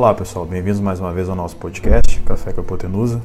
Olá 0.00 0.14
pessoal, 0.14 0.46
bem-vindos 0.46 0.80
mais 0.80 0.98
uma 0.98 1.12
vez 1.12 1.28
ao 1.28 1.36
nosso 1.36 1.54
podcast 1.56 2.18
Café 2.20 2.54
com 2.54 2.62
a 2.62 2.64
Hipotenusa. 2.64 3.20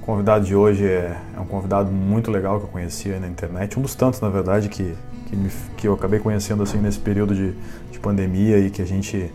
O 0.00 0.06
convidado 0.06 0.44
de 0.44 0.54
hoje 0.54 0.86
é, 0.86 1.18
é, 1.36 1.40
um 1.40 1.44
convidado 1.44 1.90
muito 1.90 2.30
legal 2.30 2.60
que 2.60 2.66
eu 2.66 2.68
conheci 2.68 3.08
na 3.08 3.26
internet, 3.26 3.76
um 3.76 3.82
dos 3.82 3.96
tantos 3.96 4.20
na 4.20 4.28
verdade 4.28 4.68
que, 4.68 4.94
que, 5.26 5.34
me, 5.34 5.50
que 5.76 5.88
eu 5.88 5.92
acabei 5.92 6.20
conhecendo 6.20 6.62
assim 6.62 6.78
nesse 6.78 7.00
período 7.00 7.34
de, 7.34 7.52
de 7.90 7.98
pandemia 7.98 8.60
e 8.60 8.70
que 8.70 8.80
a 8.80 8.84
gente 8.84 9.28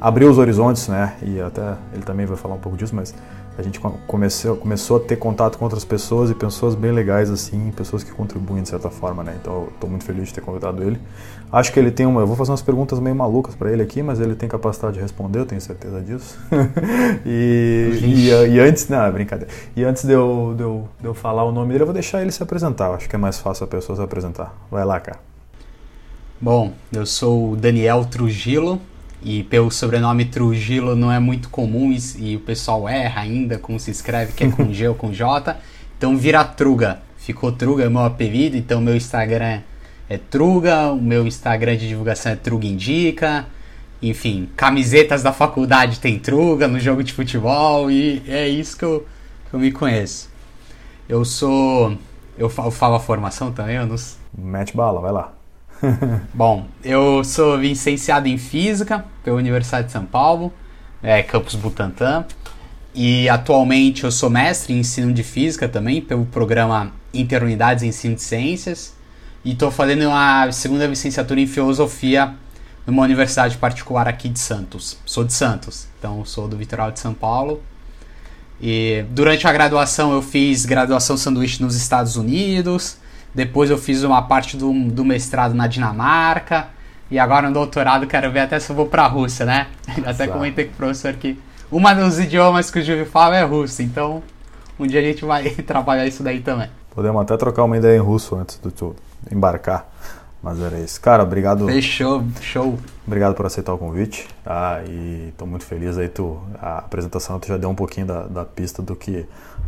abriu 0.00 0.30
os 0.30 0.38
horizontes, 0.38 0.88
né? 0.88 1.14
E 1.20 1.38
até 1.42 1.74
ele 1.92 2.04
também 2.04 2.24
vai 2.24 2.38
falar 2.38 2.54
um 2.54 2.58
pouco 2.58 2.78
disso, 2.78 2.96
mas 2.96 3.14
a 3.56 3.62
gente 3.62 3.80
começou, 4.06 4.56
começou 4.56 4.96
a 4.96 5.00
ter 5.00 5.16
contato 5.16 5.58
com 5.58 5.64
outras 5.64 5.84
pessoas 5.84 6.30
e 6.30 6.34
pessoas 6.34 6.74
bem 6.74 6.90
legais, 6.90 7.30
assim, 7.30 7.70
pessoas 7.70 8.02
que 8.02 8.10
contribuem 8.10 8.62
de 8.62 8.68
certa 8.68 8.90
forma, 8.90 9.22
né? 9.22 9.36
Então 9.40 9.68
estou 9.72 9.88
muito 9.88 10.04
feliz 10.04 10.28
de 10.28 10.34
ter 10.34 10.40
convidado 10.40 10.82
ele. 10.82 10.98
Acho 11.52 11.72
que 11.72 11.78
ele 11.78 11.92
tem 11.92 12.04
uma. 12.04 12.20
Eu 12.20 12.26
vou 12.26 12.34
fazer 12.34 12.50
umas 12.50 12.62
perguntas 12.62 12.98
meio 12.98 13.14
malucas 13.14 13.54
para 13.54 13.70
ele 13.70 13.80
aqui, 13.80 14.02
mas 14.02 14.18
ele 14.18 14.34
tem 14.34 14.48
capacidade 14.48 14.94
de 14.94 15.00
responder, 15.00 15.38
eu 15.38 15.46
tenho 15.46 15.60
certeza 15.60 16.00
disso. 16.00 16.36
e, 17.24 18.00
e, 18.02 18.28
e, 18.28 18.60
antes. 18.60 18.88
Não, 18.88 19.04
é 19.04 19.12
brincadeira. 19.12 19.52
E 19.76 19.84
antes 19.84 20.04
de 20.04 20.12
eu, 20.12 20.54
de, 20.56 20.62
eu, 20.62 20.88
de 21.00 21.06
eu 21.06 21.14
falar 21.14 21.44
o 21.44 21.52
nome 21.52 21.68
dele, 21.70 21.82
eu 21.82 21.86
vou 21.86 21.94
deixar 21.94 22.22
ele 22.22 22.32
se 22.32 22.42
apresentar. 22.42 22.90
Acho 22.92 23.08
que 23.08 23.14
é 23.14 23.18
mais 23.18 23.38
fácil 23.38 23.64
a 23.64 23.68
pessoa 23.68 23.94
se 23.94 24.02
apresentar. 24.02 24.52
Vai 24.68 24.84
lá, 24.84 24.98
cara. 24.98 25.20
Bom, 26.40 26.72
eu 26.92 27.06
sou 27.06 27.52
o 27.52 27.56
Daniel 27.56 28.04
Trujillo, 28.04 28.80
e 29.24 29.42
pelo 29.42 29.70
sobrenome 29.70 30.26
Trujillo 30.26 30.94
não 30.94 31.10
é 31.10 31.18
muito 31.18 31.48
comum 31.48 31.90
e, 31.90 32.32
e, 32.32 32.36
o 32.36 32.40
pessoal 32.40 32.86
erra 32.86 33.22
ainda 33.22 33.58
como 33.58 33.80
se 33.80 33.90
escreve, 33.90 34.34
que 34.34 34.44
é 34.44 34.50
com 34.50 34.72
G 34.72 34.86
ou 34.88 34.94
com 34.94 35.12
J. 35.12 35.56
Então 35.96 36.18
vira 36.18 36.44
Truga. 36.44 37.00
Ficou 37.16 37.50
Truga, 37.50 37.84
é 37.84 37.88
meu 37.88 38.00
apelido, 38.00 38.56
então 38.56 38.80
meu 38.80 38.94
Instagram 38.94 39.60
é 40.10 40.18
Truga, 40.18 40.92
o 40.92 41.00
meu 41.00 41.26
Instagram 41.26 41.76
de 41.76 41.88
divulgação 41.88 42.32
é 42.32 42.36
Truga 42.36 42.66
Indica. 42.66 43.46
Enfim, 44.02 44.50
camisetas 44.54 45.22
da 45.22 45.32
faculdade 45.32 46.00
tem 46.00 46.18
Truga 46.18 46.68
no 46.68 46.78
jogo 46.78 47.02
de 47.02 47.12
futebol 47.12 47.90
e 47.90 48.22
é 48.28 48.46
isso 48.46 48.76
que 48.76 48.84
eu, 48.84 49.06
que 49.48 49.54
eu 49.54 49.60
me 49.60 49.72
conheço. 49.72 50.28
Eu 51.08 51.24
sou. 51.24 51.96
Eu 52.36 52.50
falo 52.50 52.96
a 52.96 53.00
formação 53.00 53.52
também, 53.52 53.76
eu 53.76 53.86
não... 53.86 53.96
Mete 54.36 54.76
bala, 54.76 55.00
vai 55.00 55.12
lá. 55.12 55.32
Bom, 56.32 56.66
eu 56.82 57.22
sou 57.24 57.56
licenciado 57.56 58.28
em 58.28 58.38
Física 58.38 59.04
pela 59.22 59.36
Universidade 59.36 59.86
de 59.86 59.92
São 59.92 60.04
Paulo, 60.04 60.52
é, 61.02 61.22
campus 61.22 61.54
Butantã, 61.54 62.24
e 62.94 63.28
atualmente 63.28 64.04
eu 64.04 64.12
sou 64.12 64.30
mestre 64.30 64.72
em 64.72 64.78
ensino 64.80 65.12
de 65.12 65.22
Física 65.22 65.68
também 65.68 66.00
pelo 66.00 66.24
programa 66.26 66.92
Interunidades 67.12 67.82
em 67.82 67.88
Ensino 67.88 68.14
de 68.14 68.22
Ciências, 68.22 68.94
e 69.44 69.52
estou 69.52 69.70
fazendo 69.70 70.06
uma 70.06 70.50
segunda 70.52 70.86
licenciatura 70.86 71.40
em 71.40 71.46
Filosofia 71.46 72.34
numa 72.86 73.02
universidade 73.02 73.56
particular 73.56 74.08
aqui 74.08 74.28
de 74.28 74.38
Santos. 74.38 74.98
Sou 75.04 75.24
de 75.24 75.32
Santos, 75.32 75.86
então 75.98 76.24
sou 76.24 76.48
do 76.48 76.56
Vitoral 76.56 76.90
de 76.90 77.00
São 77.00 77.12
Paulo. 77.12 77.62
E 78.60 79.04
durante 79.10 79.46
a 79.46 79.52
graduação 79.52 80.12
eu 80.12 80.22
fiz 80.22 80.64
graduação 80.64 81.16
sanduíche 81.16 81.62
nos 81.62 81.74
Estados 81.76 82.16
Unidos, 82.16 82.96
depois 83.34 83.70
eu 83.70 83.76
fiz 83.76 84.02
uma 84.04 84.22
parte 84.22 84.56
do, 84.56 84.72
do 84.72 85.04
mestrado 85.04 85.54
na 85.54 85.66
Dinamarca. 85.66 86.68
E 87.10 87.18
agora 87.18 87.48
no 87.48 87.54
doutorado 87.54 88.06
quero 88.06 88.30
ver 88.30 88.40
até 88.40 88.58
se 88.58 88.70
eu 88.70 88.76
vou 88.76 88.86
pra 88.86 89.06
Rússia, 89.06 89.44
né? 89.44 89.66
Até 90.06 90.26
comentei 90.26 90.64
com 90.64 90.72
o 90.72 90.76
professor 90.76 91.12
que 91.12 91.38
uma 91.70 91.92
dos 91.92 92.18
idiomas 92.18 92.70
que 92.70 92.78
o 92.78 92.82
Júlio 92.82 93.04
fala 93.04 93.36
é 93.36 93.44
russo. 93.44 93.82
Então 93.82 94.22
um 94.78 94.86
dia 94.86 95.00
a 95.00 95.02
gente 95.02 95.24
vai 95.24 95.50
trabalhar 95.66 96.06
isso 96.06 96.22
daí 96.22 96.40
também. 96.40 96.68
Podemos 96.94 97.20
até 97.20 97.36
trocar 97.36 97.64
uma 97.64 97.76
ideia 97.76 97.96
em 97.96 98.00
russo 98.00 98.36
antes 98.36 98.58
de 98.62 98.70
tu 98.70 98.96
embarcar. 99.30 99.86
Mas 100.42 100.60
era 100.60 100.78
isso. 100.78 101.00
Cara, 101.00 101.22
obrigado. 101.22 101.66
Fechou, 101.66 102.22
show. 102.40 102.78
Obrigado 103.06 103.34
por 103.34 103.46
aceitar 103.46 103.72
o 103.72 103.78
convite. 103.78 104.28
Tá? 104.44 104.82
E 104.86 105.30
estou 105.30 105.48
muito 105.48 105.64
feliz 105.64 105.96
aí. 105.96 106.06
Tu, 106.06 106.38
a 106.60 106.78
apresentação 106.78 107.40
tu 107.40 107.48
já 107.48 107.56
deu 107.56 107.70
um 107.70 107.74
pouquinho 107.74 108.06
da, 108.06 108.26
da 108.26 108.44
pista 108.44 108.82
do 108.82 108.94
que. 108.94 109.26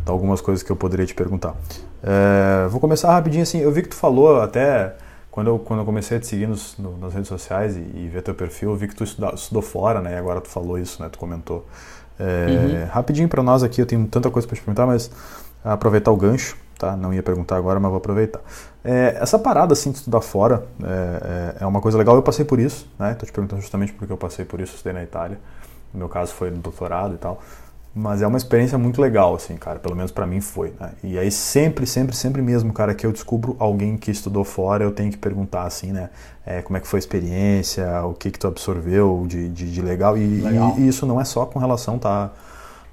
Algumas 0.09 0.41
coisas 0.41 0.63
que 0.63 0.71
eu 0.71 0.75
poderia 0.75 1.05
te 1.05 1.13
perguntar. 1.13 1.55
É, 2.03 2.67
vou 2.67 2.79
começar 2.79 3.11
rapidinho 3.11 3.43
assim. 3.43 3.59
Eu 3.59 3.71
vi 3.71 3.81
que 3.81 3.89
tu 3.89 3.95
falou 3.95 4.41
até. 4.41 4.95
Quando 5.31 5.47
eu, 5.47 5.59
quando 5.59 5.81
eu 5.81 5.85
comecei 5.85 6.17
a 6.17 6.19
te 6.19 6.25
seguir 6.25 6.47
nos, 6.47 6.75
no, 6.79 6.97
nas 6.97 7.13
redes 7.13 7.27
sociais 7.27 7.77
e, 7.77 7.79
e, 7.79 8.09
ver 8.11 8.23
teu 8.23 8.33
perfil, 8.33 8.71
eu 8.71 8.75
vi 8.75 8.87
que 8.87 8.95
tu 8.95 9.03
estudou, 9.03 9.35
estudou 9.35 9.61
fora, 9.61 10.01
né? 10.01 10.13
E 10.13 10.17
agora 10.17 10.41
tu 10.41 10.47
falou 10.47 10.79
isso, 10.79 11.01
né? 11.01 11.09
Tu 11.11 11.19
comentou. 11.19 11.63
É, 12.19 12.47
uhum. 12.49 12.85
Rapidinho 12.91 13.29
para 13.29 13.43
nós 13.43 13.61
aqui, 13.61 13.79
eu 13.79 13.85
tenho 13.85 14.07
tanta 14.07 14.31
coisa 14.31 14.47
para 14.47 14.55
te 14.55 14.61
perguntar, 14.61 14.87
mas 14.87 15.11
aproveitar 15.63 16.11
o 16.11 16.17
gancho 16.17 16.57
tá? 16.77 16.95
Não 16.95 17.13
ia 17.13 17.23
perguntar 17.23 17.57
agora, 17.57 17.79
mas 17.79 17.89
vou 17.89 17.97
aproveitar. 17.97 18.39
É, 18.83 19.17
essa 19.19 19.37
parada 19.37 19.73
assim 19.73 19.91
de 19.91 19.97
estudar 19.97 20.21
fora 20.21 20.65
é, 20.83 21.55
é, 21.59 21.63
é, 21.63 21.65
uma 21.65 21.81
coisa 21.81 21.97
legal. 21.97 22.15
Eu 22.15 22.21
passei 22.21 22.45
por 22.45 22.59
isso, 22.59 22.89
né? 22.97 23.13
Tô 23.15 23.25
te 23.25 23.31
perguntando 23.31 23.61
justamente 23.61 23.93
porque 23.93 24.11
eu 24.13 24.17
passei 24.17 24.45
por 24.45 24.61
isso, 24.61 24.75
estudei 24.75 24.93
na 24.93 25.03
Itália. 25.03 25.39
No 25.93 25.99
meu 25.99 26.09
caso 26.09 26.33
foi 26.33 26.51
no 26.51 26.57
doutorado 26.57 27.15
e 27.15 27.17
tal. 27.17 27.41
Mas 27.99 28.21
é 28.21 28.27
uma 28.27 28.37
experiência 28.37 28.77
muito 28.77 29.01
legal, 29.01 29.33
assim, 29.33 29.55
cara. 29.55 29.79
Pelo 29.79 29.95
menos 29.95 30.11
para 30.11 30.27
mim 30.27 30.39
foi, 30.39 30.71
né? 30.79 30.91
E 31.03 31.17
aí 31.17 31.31
sempre, 31.31 31.87
sempre, 31.87 32.15
sempre 32.15 32.43
mesmo, 32.43 32.71
cara, 32.71 32.93
que 32.93 33.03
eu 33.03 33.11
descubro 33.11 33.55
alguém 33.57 33.97
que 33.97 34.11
estudou 34.11 34.43
fora, 34.43 34.83
eu 34.83 34.91
tenho 34.91 35.09
que 35.09 35.17
perguntar, 35.17 35.63
assim, 35.63 35.91
né? 35.91 36.11
É, 36.45 36.61
como 36.61 36.77
é 36.77 36.79
que 36.79 36.87
foi 36.87 36.99
a 36.99 37.01
experiência, 37.01 38.03
o 38.03 38.13
que 38.13 38.29
que 38.29 38.37
tu 38.37 38.45
absorveu 38.45 39.25
de, 39.27 39.49
de, 39.49 39.71
de 39.71 39.81
legal. 39.81 40.15
E, 40.15 40.41
legal. 40.41 40.75
E, 40.77 40.81
e, 40.81 40.87
isso 40.87 41.07
não 41.07 41.19
é 41.19 41.25
só 41.25 41.43
com 41.47 41.57
relação, 41.57 41.97
tá? 41.97 42.31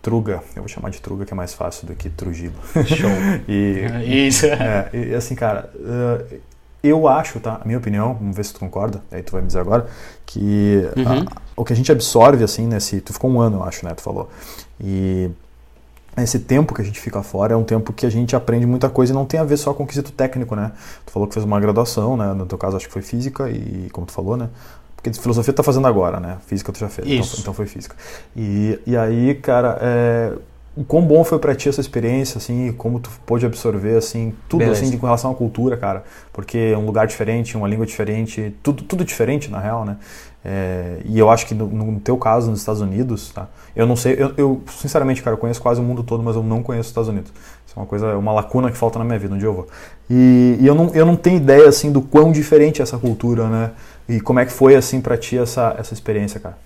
Truga, 0.00 0.42
eu 0.56 0.62
vou 0.62 0.68
chamar 0.68 0.88
de 0.88 1.02
Truga 1.02 1.26
que 1.26 1.34
é 1.34 1.36
mais 1.36 1.52
fácil 1.52 1.86
do 1.86 1.94
que 1.94 2.08
Trujillo. 2.08 2.54
Show. 2.86 3.10
e, 3.46 4.26
Isso. 4.26 4.46
É, 4.56 4.88
e 4.92 5.14
assim, 5.14 5.34
cara, 5.34 5.70
uh, 5.76 6.40
eu 6.82 7.08
acho, 7.08 7.40
tá? 7.40 7.60
A 7.62 7.64
minha 7.66 7.78
opinião, 7.78 8.14
vamos 8.14 8.36
ver 8.36 8.44
se 8.44 8.54
tu 8.54 8.60
concorda, 8.60 9.02
aí 9.10 9.22
tu 9.22 9.32
vai 9.32 9.40
me 9.40 9.46
dizer 9.46 9.60
agora, 9.60 9.86
que 10.26 10.88
uhum. 10.96 11.24
a, 11.26 11.42
o 11.56 11.64
que 11.64 11.72
a 11.72 11.76
gente 11.76 11.90
absorve, 11.90 12.42
assim, 12.42 12.66
nesse. 12.66 13.00
Tu 13.00 13.12
ficou 13.12 13.30
um 13.30 13.40
ano, 13.40 13.58
eu 13.58 13.64
acho, 13.64 13.86
né? 13.86 13.94
Tu 13.94 14.02
falou. 14.02 14.30
E 14.80 15.30
esse 16.16 16.38
tempo 16.38 16.74
que 16.74 16.80
a 16.80 16.84
gente 16.84 17.00
fica 17.00 17.22
fora 17.22 17.54
é 17.54 17.56
um 17.56 17.64
tempo 17.64 17.92
que 17.92 18.06
a 18.06 18.10
gente 18.10 18.36
aprende 18.36 18.66
muita 18.66 18.88
coisa 18.88 19.12
e 19.12 19.14
não 19.14 19.24
tem 19.24 19.40
a 19.40 19.44
ver 19.44 19.56
só 19.56 19.74
com 19.74 19.82
o 19.82 19.86
quesito 19.86 20.12
técnico, 20.12 20.54
né? 20.54 20.72
Tu 21.04 21.12
falou 21.12 21.26
que 21.26 21.34
fez 21.34 21.44
uma 21.44 21.58
graduação, 21.58 22.16
né? 22.16 22.32
No 22.32 22.46
teu 22.46 22.56
caso, 22.56 22.76
acho 22.76 22.86
que 22.86 22.92
foi 22.92 23.02
física 23.02 23.50
e, 23.50 23.88
como 23.92 24.06
tu 24.06 24.12
falou, 24.12 24.36
né? 24.36 24.48
Porque 24.94 25.12
filosofia 25.20 25.52
tu 25.52 25.56
tá 25.56 25.62
fazendo 25.62 25.86
agora, 25.86 26.20
né? 26.20 26.38
Física 26.46 26.72
tu 26.72 26.78
já 26.78 26.88
fez. 26.88 27.06
Então, 27.06 27.20
Isso. 27.20 27.40
Então, 27.40 27.52
foi 27.52 27.66
física. 27.66 27.96
E, 28.36 28.78
e 28.86 28.96
aí, 28.96 29.34
cara, 29.34 29.76
é, 29.80 30.32
o 30.76 30.84
quão 30.84 31.02
bom 31.02 31.22
foi 31.24 31.38
para 31.38 31.54
ti 31.54 31.68
essa 31.68 31.80
experiência, 31.80 32.38
assim, 32.38 32.72
como 32.72 32.98
tu 32.98 33.10
pôde 33.26 33.44
absorver, 33.44 33.96
assim, 33.96 34.34
tudo, 34.48 34.60
Beleza. 34.60 34.82
assim, 34.82 34.96
com 34.96 35.06
relação 35.06 35.30
à 35.30 35.34
cultura, 35.34 35.76
cara. 35.76 36.04
Porque 36.32 36.58
é 36.72 36.78
um 36.78 36.86
lugar 36.86 37.06
diferente, 37.06 37.56
uma 37.56 37.68
língua 37.68 37.86
diferente, 37.86 38.54
tudo, 38.62 38.82
tudo 38.82 39.04
diferente, 39.04 39.50
na 39.50 39.58
real, 39.58 39.84
né? 39.84 39.98
É, 40.44 40.98
e 41.06 41.18
eu 41.18 41.30
acho 41.30 41.46
que 41.46 41.54
no, 41.54 41.66
no, 41.66 42.00
teu 42.00 42.18
caso, 42.18 42.50
nos 42.50 42.60
Estados 42.60 42.82
Unidos, 42.82 43.30
tá? 43.30 43.48
Eu 43.74 43.86
não 43.86 43.96
sei, 43.96 44.14
eu, 44.18 44.34
eu, 44.36 44.62
sinceramente, 44.68 45.22
cara, 45.22 45.34
eu 45.34 45.38
conheço 45.38 45.62
quase 45.62 45.80
o 45.80 45.84
mundo 45.84 46.02
todo, 46.02 46.22
mas 46.22 46.36
eu 46.36 46.42
não 46.42 46.62
conheço 46.62 46.82
os 46.82 46.88
Estados 46.88 47.08
Unidos. 47.08 47.32
Isso 47.66 47.74
é 47.74 47.80
uma 47.80 47.86
coisa, 47.86 48.18
uma 48.18 48.32
lacuna 48.32 48.70
que 48.70 48.76
falta 48.76 48.98
na 48.98 49.06
minha 49.06 49.18
vida, 49.18 49.34
onde 49.34 49.44
eu 49.44 49.54
vou. 49.54 49.66
E, 50.10 50.58
e 50.60 50.66
eu, 50.66 50.74
não, 50.74 50.90
eu 50.94 51.06
não 51.06 51.16
tenho 51.16 51.38
ideia, 51.38 51.66
assim, 51.66 51.90
do 51.90 52.02
quão 52.02 52.30
diferente 52.30 52.80
é 52.80 52.82
essa 52.82 52.98
cultura, 52.98 53.48
né? 53.48 53.70
E 54.06 54.20
como 54.20 54.38
é 54.38 54.44
que 54.44 54.52
foi, 54.52 54.76
assim, 54.76 55.00
para 55.00 55.16
ti 55.16 55.38
essa, 55.38 55.74
essa 55.78 55.94
experiência, 55.94 56.38
cara? 56.38 56.58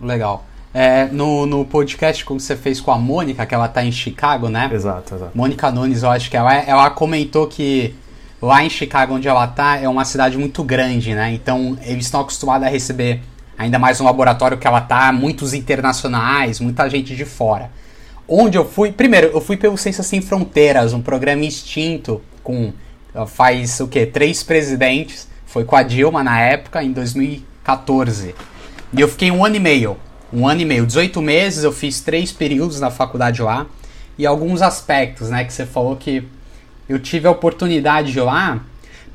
Legal. 0.00 0.44
É, 0.74 1.06
no, 1.06 1.46
no 1.46 1.64
podcast 1.64 2.24
que 2.24 2.32
você 2.32 2.56
fez 2.56 2.80
com 2.80 2.90
a 2.90 2.98
Mônica, 2.98 3.46
que 3.46 3.54
ela 3.54 3.68
tá 3.68 3.84
em 3.84 3.92
Chicago, 3.92 4.48
né? 4.48 4.68
Exato, 4.72 5.14
exato. 5.14 5.32
Mônica 5.36 5.70
Nunes, 5.70 6.02
eu 6.02 6.10
acho 6.10 6.28
que 6.28 6.36
ela, 6.36 6.52
ela 6.54 6.90
comentou 6.90 7.46
que 7.46 7.94
lá 8.40 8.62
em 8.62 8.70
Chicago, 8.70 9.14
onde 9.14 9.28
ela 9.28 9.46
tá, 9.46 9.76
é 9.76 9.88
uma 9.88 10.04
cidade 10.04 10.38
muito 10.38 10.62
grande, 10.62 11.14
né? 11.14 11.32
Então, 11.32 11.78
eles 11.82 12.04
estão 12.06 12.20
acostumados 12.20 12.66
a 12.66 12.70
receber, 12.70 13.20
ainda 13.56 13.78
mais 13.78 13.98
no 13.98 14.06
laboratório 14.06 14.58
que 14.58 14.66
ela 14.66 14.80
tá, 14.80 15.12
muitos 15.12 15.54
internacionais, 15.54 16.60
muita 16.60 16.88
gente 16.88 17.16
de 17.16 17.24
fora. 17.24 17.70
Onde 18.26 18.56
eu 18.56 18.64
fui... 18.68 18.92
Primeiro, 18.92 19.28
eu 19.28 19.40
fui 19.40 19.56
pelo 19.56 19.76
Ciências 19.76 20.06
Sem 20.06 20.20
Fronteiras, 20.20 20.92
um 20.92 21.02
programa 21.02 21.44
extinto 21.44 22.22
com... 22.42 22.72
Faz 23.26 23.80
o 23.80 23.88
quê? 23.88 24.06
Três 24.06 24.42
presidentes 24.42 25.26
foi 25.46 25.64
com 25.64 25.74
a 25.74 25.82
Dilma 25.82 26.22
na 26.22 26.38
época, 26.40 26.84
em 26.84 26.92
2014. 26.92 28.34
E 28.92 29.00
eu 29.00 29.08
fiquei 29.08 29.30
um 29.30 29.44
ano 29.44 29.56
e 29.56 29.60
meio. 29.60 29.96
Um 30.32 30.46
ano 30.46 30.60
e 30.60 30.64
meio, 30.64 30.86
18 30.86 31.20
meses, 31.22 31.64
eu 31.64 31.72
fiz 31.72 32.00
três 32.00 32.30
períodos 32.30 32.78
na 32.78 32.90
faculdade 32.90 33.40
lá. 33.42 33.66
E 34.18 34.26
alguns 34.26 34.60
aspectos, 34.60 35.30
né, 35.30 35.44
que 35.44 35.52
você 35.52 35.64
falou 35.64 35.96
que 35.96 36.22
eu 36.88 36.98
tive 36.98 37.28
a 37.28 37.30
oportunidade 37.30 38.12
de 38.12 38.20
lá. 38.20 38.60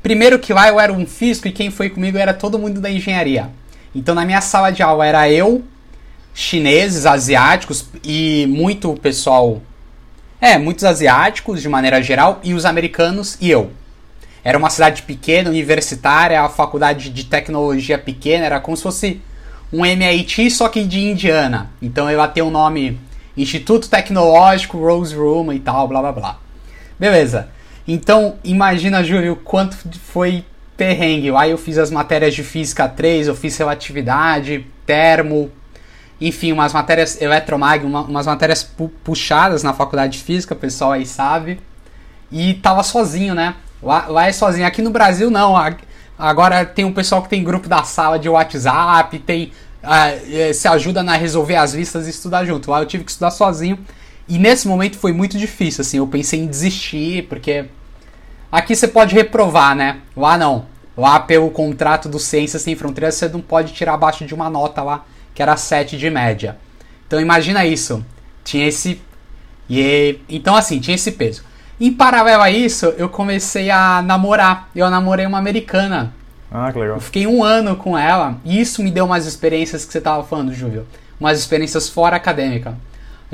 Primeiro 0.02 0.38
que 0.38 0.52
lá 0.52 0.68
eu 0.68 0.78
era 0.78 0.92
um 0.92 1.06
físico 1.06 1.48
e 1.48 1.52
quem 1.52 1.70
foi 1.70 1.90
comigo 1.90 2.18
era 2.18 2.32
todo 2.32 2.58
mundo 2.58 2.80
da 2.80 2.90
engenharia. 2.90 3.50
Então 3.94 4.14
na 4.14 4.24
minha 4.24 4.40
sala 4.40 4.70
de 4.70 4.82
aula 4.82 5.06
era 5.06 5.30
eu, 5.30 5.64
chineses, 6.34 7.06
asiáticos 7.06 7.86
e 8.02 8.46
muito 8.48 8.92
pessoal. 8.94 9.62
É, 10.40 10.58
muitos 10.58 10.84
asiáticos 10.84 11.62
de 11.62 11.68
maneira 11.68 12.02
geral 12.02 12.40
e 12.44 12.52
os 12.52 12.64
americanos 12.64 13.38
e 13.40 13.50
eu. 13.50 13.70
Era 14.44 14.58
uma 14.58 14.68
cidade 14.68 15.02
pequena, 15.02 15.48
universitária, 15.48 16.42
a 16.42 16.50
faculdade 16.50 17.08
de 17.08 17.24
tecnologia 17.24 17.96
pequena, 17.96 18.44
era 18.44 18.60
como 18.60 18.76
se 18.76 18.82
fosse 18.82 19.22
um 19.72 19.86
MIT, 19.86 20.50
só 20.50 20.68
que 20.68 20.84
de 20.84 21.00
Indiana. 21.00 21.70
Então 21.80 22.08
ela 22.08 22.28
tem 22.28 22.42
o 22.42 22.48
um 22.48 22.50
nome 22.50 23.00
Instituto 23.34 23.88
Tecnológico 23.88 24.78
Rose 24.78 25.16
Room 25.16 25.50
e 25.52 25.60
tal, 25.60 25.88
blá 25.88 26.00
blá 26.00 26.12
blá. 26.12 26.38
Beleza. 26.98 27.48
Então, 27.86 28.36
imagina, 28.42 29.04
Júlio, 29.04 29.36
quanto 29.36 29.76
foi 29.98 30.44
perrengue. 30.76 31.34
Aí 31.36 31.50
eu 31.50 31.58
fiz 31.58 31.78
as 31.78 31.90
matérias 31.90 32.34
de 32.34 32.42
física 32.42 32.88
3, 32.88 33.28
eu 33.28 33.34
fiz 33.34 33.56
relatividade, 33.56 34.66
termo, 34.86 35.50
enfim, 36.20 36.52
umas 36.52 36.72
matérias 36.72 37.20
eletromag, 37.20 37.84
uma, 37.84 38.02
umas 38.02 38.26
matérias 38.26 38.62
pu 38.62 38.88
puxadas 39.02 39.62
na 39.62 39.72
faculdade 39.72 40.18
de 40.18 40.24
física, 40.24 40.54
o 40.54 40.56
pessoal 40.56 40.92
aí 40.92 41.04
sabe. 41.04 41.60
E 42.30 42.54
tava 42.54 42.82
sozinho, 42.82 43.34
né? 43.34 43.54
Lá, 43.82 44.06
lá 44.06 44.26
é 44.26 44.32
sozinho. 44.32 44.66
Aqui 44.66 44.80
no 44.80 44.90
Brasil, 44.90 45.30
não. 45.30 45.54
Agora 46.18 46.64
tem 46.64 46.84
um 46.84 46.92
pessoal 46.92 47.22
que 47.22 47.28
tem 47.28 47.44
grupo 47.44 47.68
da 47.68 47.82
sala 47.82 48.18
de 48.18 48.28
WhatsApp, 48.28 49.18
tem. 49.20 49.52
Uh, 49.82 50.54
se 50.54 50.66
ajuda 50.66 51.02
na 51.02 51.14
resolver 51.14 51.56
as 51.56 51.74
listas 51.74 52.06
e 52.06 52.10
estudar 52.10 52.46
junto. 52.46 52.70
Lá 52.70 52.80
eu 52.80 52.86
tive 52.86 53.04
que 53.04 53.10
estudar 53.10 53.30
sozinho. 53.30 53.78
E 54.28 54.38
nesse 54.38 54.66
momento 54.66 54.98
foi 54.98 55.12
muito 55.12 55.38
difícil, 55.38 55.82
assim. 55.82 55.98
Eu 55.98 56.06
pensei 56.06 56.40
em 56.40 56.46
desistir, 56.46 57.26
porque. 57.28 57.66
Aqui 58.50 58.74
você 58.74 58.86
pode 58.86 59.14
reprovar, 59.14 59.74
né? 59.74 59.98
Lá 60.16 60.38
não. 60.38 60.66
Lá 60.96 61.18
pelo 61.18 61.50
contrato 61.50 62.08
do 62.08 62.20
Ciências 62.20 62.62
Sem 62.62 62.76
Fronteiras 62.76 63.16
você 63.16 63.28
não 63.28 63.40
pode 63.40 63.72
tirar 63.72 63.94
abaixo 63.94 64.24
de 64.24 64.32
uma 64.32 64.48
nota 64.48 64.80
lá 64.80 65.04
que 65.34 65.42
era 65.42 65.56
7 65.56 65.98
de 65.98 66.08
média. 66.08 66.56
Então 67.06 67.20
imagina 67.20 67.66
isso. 67.66 68.04
Tinha 68.44 68.66
esse. 68.66 69.02
E, 69.68 70.20
então 70.28 70.54
assim, 70.54 70.78
tinha 70.78 70.94
esse 70.94 71.12
peso. 71.12 71.42
Em 71.80 71.92
paralelo 71.92 72.42
a 72.42 72.50
isso, 72.50 72.86
eu 72.96 73.08
comecei 73.08 73.70
a 73.70 74.00
namorar. 74.00 74.70
Eu 74.74 74.88
namorei 74.88 75.26
uma 75.26 75.38
americana. 75.38 76.14
Ah, 76.50 76.70
que 76.72 76.78
legal. 76.78 76.96
Eu 76.96 77.00
fiquei 77.00 77.26
um 77.26 77.42
ano 77.42 77.74
com 77.74 77.98
ela. 77.98 78.38
E 78.44 78.60
isso 78.60 78.82
me 78.82 78.90
deu 78.90 79.04
umas 79.04 79.26
experiências 79.26 79.84
que 79.84 79.92
você 79.92 79.98
estava 79.98 80.22
falando, 80.22 80.54
Júlio. 80.54 80.86
Umas 81.18 81.38
experiências 81.38 81.88
fora 81.88 82.14
acadêmica. 82.14 82.76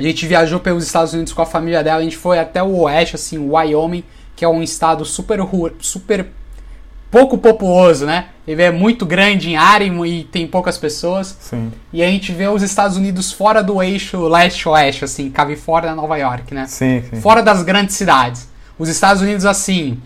A 0.01 0.07
gente 0.07 0.25
viajou 0.25 0.59
pelos 0.59 0.83
Estados 0.83 1.13
Unidos 1.13 1.31
com 1.31 1.43
a 1.43 1.45
família 1.45 1.83
dela. 1.83 1.99
A 1.99 2.03
gente 2.03 2.17
foi 2.17 2.39
até 2.39 2.61
o 2.63 2.79
oeste, 2.79 3.15
assim, 3.15 3.37
o 3.37 3.53
Wyoming, 3.53 4.03
que 4.35 4.43
é 4.43 4.47
um 4.47 4.63
estado 4.63 5.05
super, 5.05 5.39
super 5.79 6.25
pouco 7.11 7.37
populoso, 7.37 8.07
né? 8.07 8.29
Ele 8.47 8.63
é 8.63 8.71
muito 8.71 9.05
grande 9.05 9.51
em 9.51 9.57
área 9.57 9.85
e 9.85 10.23
tem 10.23 10.47
poucas 10.47 10.75
pessoas. 10.75 11.37
Sim. 11.39 11.71
E 11.93 12.01
a 12.01 12.07
gente 12.07 12.31
vê 12.31 12.47
os 12.47 12.63
Estados 12.63 12.97
Unidos 12.97 13.31
fora 13.31 13.61
do 13.61 13.83
eixo 13.83 14.27
leste-oeste, 14.27 15.05
assim, 15.05 15.29
Califórnia, 15.29 15.93
Nova 15.93 16.17
York, 16.17 16.51
né? 16.51 16.65
Sim, 16.65 17.03
sim. 17.07 17.21
Fora 17.21 17.43
das 17.43 17.61
grandes 17.61 17.95
cidades. 17.95 18.49
Os 18.79 18.89
Estados 18.89 19.21
Unidos, 19.21 19.45
assim. 19.45 19.99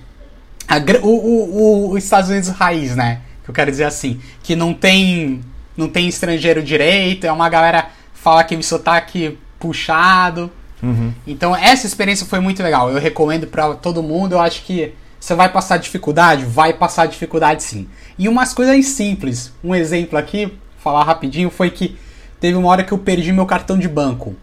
A, 0.67 0.75
o, 1.03 1.07
o, 1.07 1.91
o, 1.91 1.97
Estados 1.97 2.29
Unidos 2.29 2.49
raiz, 2.49 2.97
né? 2.97 3.21
Que 3.45 3.49
eu 3.49 3.55
quero 3.55 3.71
dizer 3.71 3.85
assim. 3.85 4.19
Que 4.43 4.57
não 4.57 4.73
tem. 4.73 5.39
Não 5.77 5.87
tem 5.87 6.07
estrangeiro 6.07 6.61
direito, 6.61 7.25
é 7.25 7.31
uma 7.31 7.49
galera 7.49 7.87
fala 8.13 8.41
aquele 8.41 8.63
sotaque 8.63 9.37
puxado. 9.65 10.51
Uhum. 10.83 11.13
Então 11.25 11.55
essa 11.55 11.87
experiência 11.87 12.25
foi 12.25 12.39
muito 12.39 12.61
legal. 12.61 12.89
Eu 12.89 12.99
recomendo 12.99 13.47
para 13.47 13.73
todo 13.73 14.03
mundo. 14.03 14.33
Eu 14.33 14.39
acho 14.39 14.63
que 14.63 14.93
você 15.19 15.33
vai 15.33 15.49
passar 15.49 15.77
dificuldade? 15.77 16.45
Vai 16.45 16.73
passar 16.73 17.07
dificuldade 17.07 17.63
sim. 17.63 17.87
E 18.17 18.29
umas 18.29 18.53
coisas 18.53 18.85
simples. 18.85 19.51
Um 19.63 19.73
exemplo 19.73 20.17
aqui, 20.19 20.53
falar 20.79 21.03
rapidinho, 21.03 21.49
foi 21.49 21.71
que 21.71 21.97
teve 22.39 22.55
uma 22.55 22.69
hora 22.69 22.83
que 22.83 22.91
eu 22.91 22.97
perdi 22.99 23.31
meu 23.31 23.45
cartão 23.45 23.77
de 23.77 23.87
banco. 23.87 24.35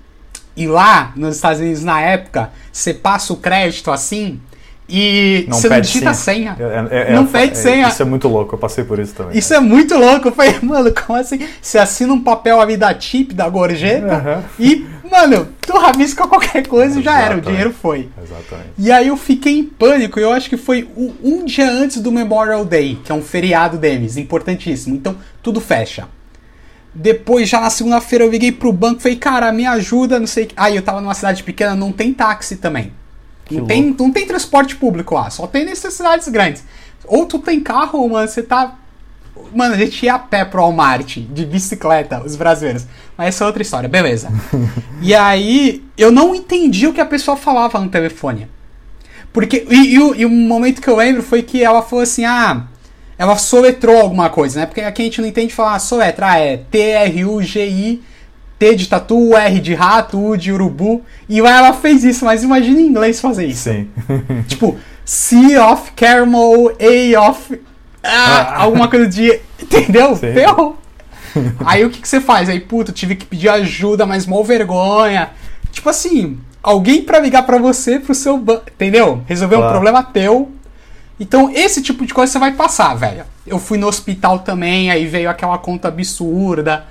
E 0.57 0.67
lá, 0.67 1.13
nos 1.17 1.37
Estados 1.37 1.61
Unidos, 1.61 1.85
na 1.85 2.01
época, 2.01 2.51
você 2.71 2.93
passa 2.93 3.33
o 3.33 3.37
crédito 3.37 3.91
assim, 3.91 4.41
e 4.89 5.47
não 5.49 5.57
você 5.57 5.69
não 5.69 5.81
digita 5.81 6.13
senha. 6.13 6.55
senha. 6.55 6.89
É, 6.91 7.13
é, 7.13 7.15
não 7.15 7.23
é, 7.23 7.27
pede 7.27 7.57
senha. 7.57 7.89
Isso 7.89 8.03
é 8.03 8.05
muito 8.05 8.29
louco, 8.29 8.55
eu 8.55 8.59
passei 8.59 8.85
por 8.85 8.99
isso 8.99 9.15
também. 9.15 9.39
Isso 9.39 9.55
é 9.55 9.61
muito 9.61 9.97
louco. 9.97 10.29
Eu 10.29 10.33
falei, 10.33 10.59
mano, 10.61 10.93
como 10.93 11.19
assim? 11.19 11.39
Você 11.63 11.79
assina 11.79 12.13
um 12.13 12.21
papel 12.21 12.61
ali 12.61 12.77
da 12.77 12.93
tip, 12.93 13.33
da 13.33 13.49
gorjeta, 13.49 14.15
uhum. 14.15 14.43
e, 14.59 14.87
mano, 15.13 15.49
tu 15.61 15.77
rabisca 15.77 16.27
qualquer 16.27 16.67
coisa 16.67 16.99
e 16.99 17.03
já 17.03 17.21
era, 17.21 17.37
o 17.37 17.41
dinheiro 17.43 17.73
foi. 17.73 18.09
Exatamente. 18.21 18.71
E 18.79 18.91
aí 18.91 19.09
eu 19.09 19.17
fiquei 19.19 19.59
em 19.59 19.65
pânico, 19.65 20.19
eu 20.19 20.33
acho 20.33 20.49
que 20.49 20.57
foi 20.57 20.89
um 20.97 21.45
dia 21.45 21.71
antes 21.71 22.01
do 22.01 22.11
Memorial 22.11 22.65
Day, 22.65 22.99
que 23.05 23.13
é 23.13 23.15
um 23.15 23.23
feriado 23.23 23.77
deles, 23.77 24.17
importantíssimo. 24.17 24.97
Então, 24.97 25.15
tudo 25.43 25.61
fecha. 25.61 26.09
Depois, 26.95 27.49
já 27.49 27.61
na 27.61 27.71
segunda-feira, 27.71 28.25
eu 28.25 28.31
liguei 28.31 28.53
pro 28.53 28.73
banco 28.73 29.01
e 29.01 29.03
falei, 29.03 29.19
cara, 29.19 29.53
me 29.53 29.67
ajuda, 29.67 30.19
não 30.19 30.27
sei. 30.27 30.51
Aí 30.57 30.77
eu 30.77 30.83
tava 30.83 31.01
numa 31.01 31.15
cidade 31.15 31.43
pequena, 31.43 31.75
não 31.75 31.93
tem 31.93 32.13
táxi 32.13 32.57
também. 32.57 32.93
Não 33.51 33.67
tem, 33.67 33.95
não 33.99 34.11
tem 34.11 34.27
transporte 34.27 34.77
público 34.77 35.15
lá, 35.15 35.29
só 35.29 35.47
tem 35.47 35.65
necessidades 35.65 36.29
grandes. 36.29 36.65
Ou 37.05 37.27
tu 37.27 37.39
tem 37.39 37.61
carro, 37.61 38.09
mano, 38.09 38.27
você 38.27 38.43
tá. 38.43 38.79
Mano, 39.55 39.75
a 39.75 39.79
gente 39.79 40.05
ia 40.05 40.15
a 40.15 40.19
pé 40.19 40.45
pro 40.45 40.61
Walmart, 40.61 41.19
de 41.19 41.45
bicicleta, 41.45 42.23
os 42.25 42.37
brasileiros. 42.37 42.87
Mas 43.17 43.29
essa 43.29 43.45
é 43.45 43.47
outra 43.47 43.63
história, 43.63 43.89
beleza. 43.89 44.31
e 45.01 45.15
aí, 45.15 45.85
eu 45.97 46.11
não 46.11 46.35
entendi 46.35 46.87
o 46.87 46.93
que 46.93 47.01
a 47.01 47.07
pessoa 47.07 47.37
falava 47.37 47.79
no 47.79 47.89
telefone. 47.89 48.49
Porque. 49.33 49.67
E, 49.71 49.95
e, 49.95 49.99
o, 49.99 50.15
e 50.15 50.25
o 50.25 50.31
momento 50.31 50.81
que 50.81 50.89
eu 50.89 50.97
lembro 50.97 51.23
foi 51.23 51.43
que 51.43 51.63
ela 51.63 51.83
falou 51.83 52.03
assim: 52.03 52.25
ah. 52.25 52.67
Ela 53.19 53.37
soletrou 53.37 54.01
alguma 54.01 54.31
coisa, 54.31 54.61
né? 54.61 54.67
Porque 54.67 54.81
aqui 54.81 55.03
a 55.03 55.05
gente 55.05 55.21
não 55.21 55.29
entende 55.29 55.55
falar 55.55 55.79
soletra. 55.79 56.33
Ah, 56.33 56.39
é 56.39 56.57
T-R-U-G-I 56.57 58.03
T 58.63 58.77
de 58.77 58.89
tatu, 58.89 59.37
R 59.37 59.59
de 59.59 59.75
rato, 59.75 60.25
U 60.25 60.37
de 60.37 60.53
urubu. 60.53 61.03
E 61.29 61.41
ela 61.41 61.73
fez 61.73 62.05
isso, 62.05 62.25
mas 62.25 62.45
imagina 62.45 62.81
em 62.81 62.87
inglês 62.87 63.21
fazer 63.21 63.47
isso. 63.47 63.69
Sim. 63.69 63.89
tipo, 64.47 64.79
C 65.05 65.59
of 65.59 65.91
caramel, 65.97 66.71
A 66.79 67.29
of. 67.29 67.61
Ah, 68.03 68.55
ah. 68.57 68.63
Alguma 68.63 68.89
coisa 68.89 69.07
de. 69.07 69.41
Entendeu? 69.61 70.17
Sim. 70.17 70.33
Ferrou. 70.33 70.79
Aí 71.65 71.85
o 71.85 71.91
que, 71.91 72.01
que 72.01 72.09
você 72.09 72.21
faz? 72.21 72.49
Aí, 72.49 72.61
puta, 72.61 72.93
tive 72.93 73.17
que 73.17 73.25
pedir 73.25 73.49
ajuda, 73.49 74.05
mas 74.05 74.27
mó 74.27 74.43
vergonha. 74.43 75.31
Tipo 75.71 75.89
assim, 75.89 76.39
alguém 76.63 77.03
para 77.03 77.19
ligar 77.19 77.45
para 77.45 77.59
você, 77.59 77.99
pro 77.99 78.15
seu 78.15 78.37
banco. 78.37 78.65
Entendeu? 78.69 79.23
Resolver 79.27 79.57
claro. 79.57 79.71
um 79.71 79.73
problema 79.73 80.03
teu. 80.03 80.51
Então, 81.19 81.51
esse 81.55 81.81
tipo 81.83 82.05
de 82.05 82.13
coisa 82.13 82.33
você 82.33 82.39
vai 82.39 82.53
passar, 82.53 82.95
velho. 82.95 83.25
Eu 83.47 83.59
fui 83.59 83.79
no 83.79 83.87
hospital 83.87 84.41
também, 84.41 84.91
aí 84.91 85.07
veio 85.07 85.31
aquela 85.31 85.57
conta 85.59 85.89
absurda. 85.89 86.87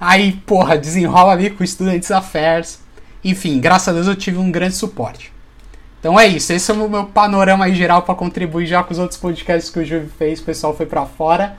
Aí, 0.00 0.32
porra, 0.46 0.76
desenrola 0.76 1.32
ali 1.32 1.50
com 1.50 1.62
o 1.62 1.66
Students 1.66 2.10
Affairs. 2.10 2.80
Enfim, 3.22 3.60
graças 3.60 3.88
a 3.88 3.92
Deus 3.92 4.06
eu 4.06 4.16
tive 4.16 4.38
um 4.38 4.50
grande 4.50 4.74
suporte. 4.74 5.32
Então 6.00 6.18
é 6.18 6.26
isso, 6.26 6.50
esse 6.52 6.70
é 6.70 6.74
o 6.74 6.88
meu 6.88 7.04
panorama 7.04 7.66
aí 7.66 7.74
geral 7.74 8.02
para 8.02 8.14
contribuir 8.14 8.66
já 8.66 8.82
com 8.82 8.92
os 8.92 8.98
outros 8.98 9.20
podcasts 9.20 9.70
que 9.70 9.78
o 9.78 9.84
Júlio 9.84 10.10
fez, 10.18 10.40
o 10.40 10.44
pessoal 10.44 10.74
foi 10.74 10.86
para 10.86 11.04
fora. 11.04 11.56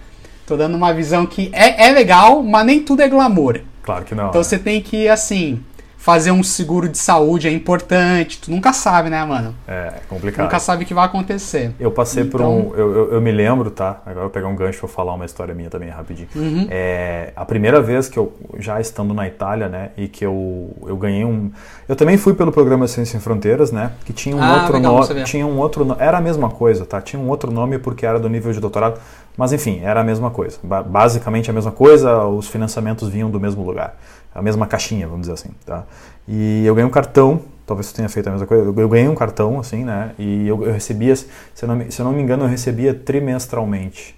Tô 0.47 0.57
dando 0.57 0.75
uma 0.75 0.91
visão 0.91 1.27
que 1.27 1.51
é, 1.53 1.87
é 1.87 1.91
legal, 1.91 2.41
mas 2.41 2.65
nem 2.65 2.81
tudo 2.81 3.03
é 3.03 3.07
glamour. 3.07 3.61
Claro 3.83 4.03
que 4.03 4.15
não. 4.15 4.29
Então 4.29 4.41
né? 4.41 4.43
você 4.43 4.57
tem 4.57 4.81
que, 4.81 5.07
assim, 5.07 5.63
fazer 6.01 6.31
um 6.31 6.41
seguro 6.41 6.89
de 6.89 6.97
saúde 6.97 7.47
é 7.47 7.51
importante. 7.51 8.41
Tu 8.41 8.49
nunca 8.49 8.73
sabe, 8.73 9.07
né, 9.07 9.23
mano? 9.23 9.53
É, 9.67 9.93
é 9.97 10.01
complicado. 10.09 10.45
nunca 10.45 10.57
sabe 10.57 10.83
o 10.83 10.87
que 10.87 10.95
vai 10.95 11.05
acontecer. 11.05 11.75
Eu 11.79 11.91
passei 11.91 12.23
então... 12.23 12.31
por 12.31 12.41
um. 12.41 12.75
Eu, 12.75 12.95
eu, 12.95 13.13
eu, 13.13 13.21
me 13.21 13.31
lembro, 13.31 13.69
tá? 13.69 14.01
Agora 14.03 14.17
eu 14.17 14.21
vou 14.21 14.29
pegar 14.31 14.47
um 14.47 14.55
gancho 14.55 14.79
e 14.79 14.81
vou 14.81 14.89
falar 14.89 15.13
uma 15.13 15.25
história 15.25 15.53
minha 15.53 15.69
também 15.69 15.89
rapidinho. 15.89 16.27
Uhum. 16.35 16.65
É, 16.71 17.31
a 17.35 17.45
primeira 17.45 17.79
vez 17.79 18.09
que 18.09 18.17
eu, 18.17 18.33
já 18.57 18.81
estando 18.81 19.13
na 19.13 19.27
Itália, 19.27 19.69
né, 19.69 19.91
e 19.95 20.07
que 20.07 20.25
eu, 20.25 20.75
eu 20.87 20.97
ganhei 20.97 21.23
um. 21.23 21.51
Eu 21.87 21.95
também 21.95 22.17
fui 22.17 22.33
pelo 22.33 22.51
programa 22.51 22.87
Ciência 22.87 23.11
Sem 23.11 23.21
Fronteiras, 23.21 23.71
né? 23.71 23.91
Que 24.03 24.11
tinha 24.11 24.35
um 24.35 24.41
ah, 24.41 24.61
outro 24.63 24.79
nome. 24.79 25.23
Tinha 25.23 25.45
um 25.45 25.59
outro 25.59 25.95
Era 25.99 26.17
a 26.17 26.21
mesma 26.21 26.49
coisa, 26.49 26.83
tá? 26.83 26.99
Tinha 26.99 27.21
um 27.21 27.29
outro 27.29 27.51
nome 27.51 27.77
porque 27.77 28.07
era 28.07 28.19
do 28.19 28.27
nível 28.27 28.51
de 28.51 28.59
doutorado. 28.59 28.99
Mas 29.37 29.53
enfim, 29.53 29.81
era 29.83 30.01
a 30.01 30.03
mesma 30.03 30.31
coisa. 30.31 30.57
Basicamente 30.63 31.49
a 31.51 31.53
mesma 31.53 31.71
coisa, 31.71 32.25
os 32.25 32.47
financiamentos 32.47 33.07
vinham 33.07 33.29
do 33.29 33.39
mesmo 33.39 33.63
lugar 33.63 33.95
a 34.33 34.41
mesma 34.41 34.65
caixinha, 34.67 35.07
vamos 35.07 35.21
dizer 35.21 35.33
assim, 35.33 35.49
tá? 35.65 35.83
E 36.27 36.65
eu 36.65 36.73
ganhei 36.73 36.87
um 36.87 36.91
cartão, 36.91 37.41
talvez 37.65 37.87
você 37.87 37.95
tenha 37.95 38.09
feito 38.09 38.27
a 38.27 38.31
mesma 38.31 38.47
coisa, 38.47 38.63
eu 38.63 38.89
ganhei 38.89 39.07
um 39.07 39.15
cartão, 39.15 39.59
assim, 39.59 39.83
né? 39.83 40.11
E 40.17 40.47
eu, 40.47 40.63
eu 40.65 40.73
recebia, 40.73 41.15
se 41.15 41.27
eu, 41.61 41.67
não, 41.67 41.91
se 41.91 41.99
eu 41.99 42.05
não 42.05 42.13
me 42.13 42.21
engano, 42.21 42.43
eu 42.43 42.47
recebia 42.47 42.93
trimestralmente. 42.93 44.15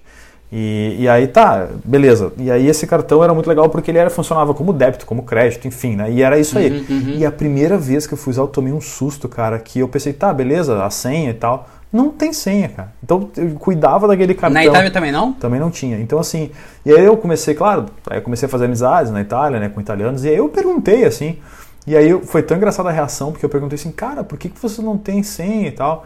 E, 0.56 0.98
e, 1.00 1.10
aí 1.10 1.26
tá, 1.26 1.68
beleza. 1.84 2.32
E 2.38 2.52
aí 2.52 2.68
esse 2.68 2.86
cartão 2.86 3.24
era 3.24 3.34
muito 3.34 3.48
legal 3.48 3.68
porque 3.70 3.90
ele 3.90 3.98
era, 3.98 4.12
funcionava 4.12 4.54
como 4.54 4.72
débito, 4.72 5.04
como 5.04 5.24
crédito, 5.24 5.68
enfim, 5.68 5.96
né? 5.96 6.12
E 6.12 6.22
era 6.22 6.38
isso 6.38 6.56
aí. 6.60 6.70
Uhum, 6.72 6.86
uhum. 6.90 7.16
E 7.18 7.26
a 7.26 7.32
primeira 7.32 7.76
vez 7.76 8.06
que 8.06 8.14
eu 8.14 8.18
fui 8.18 8.30
usar, 8.30 8.44
eu 8.44 8.48
tomei 8.48 8.72
um 8.72 8.80
susto, 8.80 9.28
cara, 9.28 9.58
que 9.58 9.80
eu 9.80 9.88
pensei, 9.88 10.14
tá, 10.14 10.32
beleza, 10.32 10.84
a 10.84 10.92
senha 10.92 11.32
e 11.32 11.34
tal. 11.34 11.68
Não 11.94 12.10
tem 12.10 12.34
senha, 12.34 12.70
cara. 12.70 12.92
Então 13.04 13.30
eu 13.38 13.52
cuidava 13.52 14.08
daquele 14.08 14.34
cartão. 14.34 14.56
Na 14.56 14.66
Itália 14.66 14.90
também 14.90 15.12
não? 15.12 15.32
Também 15.34 15.60
não 15.60 15.70
tinha. 15.70 16.00
Então 16.00 16.18
assim, 16.18 16.50
e 16.84 16.92
aí 16.92 17.06
eu 17.06 17.16
comecei, 17.16 17.54
claro, 17.54 17.86
aí 18.10 18.18
eu 18.18 18.22
comecei 18.24 18.48
a 18.48 18.50
fazer 18.50 18.66
amizades 18.66 19.12
na 19.12 19.22
Itália, 19.22 19.60
né, 19.60 19.70
com 19.70 19.80
italianos, 19.80 20.26
e 20.26 20.30
aí 20.30 20.36
eu 20.36 20.50
perguntei 20.50 21.06
assim, 21.06 21.38
e 21.86 21.96
aí 21.96 22.20
foi 22.26 22.42
tão 22.42 22.58
engraçada 22.58 22.90
a 22.90 22.92
reação, 22.92 23.32
porque 23.32 23.46
eu 23.46 23.50
perguntei 23.50 23.76
assim, 23.76 23.92
cara, 23.92 24.24
por 24.24 24.40
que, 24.40 24.50
que 24.50 24.60
você 24.60 24.82
não 24.82 24.98
tem 24.98 25.22
senha 25.22 25.68
e 25.68 25.72
tal? 25.72 26.04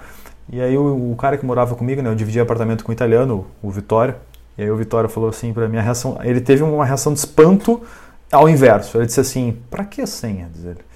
E 0.51 0.59
aí 0.59 0.77
o, 0.77 1.13
o 1.13 1.15
cara 1.15 1.37
que 1.37 1.45
morava 1.45 1.73
comigo, 1.73 2.01
né, 2.01 2.09
eu 2.09 2.15
dividia 2.15 2.41
apartamento 2.41 2.83
com 2.83 2.91
o 2.91 2.93
italiano, 2.93 3.47
o 3.63 3.71
Vitório, 3.71 4.15
e 4.57 4.63
aí 4.63 4.69
o 4.69 4.75
Vitório 4.75 5.07
falou 5.07 5.29
assim 5.29 5.53
para 5.53 5.69
mim, 5.69 5.77
a 5.77 5.81
reação, 5.81 6.19
ele 6.21 6.41
teve 6.41 6.63
uma 6.63 6.85
reação 6.85 7.13
de 7.13 7.19
espanto 7.19 7.81
ao 8.29 8.49
inverso. 8.49 8.97
Ele 8.97 9.05
disse 9.05 9.21
assim, 9.21 9.57
pra 9.69 9.85
que 9.85 10.05
senha, 10.05 10.49
diz 10.53 10.65
ele. 10.65 10.86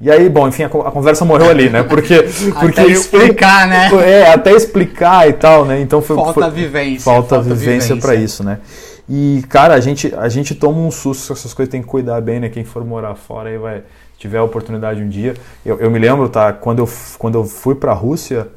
E 0.00 0.10
aí, 0.10 0.30
bom, 0.30 0.48
enfim, 0.48 0.62
a, 0.62 0.66
a 0.66 0.90
conversa 0.90 1.26
morreu 1.26 1.50
ali, 1.50 1.68
né? 1.68 1.82
Porque, 1.82 2.22
porque 2.58 2.80
até 2.80 2.86
explicar, 2.86 3.68
né? 3.68 3.90
É, 4.02 4.32
até 4.32 4.52
explicar 4.52 5.28
e 5.28 5.34
tal, 5.34 5.66
né? 5.66 5.80
Então 5.80 6.00
foi 6.00 6.16
falta 6.16 6.32
foi, 6.32 6.50
vivência, 6.50 7.00
falta, 7.00 7.36
falta 7.36 7.54
vivência 7.54 7.96
para 7.96 8.14
isso, 8.14 8.42
né? 8.42 8.60
E 9.06 9.44
cara, 9.48 9.74
a 9.74 9.80
gente 9.80 10.14
a 10.16 10.28
gente 10.28 10.54
toma 10.54 10.78
um 10.78 10.90
susto, 10.90 11.32
essas 11.32 11.52
coisas 11.52 11.70
tem 11.70 11.82
que 11.82 11.88
cuidar 11.88 12.20
bem, 12.22 12.40
né? 12.40 12.48
Quem 12.48 12.64
for 12.64 12.82
morar 12.82 13.14
fora 13.14 13.50
aí 13.50 13.58
vai 13.58 13.82
tiver 14.16 14.38
a 14.38 14.42
oportunidade 14.42 15.02
um 15.02 15.08
dia. 15.08 15.34
Eu, 15.66 15.78
eu 15.80 15.90
me 15.90 15.98
lembro, 15.98 16.28
tá? 16.28 16.50
Quando 16.52 16.78
eu 16.78 16.88
quando 17.18 17.34
eu 17.34 17.44
fui 17.44 17.74
para 17.74 17.90
a 17.90 17.94
Rússia, 17.94 18.48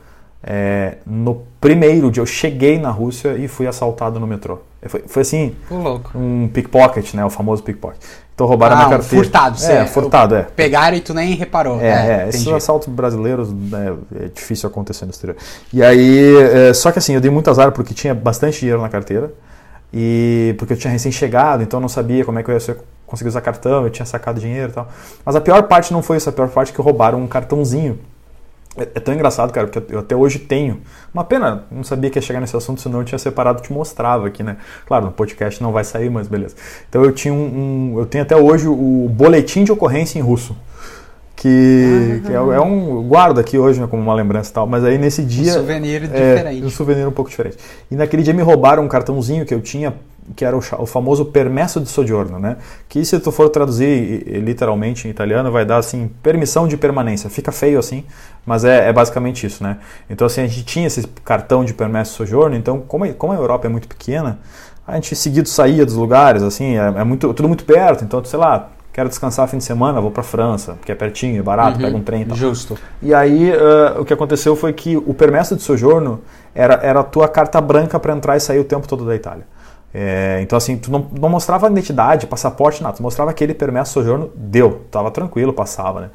é, 0.42 0.98
no 1.06 1.44
primeiro 1.60 2.10
dia 2.10 2.22
eu 2.22 2.28
cheguei 2.28 2.78
na 2.80 2.90
Rússia 2.90 3.36
e 3.36 3.50
fui 3.50 3.68
assaltado 3.68 4.18
no 4.18 4.28
metrô. 4.28 4.60
Foi, 4.88 5.04
foi 5.08 5.22
assim, 5.22 5.56
um 6.16 6.48
pickpocket, 6.48 7.14
né? 7.14 7.24
O 7.26 7.30
famoso 7.30 7.64
pickpocket. 7.64 8.02
Então 8.36 8.48
roubaram 8.48 8.76
ah, 8.76 8.78
minha 8.80 8.90
carteira. 8.90 9.24
Furtado, 9.24 9.64
É, 9.64 9.78
é, 9.78 9.86
furtado, 9.86 10.36
é. 10.36 10.42
Pegaram 10.44 10.98
e 10.98 11.02
tu 11.02 11.14
nem 11.14 11.36
reparou. 11.36 11.80
É, 11.80 12.24
é, 12.24 12.30
esses 12.30 12.42
entendi. 12.42 12.56
assaltos 12.56 12.88
brasileiros 12.88 13.52
né, 13.52 13.96
é 14.20 14.28
difícil 14.28 14.68
acontecer 14.68 15.06
no 15.06 15.12
exterior. 15.12 15.38
E 15.72 15.84
aí, 15.84 16.36
é, 16.38 16.74
só 16.74 16.92
que 16.92 16.98
assim, 16.98 17.14
eu 17.14 17.22
dei 17.22 17.30
muito 17.30 17.50
azar 17.50 17.72
porque 17.72 17.94
tinha 17.94 18.14
bastante 18.16 18.60
dinheiro 18.60 18.82
na 18.82 18.90
carteira 18.90 19.32
e 19.94 20.56
porque 20.58 20.74
eu 20.74 20.78
tinha 20.78 20.92
recém-chegado, 20.92 21.62
então 21.62 21.78
eu 21.78 21.82
não 21.82 21.90
sabia 21.90 22.26
como 22.26 22.40
é 22.40 22.44
que 22.44 22.50
eu 22.50 22.58
ia 22.58 22.78
conseguir 23.06 23.30
usar 23.30 23.42
cartão, 23.42 23.84
eu 23.84 23.92
tinha 23.92 24.06
sacado 24.06 24.40
dinheiro 24.40 24.72
e 24.72 24.74
tal. 24.74 24.88
Mas 25.24 25.36
a 25.36 25.42
pior 25.42 25.62
parte 25.64 25.94
não 25.94 26.02
foi 26.02 26.18
isso, 26.18 26.28
a 26.28 26.32
pior 26.32 26.50
parte 26.50 26.72
é 26.72 26.76
que 26.76 26.82
roubaram 26.82 27.22
um 27.22 27.28
cartãozinho. 27.28 28.00
É, 28.78 28.82
é 28.82 29.00
tão 29.00 29.14
engraçado, 29.14 29.52
cara, 29.52 29.68
porque 29.68 29.94
eu 29.94 30.00
até 30.00 30.16
hoje 30.16 30.40
tenho. 30.40 30.82
Uma 31.14 31.24
pena, 31.24 31.64
não 31.72 31.84
sabia 31.84 32.10
que 32.10 32.18
ia 32.18 32.22
chegar 32.22 32.40
nesse 32.40 32.56
assunto, 32.56 32.82
senão 32.82 33.00
eu 33.00 33.06
tinha 33.06 33.20
separado 33.20 33.60
e 33.60 33.62
te 33.64 33.72
mostrava 33.72 34.28
aqui, 34.28 34.42
né? 34.42 34.58
Claro, 34.86 35.06
no 35.06 35.12
podcast 35.12 35.62
não 35.62 35.72
vai 35.72 35.84
sair, 35.84 36.10
mas 36.10 36.28
beleza. 36.28 36.56
Então 36.90 37.04
eu 37.04 37.12
tinha 37.12 37.34
um, 37.34 37.94
um 37.94 38.00
eu 38.00 38.06
tenho 38.06 38.24
até 38.24 38.36
hoje 38.36 38.68
o 38.68 39.08
boletim 39.12 39.64
de 39.64 39.72
ocorrência 39.72 40.18
em 40.18 40.22
russo 40.22 40.56
que, 41.44 42.22
que 42.26 42.32
é, 42.32 42.36
é, 42.36 42.62
um 42.62 43.04
guardo 43.04 43.38
aqui 43.38 43.58
hoje 43.58 43.82
né, 43.82 43.86
como 43.86 44.02
uma 44.02 44.14
lembrança 44.14 44.50
e 44.50 44.54
tal, 44.54 44.66
mas 44.66 44.82
aí 44.84 44.98
nesse 44.98 45.22
dia 45.24 45.52
um 45.52 45.56
souvenir 45.56 46.04
é, 46.04 46.08
diferente, 46.08 46.66
um 46.66 46.70
souvenir 46.70 47.06
um 47.06 47.12
pouco 47.12 47.30
diferente. 47.30 47.58
E 47.92 47.96
naquele 47.96 48.24
dia 48.24 48.34
me 48.34 48.42
roubaram 48.42 48.82
um 48.82 48.88
cartãozinho 48.88 49.46
que 49.46 49.54
eu 49.54 49.60
tinha 49.60 49.94
que 50.36 50.46
era 50.46 50.56
o, 50.56 50.62
o 50.80 50.86
famoso 50.86 51.26
permesso 51.26 51.80
de 51.80 51.90
soggiorno, 51.90 52.40
né? 52.40 52.58
Que 52.88 53.04
se 53.04 53.20
tu 53.20 53.32
for 53.32 53.50
traduzir 53.50 54.24
literalmente 54.42 55.08
em 55.08 55.12
italiano 55.12 55.52
vai 55.52 55.66
dar 55.66 55.78
assim 55.78 56.10
permissão 56.22 56.68
de 56.68 56.78
permanência. 56.78 57.30
Fica 57.30 57.52
feio 57.52 57.80
assim, 57.80 58.04
mas 58.46 58.64
é, 58.64 58.90
é 58.90 58.94
basicamente 58.94 59.46
isso, 59.46 59.64
né? 59.64 59.78
Então 60.10 60.26
assim 60.28 60.42
a 60.42 60.48
gente 60.48 60.64
tinha 60.64 60.88
esse 60.88 61.06
cartão 61.24 61.64
de 61.66 61.74
permesso 61.74 62.12
de 62.12 62.18
soggiorno, 62.18 62.56
então 62.56 62.82
como, 62.88 63.12
como 63.14 63.34
a 63.34 63.36
Europa 63.36 63.68
é 63.68 63.70
muito 63.70 63.88
pequena, 63.88 64.40
a 64.86 64.96
gente 64.96 65.16
seguido 65.16 65.48
saía 65.48 65.86
dos 65.86 65.96
lugares, 65.96 66.44
assim, 66.44 66.78
é, 66.78 66.94
é 66.98 67.04
muito 67.04 67.34
tudo 67.34 67.48
muito 67.48 67.66
perto, 67.66 68.04
então 68.04 68.24
sei 68.24 68.40
lá 68.40 68.70
quero 68.94 69.10
descansar 69.10 69.48
fim 69.48 69.58
de 69.58 69.64
semana, 69.64 70.00
vou 70.00 70.12
para 70.12 70.22
França, 70.22 70.74
porque 70.74 70.92
é 70.92 70.96
pertinho, 70.96 71.40
é 71.40 71.42
barato, 71.42 71.78
uhum, 71.78 71.86
pega 71.86 71.98
um 71.98 72.04
trem 72.04 72.22
e 72.22 72.26
tal. 72.26 72.38
Justo. 72.38 72.78
E 73.02 73.12
aí 73.12 73.52
uh, 73.52 74.00
o 74.00 74.06
que 74.06 74.14
aconteceu 74.14 74.56
foi 74.56 74.72
que 74.72 74.96
o 74.96 75.14
permesso 75.16 75.56
de 75.56 75.64
sojourno 75.64 76.22
era, 76.54 76.76
era 76.76 77.00
a 77.00 77.04
tua 77.04 77.28
carta 77.28 77.60
branca 77.60 78.00
para 78.00 78.14
entrar 78.14 78.38
e 78.38 78.40
sair 78.40 78.60
o 78.60 78.64
tempo 78.64 78.88
todo 78.88 79.04
da 79.04 79.16
Itália. 79.16 79.46
É, 79.94 80.40
então 80.42 80.58
assim, 80.58 80.76
tu 80.78 80.92
não, 80.92 81.08
não 81.20 81.30
mostrava 81.30 81.70
identidade, 81.70 82.26
passaporte, 82.26 82.82
nada, 82.82 82.98
tu 82.98 83.04
mostrava 83.04 83.30
aquele 83.30 83.54
permesso 83.54 83.94
sojourno, 83.94 84.32
deu, 84.36 84.82
tava 84.90 85.12
tranquilo, 85.12 85.54
passava, 85.54 86.02
né? 86.02 86.10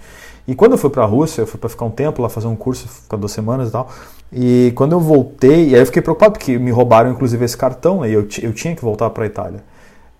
E 0.48 0.54
quando 0.54 0.72
eu 0.72 0.78
fui 0.78 0.90
para 0.90 1.04
a 1.04 1.06
Rússia, 1.06 1.42
eu 1.42 1.46
fui 1.46 1.60
para 1.60 1.68
ficar 1.68 1.84
um 1.84 1.90
tempo 1.90 2.22
lá, 2.22 2.28
fazer 2.28 2.46
um 2.46 2.56
curso, 2.56 2.88
ficar 2.88 3.16
duas 3.18 3.32
semanas 3.32 3.68
e 3.68 3.72
tal. 3.72 3.88
E 4.32 4.72
quando 4.74 4.92
eu 4.92 5.00
voltei, 5.00 5.68
e 5.68 5.74
aí 5.74 5.80
eu 5.80 5.86
fiquei 5.86 6.02
preocupado 6.02 6.32
porque 6.32 6.58
me 6.58 6.70
roubaram 6.70 7.10
inclusive 7.10 7.44
esse 7.44 7.56
cartão, 7.56 8.00
né? 8.00 8.10
E 8.10 8.14
eu, 8.14 8.26
eu 8.42 8.52
tinha 8.52 8.74
que 8.74 8.82
voltar 8.82 9.10
para 9.10 9.24
a 9.24 9.26
Itália. 9.26 9.62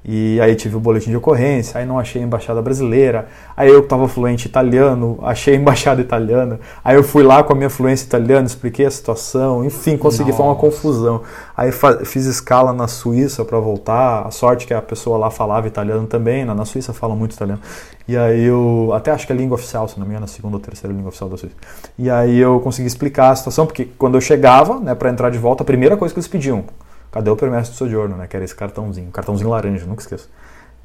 E 0.05 0.41
aí 0.41 0.55
tive 0.55 0.77
o 0.77 0.81
boletim 0.81 1.11
de 1.11 1.17
ocorrência, 1.17 1.79
aí 1.79 1.85
não 1.85 1.99
achei 1.99 2.23
a 2.23 2.25
embaixada 2.25 2.63
brasileira. 2.63 3.27
Aí 3.57 3.69
eu 3.69 3.81
que 3.81 3.87
estava 3.87 4.07
fluente 4.07 4.47
italiano, 4.47 5.19
achei 5.23 5.55
a 5.55 5.57
embaixada 5.57 6.01
italiana. 6.01 6.61
Aí 6.85 6.97
eu 6.97 7.03
fui 7.03 7.23
lá 7.23 7.43
com 7.43 7.53
a 7.53 7.57
minha 7.57 7.69
fluência 7.69 8.07
italiana, 8.07 8.47
expliquei 8.47 8.87
a 8.87 8.91
situação, 8.91 9.65
enfim, 9.65 9.97
consegui, 9.97 10.33
foi 10.33 10.47
uma 10.47 10.55
confusão. 10.55 11.23
Aí 11.57 11.71
fiz 12.05 12.27
escala 12.27 12.73
na 12.73 12.87
Suíça 12.87 13.45
para 13.45 13.59
voltar. 13.59 14.27
A 14.27 14.31
sorte 14.31 14.67
que 14.67 14.73
a 14.73 14.81
pessoa 14.81 15.19
lá 15.19 15.31
falava 15.31 15.67
italiano 15.67 16.07
também, 16.07 16.45
na, 16.45 16.65
Suíça 16.65 16.93
falam 16.93 17.17
muito 17.17 17.33
italiano. 17.33 17.61
E 18.07 18.17
aí 18.17 18.45
eu, 18.45 18.93
até 18.95 19.11
acho 19.11 19.27
que 19.27 19.33
é 19.33 19.37
a 19.37 19.39
língua 19.39 19.57
oficial, 19.57 19.89
se 19.89 19.99
não 19.99 20.07
me 20.07 20.13
engano, 20.13 20.25
a 20.25 20.29
segunda 20.29 20.57
ou 20.57 20.61
terceira 20.61 20.95
língua 20.95 21.09
oficial 21.09 21.29
da 21.29 21.37
Suíça. 21.37 21.57
E 21.99 22.09
aí 22.09 22.39
eu 22.39 22.61
consegui 22.61 22.87
explicar 22.87 23.31
a 23.31 23.37
situação, 23.37 23.67
porque 23.67 23.89
quando 23.99 24.17
eu 24.17 24.21
chegava, 24.21 24.79
né, 24.79 24.95
para 24.95 25.11
entrar 25.11 25.29
de 25.29 25.39
volta, 25.39 25.65
a 25.65 25.67
primeira 25.67 25.97
coisa 25.97 26.15
que 26.15 26.19
eles 26.19 26.29
pediam, 26.29 26.65
Cadê 27.11 27.31
o 27.31 27.37
permesso 27.37 27.73
de 27.73 27.77
sojourno, 27.77 28.17
né? 28.17 28.27
Que 28.27 28.37
era 28.37 28.45
esse 28.45 28.55
cartãozinho, 28.55 29.11
cartãozinho 29.11 29.51
laranja, 29.51 29.87
nunca 29.87 30.03
esqueço. 30.03 30.29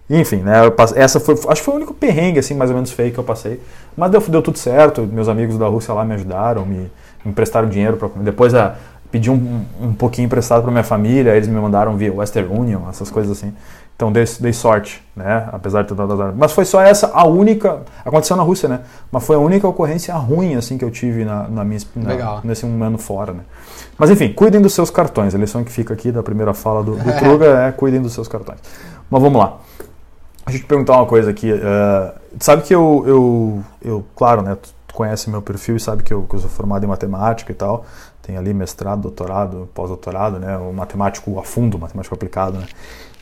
Enfim, 0.10 0.38
né? 0.38 0.54
Essa 0.96 1.20
foi, 1.20 1.34
acho 1.36 1.46
que 1.46 1.62
foi 1.62 1.74
o 1.74 1.78
único 1.78 1.94
perrengue, 1.94 2.40
assim, 2.40 2.54
mais 2.54 2.70
ou 2.70 2.76
menos 2.76 2.92
feio 2.92 3.12
que 3.12 3.18
eu 3.18 3.24
passei. 3.24 3.62
Mas 3.96 4.12
deu, 4.12 4.22
deu 4.22 4.42
tudo 4.42 4.58
certo. 4.58 5.02
Meus 5.02 5.28
amigos 5.28 5.58
da 5.58 5.68
Rússia 5.68 5.94
lá 5.94 6.04
me 6.04 6.14
ajudaram, 6.14 6.66
me, 6.66 6.92
me 7.24 7.32
emprestaram 7.32 7.70
dinheiro 7.70 7.98
depois 8.18 8.54
a, 8.54 8.76
pedi 9.10 9.30
um, 9.30 9.64
um 9.80 9.94
pouquinho 9.94 10.26
emprestado 10.26 10.62
para 10.64 10.72
minha 10.72 10.84
família. 10.84 11.36
Eles 11.36 11.48
me 11.48 11.60
mandaram 11.60 11.96
via 11.96 12.14
Western 12.14 12.50
Union, 12.52 12.82
essas 12.90 13.10
coisas 13.10 13.32
assim. 13.38 13.54
Então 13.96 14.12
dei, 14.12 14.26
dei 14.40 14.54
sorte, 14.54 15.04
né? 15.16 15.48
Apesar 15.52 15.84
de 15.84 15.90
ter 15.90 15.96
dado 15.96 16.14
azar. 16.14 16.34
Mas 16.36 16.52
foi 16.52 16.66
só 16.66 16.82
essa 16.82 17.12
a 17.14 17.26
única. 17.26 17.82
Aconteceu 18.04 18.36
na 18.36 18.44
Rússia, 18.44 18.68
né? 18.68 18.82
Mas 19.12 19.26
foi 19.26 19.36
a 19.36 19.40
única 19.40 19.68
ocorrência 19.68 20.14
ruim 20.16 20.56
assim 20.56 20.78
que 20.78 20.84
eu 20.84 20.92
tive 20.92 21.24
na, 21.24 21.48
na 21.48 21.64
minha 21.64 21.80
na, 21.96 22.42
nesse 22.44 22.66
um 22.66 22.84
ano 22.84 22.98
fora, 22.98 23.34
né? 23.34 23.42
Mas 23.98 24.10
enfim, 24.10 24.34
cuidem 24.34 24.62
dos 24.62 24.74
seus 24.74 24.90
cartões. 24.90 25.36
A 25.36 25.38
lição 25.38 25.64
que 25.64 25.72
fica 25.72 25.94
aqui 25.94 26.12
da 26.12 26.24
primeira 26.24 26.54
fala 26.54 26.84
do, 26.84 26.96
do 26.96 27.14
Kruger 27.20 27.56
é 27.56 27.72
cuidem 27.72 28.02
dos 28.02 28.14
seus 28.14 28.28
cartões. 28.28 28.60
Mas 29.10 29.22
vamos 29.22 29.40
lá. 29.40 29.58
Deixa 30.46 30.60
eu 30.60 30.64
te 30.64 30.68
perguntar 30.68 30.98
uma 30.98 31.06
coisa 31.06 31.30
aqui. 31.30 31.54
Uh, 31.54 32.20
sabe 32.40 32.64
que 32.64 32.74
eu, 32.74 33.04
eu, 33.08 33.64
eu, 33.82 34.06
claro, 34.16 34.42
né? 34.42 34.58
Tu 34.62 34.94
conhece 34.94 35.30
meu 35.30 35.42
perfil 35.42 35.76
e 35.76 35.80
sabe 35.80 36.04
que 36.04 36.14
eu, 36.14 36.24
que 36.24 36.36
eu 36.36 36.40
sou 36.40 36.50
formado 36.50 36.84
em 36.84 36.88
matemática 36.88 37.52
e 37.52 37.56
tal. 37.56 37.86
Tem 38.26 38.38
ali 38.38 38.54
mestrado, 38.54 39.02
doutorado, 39.02 39.70
pós-doutorado, 39.74 40.40
né? 40.40 40.58
O 40.58 40.72
matemático 40.72 41.38
a 41.38 41.44
fundo, 41.44 41.78
matemático 41.78 42.16
aplicado, 42.16 42.58
né? 42.58 42.66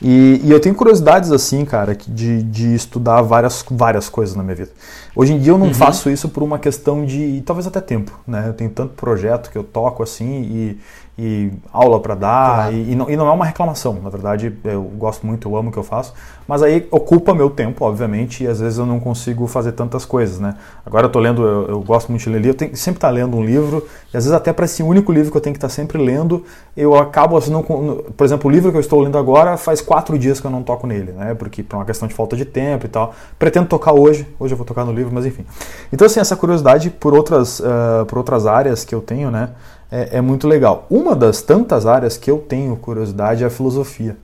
E, 0.00 0.40
e, 0.42 0.50
eu 0.50 0.60
tenho 0.60 0.74
curiosidades 0.74 1.30
assim, 1.30 1.64
cara, 1.64 1.94
de, 1.94 2.42
de 2.42 2.74
estudar 2.74 3.22
várias, 3.22 3.64
várias 3.70 4.08
coisas 4.08 4.34
na 4.34 4.42
minha 4.42 4.54
vida. 4.54 4.70
Hoje 5.14 5.32
em 5.32 5.38
dia 5.38 5.52
eu 5.52 5.58
não 5.58 5.68
uhum. 5.68 5.74
faço 5.74 6.10
isso 6.10 6.28
por 6.28 6.42
uma 6.42 6.58
questão 6.58 7.04
de 7.04 7.40
talvez 7.46 7.66
até 7.66 7.80
tempo, 7.80 8.18
né? 8.26 8.44
Eu 8.48 8.52
tenho 8.52 8.70
tanto 8.70 8.94
projeto 8.94 9.50
que 9.50 9.58
eu 9.58 9.62
toco 9.62 10.02
assim 10.02 10.42
e, 10.42 10.80
e 11.18 11.52
aula 11.70 12.00
para 12.00 12.14
dar 12.14 12.54
claro. 12.54 12.74
e, 12.74 12.92
e, 12.92 12.94
não, 12.94 13.10
e 13.10 13.16
não 13.16 13.28
é 13.28 13.32
uma 13.32 13.44
reclamação. 13.44 13.98
Na 14.02 14.08
verdade, 14.08 14.56
eu 14.64 14.82
gosto 14.82 15.26
muito, 15.26 15.46
eu 15.46 15.56
amo 15.56 15.68
o 15.68 15.72
que 15.72 15.78
eu 15.78 15.82
faço, 15.82 16.14
mas 16.48 16.62
aí 16.62 16.88
ocupa 16.90 17.34
meu 17.34 17.50
tempo, 17.50 17.84
obviamente, 17.84 18.44
e 18.44 18.46
às 18.46 18.60
vezes 18.60 18.78
eu 18.78 18.86
não 18.86 18.98
consigo 18.98 19.46
fazer 19.46 19.72
tantas 19.72 20.06
coisas, 20.06 20.40
né? 20.40 20.56
Agora 20.86 21.06
eu 21.06 21.10
tô 21.10 21.18
lendo, 21.18 21.42
eu, 21.46 21.68
eu 21.68 21.80
gosto 21.80 22.08
muito 22.08 22.22
de 22.22 22.30
ler 22.30 22.38
livro, 22.38 22.50
eu 22.50 22.54
tenho 22.54 22.76
sempre 22.76 22.96
estar 22.96 23.08
tá 23.08 23.14
lendo 23.14 23.36
um 23.36 23.44
livro 23.44 23.86
e 24.12 24.16
às 24.16 24.24
vezes 24.24 24.32
até 24.32 24.54
para 24.54 24.64
esse 24.64 24.82
único 24.82 25.12
livro 25.12 25.30
que 25.30 25.36
eu 25.36 25.40
tenho 25.40 25.52
que 25.52 25.58
estar 25.58 25.68
tá 25.68 25.74
sempre 25.74 25.98
lendo, 25.98 26.44
eu 26.74 26.96
acabo 26.96 27.36
assim, 27.36 27.50
não, 27.50 27.62
por 27.62 28.24
exemplo, 28.24 28.50
o 28.50 28.52
livro 28.52 28.70
que 28.70 28.76
eu 28.76 28.80
estou 28.80 29.00
lendo 29.00 29.18
agora 29.18 29.58
faz 29.58 29.82
quatro 29.82 30.18
dias 30.18 30.40
que 30.40 30.46
eu 30.46 30.50
não 30.50 30.62
toco 30.62 30.86
nele, 30.86 31.12
né? 31.12 31.34
Porque 31.34 31.62
por 31.62 31.76
uma 31.76 31.84
questão 31.84 32.08
de 32.08 32.14
falta 32.14 32.34
de 32.36 32.46
tempo 32.46 32.86
e 32.86 32.88
tal. 32.88 33.14
Pretendo 33.38 33.66
tocar 33.66 33.92
hoje, 33.92 34.26
hoje 34.40 34.54
eu 34.54 34.56
vou 34.56 34.66
tocar 34.66 34.86
no 34.86 34.92
livro, 34.92 35.12
mas 35.14 35.26
enfim. 35.26 35.44
Então 35.92 36.06
assim, 36.06 36.20
essa 36.20 36.36
curiosidade 36.36 36.88
por 36.88 37.14
outras, 37.14 37.60
uh, 37.60 38.06
por 38.06 38.16
outras 38.16 38.46
áreas 38.46 38.82
que 38.82 38.94
eu 38.94 39.02
tenho, 39.02 39.30
né? 39.30 39.50
É, 39.92 40.16
é, 40.16 40.20
muito 40.22 40.48
legal. 40.48 40.86
Uma 40.88 41.14
das 41.14 41.42
tantas 41.42 41.84
áreas 41.84 42.16
que 42.16 42.30
eu 42.30 42.38
tenho 42.38 42.74
curiosidade 42.76 43.44
é 43.44 43.46
a 43.46 43.50
filosofia. 43.50 44.16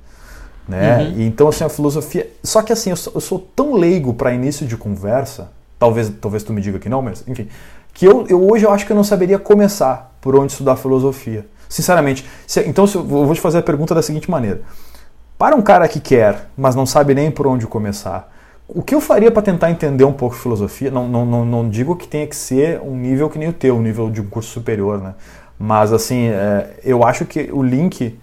Né? 0.67 0.99
Uhum. 0.99 1.21
Então, 1.27 1.49
assim, 1.49 1.63
a 1.63 1.69
filosofia. 1.69 2.31
Só 2.43 2.63
que 2.63 2.73
assim, 2.73 2.89
eu 2.89 2.97
sou, 2.97 3.13
eu 3.15 3.21
sou 3.21 3.39
tão 3.55 3.75
leigo 3.75 4.15
para 4.15 4.33
início 4.33 4.67
de 4.67 4.79
conversa, 4.79 5.51
talvez, 5.79 6.11
talvez 6.21 6.43
tu 6.43 6.55
me 6.55 6.63
diga 6.63 6.79
que 6.79 6.89
não, 6.89 7.03
mas 7.03 7.23
enfim, 7.29 7.49
que 7.93 8.07
eu, 8.07 8.27
eu 8.29 8.51
hoje 8.51 8.65
eu 8.65 8.73
acho 8.73 8.87
que 8.87 8.93
eu 8.93 8.97
não 8.97 9.05
saberia 9.05 9.39
começar 9.39 10.17
por 10.23 10.35
onde 10.35 10.53
estudar 10.53 10.77
filosofia. 10.77 11.47
Sinceramente. 11.69 12.25
Se, 12.47 12.61
então, 12.67 12.87
se, 12.87 12.97
eu 12.97 13.05
vou 13.05 13.35
te 13.35 13.41
fazer 13.41 13.59
a 13.59 13.63
pergunta 13.63 13.95
da 13.95 14.01
seguinte 14.01 14.31
maneira. 14.31 14.63
Para 15.37 15.55
um 15.55 15.61
cara 15.61 15.87
que 15.87 16.01
quer, 16.01 16.49
mas 16.57 16.75
não 16.75 16.87
sabe 16.87 17.15
nem 17.15 17.31
por 17.31 17.47
onde 17.47 17.67
começar, 17.67 18.33
o 18.67 18.83
que 18.83 18.95
eu 18.95 19.01
faria 19.01 19.31
para 19.31 19.43
tentar 19.43 19.71
entender 19.71 20.05
um 20.05 20.13
pouco 20.13 20.35
de 20.35 20.43
filosofia? 20.43 20.91
Não, 20.91 21.07
não, 21.09 21.25
não, 21.25 21.45
não, 21.45 21.69
digo 21.69 21.95
que 21.95 22.09
tenha 22.09 22.27
que 22.27 22.37
ser 22.37 22.81
um 22.81 22.97
nível 22.97 23.31
que 23.31 23.39
nem 23.39 23.49
o 23.49 23.53
teu, 23.53 23.77
um 23.77 23.83
nível 23.83 24.11
de 24.11 24.21
um 24.21 24.27
curso 24.27 24.51
superior, 24.51 25.01
né? 25.01 25.15
Mas, 25.59 25.93
assim, 25.93 26.29
é, 26.29 26.79
eu 26.85 27.05
acho 27.05 27.25
que 27.25 27.50
o 27.53 27.62
link, 27.62 28.17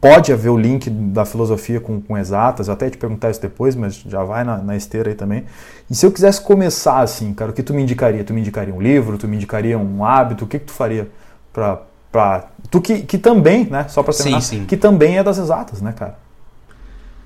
pode 0.00 0.32
haver 0.32 0.50
o 0.50 0.58
link 0.58 0.90
da 0.90 1.24
filosofia 1.24 1.80
com, 1.80 2.00
com 2.00 2.18
exatas, 2.18 2.68
eu 2.68 2.74
até 2.74 2.90
te 2.90 2.98
perguntar 2.98 3.30
isso 3.30 3.40
depois, 3.40 3.76
mas 3.76 3.94
já 3.94 4.24
vai 4.24 4.42
na, 4.44 4.58
na 4.58 4.76
esteira 4.76 5.10
aí 5.10 5.14
também. 5.14 5.44
E 5.88 5.94
se 5.94 6.04
eu 6.04 6.10
quisesse 6.10 6.40
começar 6.40 7.00
assim, 7.00 7.32
cara, 7.32 7.50
o 7.50 7.54
que 7.54 7.62
tu 7.62 7.72
me 7.72 7.82
indicaria? 7.82 8.24
Tu 8.24 8.34
me 8.34 8.40
indicaria 8.40 8.74
um 8.74 8.80
livro? 8.80 9.16
Tu 9.16 9.28
me 9.28 9.36
indicaria 9.36 9.78
um 9.78 10.04
hábito? 10.04 10.44
O 10.44 10.48
que, 10.48 10.58
que 10.58 10.66
tu 10.66 10.72
faria 10.72 11.08
para 11.52 11.82
para 12.10 12.48
tu 12.70 12.80
que, 12.80 13.02
que 13.02 13.18
também, 13.18 13.64
né, 13.66 13.86
só 13.88 14.02
para 14.02 14.12
terminar, 14.12 14.40
sim, 14.40 14.60
sim. 14.60 14.66
que 14.66 14.76
também 14.76 15.18
é 15.18 15.22
das 15.22 15.38
exatas, 15.38 15.80
né, 15.80 15.92
cara? 15.92 16.18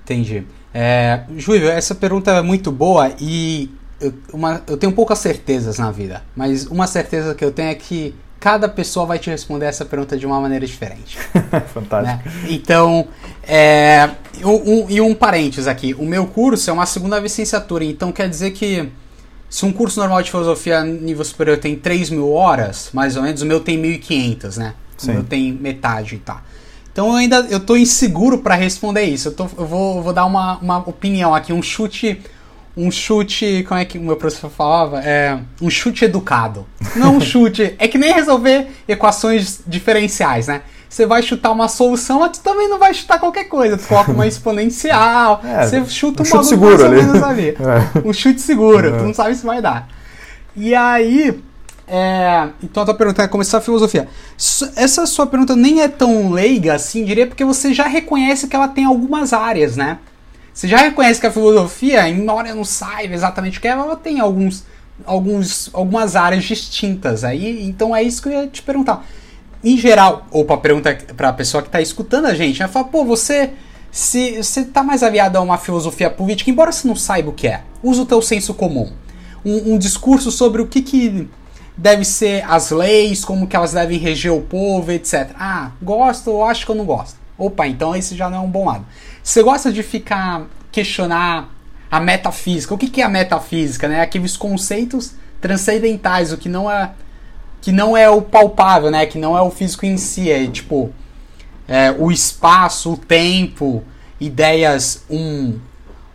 Entendi. 0.03 0.45
É, 0.73 1.23
Júlio, 1.37 1.67
essa 1.67 1.95
pergunta 1.95 2.31
é 2.31 2.41
muito 2.41 2.71
boa 2.71 3.11
e 3.19 3.71
eu, 3.99 4.13
uma, 4.31 4.61
eu 4.67 4.77
tenho 4.77 4.91
poucas 4.91 5.19
certezas 5.19 5.79
na 5.79 5.89
vida, 5.89 6.21
mas 6.35 6.67
uma 6.67 6.85
certeza 6.85 7.33
que 7.33 7.43
eu 7.43 7.51
tenho 7.51 7.69
é 7.69 7.75
que 7.75 8.13
cada 8.39 8.69
pessoa 8.69 9.05
vai 9.05 9.19
te 9.19 9.29
responder 9.29 9.65
essa 9.65 9.85
pergunta 9.85 10.17
de 10.17 10.25
uma 10.25 10.39
maneira 10.39 10.65
diferente. 10.65 11.17
Fantástico. 11.73 12.29
Né? 12.29 12.33
Então, 12.49 13.07
é, 13.43 14.09
um, 14.43 14.89
e 14.89 15.01
um 15.01 15.13
parênteses 15.13 15.67
aqui: 15.67 15.93
o 15.93 16.05
meu 16.05 16.27
curso 16.27 16.69
é 16.69 16.73
uma 16.73 16.85
segunda 16.85 17.19
licenciatura, 17.19 17.83
então 17.83 18.11
quer 18.11 18.29
dizer 18.29 18.51
que 18.51 18.89
se 19.49 19.65
um 19.65 19.71
curso 19.71 19.99
normal 19.99 20.21
de 20.21 20.31
filosofia 20.31 20.83
nível 20.83 21.23
superior 21.23 21.57
tem 21.57 21.75
3 21.75 22.09
mil 22.09 22.31
horas, 22.31 22.89
mais 22.93 23.15
ou 23.15 23.23
menos, 23.23 23.41
o 23.41 23.45
meu 23.45 23.59
tem 23.59 23.81
1.500, 23.81 24.57
né? 24.57 24.73
Sim. 24.97 25.11
O 25.11 25.13
meu 25.15 25.23
tem 25.23 25.51
metade 25.51 26.15
e 26.15 26.19
tá. 26.19 26.43
Então 26.91 27.07
eu 27.07 27.15
ainda 27.15 27.37
eu 27.49 27.59
tô 27.59 27.75
inseguro 27.75 28.37
para 28.37 28.55
responder 28.55 29.03
isso. 29.03 29.27
Eu, 29.27 29.33
tô, 29.33 29.43
eu 29.57 29.65
vou, 29.65 30.01
vou 30.01 30.13
dar 30.13 30.25
uma, 30.25 30.57
uma 30.59 30.77
opinião 30.79 31.35
aqui, 31.35 31.51
um 31.51 31.61
chute. 31.61 32.21
Um 32.77 32.91
chute. 32.91 33.63
Como 33.67 33.79
é 33.79 33.85
que 33.85 33.97
o 33.97 34.01
meu 34.01 34.15
professor 34.15 34.49
falava? 34.49 34.99
É, 34.99 35.39
um 35.61 35.69
chute 35.69 36.05
educado. 36.05 36.65
Não 36.95 37.17
um 37.17 37.21
chute. 37.21 37.75
É 37.79 37.87
que 37.87 37.97
nem 37.97 38.13
resolver 38.13 38.67
equações 38.87 39.61
diferenciais, 39.65 40.47
né? 40.47 40.61
você 40.95 41.05
vai 41.05 41.21
chutar 41.21 41.51
uma 41.51 41.67
solução, 41.67 42.21
mas 42.21 42.37
tu 42.37 42.41
também 42.41 42.69
não 42.69 42.79
vai 42.79 42.93
chutar 42.93 43.19
qualquer 43.19 43.45
coisa. 43.45 43.77
Tu 43.77 43.85
coloca 43.85 44.13
uma 44.13 44.25
exponencial, 44.27 45.41
é, 45.43 45.67
você 45.67 45.85
chuta 45.85 46.21
um, 46.21 46.25
um 46.25 46.25
chute 46.25 46.47
seguro 46.47 46.85
ali. 46.85 47.01
ali. 47.01 47.55
É. 47.59 48.07
Um 48.07 48.13
chute 48.13 48.41
seguro, 48.41 48.97
tu 48.97 49.03
não 49.03 49.13
sabe 49.13 49.35
se 49.35 49.45
vai 49.45 49.61
dar. 49.61 49.89
E 50.55 50.73
aí, 50.73 51.37
é, 51.87 52.47
então 52.63 52.83
a 52.83 52.85
tua 52.85 52.95
pergunta 52.95 53.23
é 53.23 53.27
começar 53.27 53.57
a 53.57 53.61
filosofia. 53.61 54.07
Essa 54.75 55.05
sua 55.05 55.27
pergunta 55.27 55.55
nem 55.55 55.81
é 55.81 55.87
tão 55.87 56.31
leiga 56.31 56.73
assim, 56.75 57.03
diria, 57.03 57.27
porque 57.27 57.43
você 57.43 57.73
já 57.73 57.87
reconhece 57.87 58.47
que 58.47 58.55
ela 58.55 58.67
tem 58.67 58.85
algumas 58.85 59.33
áreas, 59.33 59.75
né? 59.75 59.99
Você 60.55 60.69
já 60.69 60.77
reconhece 60.77 61.19
que 61.19 61.27
a 61.27 61.31
filosofia, 61.31 62.07
embora 62.07 62.55
não 62.55 62.63
saiba 62.63 63.13
exatamente 63.13 63.57
o 63.57 63.61
que 63.61 63.67
é, 63.67 63.71
ela 63.71 63.97
tem 63.97 64.21
alguns, 64.21 64.63
alguns, 65.05 65.69
algumas 65.73 66.15
áreas 66.15 66.45
distintas. 66.45 67.25
Aí, 67.25 67.67
então 67.67 67.93
é 67.93 68.01
isso 68.01 68.21
que 68.21 68.29
eu 68.29 68.31
ia 68.31 68.47
te 68.47 68.61
perguntar. 68.61 69.05
Em 69.61 69.77
geral, 69.77 70.25
ou 70.31 70.45
para 70.45 70.55
pergunta 70.55 70.97
para 71.17 71.27
a 71.27 71.33
pessoa 71.33 71.61
que 71.61 71.67
está 71.67 71.81
escutando 71.81 72.27
a 72.27 72.33
gente, 72.33 72.61
né? 72.61 72.69
Fala, 72.69 72.85
pô, 72.85 73.03
você 73.03 73.51
se 73.91 74.41
você 74.41 74.61
está 74.61 74.81
mais 74.81 75.03
aviado 75.03 75.37
a 75.37 75.41
uma 75.41 75.57
filosofia 75.57 76.09
política, 76.09 76.49
embora 76.49 76.71
você 76.71 76.87
não 76.87 76.95
saiba 76.95 77.31
o 77.31 77.33
que 77.33 77.47
é, 77.47 77.61
usa 77.83 78.03
o 78.03 78.05
teu 78.05 78.21
senso 78.21 78.53
comum. 78.53 78.89
Um, 79.43 79.73
um 79.73 79.77
discurso 79.77 80.31
sobre 80.31 80.61
o 80.61 80.67
que, 80.67 80.81
que 80.81 81.27
deve 81.75 82.05
ser 82.05 82.45
as 82.49 82.71
leis, 82.71 83.25
como 83.25 83.45
que 83.45 83.57
elas 83.57 83.73
devem 83.73 83.97
reger 83.97 84.31
o 84.31 84.41
povo, 84.41 84.89
etc. 84.89 85.31
Ah, 85.37 85.71
gosto 85.81 86.31
ou 86.31 86.45
acho 86.45 86.65
que 86.65 86.71
eu 86.71 86.75
não 86.75 86.85
gosto. 86.85 87.24
Opa, 87.37 87.67
então 87.67 87.95
esse 87.95 88.15
já 88.15 88.29
não 88.29 88.37
é 88.37 88.41
um 88.41 88.49
bom 88.49 88.65
lado. 88.65 88.85
Você 89.21 89.43
gosta 89.43 89.71
de 89.71 89.83
ficar 89.83 90.45
questionar 90.71 91.49
a 91.91 91.99
metafísica? 91.99 92.73
O 92.73 92.77
que, 92.77 92.89
que 92.89 93.01
é 93.01 93.05
a 93.05 93.09
metafísica? 93.09 93.87
Né? 93.87 94.01
Aqueles 94.01 94.37
conceitos 94.37 95.13
transcendentais, 95.41 96.31
o 96.31 96.37
que 96.37 96.49
não 96.49 96.69
é 96.69 96.91
que 97.61 97.71
não 97.71 97.97
é 97.97 98.07
o 98.07 98.21
palpável, 98.21 98.91
né? 98.91 99.07
Que 99.07 99.17
não 99.17 99.35
é 99.35 99.41
o 99.41 99.49
físico 99.49 99.87
em 99.87 99.97
si, 99.97 100.29
é 100.29 100.45
tipo 100.45 100.93
é, 101.67 101.91
o 101.91 102.11
espaço, 102.11 102.93
o 102.93 102.97
tempo, 102.97 103.83
ideias, 104.19 105.03
um, 105.09 105.57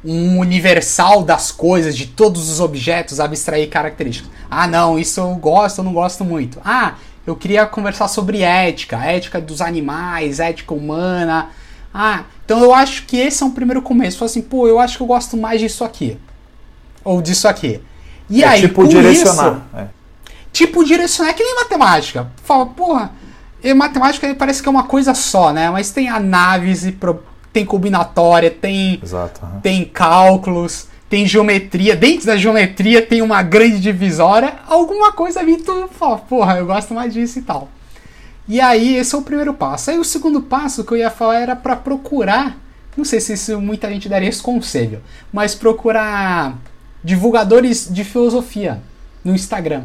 um 0.04 0.38
universal 0.38 1.24
das 1.24 1.50
coisas, 1.50 1.96
de 1.96 2.06
todos 2.06 2.48
os 2.48 2.60
objetos, 2.60 3.18
abstrair 3.18 3.68
características. 3.68 4.30
Ah, 4.48 4.66
não, 4.66 4.98
isso 4.98 5.20
eu 5.20 5.34
gosto, 5.34 5.78
eu 5.78 5.84
não 5.84 5.92
gosto 5.92 6.24
muito. 6.24 6.60
Ah, 6.64 6.94
eu 7.26 7.36
queria 7.36 7.66
conversar 7.66 8.08
sobre 8.08 8.42
ética, 8.42 9.04
ética 9.04 9.40
dos 9.40 9.60
animais, 9.60 10.40
ética 10.40 10.74
humana, 10.74 11.50
ah, 11.92 12.24
então 12.44 12.62
eu 12.62 12.72
acho 12.72 13.04
que 13.04 13.16
esse 13.16 13.42
é 13.42 13.46
um 13.46 13.50
primeiro 13.50 13.82
começo. 13.82 14.18
Fala 14.18 14.30
assim, 14.30 14.42
pô, 14.42 14.66
eu 14.66 14.78
acho 14.78 14.96
que 14.96 15.02
eu 15.02 15.06
gosto 15.06 15.36
mais 15.36 15.60
disso 15.60 15.84
aqui. 15.84 16.18
Ou 17.04 17.20
disso 17.20 17.48
aqui. 17.48 17.80
E 18.28 18.44
é 18.44 18.46
aí, 18.46 18.60
tipo 18.60 18.86
direcionar. 18.86 19.52
Isso, 19.52 19.62
é. 19.76 19.86
Tipo 20.52 20.84
direcionar, 20.84 21.30
é 21.30 21.34
que 21.34 21.42
nem 21.42 21.54
matemática. 21.56 22.30
Fala, 22.44 22.66
porra, 22.66 23.12
matemática 23.74 24.32
parece 24.34 24.62
que 24.62 24.68
é 24.68 24.70
uma 24.70 24.84
coisa 24.84 25.14
só, 25.14 25.52
né? 25.52 25.68
Mas 25.70 25.90
tem 25.90 26.08
análise, 26.08 26.96
tem 27.52 27.64
combinatória, 27.64 28.50
tem, 28.50 29.00
Exato, 29.02 29.44
uhum. 29.44 29.60
tem 29.60 29.84
cálculos, 29.84 30.86
tem 31.10 31.26
geometria. 31.26 31.96
Dentro 31.96 32.26
da 32.26 32.36
geometria 32.36 33.02
tem 33.02 33.20
uma 33.20 33.42
grande 33.42 33.80
divisória. 33.80 34.54
Alguma 34.68 35.12
coisa 35.12 35.40
ali 35.40 35.56
tu 35.56 35.88
fala, 35.88 36.18
porra, 36.18 36.56
eu 36.56 36.64
gosto 36.64 36.94
mais 36.94 37.12
disso 37.12 37.40
e 37.40 37.42
tal. 37.42 37.68
E 38.48 38.60
aí, 38.60 38.96
esse 38.96 39.14
é 39.14 39.18
o 39.18 39.22
primeiro 39.22 39.52
passo. 39.52 39.90
Aí, 39.90 39.98
o 39.98 40.04
segundo 40.04 40.40
passo 40.40 40.84
que 40.84 40.92
eu 40.92 40.96
ia 40.96 41.10
falar 41.10 41.40
era 41.40 41.56
para 41.56 41.74
procurar. 41.74 42.56
Não 42.96 43.04
sei 43.04 43.20
se 43.20 43.32
isso 43.32 43.60
muita 43.60 43.88
gente 43.90 44.08
daria 44.08 44.28
esse 44.28 44.42
conselho, 44.42 45.02
mas 45.32 45.54
procurar 45.54 46.56
divulgadores 47.02 47.88
de 47.90 48.04
filosofia 48.04 48.80
no 49.24 49.34
Instagram. 49.34 49.84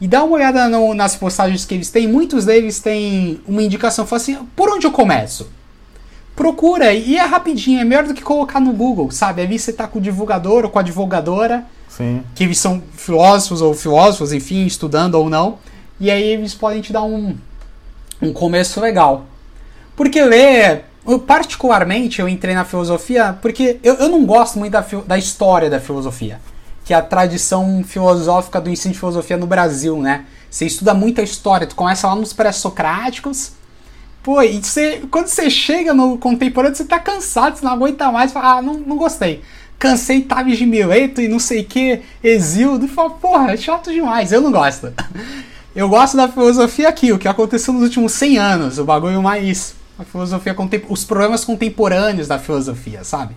E 0.00 0.08
dá 0.08 0.24
uma 0.24 0.34
olhada 0.34 0.68
no, 0.68 0.94
nas 0.94 1.14
postagens 1.14 1.64
que 1.64 1.74
eles 1.74 1.90
têm. 1.90 2.08
Muitos 2.08 2.44
deles 2.44 2.80
têm 2.80 3.40
uma 3.46 3.62
indicação. 3.62 4.06
Fala 4.06 4.20
assim: 4.20 4.38
por 4.56 4.68
onde 4.68 4.86
eu 4.86 4.92
começo? 4.92 5.48
Procura 6.40 6.90
e 6.94 7.18
é 7.18 7.22
rapidinho. 7.22 7.82
É 7.82 7.84
melhor 7.84 8.04
do 8.04 8.14
que 8.14 8.22
colocar 8.22 8.60
no 8.60 8.72
Google, 8.72 9.10
sabe? 9.10 9.42
Ali 9.42 9.58
você 9.58 9.74
tá 9.74 9.86
com 9.86 9.98
o 9.98 10.02
divulgador 10.02 10.64
ou 10.64 10.70
com 10.70 10.78
a 10.78 10.82
divulgadora. 10.82 11.66
Sim. 11.86 12.22
Que 12.34 12.44
eles 12.44 12.56
são 12.56 12.82
filósofos 12.94 13.60
ou 13.60 13.74
filósofos, 13.74 14.32
enfim, 14.32 14.64
estudando 14.64 15.16
ou 15.16 15.28
não. 15.28 15.58
E 16.00 16.10
aí 16.10 16.22
eles 16.22 16.54
podem 16.54 16.80
te 16.80 16.94
dar 16.94 17.02
um, 17.02 17.36
um 18.22 18.32
começo 18.32 18.80
legal. 18.80 19.26
Porque 19.94 20.24
ler, 20.24 20.86
eu, 21.06 21.18
particularmente, 21.18 22.22
eu 22.22 22.28
entrei 22.28 22.54
na 22.54 22.64
filosofia 22.64 23.38
porque 23.42 23.78
eu, 23.82 23.96
eu 23.96 24.08
não 24.08 24.24
gosto 24.24 24.58
muito 24.58 24.72
da, 24.72 24.82
da 25.06 25.18
história 25.18 25.68
da 25.68 25.78
filosofia, 25.78 26.40
que 26.86 26.94
é 26.94 26.96
a 26.96 27.02
tradição 27.02 27.84
filosófica 27.86 28.58
do 28.58 28.70
ensino 28.70 28.94
de 28.94 28.98
filosofia 28.98 29.36
no 29.36 29.46
Brasil, 29.46 30.00
né? 30.00 30.24
Você 30.50 30.64
estuda 30.64 30.94
muita 30.94 31.20
história, 31.20 31.66
tu 31.66 31.74
começa 31.74 32.08
lá 32.08 32.16
nos 32.16 32.32
pré-socráticos, 32.32 33.59
pô, 34.22 34.42
e 34.42 34.62
você, 34.62 35.02
quando 35.10 35.26
você 35.26 35.50
chega 35.50 35.94
no 35.94 36.18
contemporâneo, 36.18 36.76
você 36.76 36.84
tá 36.84 36.98
cansado, 36.98 37.56
você 37.56 37.64
não 37.64 37.72
aguenta 37.72 38.10
mais, 38.10 38.32
fala, 38.32 38.58
ah, 38.58 38.62
não, 38.62 38.74
não 38.74 38.96
gostei. 38.96 39.42
Cansei 39.78 40.20
Tavis 40.22 40.58
de 40.58 40.66
Mileto 40.66 41.20
e 41.20 41.28
não 41.28 41.38
sei 41.38 41.62
o 41.62 41.64
que, 41.64 42.02
Exildo, 42.22 42.84
e 42.84 42.88
fala, 42.88 43.10
porra, 43.10 43.52
é 43.52 43.56
chato 43.56 43.90
demais, 43.90 44.32
eu 44.32 44.40
não 44.40 44.52
gosto. 44.52 44.92
Eu 45.74 45.88
gosto 45.88 46.16
da 46.16 46.26
filosofia 46.26 46.88
aqui, 46.88 47.12
o 47.12 47.18
que 47.18 47.28
aconteceu 47.28 47.72
nos 47.72 47.84
últimos 47.84 48.12
100 48.14 48.38
anos, 48.38 48.78
o 48.78 48.84
bagulho 48.84 49.22
mais. 49.22 49.76
A 49.96 50.04
filosofia 50.04 50.56
os 50.88 51.04
problemas 51.04 51.44
contemporâneos 51.44 52.26
da 52.26 52.38
filosofia, 52.40 53.04
sabe? 53.04 53.36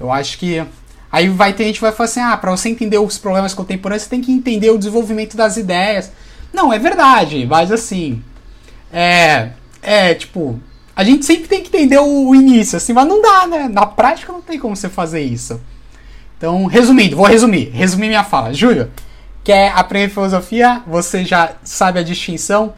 Eu 0.00 0.10
acho 0.10 0.38
que. 0.38 0.64
Aí 1.10 1.28
vai 1.28 1.52
ter 1.52 1.64
gente 1.64 1.74
que 1.74 1.82
vai 1.82 1.92
falar 1.92 2.06
assim: 2.06 2.20
ah, 2.20 2.36
pra 2.38 2.50
você 2.52 2.70
entender 2.70 2.96
os 2.96 3.18
problemas 3.18 3.52
contemporâneos, 3.52 4.04
você 4.04 4.08
tem 4.08 4.22
que 4.22 4.32
entender 4.32 4.70
o 4.70 4.78
desenvolvimento 4.78 5.36
das 5.36 5.58
ideias. 5.58 6.10
Não, 6.54 6.72
é 6.72 6.78
verdade, 6.78 7.44
mas 7.46 7.70
assim. 7.70 8.22
É. 8.90 9.50
É, 9.82 10.14
tipo. 10.14 10.58
A 10.94 11.04
gente 11.04 11.24
sempre 11.24 11.48
tem 11.48 11.62
que 11.62 11.68
entender 11.68 11.98
o, 11.98 12.34
início, 12.34 12.76
assim, 12.76 12.92
mas 12.92 13.08
não 13.08 13.20
dá, 13.22 13.46
né? 13.46 13.66
Na 13.66 13.86
prática 13.86 14.30
não 14.30 14.42
tem 14.42 14.58
como 14.58 14.76
você 14.76 14.90
fazer 14.90 15.22
isso. 15.22 15.58
Então, 16.36 16.66
resumindo, 16.66 17.16
vou 17.16 17.26
resumir. 17.26 17.70
Resumir 17.70 18.08
minha 18.08 18.22
fala. 18.22 18.52
Júlio, 18.52 18.90
quer 19.42 19.72
aprender 19.74 20.10
filosofia, 20.12 20.82
você 20.86 21.24
já 21.24 21.52
sabe 21.64 21.98
a 21.98 22.02
distinção. 22.02 22.74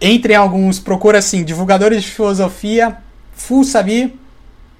Entre 0.00 0.34
alguns, 0.34 0.78
procura 0.78 1.18
assim, 1.18 1.44
divulgadores 1.44 2.02
de 2.02 2.10
filosofia, 2.10 2.96
full 3.32 3.64
saber, 3.64 4.14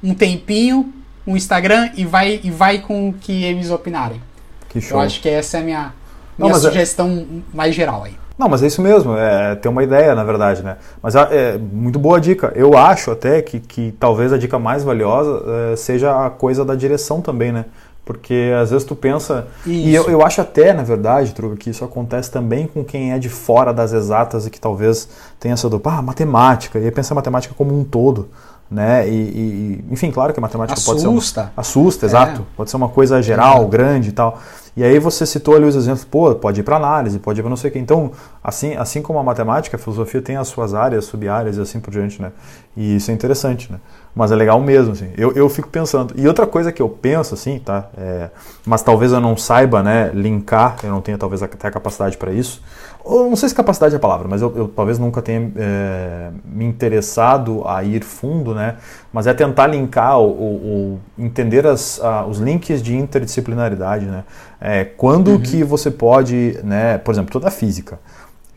um 0.03 0.15
tempinho, 0.15 0.93
um 1.27 1.37
Instagram 1.37 1.91
e 1.95 2.05
vai, 2.07 2.41
e 2.43 2.51
vai 2.51 2.79
com 2.79 3.11
o 3.11 3.13
que 3.13 3.45
eles 3.45 3.71
opinarem. 3.71 4.21
Que 4.69 4.81
show. 4.81 4.99
Eu 4.99 5.01
acho 5.05 5.21
que 5.21 5.29
essa 5.29 5.59
é 5.59 5.61
a 5.61 5.65
minha, 5.65 5.95
minha 6.39 6.51
Não, 6.51 6.57
é- 6.57 6.61
sugestão 6.61 7.43
mais 7.53 7.75
geral 7.75 8.05
aí. 8.05 8.17
Não, 8.39 8.49
mas 8.49 8.63
é 8.63 8.67
isso 8.67 8.83
mesmo, 8.83 9.17
é 9.17 9.55
ter 9.55 9.69
uma 9.69 9.83
ideia, 9.83 10.15
na 10.15 10.23
verdade, 10.23 10.63
né? 10.63 10.77
Mas 11.03 11.15
é 11.15 11.57
muito 11.57 11.99
boa 11.99 12.21
dica. 12.21 12.53
Eu 12.55 12.77
acho 12.77 13.11
até 13.11 13.41
que, 13.41 13.59
que 13.59 13.95
talvez 13.99 14.33
a 14.33 14.37
dica 14.37 14.59
mais 14.59 14.85
valiosa 14.85 15.43
é, 15.73 15.77
seja 15.77 16.27
a 16.27 16.29
coisa 16.29 16.65
da 16.65 16.75
direção 16.75 17.23
também, 17.23 17.51
né? 17.51 17.65
Porque 18.05 18.53
às 18.61 18.71
vezes 18.71 18.87
tu 18.87 18.95
pensa. 18.95 19.49
Isso. 19.67 19.89
E 19.89 19.93
eu, 19.93 20.05
eu 20.05 20.25
acho 20.25 20.41
até, 20.41 20.73
na 20.73 20.85
verdade, 20.85 21.35
Truga, 21.35 21.57
que 21.57 21.71
isso 21.71 21.85
acontece 21.85 22.31
também 22.31 22.69
com 22.69 22.85
quem 22.85 23.13
é 23.13 23.19
de 23.19 23.29
fora 23.29 23.73
das 23.73 23.93
exatas 23.93 24.47
e 24.47 24.51
que 24.51 24.61
talvez 24.61 25.09
tenha 25.41 25.55
essa 25.55 25.69
do. 25.69 25.81
Ah, 25.85 26.01
matemática. 26.01 26.79
E 26.79 26.85
aí 26.85 26.91
pensa 26.93 27.13
a 27.13 27.17
matemática 27.17 27.53
como 27.57 27.77
um 27.77 27.83
todo. 27.83 28.29
Né? 28.71 29.09
E, 29.09 29.13
e 29.13 29.85
enfim, 29.91 30.13
claro 30.13 30.33
que 30.33 30.39
a 30.39 30.43
matemática 30.43 30.79
assusta. 30.79 30.93
pode 30.93 31.01
ser. 31.01 31.41
Uma, 31.41 31.53
assusta, 31.57 32.07
é. 32.07 32.09
exato. 32.09 32.47
Pode 32.57 32.71
ser 32.71 32.77
uma 32.77 32.89
coisa 32.89 33.21
geral, 33.21 33.65
é. 33.65 33.67
grande 33.67 34.11
e 34.11 34.13
tal. 34.13 34.41
E 34.77 34.85
aí 34.85 34.99
você 34.99 35.25
citou 35.25 35.57
ali 35.57 35.65
os 35.65 35.75
exemplos, 35.75 36.05
pô, 36.05 36.35
pode 36.35 36.61
ir 36.61 36.63
para 36.63 36.77
análise, 36.77 37.19
pode 37.19 37.41
ir 37.41 37.43
para 37.43 37.49
não 37.49 37.57
sei 37.57 37.71
o 37.71 37.73
quê. 37.73 37.79
Então, 37.79 38.13
assim, 38.45 38.77
assim 38.77 39.01
como 39.01 39.19
a 39.19 39.23
matemática, 39.23 39.77
a 39.77 39.81
filosofia 39.81 40.21
tem 40.21 40.37
as 40.37 40.49
suas 40.49 40.75
áreas, 40.75 41.07
sub-áreas 41.07 41.57
e 41.57 41.61
assim 41.63 41.81
por 41.81 41.91
diante, 41.91 42.21
né? 42.21 42.31
E 42.77 42.97
isso 42.97 43.11
é 43.11 43.15
interessante, 43.15 43.73
né? 43.73 43.81
Mas 44.15 44.31
é 44.31 44.37
legal 44.37 44.61
mesmo, 44.61 44.93
assim. 44.93 45.11
Eu, 45.17 45.33
eu 45.33 45.49
fico 45.49 45.69
pensando. 45.69 46.13
E 46.15 46.29
outra 46.29 46.47
coisa 46.47 46.71
que 46.71 46.83
eu 46.83 46.91
penso, 46.91 47.33
assim, 47.33 47.59
tá? 47.59 47.89
É, 47.97 48.29
mas 48.67 48.83
talvez 48.83 49.13
eu 49.13 49.21
não 49.21 49.35
saiba, 49.35 49.83
né, 49.83 50.11
linkar, 50.13 50.77
eu 50.83 50.91
não 50.91 51.01
tenha 51.01 51.17
talvez 51.17 51.43
até 51.43 51.69
a 51.69 51.71
capacidade 51.71 52.19
para 52.19 52.31
isso. 52.31 52.63
Ou 53.09 53.29
não 53.29 53.37
sei 53.37 53.49
se 53.49 53.55
capacidade 53.55 53.95
é 53.95 53.99
a 53.99 54.01
palavra, 54.01 54.27
mas 54.27 54.43
eu, 54.43 54.53
eu 54.57 54.67
talvez 54.67 54.99
nunca 54.99 55.23
tenha 55.23 55.53
é, 55.55 56.31
me 56.45 56.65
interessado 56.65 57.63
a 57.65 57.85
ir 57.85 58.03
fundo, 58.03 58.53
né? 58.53 58.79
Mas 59.13 59.29
é 59.29 59.33
tentar 59.33 59.69
linkar 59.69 60.19
ou, 60.19 60.37
ou 60.37 61.01
entender 61.17 61.65
as, 61.69 62.01
os 62.29 62.39
links 62.39 62.83
de 62.83 62.97
interdisciplinaridade, 62.97 64.07
né? 64.07 64.25
É, 64.61 64.85
quando 64.85 65.29
uhum. 65.29 65.41
que 65.41 65.63
você 65.63 65.89
pode, 65.89 66.59
né, 66.65 66.99
por 66.99 67.13
exemplo, 67.13 67.31
toda 67.31 67.47
a 67.47 67.51
física. 67.51 68.01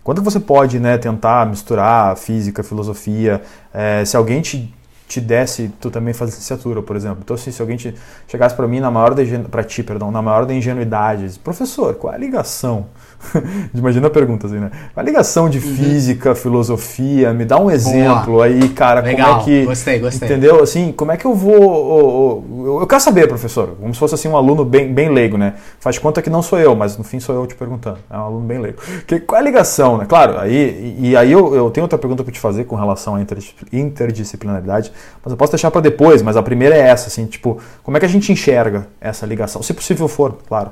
Quando 0.04 0.24
você 0.24 0.40
pode 0.40 0.80
né, 0.80 0.98
tentar 0.98 1.46
misturar 1.46 2.18
física, 2.18 2.64
filosofia? 2.64 3.44
É, 3.72 4.04
se 4.04 4.18
alguém 4.18 4.42
te 4.42 4.74
te 5.10 5.20
desse 5.20 5.72
tu 5.82 5.90
também 5.90 6.14
fazer 6.14 6.30
licenciatura, 6.30 6.84
por 6.84 6.96
exemplo. 6.96 7.18
Então, 7.24 7.34
assim, 7.34 7.52
se 7.52 7.60
alguém 7.60 7.76
te, 7.76 7.96
chegasse 8.28 8.56
para 8.56 8.68
mim 8.68 8.80
na 8.80 8.92
maior 8.92 9.16
da 9.16 9.24
para 9.50 9.64
ti, 9.64 9.82
perdão, 9.82 10.12
na 10.12 10.22
maior 10.22 10.46
da 10.46 10.54
ingenuidade, 10.54 11.24
diz, 11.24 11.36
professor, 11.36 11.96
qual 11.96 12.14
é 12.14 12.16
a 12.16 12.20
ligação? 12.20 12.86
Imagina 13.74 14.06
a 14.06 14.10
pergunta 14.10 14.46
assim, 14.46 14.60
né? 14.60 14.70
Qual 14.94 15.04
a 15.04 15.04
ligação 15.04 15.50
de 15.50 15.58
uhum. 15.58 15.76
física, 15.76 16.36
filosofia? 16.36 17.34
Me 17.34 17.44
dá 17.44 17.60
um 17.60 17.72
exemplo 17.72 18.34
Boa. 18.34 18.46
aí, 18.46 18.70
cara, 18.70 19.02
Legal. 19.02 19.40
como 19.40 19.42
é 19.42 19.44
que 19.44 19.66
gostei, 19.66 20.00
gostei. 20.00 20.28
Entendeu? 20.28 20.62
Assim, 20.62 20.92
como 20.92 21.12
é 21.12 21.18
que 21.18 21.26
eu 21.26 21.34
vou 21.34 22.46
eu, 22.66 22.80
eu 22.82 22.88
quero 22.88 23.02
saber, 23.02 23.28
professor, 23.28 23.76
como 23.80 23.92
se 23.94 24.00
fosse 24.00 24.14
assim 24.14 24.28
um 24.28 24.38
aluno 24.38 24.64
bem, 24.64 24.94
bem 24.94 25.10
leigo, 25.10 25.38
né? 25.38 25.56
Faz 25.80 25.98
conta 25.98 26.22
que 26.22 26.30
não 26.30 26.44
sou 26.44 26.60
eu, 26.60 26.76
mas 26.76 26.98
no 26.98 27.04
fim 27.04 27.20
sou 27.20 27.34
eu 27.34 27.48
te 27.48 27.56
perguntando. 27.56 27.98
É 28.10 28.16
um 28.16 28.22
aluno 28.22 28.46
bem 28.46 28.60
leigo. 28.60 28.80
Que, 29.08 29.20
qual 29.20 29.40
é 29.40 29.42
a 29.42 29.46
ligação, 29.46 29.98
né? 29.98 30.06
Claro, 30.08 30.38
aí 30.38 30.96
e, 31.00 31.10
e 31.10 31.18
aí 31.18 31.32
eu, 31.32 31.56
eu 31.56 31.70
tenho 31.72 31.86
outra 31.86 31.98
pergunta 31.98 32.24
para 32.24 32.32
te 32.32 32.40
fazer 32.40 32.66
com 32.66 32.76
relação 32.76 33.16
à 33.16 33.26
interdisciplinaridade 33.74 34.92
mas 35.24 35.32
eu 35.32 35.38
posso 35.38 35.52
deixar 35.52 35.72
para 35.72 35.82
depois, 35.82 36.22
mas 36.22 36.38
a 36.38 36.44
primeira 36.44 36.76
é 36.76 36.82
essa, 36.82 37.08
assim, 37.08 37.26
tipo, 37.26 37.62
como 37.84 37.98
é 37.98 38.00
que 38.00 38.06
a 38.06 38.10
gente 38.10 38.32
enxerga 38.32 38.88
essa 39.00 39.26
ligação? 39.26 39.62
Se 39.62 39.74
possível 39.74 40.08
for, 40.08 40.38
claro. 40.48 40.72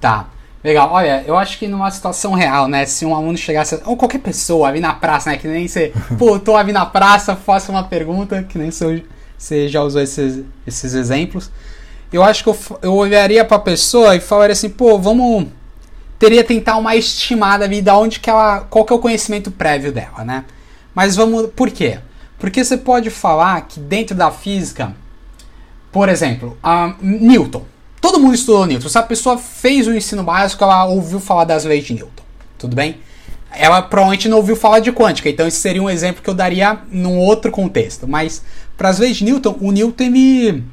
Tá. 0.00 0.28
Legal, 0.64 0.92
olha, 0.92 1.24
eu 1.26 1.36
acho 1.36 1.58
que 1.58 1.66
numa 1.66 1.90
situação 1.90 2.34
real, 2.34 2.68
né? 2.68 2.86
Se 2.86 3.04
um 3.04 3.14
aluno 3.16 3.36
chegasse, 3.36 3.80
ou 3.84 3.96
qualquer 3.96 4.18
pessoa 4.18 4.68
ali 4.68 4.78
na 4.78 4.92
praça, 4.92 5.30
né? 5.30 5.36
Que 5.36 5.48
nem 5.48 5.66
você, 5.66 5.92
pô, 6.16 6.38
tô 6.38 6.56
ali 6.56 6.72
na 6.72 6.86
praça, 6.86 7.34
faço 7.34 7.72
uma 7.72 7.82
pergunta, 7.82 8.44
que 8.44 8.56
nem 8.58 8.70
você, 8.70 9.02
você 9.36 9.68
já 9.68 9.82
usou 9.82 10.00
esses, 10.00 10.44
esses 10.64 10.94
exemplos. 10.94 11.50
Eu 12.12 12.22
acho 12.22 12.44
que 12.44 12.50
eu, 12.50 12.56
eu 12.82 12.94
olharia 12.94 13.44
pra 13.44 13.58
pessoa 13.58 14.14
e 14.14 14.20
falaria 14.20 14.52
assim, 14.52 14.68
pô, 14.68 14.98
vamos. 14.98 15.48
Teria 16.16 16.44
tentar 16.44 16.76
uma 16.76 16.94
estimada 16.94 17.64
ali 17.64 17.82
de 17.82 17.90
onde 17.90 18.20
que 18.20 18.30
ela. 18.30 18.60
qual 18.60 18.84
que 18.84 18.92
é 18.92 18.96
o 18.96 19.00
conhecimento 19.00 19.50
prévio 19.50 19.90
dela, 19.90 20.24
né? 20.24 20.44
Mas 20.94 21.16
vamos. 21.16 21.48
Por 21.56 21.70
quê? 21.70 21.98
Porque 22.42 22.64
você 22.64 22.76
pode 22.76 23.08
falar 23.08 23.60
que 23.68 23.78
dentro 23.78 24.16
da 24.16 24.28
física, 24.32 24.96
por 25.92 26.08
exemplo, 26.08 26.58
Newton. 27.00 27.64
Todo 28.00 28.18
mundo 28.18 28.34
estudou 28.34 28.66
Newton. 28.66 28.88
Se 28.88 28.98
a 28.98 29.02
pessoa 29.04 29.38
fez 29.38 29.86
o 29.86 29.94
ensino 29.94 30.24
básico, 30.24 30.64
ela 30.64 30.86
ouviu 30.86 31.20
falar 31.20 31.44
das 31.44 31.62
leis 31.62 31.84
de 31.84 31.94
Newton. 31.94 32.24
Tudo 32.58 32.74
bem? 32.74 32.96
Ela 33.52 33.80
provavelmente 33.80 34.28
não 34.28 34.38
ouviu 34.38 34.56
falar 34.56 34.80
de 34.80 34.90
quântica, 34.90 35.28
então 35.30 35.46
esse 35.46 35.60
seria 35.60 35.80
um 35.80 35.88
exemplo 35.88 36.20
que 36.20 36.28
eu 36.28 36.34
daria 36.34 36.80
num 36.90 37.16
outro 37.16 37.48
contexto. 37.52 38.08
Mas 38.08 38.42
para 38.76 38.88
as 38.88 38.98
leis 38.98 39.18
de 39.18 39.24
Newton, 39.24 39.56
o 39.60 39.70
Newton 39.70 40.02
ele, 40.02 40.64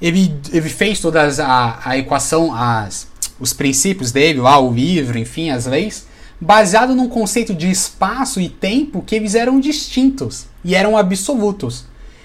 ele, 0.00 0.34
ele 0.50 0.68
fez 0.70 0.98
toda 0.98 1.28
a, 1.44 1.90
a 1.90 1.98
equação, 1.98 2.54
as, 2.54 3.06
os 3.38 3.52
princípios 3.52 4.12
dele, 4.12 4.40
lá, 4.40 4.58
o 4.58 4.72
livro, 4.72 5.18
enfim, 5.18 5.50
as 5.50 5.66
leis, 5.66 6.06
baseado 6.40 6.94
num 6.94 7.08
conceito 7.08 7.54
de 7.54 7.70
espaço 7.70 8.40
e 8.40 8.48
tempo 8.48 9.02
que 9.02 9.14
eles 9.14 9.34
eram 9.34 9.60
distintos 9.60 10.46
e 10.64 10.74
eram 10.74 10.96
absolutos. 10.96 11.84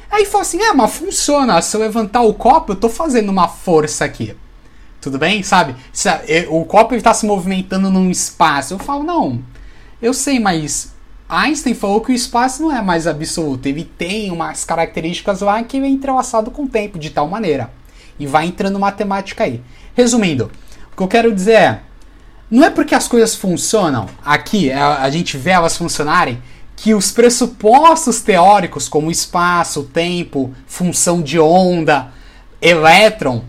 Aí 0.10 0.25
falou 0.25 0.41
assim: 0.41 0.62
é, 0.62 0.73
mas 0.73 0.95
funciona. 0.95 1.62
Se 1.62 1.75
eu 1.75 1.82
levantar 1.82 2.21
o 2.21 2.34
copo, 2.34 2.71
eu 2.71 2.75
tô 2.75 2.88
fazendo 2.88 3.30
uma 3.30 3.47
força 3.47 4.06
aqui. 4.06 4.36
Tudo 5.01 5.19
bem? 5.19 5.43
Sabe? 5.43 5.75
O 6.49 6.63
copo 6.65 6.95
está 6.95 7.13
se 7.13 7.25
movimentando 7.25 7.89
num 7.89 8.10
espaço. 8.10 8.73
Eu 8.73 8.80
falo: 8.80 9.04
não, 9.04 9.43
eu 10.01 10.13
sei, 10.13 10.39
mas 10.39 10.93
Einstein 11.28 11.73
falou 11.73 12.01
que 12.01 12.12
o 12.12 12.15
espaço 12.15 12.62
não 12.62 12.75
é 12.75 12.82
mais 12.82 13.08
absoluto. 13.08 13.65
Ele 13.67 13.84
tem 13.84 14.32
umas 14.32 14.63
características 14.63 15.41
lá 15.41 15.62
que 15.63 15.78
é 15.78 15.88
entrelaçado 15.88 16.51
com 16.51 16.63
o 16.63 16.69
tempo, 16.69 16.97
de 16.97 17.10
tal 17.10 17.28
maneira. 17.28 17.71
E 18.17 18.25
vai 18.25 18.45
entrando 18.45 18.80
matemática 18.80 19.43
aí. 19.43 19.62
Resumindo, 19.93 20.49
o 20.93 20.95
que 20.95 21.04
eu 21.04 21.08
quero 21.08 21.34
dizer 21.34 21.54
é 21.54 21.82
não 22.49 22.63
é 22.63 22.69
porque 22.69 22.93
as 22.93 23.08
coisas 23.08 23.36
funcionam 23.36 24.08
aqui, 24.23 24.71
a, 24.71 24.75
é, 24.75 24.81
a 24.81 25.10
gente 25.10 25.38
vê 25.38 25.51
elas 25.51 25.77
funcionarem, 25.77 26.41
que 26.75 26.93
os 26.93 27.12
pressupostos 27.12 28.21
teóricos, 28.21 28.89
como 28.89 29.10
espaço, 29.10 29.84
tempo, 29.84 30.53
função 30.67 31.21
de 31.21 31.39
onda, 31.39 32.12
elétron, 32.62 33.43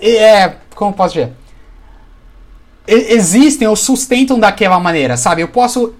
é, 0.00 0.54
como 0.74 0.92
posso 0.92 1.14
dizer? 1.14 1.32
Existem 2.86 3.66
ou 3.66 3.76
sustentam 3.76 4.38
daquela 4.38 4.78
maneira, 4.78 5.16
sabe? 5.16 5.42
Eu 5.42 5.48
posso 5.48 5.94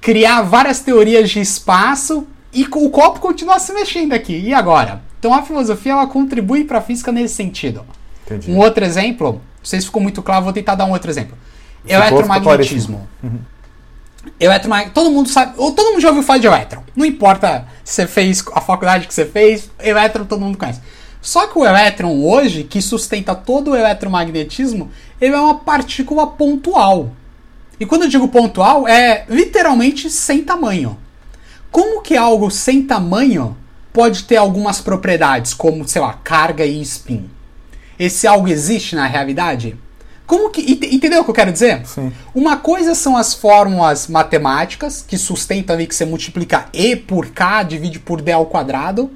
criar 0.00 0.42
várias 0.42 0.80
teorias 0.80 1.30
de 1.30 1.40
espaço 1.40 2.26
e 2.52 2.64
o 2.64 2.90
copo 2.90 3.20
continua 3.20 3.58
se 3.58 3.72
mexendo 3.72 4.12
aqui. 4.12 4.36
E 4.36 4.52
agora? 4.52 5.02
Então 5.18 5.32
a 5.34 5.42
filosofia 5.42 5.92
ela 5.92 6.06
contribui 6.06 6.64
para 6.64 6.78
a 6.78 6.82
física 6.82 7.12
nesse 7.12 7.34
sentido. 7.34 7.84
Entendi. 8.24 8.50
Um 8.50 8.58
outro 8.58 8.84
exemplo, 8.84 9.40
não 9.66 9.70
sei 9.70 9.80
se 9.80 9.86
ficou 9.86 10.00
muito 10.00 10.22
claro, 10.22 10.44
vou 10.44 10.52
tentar 10.52 10.76
dar 10.76 10.84
um 10.84 10.92
outro 10.92 11.10
exemplo. 11.10 11.36
Ficou, 11.82 11.96
Eletromagnetismo. 11.96 13.08
Uhum. 13.20 13.40
Eletromagnetismo. 14.38 14.94
Todo 14.94 15.10
mundo 15.10 15.28
sabe, 15.28 15.54
ou 15.56 15.72
todo 15.72 15.90
mundo 15.90 16.00
já 16.00 16.08
ouviu 16.08 16.22
falar 16.22 16.38
de 16.38 16.46
elétron. 16.46 16.84
Não 16.94 17.04
importa 17.04 17.66
se 17.82 17.94
você 17.94 18.06
fez 18.06 18.44
a 18.54 18.60
faculdade 18.60 19.08
que 19.08 19.12
você 19.12 19.26
fez, 19.26 19.68
elétron 19.80 20.24
todo 20.24 20.40
mundo 20.40 20.56
conhece. 20.56 20.80
Só 21.20 21.48
que 21.48 21.58
o 21.58 21.66
elétron 21.66 22.22
hoje, 22.24 22.62
que 22.62 22.80
sustenta 22.80 23.34
todo 23.34 23.72
o 23.72 23.76
eletromagnetismo, 23.76 24.88
ele 25.20 25.34
é 25.34 25.40
uma 25.40 25.56
partícula 25.56 26.28
pontual. 26.28 27.10
E 27.80 27.84
quando 27.84 28.02
eu 28.02 28.08
digo 28.08 28.28
pontual, 28.28 28.86
é 28.86 29.24
literalmente 29.28 30.08
sem 30.08 30.44
tamanho. 30.44 30.96
Como 31.72 32.02
que 32.02 32.16
algo 32.16 32.52
sem 32.52 32.84
tamanho 32.84 33.56
pode 33.92 34.22
ter 34.22 34.36
algumas 34.36 34.80
propriedades, 34.80 35.52
como, 35.52 35.88
sei 35.88 36.00
lá, 36.00 36.12
carga 36.22 36.64
e 36.64 36.80
spin? 36.82 37.28
Esse 37.98 38.26
algo 38.26 38.48
existe 38.48 38.94
na 38.94 39.06
realidade? 39.06 39.76
Como 40.26 40.50
que. 40.50 40.60
Entendeu 40.92 41.20
o 41.20 41.24
que 41.24 41.30
eu 41.30 41.34
quero 41.34 41.52
dizer? 41.52 41.86
Sim. 41.86 42.12
Uma 42.34 42.56
coisa 42.56 42.94
são 42.94 43.16
as 43.16 43.32
fórmulas 43.32 44.08
matemáticas, 44.08 45.04
que 45.06 45.16
sustentam 45.16 45.74
ali 45.74 45.86
que 45.86 45.94
você 45.94 46.04
multiplica 46.04 46.66
E 46.72 46.96
por 46.96 47.28
K, 47.28 47.62
divide 47.62 48.00
por 48.00 48.20
D 48.20 48.32
ao 48.32 48.46
quadrado. 48.46 49.10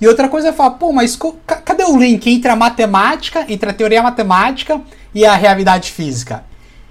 E 0.00 0.08
outra 0.08 0.28
coisa 0.28 0.48
é 0.48 0.52
falar, 0.52 0.70
pô, 0.70 0.92
mas 0.92 1.16
cadê 1.46 1.84
o 1.84 1.96
link 1.96 2.26
entre 2.28 2.50
a 2.50 2.56
matemática, 2.56 3.44
entre 3.48 3.68
a 3.68 3.72
teoria 3.72 4.02
matemática 4.02 4.80
e 5.14 5.26
a 5.26 5.34
realidade 5.34 5.92
física? 5.92 6.42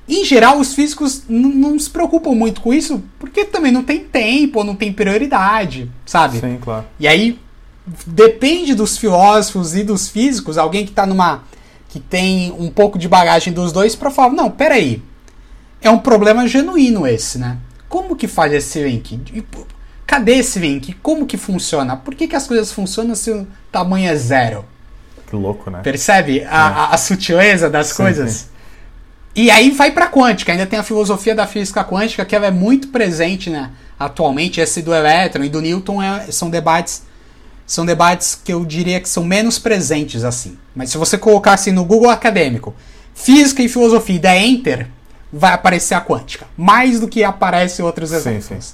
Em 0.08 0.24
geral, 0.24 0.60
os 0.60 0.74
físicos 0.74 1.24
não 1.28 1.78
se 1.78 1.90
preocupam 1.90 2.32
muito 2.32 2.62
com 2.62 2.74
isso, 2.74 3.04
porque 3.20 3.46
também 3.46 3.72
não 3.72 3.84
tem 3.84 4.00
tempo, 4.00 4.64
não 4.64 4.76
tem 4.76 4.94
prioridade, 4.94 5.90
sabe? 6.06 6.40
Sim, 6.40 6.58
claro. 6.62 6.86
E 7.00 7.08
aí 7.08 7.40
depende 8.06 8.74
dos 8.74 8.98
filósofos 8.98 9.76
e 9.76 9.84
dos 9.84 10.10
físicos, 10.10 10.58
alguém 10.58 10.86
que 10.86 10.92
está 10.92 11.06
numa 11.06 11.44
que 11.90 12.00
tem 12.00 12.52
um 12.58 12.70
pouco 12.70 13.00
de 13.00 13.08
bagagem 13.08 13.52
dos 13.52 13.72
dois 13.72 13.96
para 13.96 14.12
falar, 14.12 14.32
não, 14.32 14.52
peraí, 14.52 15.02
é 15.82 15.90
um 15.90 15.98
problema 15.98 16.48
genuíno 16.48 17.08
esse, 17.08 17.40
né? 17.40 17.58
Como 17.88 18.16
que 18.16 18.28
faz 18.28 18.54
esse 18.54 18.84
link? 18.84 19.20
Cadê 20.06 20.36
esse 20.36 20.60
link? 20.60 20.94
Como 21.02 21.26
que 21.26 21.36
funciona? 21.36 21.98
Por 21.98 22.14
que, 22.14 22.28
que 22.28 22.36
as 22.36 22.48
coisas 22.48 22.72
funcionam 22.72 23.16
se 23.16 23.32
o 23.32 23.48
tamanho 23.72 24.08
é 24.08 24.16
zero? 24.16 24.66
Que 25.28 25.36
louco, 25.36 25.70
né? 25.70 25.82
Percebe 25.82 26.44
a, 26.44 26.90
é. 26.92 26.96
a, 26.96 26.98
sutileza 26.98 27.70
das 27.70 27.88
sim, 27.88 27.96
coisas? 27.96 28.32
Sim. 28.32 28.46
E 29.36 29.52
aí 29.52 29.72
vai 29.72 29.92
para 29.92 30.08
quântica, 30.08 30.52
ainda 30.52 30.66
tem 30.66 30.78
a 30.78 30.84
filosofia 30.84 31.34
da 31.34 31.48
física 31.48 31.84
quântica 31.84 32.26
que 32.26 32.36
ela 32.36 32.48
é 32.48 32.52
muito 32.52 32.90
presente, 32.90 33.50
né? 33.50 33.72
Atualmente, 34.00 34.60
esse 34.60 34.82
do 34.82 34.94
elétron 34.94 35.44
e 35.44 35.50
do 35.50 35.62
Newton 35.62 36.02
é, 36.02 36.32
são 36.32 36.50
debates 36.50 37.04
são 37.70 37.86
debates 37.86 38.34
que 38.34 38.52
eu 38.52 38.66
diria 38.66 39.00
que 39.00 39.08
são 39.08 39.24
menos 39.24 39.60
presentes 39.60 40.24
assim. 40.24 40.58
Mas 40.74 40.90
se 40.90 40.98
você 40.98 41.20
colocar 41.20 41.54
assim 41.54 41.72
no 41.72 41.86
Google 41.86 42.10
acadêmico, 42.10 42.74
física 43.14 43.62
e 43.62 43.70
filosofia 43.70 44.16
e 44.16 44.20
der 44.20 44.42
enter, 44.42 44.88
vai 45.32 45.54
aparecer 45.54 45.94
a 45.94 46.02
quântica. 46.02 46.48
Mais 46.58 47.00
do 47.00 47.08
que 47.08 47.24
aparece 47.24 47.84
outros 47.84 48.12
exemplos. 48.12 48.46
Sim, 48.46 48.60
sim. 48.60 48.74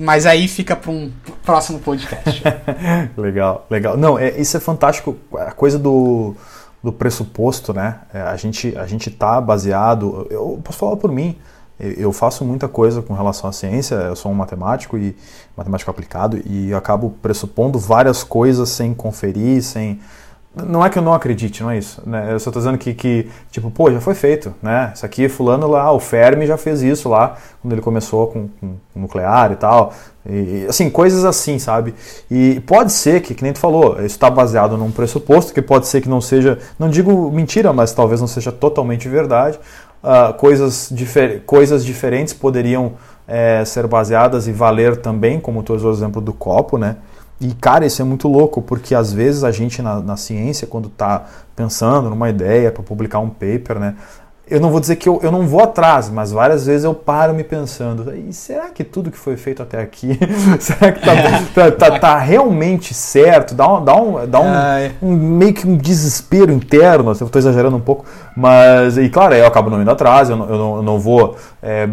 Mas 0.00 0.24
aí 0.24 0.46
fica 0.46 0.76
para 0.76 0.92
um 0.92 1.10
próximo 1.44 1.80
podcast. 1.80 2.44
legal, 3.18 3.66
legal. 3.68 3.96
Não, 3.96 4.16
é, 4.16 4.30
isso 4.40 4.56
é 4.56 4.60
fantástico. 4.60 5.16
A 5.36 5.50
coisa 5.50 5.76
do, 5.76 6.36
do 6.80 6.92
pressuposto, 6.92 7.74
né? 7.74 8.02
É, 8.14 8.20
a 8.20 8.36
gente 8.36 8.72
a 8.78 8.86
gente 8.86 9.10
tá 9.10 9.40
baseado. 9.40 10.28
Eu 10.30 10.60
posso 10.62 10.78
falar 10.78 10.96
por 10.96 11.10
mim. 11.10 11.36
Eu 11.80 12.12
faço 12.12 12.44
muita 12.44 12.68
coisa 12.68 13.02
com 13.02 13.14
relação 13.14 13.50
à 13.50 13.52
ciência, 13.52 13.94
eu 13.96 14.14
sou 14.14 14.30
um 14.30 14.34
matemático 14.34 14.96
e 14.96 15.16
matemático 15.56 15.90
aplicado 15.90 16.40
e 16.44 16.72
acabo 16.72 17.10
pressupondo 17.20 17.78
várias 17.78 18.22
coisas 18.22 18.68
sem 18.68 18.94
conferir, 18.94 19.62
sem 19.62 19.98
não 20.54 20.84
é 20.84 20.90
que 20.90 20.98
eu 20.98 21.02
não 21.02 21.14
acredite, 21.14 21.62
não 21.62 21.70
é 21.70 21.78
isso. 21.78 22.02
Né? 22.06 22.26
Eu 22.34 22.38
só 22.38 22.50
estou 22.50 22.60
dizendo 22.60 22.76
que, 22.76 22.92
que, 22.92 23.30
tipo, 23.50 23.70
pô, 23.70 23.90
já 23.90 24.00
foi 24.02 24.14
feito, 24.14 24.54
né? 24.62 24.92
Isso 24.94 25.06
aqui, 25.06 25.26
fulano 25.26 25.66
lá, 25.66 25.90
o 25.90 25.98
Fermi 25.98 26.46
já 26.46 26.58
fez 26.58 26.82
isso 26.82 27.08
lá, 27.08 27.36
quando 27.62 27.72
ele 27.72 27.80
começou 27.80 28.26
com, 28.26 28.48
com, 28.60 28.76
nuclear 28.94 29.52
e 29.52 29.56
tal. 29.56 29.94
E, 30.28 30.66
assim, 30.68 30.90
coisas 30.90 31.24
assim, 31.24 31.58
sabe? 31.58 31.94
E 32.30 32.60
pode 32.66 32.92
ser 32.92 33.22
que, 33.22 33.34
que 33.34 33.42
nem 33.42 33.54
tu 33.54 33.60
falou, 33.60 33.94
isso 33.96 34.08
está 34.08 34.28
baseado 34.28 34.76
num 34.76 34.90
pressuposto, 34.90 35.54
que 35.54 35.62
pode 35.62 35.86
ser 35.86 36.02
que 36.02 36.08
não 36.08 36.20
seja, 36.20 36.58
não 36.78 36.90
digo 36.90 37.30
mentira, 37.30 37.72
mas 37.72 37.94
talvez 37.94 38.20
não 38.20 38.28
seja 38.28 38.52
totalmente 38.52 39.08
verdade 39.08 39.58
uh, 40.02 40.34
coisas, 40.34 40.88
difer 40.90 41.42
coisas 41.44 41.84
diferentes 41.84 42.34
poderiam 42.34 42.94
é, 43.26 43.64
ser 43.64 43.86
baseadas 43.86 44.48
e 44.48 44.52
valer 44.52 44.96
também, 44.96 45.40
como 45.40 45.62
tu 45.62 45.74
usou 45.74 45.90
o 45.90 45.94
exemplo 45.94 46.20
do 46.20 46.32
copo, 46.32 46.76
né? 46.76 46.96
E, 47.40 47.52
cara, 47.54 47.84
isso 47.84 48.00
é 48.00 48.04
muito 48.04 48.28
louco, 48.28 48.62
porque 48.62 48.94
às 48.94 49.12
vezes 49.12 49.42
a 49.42 49.50
gente 49.50 49.82
na, 49.82 50.00
na 50.00 50.16
ciência, 50.16 50.66
quando 50.66 50.86
está 50.86 51.26
pensando 51.56 52.08
numa 52.08 52.30
ideia 52.30 52.70
para 52.70 52.82
publicar 52.82 53.18
um 53.18 53.28
paper, 53.28 53.80
né? 53.80 53.96
Eu 54.52 54.60
não 54.60 54.70
vou 54.70 54.80
dizer 54.80 54.96
que 54.96 55.08
eu, 55.08 55.18
eu 55.22 55.32
não 55.32 55.46
vou 55.46 55.62
atrás, 55.62 56.10
mas 56.10 56.30
várias 56.30 56.66
vezes 56.66 56.84
eu 56.84 56.94
paro 56.94 57.32
me 57.32 57.42
pensando, 57.42 58.14
e 58.14 58.32
será 58.34 58.68
que 58.68 58.84
tudo 58.84 59.10
que 59.10 59.16
foi 59.16 59.34
feito 59.36 59.62
até 59.62 59.80
aqui, 59.80 60.18
será 60.60 60.92
que 60.92 61.00
tá, 61.00 61.12
tá, 61.54 61.70
tá, 61.70 61.98
tá, 61.98 62.18
realmente 62.18 62.92
certo? 62.92 63.54
Dá 63.54 63.66
um, 63.66 63.82
dá 63.82 63.96
um, 63.96 64.26
dá 64.26 64.40
um, 64.40 65.08
um 65.08 65.16
meio 65.16 65.54
que 65.54 65.66
um 65.66 65.76
desespero 65.76 66.52
interno, 66.52 67.08
eu 67.08 67.26
estou 67.26 67.38
exagerando 67.38 67.76
um 67.76 67.80
pouco, 67.80 68.04
mas, 68.36 68.98
e 68.98 69.08
claro, 69.08 69.34
eu 69.34 69.46
acabo 69.46 69.70
não 69.70 69.80
indo 69.80 69.90
atrás, 69.90 70.28
eu 70.28 70.36
não, 70.36 70.48
eu 70.48 70.58
não, 70.58 70.76
eu 70.76 70.82
não 70.82 71.00
vou... 71.00 71.36
É, 71.62 71.88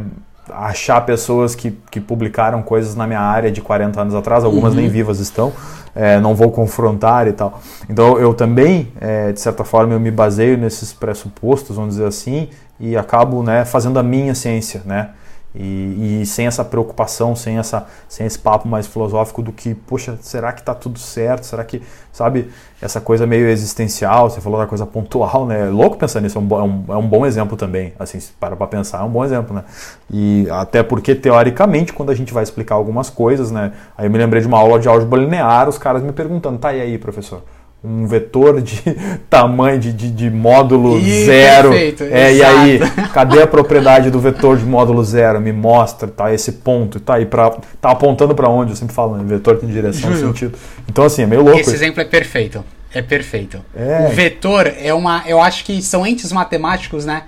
achar 0.54 1.02
pessoas 1.02 1.56
que, 1.56 1.72
que 1.92 2.00
publicaram 2.00 2.62
coisas 2.62 2.96
na 2.96 3.06
minha 3.06 3.20
área 3.20 3.52
de 3.52 3.62
40 3.62 4.02
anos 4.02 4.16
atrás, 4.16 4.44
algumas 4.44 4.74
uhum. 4.74 4.82
nem 4.82 4.90
vivas 4.90 5.20
estão, 5.20 5.54
é, 5.96 6.20
não 6.20 6.36
vou 6.36 6.52
confrontar 6.52 7.28
e 7.28 7.34
tal. 7.34 7.60
Então 7.90 8.18
eu 8.20 8.34
também, 8.34 8.92
é, 9.00 9.32
de 9.32 9.40
certa 9.40 9.64
forma, 9.64 9.94
eu 9.94 10.00
me 10.00 10.12
baseio 10.12 10.58
nesses 10.58 10.94
pressupostos, 10.94 11.76
vamos 11.76 11.96
dizer 11.96 12.08
assim, 12.08 12.50
e 12.80 12.96
acabo 12.96 13.44
né, 13.44 13.66
fazendo 13.66 14.00
a 14.00 14.04
minha 14.04 14.34
ciência, 14.34 14.82
né? 14.86 15.10
E, 15.56 16.22
e, 16.22 16.26
sem 16.28 16.46
essa 16.46 16.64
preocupação, 16.64 17.36
sem, 17.36 17.58
essa, 17.58 17.88
sem 18.08 18.28
esse 18.28 18.38
papo 18.38 18.68
mais 18.68 18.86
filosófico 18.86 19.42
do 19.42 19.52
que, 19.52 19.74
poxa, 19.74 20.16
será 20.22 20.52
que 20.52 20.60
está 20.60 20.76
tudo 20.76 21.00
certo? 21.00 21.44
Será 21.44 21.64
que, 21.64 21.82
sabe, 22.14 22.52
essa 22.80 23.02
coisa 23.02 23.26
meio 23.26 23.50
existencial, 23.50 24.30
você 24.30 24.40
falou 24.40 24.60
da 24.60 24.68
coisa 24.68 24.86
pontual, 24.86 25.48
né? 25.48 25.68
É 25.68 25.70
louco 25.70 25.98
pensar 25.98 26.22
nisso, 26.22 26.38
é 26.38 26.42
um, 26.42 26.60
é 26.60 26.64
um, 26.64 26.86
é 26.90 26.98
um 26.98 27.08
bom 27.08 27.26
exemplo 27.26 27.58
também, 27.58 27.94
assim, 27.98 28.20
se 28.20 28.32
para 28.34 28.56
para 28.56 28.68
pensar, 28.68 29.00
é 29.00 29.04
um 29.04 29.10
bom 29.10 29.26
exemplo, 29.26 29.56
né? 29.56 29.64
E 30.12 30.48
até 30.52 30.84
porque, 30.84 31.16
teoricamente, 31.16 31.94
quando 31.94 32.12
a 32.12 32.16
gente 32.16 32.32
vai 32.32 32.44
explicar 32.44 32.76
algumas 32.76 33.10
coisas, 33.10 33.50
né? 33.50 33.74
Aí 33.98 34.06
eu 34.06 34.12
me 34.12 34.20
lembrei 34.20 34.42
de 34.42 34.48
uma 34.48 34.60
aula 34.60 34.80
de 34.80 34.88
álgebra 34.88 35.20
linear, 35.20 35.68
os 35.68 35.80
caras 35.80 36.04
me 36.04 36.12
perguntando, 36.12 36.60
tá, 36.60 36.72
e 36.74 36.80
aí, 36.80 36.98
professor? 37.00 37.42
Um 37.84 38.06
vetor 38.06 38.62
de 38.62 38.82
tamanho 39.30 39.80
de, 39.80 39.94
de, 39.94 40.12
de 40.12 40.30
módulo 40.30 41.00
Ih, 41.00 41.26
zero. 41.26 41.70
Perfeito, 41.70 42.04
é, 42.04 42.34
e 42.34 42.44
aí, 42.44 42.80
cadê 43.14 43.42
a 43.42 43.48
propriedade 43.48 44.12
do 44.12 44.20
vetor 44.20 44.58
de 44.58 44.66
módulo 44.66 45.04
zero? 45.04 45.40
Me 45.40 45.54
mostra, 45.54 46.08
tá? 46.08 46.34
Esse 46.34 46.54
ponto, 46.54 47.00
tá 47.00 47.16
aí 47.16 47.26
para 47.26 47.52
tá 47.80 47.92
apontando 47.92 48.36
para 48.36 48.50
onde? 48.50 48.72
Eu 48.72 48.76
sempre 48.76 48.94
falo, 48.94 49.16
né? 49.16 49.24
vetor 49.26 49.58
tem 49.58 49.70
direção, 49.70 50.12
Juro. 50.14 50.28
sentido. 50.28 50.58
Então 50.90 51.06
assim, 51.06 51.24
é 51.24 51.26
meio 51.26 51.42
louco. 51.42 51.60
Esse 51.60 51.70
isso. 51.70 51.78
exemplo 51.78 52.02
é 52.02 52.06
perfeito. 52.06 52.64
É 52.94 53.02
perfeito. 53.02 53.64
É. 53.76 54.08
O 54.08 54.16
vetor 54.16 54.72
é 54.78 54.94
uma, 54.94 55.24
eu 55.28 55.40
acho 55.40 55.64
que 55.64 55.82
são 55.82 56.06
entes 56.06 56.32
matemáticos, 56.32 57.06
né? 57.06 57.24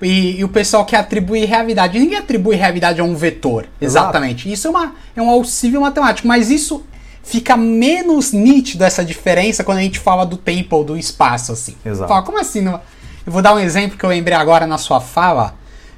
E, 0.00 0.40
e, 0.40 0.44
o 0.44 0.48
pessoal 0.48 0.84
quer 0.84 0.98
atribuir 0.98 1.46
realidade. 1.46 1.98
Ninguém 1.98 2.18
atribui 2.18 2.54
realidade 2.54 3.00
a 3.00 3.04
um 3.04 3.14
vetor. 3.16 3.66
Exatamente. 3.80 4.46
Exato. 4.46 4.52
Isso 4.52 4.66
é, 4.66 4.70
uma, 4.70 4.94
é 5.16 5.22
um 5.22 5.30
auxílio 5.30 5.80
matemático. 5.80 6.28
Mas 6.28 6.50
isso 6.50 6.84
fica 7.26 7.56
menos 7.56 8.32
nítido 8.32 8.84
essa 8.84 9.04
diferença 9.04 9.64
quando 9.64 9.78
a 9.78 9.82
gente 9.82 9.98
fala 9.98 10.24
do 10.24 10.36
tempo 10.36 10.76
ou 10.76 10.84
do 10.84 10.96
espaço, 10.96 11.50
assim. 11.52 11.74
Exato. 11.84 12.08
Fala, 12.08 12.22
como 12.22 12.38
assim? 12.38 12.64
Eu 12.64 12.80
vou 13.26 13.42
dar 13.42 13.52
um 13.52 13.58
exemplo 13.58 13.98
que 13.98 14.04
eu 14.04 14.08
lembrei 14.08 14.36
agora 14.36 14.64
na 14.64 14.78
sua 14.78 15.00
fala, 15.00 15.56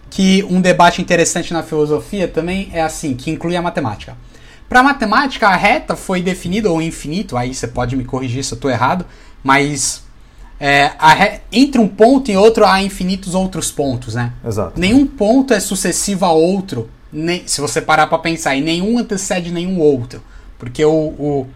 que 0.08 0.42
um 0.48 0.58
debate 0.58 1.02
interessante 1.02 1.52
na 1.52 1.62
filosofia 1.62 2.26
também 2.26 2.70
é 2.72 2.80
assim, 2.80 3.14
que 3.14 3.30
inclui 3.30 3.54
a 3.56 3.60
matemática. 3.60 4.16
Para 4.70 4.82
matemática, 4.82 5.46
a 5.48 5.54
reta 5.54 5.94
foi 5.94 6.22
definida, 6.22 6.70
ou 6.70 6.80
infinito, 6.80 7.36
aí 7.36 7.54
você 7.54 7.68
pode 7.68 7.94
me 7.94 8.04
corrigir 8.04 8.42
se 8.42 8.54
eu 8.54 8.56
estou 8.56 8.70
errado, 8.70 9.04
mas 9.44 10.02
é, 10.58 10.90
re... 10.98 11.40
entre 11.52 11.78
um 11.78 11.88
ponto 11.88 12.30
e 12.30 12.36
outro 12.38 12.64
há 12.64 12.82
infinitos 12.82 13.34
outros 13.34 13.70
pontos, 13.70 14.14
né? 14.14 14.32
Exato. 14.42 14.80
Nenhum 14.80 15.06
ponto 15.06 15.52
é 15.52 15.60
sucessivo 15.60 16.24
a 16.24 16.32
outro, 16.32 16.88
nem... 17.12 17.46
se 17.46 17.60
você 17.60 17.82
parar 17.82 18.06
para 18.06 18.18
pensar, 18.18 18.56
e 18.56 18.62
nenhum 18.62 18.98
antecede 18.98 19.50
nenhum 19.50 19.78
outro. 19.78 20.22
Porque 20.58 20.84
o, 20.84 20.90
o 20.92 21.46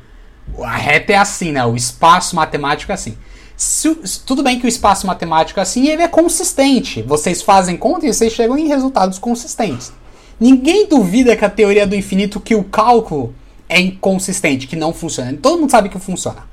a 0.62 0.76
reta 0.76 1.12
é 1.12 1.16
assim, 1.16 1.52
né? 1.52 1.64
O 1.64 1.76
espaço 1.76 2.36
matemático 2.36 2.92
é 2.92 2.94
assim. 2.94 3.16
Se, 3.56 3.94
tudo 4.26 4.42
bem 4.42 4.58
que 4.58 4.66
o 4.66 4.68
espaço 4.68 5.06
matemático 5.06 5.60
é 5.60 5.62
assim, 5.62 5.88
ele 5.88 6.02
é 6.02 6.08
consistente. 6.08 7.02
Vocês 7.02 7.42
fazem 7.42 7.76
conta 7.76 8.06
e 8.06 8.12
vocês 8.12 8.32
chegam 8.32 8.58
em 8.58 8.66
resultados 8.66 9.18
consistentes. 9.18 9.92
Ninguém 10.40 10.88
duvida 10.88 11.36
que 11.36 11.44
a 11.44 11.50
teoria 11.50 11.86
do 11.86 11.94
infinito, 11.94 12.40
que 12.40 12.54
o 12.54 12.64
cálculo 12.64 13.34
é 13.68 13.80
inconsistente, 13.80 14.66
que 14.66 14.76
não 14.76 14.92
funciona. 14.92 15.36
Todo 15.40 15.60
mundo 15.60 15.70
sabe 15.70 15.88
que 15.88 15.98
funciona. 15.98 16.44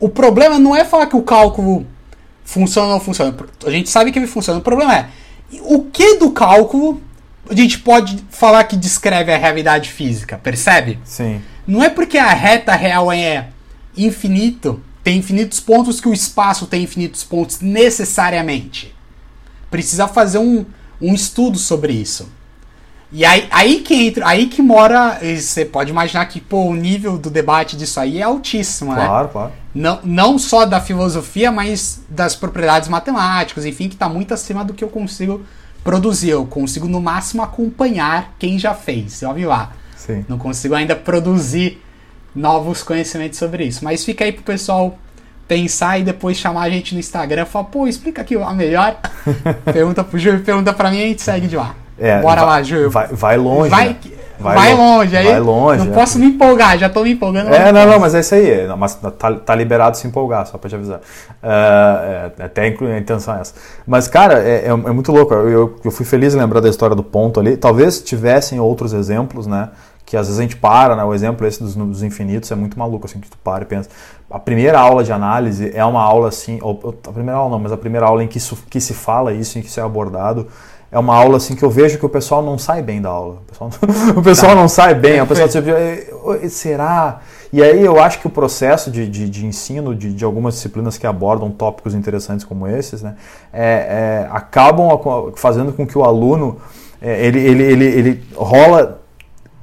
O 0.00 0.08
problema 0.08 0.58
não 0.58 0.74
é 0.74 0.84
falar 0.84 1.06
que 1.06 1.16
o 1.16 1.22
cálculo 1.22 1.86
funciona 2.44 2.88
ou 2.88 2.94
não 2.94 3.00
funciona. 3.00 3.34
A 3.66 3.70
gente 3.70 3.90
sabe 3.90 4.10
que 4.10 4.18
ele 4.18 4.26
funciona. 4.26 4.58
O 4.58 4.62
problema 4.62 4.96
é 4.96 5.08
o 5.62 5.84
que 5.84 6.16
do 6.16 6.30
cálculo 6.30 7.00
a 7.50 7.54
gente 7.54 7.78
pode 7.78 8.18
falar 8.30 8.64
que 8.64 8.76
descreve 8.76 9.32
a 9.32 9.36
realidade 9.36 9.90
física, 9.90 10.38
percebe? 10.38 10.98
Sim. 11.04 11.40
Não 11.68 11.84
é 11.84 11.90
porque 11.90 12.16
a 12.16 12.32
reta 12.32 12.74
real 12.74 13.12
é 13.12 13.48
infinito, 13.94 14.82
tem 15.04 15.18
infinitos 15.18 15.60
pontos 15.60 16.00
que 16.00 16.08
o 16.08 16.14
espaço 16.14 16.66
tem 16.66 16.82
infinitos 16.82 17.22
pontos 17.22 17.60
necessariamente. 17.60 18.96
Precisa 19.70 20.08
fazer 20.08 20.38
um, 20.38 20.64
um 20.98 21.12
estudo 21.14 21.58
sobre 21.58 21.92
isso. 21.92 22.26
E 23.12 23.22
aí, 23.22 23.46
aí 23.50 23.80
que 23.80 23.94
entra, 23.94 24.26
aí 24.26 24.46
que 24.46 24.62
mora. 24.62 25.18
Você 25.20 25.66
pode 25.66 25.90
imaginar 25.90 26.24
que 26.26 26.40
pô, 26.40 26.64
o 26.64 26.74
nível 26.74 27.18
do 27.18 27.28
debate 27.28 27.76
disso 27.76 28.00
aí 28.00 28.18
é 28.18 28.22
altíssimo, 28.22 28.94
claro, 28.94 29.02
né? 29.02 29.08
Claro, 29.08 29.28
claro. 29.28 29.52
Não, 29.74 30.00
não 30.04 30.38
só 30.38 30.64
da 30.64 30.80
filosofia, 30.80 31.52
mas 31.52 32.00
das 32.08 32.34
propriedades 32.34 32.88
matemáticas, 32.88 33.66
enfim, 33.66 33.88
que 33.88 33.94
está 33.94 34.08
muito 34.08 34.32
acima 34.32 34.64
do 34.64 34.72
que 34.72 34.82
eu 34.82 34.88
consigo 34.88 35.42
produzir. 35.84 36.30
Eu 36.30 36.46
consigo, 36.46 36.88
no 36.88 37.00
máximo, 37.00 37.42
acompanhar 37.42 38.34
quem 38.38 38.58
já 38.58 38.72
fez. 38.72 39.22
Olha 39.22 39.48
lá. 39.48 39.72
Sim. 40.08 40.24
Não 40.26 40.38
consigo 40.38 40.74
ainda 40.74 40.96
produzir 40.96 41.82
novos 42.34 42.82
conhecimentos 42.82 43.38
sobre 43.38 43.64
isso. 43.64 43.84
Mas 43.84 44.04
fica 44.04 44.24
aí 44.24 44.32
pro 44.32 44.42
pessoal 44.42 44.96
pensar 45.46 45.98
e 45.98 46.02
depois 46.02 46.38
chamar 46.38 46.62
a 46.62 46.70
gente 46.70 46.94
no 46.94 47.00
Instagram 47.00 47.42
e 47.42 47.46
falar, 47.46 47.66
pô, 47.66 47.86
explica 47.86 48.22
aqui 48.22 48.34
a 48.34 48.52
melhor. 48.54 48.96
pergunta 49.70 50.02
pro 50.02 50.18
Júlio, 50.18 50.40
pergunta 50.40 50.72
pra 50.72 50.90
mim 50.90 50.98
e 50.98 51.04
a 51.04 51.06
gente 51.08 51.22
segue 51.22 51.46
de 51.46 51.56
lá. 51.56 51.74
É, 51.98 52.22
Bora 52.22 52.40
vai, 52.40 52.50
lá, 52.50 52.62
Júlio. 52.62 52.90
Vai, 52.90 53.08
vai 53.08 53.36
longe. 53.36 53.68
Vai, 53.68 53.88
né? 53.88 53.96
vai, 54.38 54.54
vai 54.54 54.74
longe, 54.74 55.16
aí. 55.16 55.26
Vai 55.26 55.40
longe. 55.40 55.84
Não 55.84 55.92
é. 55.92 55.94
posso 55.94 56.18
me 56.18 56.26
empolgar, 56.26 56.78
já 56.78 56.88
tô 56.88 57.02
me 57.02 57.12
empolgando. 57.12 57.52
É, 57.52 57.70
não, 57.70 57.86
não, 57.86 57.98
mas 57.98 58.14
é 58.14 58.20
isso 58.20 58.34
aí. 58.34 58.66
Mas 58.78 58.94
tá, 58.94 59.32
tá 59.32 59.54
liberado 59.54 59.96
se 59.96 60.06
empolgar, 60.06 60.46
só 60.46 60.56
pra 60.56 60.70
te 60.70 60.76
avisar. 60.76 61.00
Uh, 61.00 62.30
é, 62.38 62.44
até 62.44 62.68
incluir 62.68 62.92
a 62.92 62.98
intenção 62.98 63.36
é 63.36 63.40
essa. 63.40 63.54
Mas, 63.86 64.08
cara, 64.08 64.38
é, 64.38 64.66
é, 64.66 64.68
é 64.68 64.74
muito 64.74 65.10
louco. 65.12 65.34
Eu, 65.34 65.48
eu, 65.50 65.76
eu, 65.84 65.90
fui 65.90 66.06
feliz 66.06 66.34
em 66.34 66.38
lembrar 66.38 66.60
da 66.60 66.68
história 66.68 66.94
do 66.94 67.02
ponto 67.02 67.40
ali. 67.40 67.56
Talvez 67.56 68.00
tivessem 68.00 68.60
outros 68.60 68.92
exemplos, 68.92 69.46
né? 69.46 69.68
Que 70.08 70.16
às 70.16 70.26
vezes 70.26 70.38
a 70.38 70.42
gente 70.42 70.56
para, 70.56 70.96
né? 70.96 71.04
O 71.04 71.12
exemplo 71.12 71.46
esse 71.46 71.62
dos 71.62 71.76
números 71.76 72.02
infinitos 72.02 72.50
é 72.50 72.54
muito 72.54 72.78
maluco, 72.78 73.04
assim, 73.04 73.20
que 73.20 73.28
tu 73.28 73.36
para 73.44 73.62
e 73.62 73.66
pensa. 73.66 73.90
A 74.30 74.38
primeira 74.38 74.80
aula 74.80 75.04
de 75.04 75.12
análise 75.12 75.70
é 75.74 75.84
uma 75.84 76.02
aula 76.02 76.28
assim, 76.28 76.58
ou, 76.62 76.94
a 77.06 77.12
primeira 77.12 77.36
aula 77.36 77.50
não, 77.50 77.58
mas 77.58 77.72
a 77.72 77.76
primeira 77.76 78.06
aula 78.06 78.24
em 78.24 78.26
que, 78.26 78.38
isso, 78.38 78.56
que 78.70 78.80
se 78.80 78.94
fala 78.94 79.34
isso, 79.34 79.58
em 79.58 79.62
que 79.62 79.68
isso 79.68 79.78
é 79.78 79.82
abordado, 79.82 80.46
é 80.90 80.98
uma 80.98 81.14
aula 81.14 81.36
assim 81.36 81.54
que 81.54 81.62
eu 81.62 81.68
vejo 81.68 81.98
que 81.98 82.06
o 82.06 82.08
pessoal 82.08 82.42
não 82.42 82.56
sai 82.56 82.80
bem 82.80 83.02
da 83.02 83.10
aula. 83.10 83.34
O 83.34 83.50
pessoal, 83.50 83.70
o 84.16 84.22
pessoal 84.22 84.52
tá. 84.52 84.60
não 84.62 84.66
sai 84.66 84.94
bem, 84.94 85.20
o 85.20 85.26
pessoal 85.26 85.46
tipo, 85.46 85.68
será? 86.48 87.20
E 87.52 87.62
aí 87.62 87.84
eu 87.84 88.00
acho 88.00 88.18
que 88.18 88.26
o 88.26 88.30
processo 88.30 88.90
de, 88.90 89.06
de, 89.06 89.28
de 89.28 89.44
ensino 89.44 89.94
de, 89.94 90.14
de, 90.14 90.24
algumas 90.24 90.54
disciplinas 90.54 90.96
que 90.96 91.06
abordam 91.06 91.50
tópicos 91.50 91.94
interessantes 91.94 92.46
como 92.46 92.66
esses, 92.66 93.02
né, 93.02 93.14
é, 93.52 94.24
é, 94.24 94.28
acabam 94.30 94.88
fazendo 95.36 95.70
com 95.70 95.86
que 95.86 95.98
o 95.98 96.02
aluno 96.02 96.56
é, 97.00 97.26
ele, 97.26 97.40
ele, 97.40 97.62
ele, 97.62 97.84
ele 97.84 98.24
rola 98.34 99.02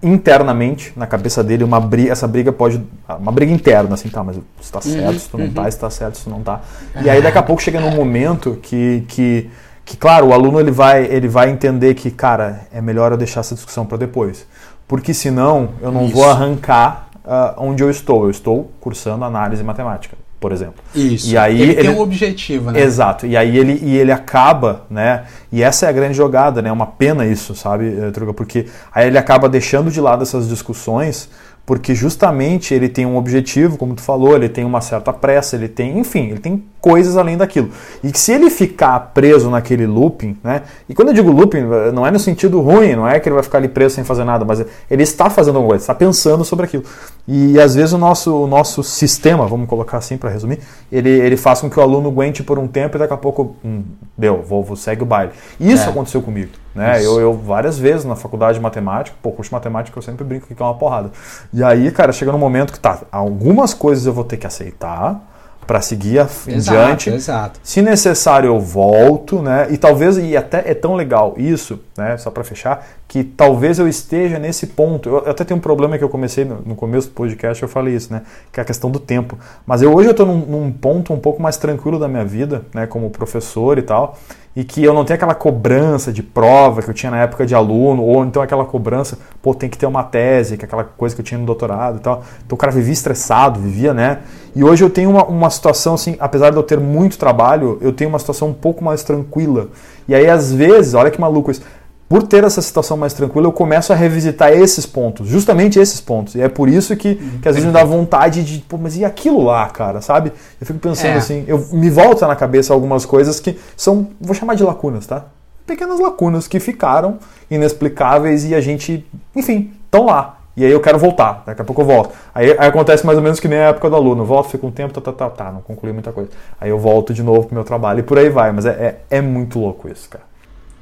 internamente 0.06 0.94
na 0.96 1.08
cabeça 1.08 1.44
dele 1.44 1.64
uma 1.64 1.80
briga, 1.80 2.12
essa 2.12 2.28
briga 2.28 2.52
pode 2.52 2.82
uma 3.20 3.32
briga 3.32 3.52
interna 3.52 3.96
assim, 3.96 4.10
tá, 4.10 4.24
mas 4.24 4.40
está 4.62 4.80
certo, 4.80 5.14
uhum, 5.14 5.20
se 5.20 5.30
tu 5.30 5.38
não 5.38 5.50
tá, 5.50 5.62
uhum. 5.62 5.68
está 5.68 5.90
certo, 5.90 6.18
se 6.18 6.24
tu 6.26 6.30
não 6.30 6.42
tá. 6.42 6.62
E 7.02 7.10
aí 7.10 7.22
daqui 7.22 7.38
a 7.38 7.44
pouco 7.44 7.62
chega 7.62 7.80
num 7.80 7.92
momento 7.92 8.60
que, 8.62 9.04
que 9.08 9.50
que 9.84 9.96
claro, 9.96 10.28
o 10.28 10.34
aluno 10.34 10.60
ele 10.60 10.72
vai 10.72 11.06
ele 11.06 11.28
vai 11.28 11.50
entender 11.50 11.94
que, 11.94 12.10
cara, 12.10 12.62
é 12.72 12.82
melhor 12.82 13.12
eu 13.12 13.18
deixar 13.18 13.42
essa 13.42 13.56
discussão 13.56 13.86
para 13.86 13.98
depois. 13.98 14.48
Porque 14.88 15.14
senão 15.14 15.70
eu 15.82 15.92
não 15.92 16.06
Isso. 16.06 16.16
vou 16.16 16.30
arrancar 16.30 17.10
uh, 17.24 17.54
onde 17.58 17.84
eu 17.84 17.90
estou. 17.90 18.26
Eu 18.26 18.30
estou 18.30 18.72
cursando 18.80 19.26
análise 19.26 19.64
matemática 19.64 20.18
por 20.40 20.52
exemplo. 20.52 20.84
Isso. 20.94 21.30
E 21.32 21.38
aí 21.38 21.62
ele, 21.62 21.72
ele 21.72 21.82
tem 21.82 21.90
um 21.90 22.00
objetivo, 22.00 22.72
né? 22.72 22.82
Exato. 22.82 23.26
E 23.26 23.36
aí 23.36 23.58
ele, 23.58 23.80
e 23.84 23.98
ele 23.98 24.12
acaba, 24.12 24.86
né? 24.90 25.26
E 25.52 25.64
essa 25.64 25.86
é 25.86 25.90
a 25.90 25.92
grande 25.92 26.16
jogada, 26.16 26.62
né? 26.62 26.70
É 26.70 26.72
uma 26.72 26.86
pena 26.86 27.26
isso, 27.26 27.56
sabe, 27.56 27.98
eh, 27.98 28.12
Truga? 28.12 28.34
Porque 28.34 28.68
aí 28.94 29.08
ele 29.08 29.18
acaba 29.18 29.50
deixando 29.50 29.90
de 29.90 30.00
lado 30.00 30.24
essas 30.24 30.48
discussões 30.48 31.30
porque 31.66 31.96
justamente 31.96 32.74
ele 32.74 32.88
tem 32.88 33.06
um 33.06 33.18
objetivo, 33.18 33.76
como 33.76 33.96
tu 33.96 34.02
falou, 34.02 34.36
ele 34.36 34.48
tem 34.48 34.64
uma 34.64 34.82
certa 34.82 35.12
pressa, 35.12 35.56
ele 35.56 35.68
tem, 35.68 35.98
enfim, 35.98 36.30
ele 36.30 36.40
tem 36.40 36.64
coisas 36.86 37.18
além 37.18 37.36
daquilo. 37.36 37.72
E 38.04 38.12
que 38.12 38.20
se 38.20 38.32
ele 38.32 38.48
ficar 38.52 39.12
preso 39.12 39.50
naquele 39.50 39.88
looping, 39.88 40.38
né? 40.44 40.62
E 40.88 40.94
quando 40.94 41.08
eu 41.08 41.16
digo 41.16 41.32
looping, 41.32 41.64
não 41.92 42.06
é 42.06 42.12
no 42.12 42.20
sentido 42.20 42.62
ruim, 42.62 42.96
não 42.96 43.08
é 43.08 43.20
que 43.20 43.28
ele 43.28 43.34
vai 43.34 43.42
ficar 43.42 43.58
ali 43.58 43.68
preso 43.68 43.96
sem 43.96 44.04
fazer 44.04 44.24
nada, 44.24 44.46
mas 44.46 44.64
ele 44.88 45.02
está 45.02 45.28
fazendo 45.28 45.56
alguma 45.56 45.72
coisa, 45.72 45.82
está 45.82 45.96
pensando 45.96 46.46
sobre 46.46 46.66
aquilo. 46.66 46.84
E 47.28 47.60
às 47.60 47.74
vezes 47.74 47.92
o 47.92 47.98
nosso, 47.98 48.36
o 48.36 48.46
nosso 48.46 48.84
sistema, 48.84 49.48
vamos 49.48 49.68
colocar 49.68 49.98
assim 49.98 50.16
para 50.16 50.30
resumir, 50.30 50.60
ele, 50.92 51.10
ele 51.10 51.36
faz 51.36 51.60
com 51.60 51.72
que 51.72 51.80
o 51.80 51.82
aluno 51.82 52.10
aguente 52.10 52.44
por 52.44 52.60
um 52.60 52.68
tempo 52.68 52.98
e 52.98 53.00
daqui 53.00 53.16
a 53.16 53.18
pouco, 53.18 53.56
hum, 53.66 53.82
deu, 54.16 54.44
vou, 54.44 54.64
vou 54.64 54.76
segue 54.76 55.02
o 55.02 55.08
baile. 55.08 55.32
Isso 55.60 55.88
é. 55.88 55.90
aconteceu 55.90 56.22
comigo. 56.22 56.52
Né? 56.76 57.04
Eu, 57.04 57.20
eu, 57.20 57.34
várias 57.34 57.80
vezes 57.80 58.06
na 58.06 58.16
faculdade 58.16 58.60
de 58.60 58.62
matemática, 58.62 59.18
pô, 59.24 59.32
curso 59.32 59.50
de 59.50 59.56
matemática 59.56 59.98
eu 59.98 60.04
sempre 60.04 60.24
brinco 60.24 60.46
que 60.46 60.62
é 60.62 60.64
uma 60.64 60.76
porrada. 60.76 61.10
E 61.52 61.64
aí, 61.64 61.90
cara, 61.90 62.12
chega 62.12 62.32
num 62.32 62.38
momento 62.38 62.72
que 62.72 62.80
tá, 62.80 63.00
algumas 63.12 63.74
coisas 63.74 64.06
eu 64.06 64.14
vou 64.14 64.24
ter 64.24 64.38
que 64.38 64.46
aceitar, 64.46 65.34
para 65.66 65.82
seguir 65.82 66.18
exato, 66.18 66.50
em 66.50 66.60
diante. 66.60 67.10
Exato. 67.10 67.60
Se 67.64 67.82
necessário, 67.82 68.48
eu 68.48 68.60
volto, 68.60 69.42
né? 69.42 69.68
E 69.70 69.78
talvez, 69.78 70.18
e 70.18 70.36
até 70.36 70.70
é 70.70 70.74
tão 70.74 70.96
legal 70.96 71.36
isso, 71.38 71.80
né? 71.98 72.18
Só 72.18 72.30
para 72.30 72.44
fechar, 72.44 72.86
que 73.16 73.24
talvez 73.24 73.80
eu 73.80 73.88
esteja 73.88 74.38
nesse 74.38 74.68
ponto. 74.68 75.08
Eu 75.08 75.18
até 75.20 75.46
tenho 75.46 75.58
um 75.58 75.62
problema 75.62 75.98
que 75.98 76.04
eu 76.04 76.10
comecei 76.10 76.44
no, 76.44 76.76
começo 76.76 77.08
do 77.08 77.14
podcast, 77.14 77.64
eu 77.64 77.70
falei 77.70 77.96
isso, 77.96 78.12
né? 78.12 78.24
Que 78.52 78.60
é 78.60 78.62
a 78.62 78.66
questão 78.66 78.92
do 78.92 79.00
tempo. 79.00 79.40
Mas 79.66 79.82
eu, 79.82 79.96
hoje 79.96 80.10
eu 80.10 80.12
estou 80.12 80.26
num, 80.26 80.40
num 80.40 80.70
ponto 80.70 81.14
um 81.14 81.18
pouco 81.18 81.42
mais 81.42 81.56
tranquilo 81.56 81.98
da 81.98 82.10
minha 82.10 82.26
vida, 82.26 82.66
né? 82.74 82.86
Como 82.86 83.10
professor 83.10 83.78
e 83.78 83.84
tal 83.84 84.18
e 84.54 84.64
que 84.64 84.82
eu 84.82 84.94
não 84.94 85.04
tenho 85.04 85.16
aquela 85.16 85.36
cobrança 85.36 86.14
de 86.14 86.24
prova 86.24 86.82
que 86.82 86.90
eu 86.90 86.94
tinha 86.94 87.12
na 87.12 87.22
época 87.22 87.46
de 87.46 87.54
aluno, 87.54 88.02
ou 88.02 88.24
então 88.24 88.42
aquela 88.42 88.64
cobrança, 88.64 89.18
pô, 89.42 89.54
tem 89.54 89.70
que 89.70 89.78
ter 89.78 89.86
uma 89.86 90.02
tese, 90.02 90.56
que 90.56 90.64
é 90.64 90.66
aquela 90.66 90.86
coisa 90.86 91.14
que 91.14 91.20
eu 91.20 91.26
tinha 91.26 91.38
no 91.38 91.46
doutorado 91.46 91.98
e 91.98 92.00
tal. 92.00 92.24
Então 92.46 92.56
o 92.56 92.58
cara 92.58 92.72
vivia 92.72 92.94
estressado, 92.94 93.60
vivia, 93.60 93.94
né? 93.94 94.20
E 94.56 94.64
hoje 94.64 94.82
eu 94.82 94.90
tenho 94.90 95.10
uma, 95.10 95.26
uma 95.26 95.50
situação 95.50 95.96
assim, 95.96 96.16
apesar 96.22 96.52
de 96.52 96.56
eu 96.56 96.64
ter 96.64 96.80
muito 96.80 97.18
trabalho, 97.18 97.78
eu 97.82 97.92
tenho 97.92 98.10
uma 98.10 98.20
situação 98.20 98.48
um 98.48 98.54
pouco 98.54 98.82
mais 98.82 99.04
tranquila. 99.04 99.68
E 100.08 100.16
aí, 100.16 100.30
às 100.30 100.54
vezes, 100.54 100.94
olha 100.94 101.12
que 101.12 101.20
maluco 101.20 101.52
isso 101.52 101.62
por 102.08 102.24
ter 102.24 102.44
essa 102.44 102.62
situação 102.62 102.96
mais 102.96 103.14
tranquila, 103.14 103.48
eu 103.48 103.52
começo 103.52 103.92
a 103.92 103.96
revisitar 103.96 104.52
esses 104.52 104.86
pontos, 104.86 105.28
justamente 105.28 105.80
esses 105.80 106.00
pontos. 106.00 106.36
E 106.36 106.42
é 106.42 106.48
por 106.48 106.70
isso 106.70 106.96
que, 106.96 107.16
que 107.16 107.50
às 107.50 107.56
vezes 107.56 107.66
me 107.66 107.72
dá 107.72 107.84
vontade 107.84 108.44
de, 108.44 108.60
pô, 108.60 108.78
mas 108.78 108.96
e 108.96 109.04
aquilo 109.04 109.44
lá, 109.44 109.68
cara, 109.70 110.02
sabe? 110.02 110.32
Eu 110.62 110.68
fico 110.68 110.80
pensando 110.80 111.16
é. 111.16 111.18
assim, 111.18 111.44
eu 111.48 111.68
me 111.72 111.90
volta 111.90 112.28
na 112.28 112.36
cabeça 112.36 112.74
algumas 112.74 113.06
coisas 113.06 113.40
que 113.40 113.58
são, 113.76 114.10
vou 114.22 114.36
chamar 114.36 114.56
de 114.56 114.64
lacunas, 114.64 115.08
tá? 115.08 115.26
Pequenas 115.66 116.00
lacunas 116.00 116.48
que 116.48 116.60
ficaram 116.60 117.18
inexplicáveis 117.50 118.46
e 118.46 118.54
a 118.54 118.62
gente, 118.62 119.04
enfim, 119.36 119.74
estão 119.86 120.06
lá. 120.06 120.38
E 120.56 120.64
aí 120.64 120.72
eu 120.72 120.80
quero 120.80 120.98
voltar, 120.98 121.44
daqui 121.46 121.62
a 121.62 121.66
pouco 121.66 121.82
eu 121.82 121.86
volto. 121.86 122.14
Aí, 122.34 122.52
aí, 122.52 122.68
acontece 122.68 123.06
mais 123.06 123.18
ou 123.18 123.24
menos 123.24 123.40
que 123.40 123.48
nem 123.48 123.60
a 123.60 123.70
época 123.70 123.90
do 123.90 123.96
aluno. 123.96 124.22
Eu 124.22 124.26
volto, 124.26 124.50
fico 124.50 124.68
um 124.68 124.72
tempo, 124.72 124.94
tá, 124.94 125.02
tá, 125.02 125.12
tá, 125.12 125.30
tá, 125.30 125.52
não 125.52 125.62
concluí 125.62 125.92
muita 125.92 126.14
coisa. 126.14 126.30
Aí 126.62 126.70
eu 126.70 126.78
volto 126.80 127.14
de 127.14 127.22
novo 127.22 127.48
pro 127.48 127.56
meu 127.56 127.64
trabalho 127.66 128.00
e 128.00 128.04
por 128.04 128.18
aí 128.18 128.30
vai. 128.30 128.54
Mas 128.54 128.66
é, 128.66 128.70
é, 129.10 129.18
é 129.18 129.22
muito 129.22 129.60
louco 129.60 129.90
isso, 129.90 130.08
cara. 130.08 130.24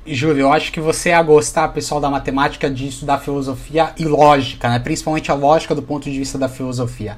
Júlio, 0.05 0.41
eu 0.41 0.53
acho 0.53 0.71
que 0.71 0.81
você 0.81 1.09
ia 1.09 1.21
gostar, 1.21 1.69
pessoal 1.69 2.01
da 2.01 2.09
matemática, 2.09 2.69
de 2.69 2.87
estudar 2.87 3.19
filosofia 3.19 3.93
e 3.97 4.03
lógica, 4.03 4.69
né? 4.69 4.79
Principalmente 4.79 5.31
a 5.31 5.33
lógica 5.33 5.73
do 5.73 5.81
ponto 5.81 6.09
de 6.09 6.17
vista 6.17 6.37
da 6.37 6.49
filosofia. 6.49 7.17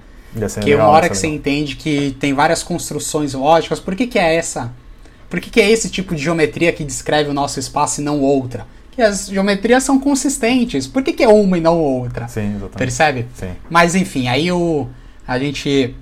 Que 0.61 0.75
uma 0.75 0.87
hora 0.87 1.09
que 1.09 1.17
você 1.17 1.27
entende 1.27 1.75
que 1.75 2.15
tem 2.19 2.33
várias 2.33 2.61
construções 2.61 3.33
lógicas, 3.33 3.79
por 3.79 3.95
que, 3.95 4.05
que 4.05 4.19
é 4.19 4.35
essa? 4.35 4.71
Por 5.29 5.39
que, 5.39 5.49
que 5.49 5.61
é 5.61 5.69
esse 5.69 5.89
tipo 5.89 6.13
de 6.13 6.21
geometria 6.21 6.71
que 6.71 6.83
descreve 6.83 7.29
o 7.29 7.33
nosso 7.33 7.59
espaço 7.59 8.01
e 8.01 8.03
não 8.03 8.21
outra? 8.21 8.67
Que 8.91 9.01
as 9.01 9.27
geometrias 9.27 9.83
são 9.83 9.99
consistentes. 9.99 10.87
Por 10.87 11.03
que, 11.03 11.13
que 11.13 11.23
é 11.23 11.27
uma 11.27 11.57
e 11.57 11.61
não 11.61 11.79
outra? 11.79 12.27
Sim, 12.27 12.49
exatamente. 12.49 12.77
Percebe? 12.77 13.25
Sim. 13.33 13.51
Mas 13.69 13.95
enfim, 13.95 14.27
aí 14.27 14.51
o, 14.51 14.87
a 15.27 15.39
gente 15.39 15.95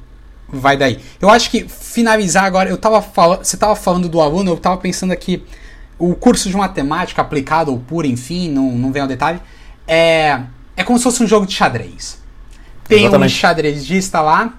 vai 0.47 0.75
daí. 0.77 0.99
Eu 1.21 1.29
acho 1.29 1.49
que 1.49 1.67
finalizar 1.67 2.43
agora, 2.43 2.69
eu 2.69 2.77
tava 2.77 3.01
falando, 3.01 3.43
você 3.43 3.55
estava 3.55 3.75
falando 3.75 4.09
do 4.09 4.19
aluno, 4.19 4.51
eu 4.51 4.55
estava 4.55 4.77
pensando 4.77 5.11
aqui 5.11 5.43
o 6.09 6.15
curso 6.15 6.49
de 6.49 6.57
matemática 6.57 7.21
aplicado 7.21 7.71
ou 7.71 7.79
pura, 7.79 8.07
enfim, 8.07 8.49
não, 8.49 8.71
não 8.71 8.91
vem 8.91 9.01
ao 9.01 9.07
detalhe, 9.07 9.39
é, 9.87 10.41
é 10.75 10.83
como 10.83 10.97
se 10.97 11.03
fosse 11.03 11.23
um 11.23 11.27
jogo 11.27 11.45
de 11.45 11.53
xadrez. 11.53 12.21
Tem 12.87 13.03
Exatamente. 13.05 13.33
um 13.33 13.35
xadrezista 13.35 14.21
lá 14.21 14.53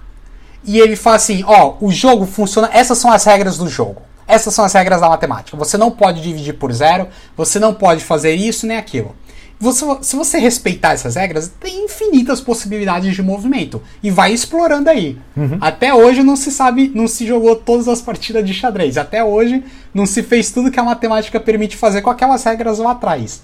e 0.63 0.79
ele 0.79 0.95
fala 0.95 1.17
assim: 1.17 1.43
ó, 1.45 1.75
o 1.79 1.91
jogo 1.91 2.25
funciona, 2.25 2.69
essas 2.73 2.97
são 2.97 3.11
as 3.11 3.23
regras 3.23 3.57
do 3.57 3.69
jogo. 3.69 4.01
Essas 4.27 4.55
são 4.55 4.65
as 4.65 4.73
regras 4.73 5.01
da 5.01 5.07
matemática. 5.07 5.55
Você 5.55 5.77
não 5.77 5.91
pode 5.91 6.19
dividir 6.19 6.53
por 6.53 6.73
zero, 6.73 7.07
você 7.37 7.59
não 7.59 7.75
pode 7.75 8.03
fazer 8.03 8.33
isso 8.33 8.65
nem 8.65 8.75
aquilo. 8.75 9.15
Você, 9.59 9.85
se 10.01 10.15
você 10.15 10.37
respeitar 10.37 10.93
essas 10.93 11.15
regras, 11.15 11.51
tem 11.59 11.85
infinitas 11.85 12.41
possibilidades 12.41 13.15
de 13.15 13.21
movimento. 13.21 13.81
E 14.03 14.11
vai 14.11 14.33
explorando 14.33 14.89
aí. 14.89 15.17
Uhum. 15.35 15.57
Até 15.61 15.93
hoje 15.93 16.23
não 16.23 16.35
se 16.35 16.51
sabe, 16.51 16.91
não 16.93 17.07
se 17.07 17.25
jogou 17.25 17.55
todas 17.55 17.87
as 17.87 18.01
partidas 18.01 18.45
de 18.45 18.53
xadrez. 18.53 18.97
Até 18.97 19.23
hoje 19.23 19.63
não 19.93 20.05
se 20.05 20.21
fez 20.21 20.51
tudo 20.51 20.69
que 20.69 20.79
a 20.79 20.83
matemática 20.83 21.39
permite 21.39 21.77
fazer 21.77 22.01
com 22.01 22.09
aquelas 22.09 22.43
regras 22.43 22.79
lá 22.79 22.91
atrás. 22.91 23.41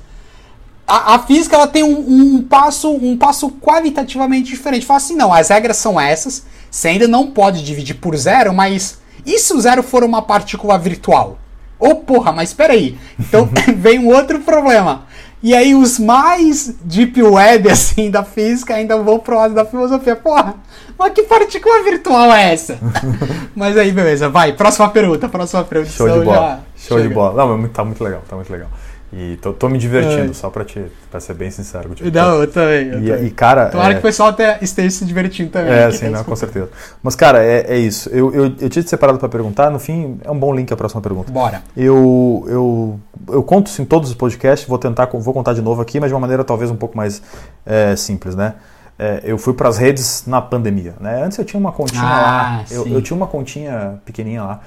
A, 0.86 1.16
a 1.16 1.20
física 1.20 1.56
ela 1.56 1.68
tem 1.68 1.84
um, 1.84 2.36
um, 2.36 2.42
passo 2.44 2.92
um 2.92 3.16
passo 3.16 3.50
qualitativamente 3.50 4.50
diferente. 4.50 4.86
Fala 4.86 4.98
assim, 4.98 5.16
não, 5.16 5.34
as 5.34 5.48
regras 5.48 5.78
são 5.78 6.00
essas. 6.00 6.44
Você 6.70 6.90
ainda 6.90 7.08
não 7.08 7.28
pode 7.28 7.64
dividir 7.64 7.96
por 7.96 8.16
zero, 8.18 8.54
mas 8.54 9.00
e 9.26 9.40
se 9.40 9.54
o 9.54 9.62
zero 9.62 9.82
for 9.82 10.04
uma 10.04 10.22
partícula 10.22 10.78
virtual? 10.78 11.38
Ô 11.80 11.90
oh, 11.90 11.96
porra, 11.96 12.32
mas 12.32 12.50
espera 12.50 12.74
aí. 12.74 12.98
Então 13.20 13.50
vem 13.78 14.00
um 14.00 14.10
outro 14.10 14.40
problema. 14.42 15.06
E 15.44 15.56
aí 15.56 15.74
os 15.74 15.98
mais 15.98 16.76
deep 16.84 17.22
web, 17.22 17.68
assim, 17.72 18.12
da 18.12 18.24
física 18.24 18.76
ainda 18.76 18.98
vão 18.98 19.20
pro 19.20 19.36
lado 19.36 19.54
da 19.54 19.66
filosofia. 19.66 20.16
Porra, 20.16 20.56
mas 20.98 21.14
que 21.14 21.24
partícula 21.24 21.84
virtual 21.84 22.32
é 22.32 22.54
essa? 22.54 22.78
mas 23.56 23.78
aí, 23.78 23.92
beleza, 23.92 24.30
vai. 24.30 24.54
Próxima 24.54 24.90
pergunta, 24.90 25.28
próxima 25.28 25.64
pergunta. 25.64 25.92
Show 25.92 26.10
de 26.10 26.26
bola. 26.26 26.60
Show 26.76 26.98
chega. 26.98 27.10
de 27.10 27.14
bola. 27.14 27.34
Não, 27.46 27.58
mas 27.58 27.72
tá 27.72 27.84
muito 27.84 28.04
legal, 28.04 28.22
tá 28.28 28.36
muito 28.36 28.52
legal. 28.52 28.70
E 29.14 29.36
tô, 29.38 29.52
tô 29.52 29.68
me 29.68 29.78
divertindo, 29.78 30.32
é. 30.32 30.34
só 30.34 30.50
pra, 30.50 30.64
te, 30.64 30.86
pra 31.10 31.20
ser 31.20 31.34
bem 31.34 31.52
sincero 31.52 31.90
contigo. 31.90 32.10
Não, 32.14 32.42
eu 32.42 32.48
também. 32.48 32.88
Eu 32.88 33.04
e, 33.04 33.08
também. 33.10 33.26
e, 33.26 33.30
cara. 33.30 33.66
Tomara 33.66 33.92
é... 33.92 33.94
que 33.96 34.00
o 34.00 34.02
pessoal 34.02 34.30
até 34.30 34.58
esteja 34.62 34.90
se 34.90 35.06
divertindo 35.06 35.50
também. 35.50 35.74
É, 35.74 35.92
sim, 35.92 36.08
não, 36.08 36.24
com 36.24 36.36
certeza. 36.36 36.70
Mas, 37.04 37.14
cara, 37.14 37.44
é, 37.44 37.74
é 37.74 37.78
isso. 37.78 38.10
Eu, 38.10 38.34
eu, 38.34 38.44
eu 38.46 38.70
tinha 38.70 38.84
te 38.84 38.90
separado 38.90 39.20
pra 39.20 39.28
perguntar, 39.28 39.70
no 39.70 39.80
fim, 39.80 40.18
é 40.24 40.32
um 40.32 40.40
bom 40.40 40.56
link 40.56 40.72
a 40.72 40.78
próxima 40.78 41.02
pergunta. 41.02 41.30
Bora. 41.30 41.62
Eu, 41.76 42.46
eu, 42.48 43.00
eu 43.34 43.44
conto 43.44 43.70
em 43.82 43.86
todos 43.86 44.10
os 44.10 44.16
podcasts, 44.16 44.66
vou 44.66 44.78
tentar, 44.78 45.10
vou 45.12 45.34
contar 45.34 45.54
de 45.54 45.62
novo 45.62 45.82
aqui, 45.82 46.00
mas 46.00 46.10
de 46.10 46.14
uma 46.14 46.22
maneira 46.22 46.44
talvez 46.46 46.72
um 46.72 46.78
pouco 46.78 46.96
mais 46.96 47.22
é, 47.66 47.94
simples, 47.98 48.34
né? 48.34 48.54
É, 48.98 49.22
eu 49.24 49.38
fui 49.38 49.54
para 49.54 49.68
as 49.68 49.78
redes 49.78 50.24
na 50.26 50.42
pandemia. 50.42 50.94
Né? 51.02 51.24
Antes 51.24 51.38
eu 51.38 51.44
tinha 51.44 51.60
uma 51.60 51.72
continha 51.72 52.04
ah, 52.04 52.22
lá, 52.22 52.66
eu, 52.72 52.88
eu, 52.88 53.02
tinha 53.02 53.18
uma 53.18 53.28
continha 53.28 54.00
pequenininha 54.06 54.44
lá. 54.44 54.60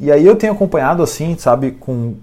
E 0.00 0.10
aí 0.10 0.26
eu 0.26 0.34
tenho 0.34 0.54
acompanhado 0.54 1.02
assim, 1.02 1.36
sabe, 1.38 1.72
com 1.72 2.16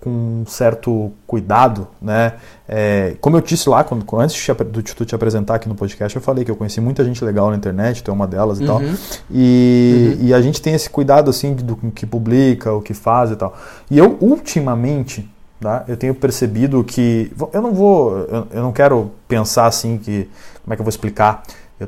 com 0.00 0.10
um 0.10 0.44
certo 0.46 1.12
cuidado, 1.26 1.86
né? 2.00 2.34
É, 2.66 3.16
como 3.20 3.36
eu 3.36 3.40
disse 3.40 3.68
lá, 3.68 3.84
quando, 3.84 4.04
antes 4.18 4.34
de 4.34 4.94
tu 4.94 5.04
te 5.04 5.14
apresentar 5.14 5.56
aqui 5.56 5.68
no 5.68 5.74
podcast, 5.74 6.16
eu 6.16 6.22
falei 6.22 6.44
que 6.44 6.50
eu 6.50 6.56
conheci 6.56 6.80
muita 6.80 7.04
gente 7.04 7.22
legal 7.24 7.50
na 7.50 7.56
internet, 7.56 8.02
tu 8.02 8.10
é 8.10 8.14
uma 8.14 8.26
delas 8.26 8.60
e 8.60 8.62
uhum. 8.62 8.66
tal. 8.66 8.82
E, 9.30 10.16
uhum. 10.18 10.26
e 10.26 10.34
a 10.34 10.40
gente 10.40 10.62
tem 10.62 10.72
esse 10.72 10.88
cuidado, 10.88 11.28
assim, 11.28 11.54
do 11.54 11.76
que 11.90 12.06
publica, 12.06 12.72
o 12.72 12.80
que 12.80 12.94
faz 12.94 13.30
e 13.30 13.36
tal. 13.36 13.54
E 13.90 13.98
eu, 13.98 14.16
ultimamente, 14.20 15.28
tá, 15.60 15.84
eu 15.86 15.96
tenho 15.96 16.14
percebido 16.14 16.82
que... 16.82 17.30
Eu 17.52 17.60
não 17.60 17.74
vou... 17.74 18.18
Eu, 18.18 18.46
eu 18.52 18.62
não 18.62 18.72
quero 18.72 19.10
pensar, 19.28 19.66
assim, 19.66 19.98
que... 19.98 20.28
Como 20.62 20.72
é 20.72 20.76
que 20.76 20.80
eu 20.80 20.84
vou 20.84 20.90
explicar? 20.90 21.42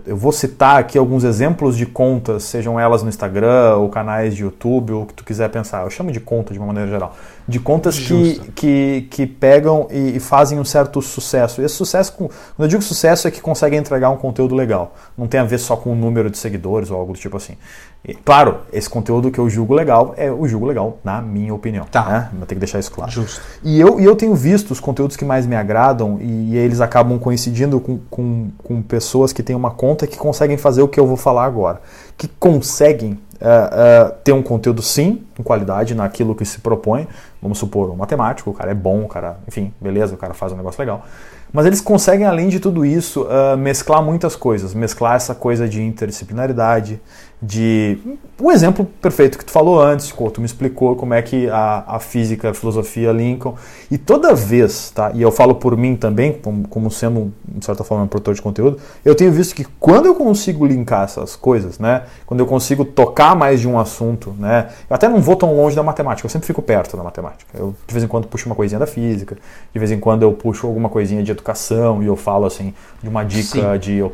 Eu, 0.07 0.17
vou 0.17 0.33
citar 0.33 0.81
aqui 0.81 0.97
alguns 0.97 1.23
exemplos 1.23 1.77
de 1.77 1.85
contas, 1.85 2.45
sejam 2.45 2.81
elas 2.81 3.03
no 3.03 3.11
Instagram 3.11 3.77
ou 3.77 3.91
canais 3.91 4.35
de 4.35 4.43
YouTube, 4.43 4.91
ou 4.95 5.03
o 5.03 5.07
que 5.07 5.13
tu 5.13 5.23
quiser 5.23 5.51
pensar. 5.51 5.85
Eu 5.85 5.91
chamo 5.91 6.11
de 6.11 6.19
conta 6.19 6.55
de 6.55 6.59
uma 6.59 6.69
maneira 6.69 6.89
geral. 6.89 7.15
De 7.47 7.59
contas 7.59 7.99
que, 7.99 8.41
que, 8.55 9.09
que 9.11 9.27
pegam 9.27 9.89
e, 9.91 10.17
e, 10.17 10.21
fazem 10.21 10.59
um 10.59 10.65
certo 10.65 11.03
sucesso. 11.03 11.61
E 11.61 11.65
esse 11.65 11.75
sucesso, 11.75 12.13
quando 12.13 12.31
eu 12.59 12.69
digo 12.69 12.83
sucesso, 12.83 13.27
é 13.27 13.31
que 13.31 13.41
conseguem 13.41 13.79
entregar 13.79 14.11
um 14.11 14.17
conteúdo 14.17 14.55
legal. 14.55 14.95
Não 15.19 15.27
tem 15.27 15.41
a 15.41 15.45
ver 15.45 15.59
só 15.59 15.77
com 15.77 15.93
o 15.93 15.95
número 15.95 16.31
de 16.31 16.39
seguidores 16.39 16.91
ou 16.91 16.97
algo 16.99 17.13
do 17.13 17.19
tipo 17.19 17.37
assim. 17.37 17.57
E, 18.05 18.15
claro, 18.15 18.59
esse 18.73 18.91
conteúdo 18.91 19.31
que 19.31 19.39
eu 19.39 19.49
julgo 19.49 19.75
legal 19.75 20.13
é 20.17 20.31
o 20.31 20.47
julgo 20.49 20.67
legal, 20.67 20.99
na 21.05 21.23
minha 21.23 21.55
opinião. 21.55 21.85
Tá. 21.91 22.05
Né? 22.05 22.29
Vou 22.33 22.47
ter 22.47 22.57
que 22.57 22.59
deixar 22.59 22.81
isso 22.81 22.91
claro. 22.91 23.11
Justo. 23.13 23.41
E 23.63 23.79
eu, 23.79 24.01
e 24.01 24.05
eu 24.05 24.17
tenho 24.17 24.35
visto 24.35 24.73
os 24.73 24.81
conteúdos 24.81 25.17
que 25.17 25.25
mais 25.25 25.47
me 25.47 25.55
agradam 25.55 26.19
e, 26.21 26.51
e 26.51 26.57
eles 26.57 26.81
acabam 26.81 27.17
coincidindo 27.19 27.79
com, 27.79 27.99
com, 28.11 28.51
com, 28.59 28.83
pessoas 28.83 29.33
que 29.33 29.43
têm 29.43 29.55
uma 29.55 29.71
conta 29.71 30.07
que 30.07 30.17
conseguem 30.17 30.57
fazer 30.57 30.83
o 30.83 30.89
que 30.89 30.99
eu 30.99 31.07
vou 31.07 31.17
falar 31.17 31.45
agora. 31.45 31.81
Que 32.17 32.29
conseguem 32.29 33.13
uh, 33.13 34.11
uh, 34.11 34.15
ter 34.23 34.33
um 34.33 34.43
conteúdo, 34.43 34.81
sim, 34.83 35.23
com 35.37 35.43
qualidade 35.43 35.95
naquilo 35.95 36.35
que 36.35 36.45
se 36.45 36.61
propõe. 36.61 37.07
Vamos 37.41 37.59
supor, 37.59 37.91
um 37.91 37.97
matemático, 37.97 38.51
o 38.51 38.55
cara 38.55 38.71
é 38.71 38.75
bom, 38.75 39.03
o 39.03 39.09
cara, 39.09 39.39
enfim, 39.49 39.73
beleza, 39.81 40.15
o 40.15 40.19
cara 40.19 40.33
faz 40.33 40.53
um 40.53 40.57
negócio 40.57 40.81
legal. 40.81 41.05
Mas 41.53 41.67
eles 41.67 41.81
conseguem, 41.81 42.25
além 42.25 42.49
de 42.49 42.59
tudo 42.59 42.85
isso, 42.85 43.25
uh, 43.25 43.57
mesclar 43.59 44.03
muitas 44.03 44.35
coisas. 44.35 44.73
Mesclar 44.73 45.17
essa 45.17 45.35
coisa 45.35 45.69
de 45.69 45.83
interdisciplinaridade, 45.83 47.01
de 47.43 47.99
um 48.41 48.53
exemplo 48.53 48.87
perfeito 49.01 49.37
que 49.37 49.45
tu 49.45 49.51
falou 49.51 49.81
antes, 49.81 50.15
tu 50.33 50.41
me 50.41 50.47
explicou 50.47 50.95
como 50.95 51.13
é 51.13 51.21
que 51.21 51.51
a, 51.51 51.83
a 51.87 51.99
física, 51.99 52.51
a 52.51 52.55
filosofia 52.55 53.11
linkam. 53.11 53.55
E 53.91 53.99
toda 53.99 54.33
vez, 54.33 54.91
tá? 54.91 55.11
E 55.13 55.21
eu 55.21 55.33
falo 55.33 55.57
por 55.57 55.77
mim 55.77 55.97
também, 55.97 56.33
como, 56.33 56.69
como 56.69 56.89
sendo, 56.89 57.33
de 57.45 57.65
certa 57.65 57.83
forma, 57.83 58.05
um 58.05 58.07
produtor 58.07 58.35
de 58.35 58.41
conteúdo, 58.41 58.79
eu 59.05 59.15
tenho 59.17 59.33
visto 59.33 59.57
que 59.57 59.65
quando 59.81 60.07
eu 60.07 60.15
consigo 60.15 60.65
linkar 60.65 61.03
essas 61.03 61.35
coisas, 61.35 61.81
né? 61.81 62.03
Quando 62.25 62.39
eu 62.39 62.47
consigo 62.47 62.85
tocar 62.85 63.35
mais 63.35 63.61
de 63.61 63.69
um 63.69 63.77
assunto, 63.77 64.35
né? 64.39 64.69
Eu 64.89 64.95
até 64.95 65.09
não 65.09 65.21
vou 65.21 65.35
tão 65.35 65.57
longe 65.57 65.75
da 65.75 65.83
matemática, 65.83 66.25
eu 66.25 66.31
sempre 66.31 66.47
fico 66.47 66.63
perto 66.63 66.97
da 66.97 67.03
matemática. 67.03 67.51
Eu, 67.59 67.75
de 67.87 67.93
vez 67.93 68.05
em 68.05 68.09
quando, 68.09 68.29
puxo 68.29 68.47
uma 68.47 68.55
coisinha 68.55 68.79
da 68.79 68.87
física, 68.87 69.37
de 69.73 69.79
vez 69.81 69.91
em 69.91 69.99
quando 69.99 70.23
eu 70.23 70.33
puxo 70.33 70.69
alguma 70.69 70.89
coisinha 70.89 71.25
de 71.25 71.33
educação 71.33 72.03
e 72.03 72.07
eu 72.07 72.15
falo, 72.15 72.47
assim, 72.47 72.73
de 73.03 73.09
uma 73.09 73.25
dica 73.25 73.73
Sim. 73.73 73.79
de... 73.81 73.97
Eu. 73.97 74.13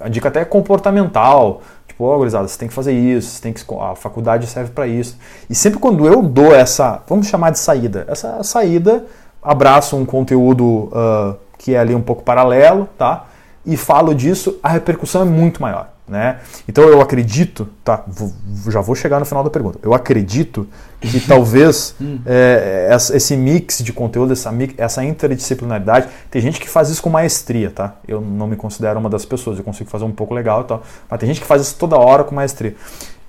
A 0.00 0.08
dica 0.08 0.28
até 0.28 0.44
comportamental, 0.44 1.60
Tipo, 1.98 2.04
ó, 2.04 2.14
oh, 2.14 2.18
gurizada, 2.18 2.46
você 2.46 2.56
tem 2.56 2.68
que 2.68 2.74
fazer 2.74 2.92
isso, 2.92 3.32
você 3.32 3.42
tem 3.42 3.52
que 3.52 3.60
a 3.80 3.96
faculdade 3.96 4.46
serve 4.46 4.70
para 4.70 4.86
isso. 4.86 5.18
E 5.50 5.54
sempre 5.54 5.80
quando 5.80 6.06
eu 6.06 6.22
dou 6.22 6.54
essa, 6.54 7.02
vamos 7.08 7.26
chamar 7.26 7.50
de 7.50 7.58
saída, 7.58 8.06
essa 8.06 8.40
saída, 8.44 9.04
abraço 9.42 9.96
um 9.96 10.06
conteúdo 10.06 10.64
uh, 10.64 11.36
que 11.58 11.74
é 11.74 11.78
ali 11.80 11.96
um 11.96 12.00
pouco 12.00 12.22
paralelo, 12.22 12.88
tá? 12.96 13.24
E 13.66 13.76
falo 13.76 14.14
disso, 14.14 14.60
a 14.62 14.68
repercussão 14.68 15.22
é 15.22 15.24
muito 15.24 15.60
maior. 15.60 15.88
Né? 16.08 16.38
Então 16.66 16.84
eu 16.84 17.00
acredito, 17.02 17.68
tá? 17.84 18.02
Vou, 18.06 18.32
já 18.70 18.80
vou 18.80 18.94
chegar 18.94 19.18
no 19.18 19.26
final 19.26 19.44
da 19.44 19.50
pergunta. 19.50 19.78
Eu 19.82 19.92
acredito 19.92 20.66
que 21.00 21.20
talvez 21.28 21.94
hum. 22.00 22.18
é, 22.24 22.88
esse 23.14 23.36
mix 23.36 23.78
de 23.84 23.92
conteúdo, 23.92 24.32
essa, 24.32 24.50
essa 24.78 25.04
interdisciplinaridade, 25.04 26.08
tem 26.30 26.40
gente 26.40 26.58
que 26.58 26.68
faz 26.68 26.88
isso 26.88 27.02
com 27.02 27.10
maestria, 27.10 27.70
tá? 27.70 27.96
Eu 28.06 28.20
não 28.20 28.46
me 28.46 28.56
considero 28.56 28.98
uma 28.98 29.10
das 29.10 29.24
pessoas, 29.24 29.58
eu 29.58 29.64
consigo 29.64 29.90
fazer 29.90 30.04
um 30.04 30.12
pouco 30.12 30.34
legal 30.34 30.62
e 30.62 30.64
tal, 30.64 30.82
mas 31.10 31.20
tem 31.20 31.26
gente 31.26 31.40
que 31.40 31.46
faz 31.46 31.60
isso 31.60 31.76
toda 31.78 31.96
hora 31.96 32.24
com 32.24 32.34
maestria. 32.34 32.74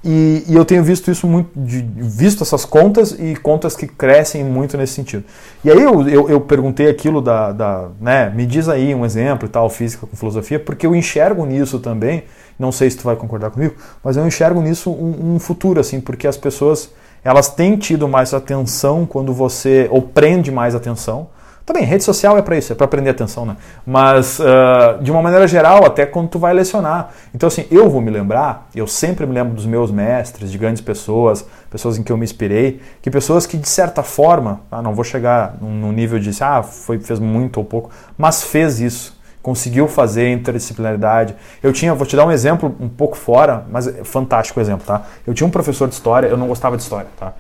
E, 0.04 0.46
e, 0.48 0.56
eu 0.56 0.64
tenho 0.64 0.82
visto 0.82 1.12
isso 1.12 1.28
muito, 1.28 1.52
de, 1.60 1.82
visto 1.82 2.42
essas 2.42 2.64
contas 2.64 3.12
e 3.12 3.36
contas 3.36 3.76
que 3.76 3.86
crescem 3.86 4.46
muito 4.46 4.78
nesse 4.78 4.94
sentido. 4.94 5.26
E 5.64 5.70
aí 5.70 5.82
eu, 5.82 6.08
eu, 6.08 6.30
eu, 6.30 6.40
perguntei 6.40 6.90
aquilo 6.90 7.22
da, 7.22 7.52
da, 7.52 7.90
né, 8.00 8.32
me 8.34 8.46
diz 8.46 8.70
aí 8.70 8.96
um 8.96 9.06
exemplo 9.06 9.46
e 9.46 9.52
tal, 9.52 9.70
física 9.70 10.08
com 10.08 10.16
filosofia, 10.16 10.58
porque 10.58 10.88
eu 10.88 10.96
enxergo 10.96 11.46
nisso 11.46 11.80
também, 11.80 12.24
não 12.60 12.72
sei 12.72 12.90
se 12.90 12.98
tu 12.98 13.04
vai 13.04 13.16
concordar 13.16 13.50
comigo, 13.50 13.76
mas 14.04 14.18
eu 14.18 14.28
enxergo 14.28 14.62
nisso 14.62 14.92
um, 14.92 15.36
um 15.36 15.40
futuro, 15.40 15.80
assim, 15.80 16.02
porque 16.02 16.28
as 16.28 16.36
pessoas, 16.36 16.92
elas 17.24 17.48
têm 17.48 17.78
tido 17.78 18.08
mais 18.08 18.34
atenção 18.34 19.06
quando 19.06 19.34
você, 19.34 19.88
ou 19.90 20.02
prende 20.02 20.52
mais 20.52 20.76
atenção, 20.76 21.30
também, 21.70 21.84
rede 21.84 22.04
social 22.04 22.36
é 22.36 22.42
para 22.42 22.58
isso, 22.58 22.74
é 22.74 22.76
para 22.76 22.88
prender 22.88 23.12
atenção, 23.12 23.46
né? 23.46 23.56
Mas, 23.86 24.40
uh, 24.40 25.04
de 25.04 25.12
uma 25.12 25.22
maneira 25.22 25.48
geral, 25.48 25.86
até 25.86 26.04
quando 26.04 26.28
tu 26.28 26.40
vai 26.40 26.52
lecionar. 26.52 27.12
Então, 27.32 27.46
assim, 27.46 27.68
eu 27.70 27.88
vou 27.88 28.02
me 28.02 28.10
lembrar, 28.10 28.68
eu 28.74 28.88
sempre 28.88 29.24
me 29.28 29.36
lembro 29.36 29.54
dos 29.54 29.68
meus 29.68 29.92
mestres, 29.92 30.52
de 30.52 30.58
grandes 30.58 30.82
pessoas, 30.82 31.46
pessoas 31.70 32.00
em 32.00 32.02
que 32.02 32.12
eu 32.12 32.18
me 32.18 32.24
inspirei, 32.24 32.82
que 33.04 33.12
pessoas 33.12 33.46
que, 33.46 33.56
de 33.56 33.70
certa 33.70 34.02
forma, 34.02 34.62
ah, 34.72 34.82
não 34.82 34.96
vou 34.96 35.04
chegar 35.04 35.58
num 35.62 35.92
nível 35.92 36.18
de, 36.18 36.32
ah, 36.42 36.64
foi, 36.64 36.98
fez 36.98 37.20
muito 37.20 37.58
ou 37.58 37.64
pouco, 37.64 37.92
mas 38.18 38.44
fez 38.44 38.80
isso, 38.80 39.19
conseguiu 39.42 39.88
fazer 39.88 40.32
interdisciplinaridade. 40.32 41.36
Eu 41.64 41.72
tinha, 41.72 41.94
vou 41.94 42.06
te 42.06 42.16
dar 42.16 42.26
um 42.26 42.32
exemplo 42.32 42.76
um 42.80 42.90
pouco 42.90 43.18
fora, 43.18 43.66
mas 43.70 43.88
é 43.88 44.04
fantástico 44.04 44.60
exemplo, 44.60 44.86
tá? 44.86 45.04
Eu 45.26 45.34
tinha 45.34 45.48
um 45.48 45.52
professor 45.52 45.88
de 45.88 45.94
história, 45.94 46.28
eu 46.28 46.38
não 46.38 46.48
gostava 46.48 46.76
de 46.76 46.84
história, 46.84 47.08
tá? 47.18 47.34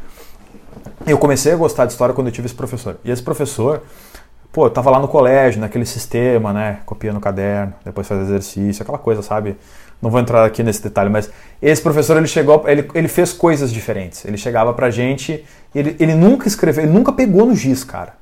Eu 1.05 1.17
comecei 1.17 1.51
a 1.51 1.55
gostar 1.55 1.85
de 1.85 1.91
história 1.91 2.13
quando 2.13 2.27
eu 2.27 2.33
tive 2.33 2.45
esse 2.45 2.55
professor. 2.55 2.97
E 3.03 3.11
esse 3.11 3.21
professor, 3.21 3.81
pô, 4.51 4.65
eu 4.65 4.69
tava 4.69 4.89
lá 4.89 4.99
no 4.99 5.07
colégio, 5.07 5.59
naquele 5.59 5.85
sistema, 5.85 6.53
né? 6.53 6.79
Copia 6.85 7.11
no 7.11 7.19
caderno, 7.19 7.73
depois 7.83 8.07
faz 8.07 8.21
exercício, 8.21 8.81
aquela 8.81 8.97
coisa, 8.97 9.21
sabe? 9.21 9.57
Não 10.01 10.09
vou 10.09 10.19
entrar 10.21 10.45
aqui 10.45 10.63
nesse 10.63 10.81
detalhe, 10.81 11.09
mas 11.09 11.29
esse 11.61 11.81
professor 11.81 12.15
ele 12.15 12.27
chegou, 12.27 12.63
ele, 12.67 12.89
ele 12.93 13.07
fez 13.09 13.33
coisas 13.33 13.71
diferentes. 13.71 14.23
Ele 14.23 14.37
chegava 14.37 14.73
pra 14.73 14.89
gente, 14.89 15.43
ele, 15.75 15.97
ele 15.99 16.15
nunca 16.15 16.47
escreveu, 16.47 16.85
ele 16.85 16.93
nunca 16.93 17.11
pegou 17.11 17.45
no 17.45 17.53
giz, 17.53 17.83
cara. 17.83 18.13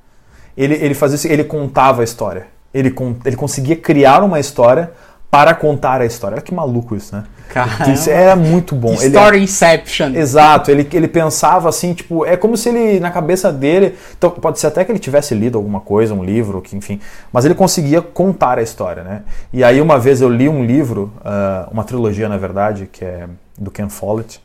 Ele, 0.57 0.73
ele 0.73 0.95
fazia 0.95 1.31
ele 1.31 1.43
contava 1.43 2.01
a 2.01 2.03
história. 2.03 2.47
Ele, 2.77 2.93
ele 3.25 3.35
conseguia 3.35 3.75
criar 3.75 4.23
uma 4.23 4.39
história 4.39 4.91
para 5.29 5.53
contar 5.53 6.01
a 6.01 6.05
história. 6.05 6.35
Olha 6.35 6.41
que 6.41 6.53
maluco 6.53 6.95
isso, 6.95 7.15
né? 7.15 7.23
Caramba. 7.49 7.91
Isso 7.91 8.09
era 8.09 8.35
muito 8.35 8.75
bom. 8.75 8.93
Story 8.93 9.37
ele, 9.37 9.43
Inception. 9.43 10.13
Exato, 10.13 10.69
ele, 10.69 10.87
ele 10.91 11.07
pensava 11.07 11.69
assim, 11.69 11.93
tipo, 11.93 12.25
é 12.25 12.35
como 12.35 12.57
se 12.57 12.69
ele, 12.69 12.99
na 12.99 13.09
cabeça 13.11 13.51
dele, 13.51 13.95
então 14.17 14.29
pode 14.29 14.59
ser 14.59 14.67
até 14.67 14.83
que 14.83 14.91
ele 14.91 14.99
tivesse 14.99 15.33
lido 15.33 15.57
alguma 15.57 15.79
coisa, 15.79 16.13
um 16.13 16.23
livro, 16.23 16.61
que 16.61 16.75
enfim, 16.75 16.99
mas 17.31 17.45
ele 17.45 17.55
conseguia 17.55 18.01
contar 18.01 18.57
a 18.57 18.61
história, 18.61 19.03
né? 19.03 19.23
E 19.51 19.63
aí 19.63 19.81
uma 19.81 19.97
vez 19.97 20.21
eu 20.21 20.29
li 20.29 20.49
um 20.49 20.65
livro, 20.65 21.11
uh, 21.19 21.71
uma 21.71 21.83
trilogia 21.83 22.27
na 22.27 22.37
verdade, 22.37 22.89
que 22.91 23.03
é 23.03 23.27
do 23.57 23.71
Ken 23.71 23.89
Follett, 23.89 24.41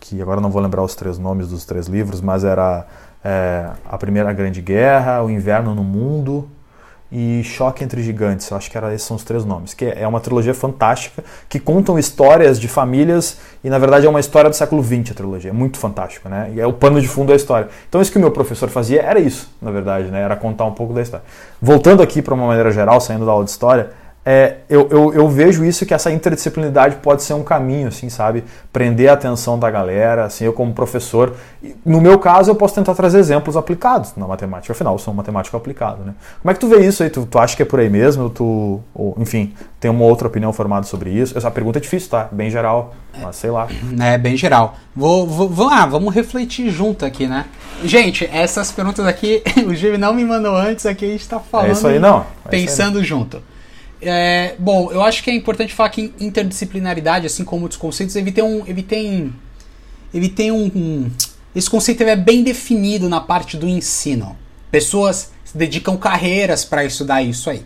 que 0.00 0.20
agora 0.20 0.40
não 0.40 0.50
vou 0.50 0.62
lembrar 0.62 0.82
os 0.82 0.94
três 0.94 1.18
nomes 1.18 1.48
dos 1.48 1.64
três 1.64 1.86
livros, 1.86 2.20
mas 2.20 2.44
era 2.44 2.86
é, 3.24 3.68
A 3.88 3.98
Primeira 3.98 4.32
Grande 4.32 4.60
Guerra, 4.60 5.22
O 5.22 5.30
Inverno 5.30 5.74
no 5.74 5.82
Mundo 5.82 6.48
e 7.10 7.42
Choque 7.42 7.82
entre 7.82 8.02
Gigantes. 8.02 8.52
Acho 8.52 8.70
que 8.70 8.76
era, 8.76 8.94
esses 8.94 9.06
são 9.06 9.16
os 9.16 9.24
três 9.24 9.44
nomes. 9.44 9.74
Que 9.74 9.86
é 9.86 10.06
uma 10.06 10.20
trilogia 10.20 10.54
fantástica 10.54 11.24
que 11.48 11.58
contam 11.58 11.98
histórias 11.98 12.60
de 12.60 12.68
famílias 12.68 13.38
e 13.62 13.70
na 13.70 13.78
verdade 13.78 14.06
é 14.06 14.08
uma 14.08 14.20
história 14.20 14.50
do 14.50 14.56
século 14.56 14.82
XX 14.82 15.10
a 15.10 15.14
trilogia. 15.14 15.50
É 15.50 15.54
muito 15.54 15.78
fantástico, 15.78 16.28
né? 16.28 16.50
E 16.54 16.60
é 16.60 16.66
o 16.66 16.72
pano 16.72 17.00
de 17.00 17.08
fundo 17.08 17.28
da 17.28 17.36
história. 17.36 17.68
Então 17.88 18.00
isso 18.00 18.12
que 18.12 18.18
o 18.18 18.20
meu 18.20 18.30
professor 18.30 18.68
fazia 18.68 19.02
era 19.02 19.18
isso, 19.18 19.50
na 19.60 19.70
verdade, 19.70 20.10
né? 20.10 20.20
Era 20.20 20.36
contar 20.36 20.64
um 20.64 20.72
pouco 20.72 20.92
da 20.92 21.02
história. 21.02 21.24
Voltando 21.60 22.02
aqui 22.02 22.20
para 22.20 22.34
uma 22.34 22.46
maneira 22.46 22.70
geral, 22.70 23.00
saindo 23.00 23.24
da 23.24 23.32
aula 23.32 23.44
de 23.44 23.50
história, 23.50 23.90
é, 24.24 24.56
eu, 24.68 24.86
eu, 24.90 25.14
eu, 25.14 25.28
vejo 25.28 25.64
isso 25.64 25.86
que 25.86 25.94
essa 25.94 26.10
interdisciplinaridade 26.10 26.96
pode 26.96 27.22
ser 27.22 27.32
um 27.32 27.42
caminho, 27.42 27.88
assim, 27.88 28.10
sabe? 28.10 28.44
Prender 28.70 29.08
a 29.08 29.14
atenção 29.14 29.58
da 29.58 29.70
galera, 29.70 30.24
assim, 30.24 30.44
eu 30.44 30.52
como 30.52 30.74
professor, 30.74 31.34
no 31.82 31.98
meu 31.98 32.18
caso 32.18 32.50
eu 32.50 32.54
posso 32.54 32.74
tentar 32.74 32.94
trazer 32.94 33.18
exemplos 33.18 33.56
aplicados 33.56 34.12
na 34.16 34.26
matemática, 34.26 34.72
afinal 34.72 34.94
eu 34.94 34.98
sou 34.98 35.14
um 35.14 35.16
matemático 35.16 35.56
aplicado, 35.56 36.04
né? 36.04 36.14
Como 36.42 36.50
é 36.50 36.54
que 36.54 36.60
tu 36.60 36.68
vê 36.68 36.86
isso 36.86 37.02
aí? 37.02 37.08
Tu, 37.08 37.24
tu 37.24 37.38
acha 37.38 37.56
que 37.56 37.62
é 37.62 37.64
por 37.64 37.80
aí 37.80 37.88
mesmo? 37.88 38.28
Tu, 38.28 38.44
ou, 38.94 39.16
enfim, 39.18 39.54
tem 39.80 39.90
uma 39.90 40.04
outra 40.04 40.28
opinião 40.28 40.52
formada 40.52 40.84
sobre 40.84 41.08
isso? 41.08 41.36
Essa 41.36 41.50
pergunta 41.50 41.78
é 41.78 41.80
difícil, 41.80 42.10
tá? 42.10 42.28
Bem 42.30 42.50
geral, 42.50 42.94
mas 43.22 43.36
sei 43.36 43.50
lá. 43.50 43.66
É, 43.98 44.18
bem 44.18 44.36
geral. 44.36 44.76
Vou, 44.94 45.26
vou, 45.26 45.48
vamos 45.48 45.72
lá, 45.72 45.86
vamos 45.86 46.14
refletir 46.14 46.70
junto 46.70 47.04
aqui, 47.04 47.26
né? 47.26 47.46
Gente, 47.82 48.28
essas 48.32 48.70
perguntas 48.70 49.06
aqui, 49.06 49.42
o 49.66 49.74
Jimmy 49.74 49.96
não 49.96 50.12
me 50.12 50.24
mandou 50.24 50.54
antes, 50.54 50.84
aqui 50.84 51.06
a 51.06 51.08
gente 51.08 51.28
tá 51.28 51.40
falando. 51.40 51.68
É 51.68 51.72
isso 51.72 51.86
aí, 51.86 51.98
não. 51.98 52.26
É 52.44 52.48
pensando 52.48 52.98
aí, 52.98 53.02
não. 53.02 53.04
junto. 53.04 53.42
É, 54.00 54.54
bom, 54.58 54.90
eu 54.92 55.02
acho 55.02 55.22
que 55.22 55.30
é 55.30 55.34
importante 55.34 55.74
falar 55.74 55.90
que 55.90 56.12
interdisciplinaridade, 56.20 57.26
assim 57.26 57.44
como 57.44 57.62
outros 57.62 57.80
conceitos, 57.80 58.14
ele 58.16 58.32
tem 58.32 58.44
um. 58.44 58.64
Ele 58.66 58.82
tem, 58.82 59.32
ele 60.12 60.28
tem 60.28 60.52
um, 60.52 60.66
um 60.74 61.10
esse 61.54 61.68
conceito 61.68 62.02
é 62.02 62.14
bem 62.14 62.42
definido 62.42 63.08
na 63.08 63.20
parte 63.20 63.56
do 63.56 63.66
ensino. 63.66 64.36
Pessoas 64.70 65.32
se 65.44 65.56
dedicam 65.56 65.96
carreiras 65.96 66.64
para 66.64 66.84
estudar 66.84 67.22
isso 67.22 67.50
aí. 67.50 67.64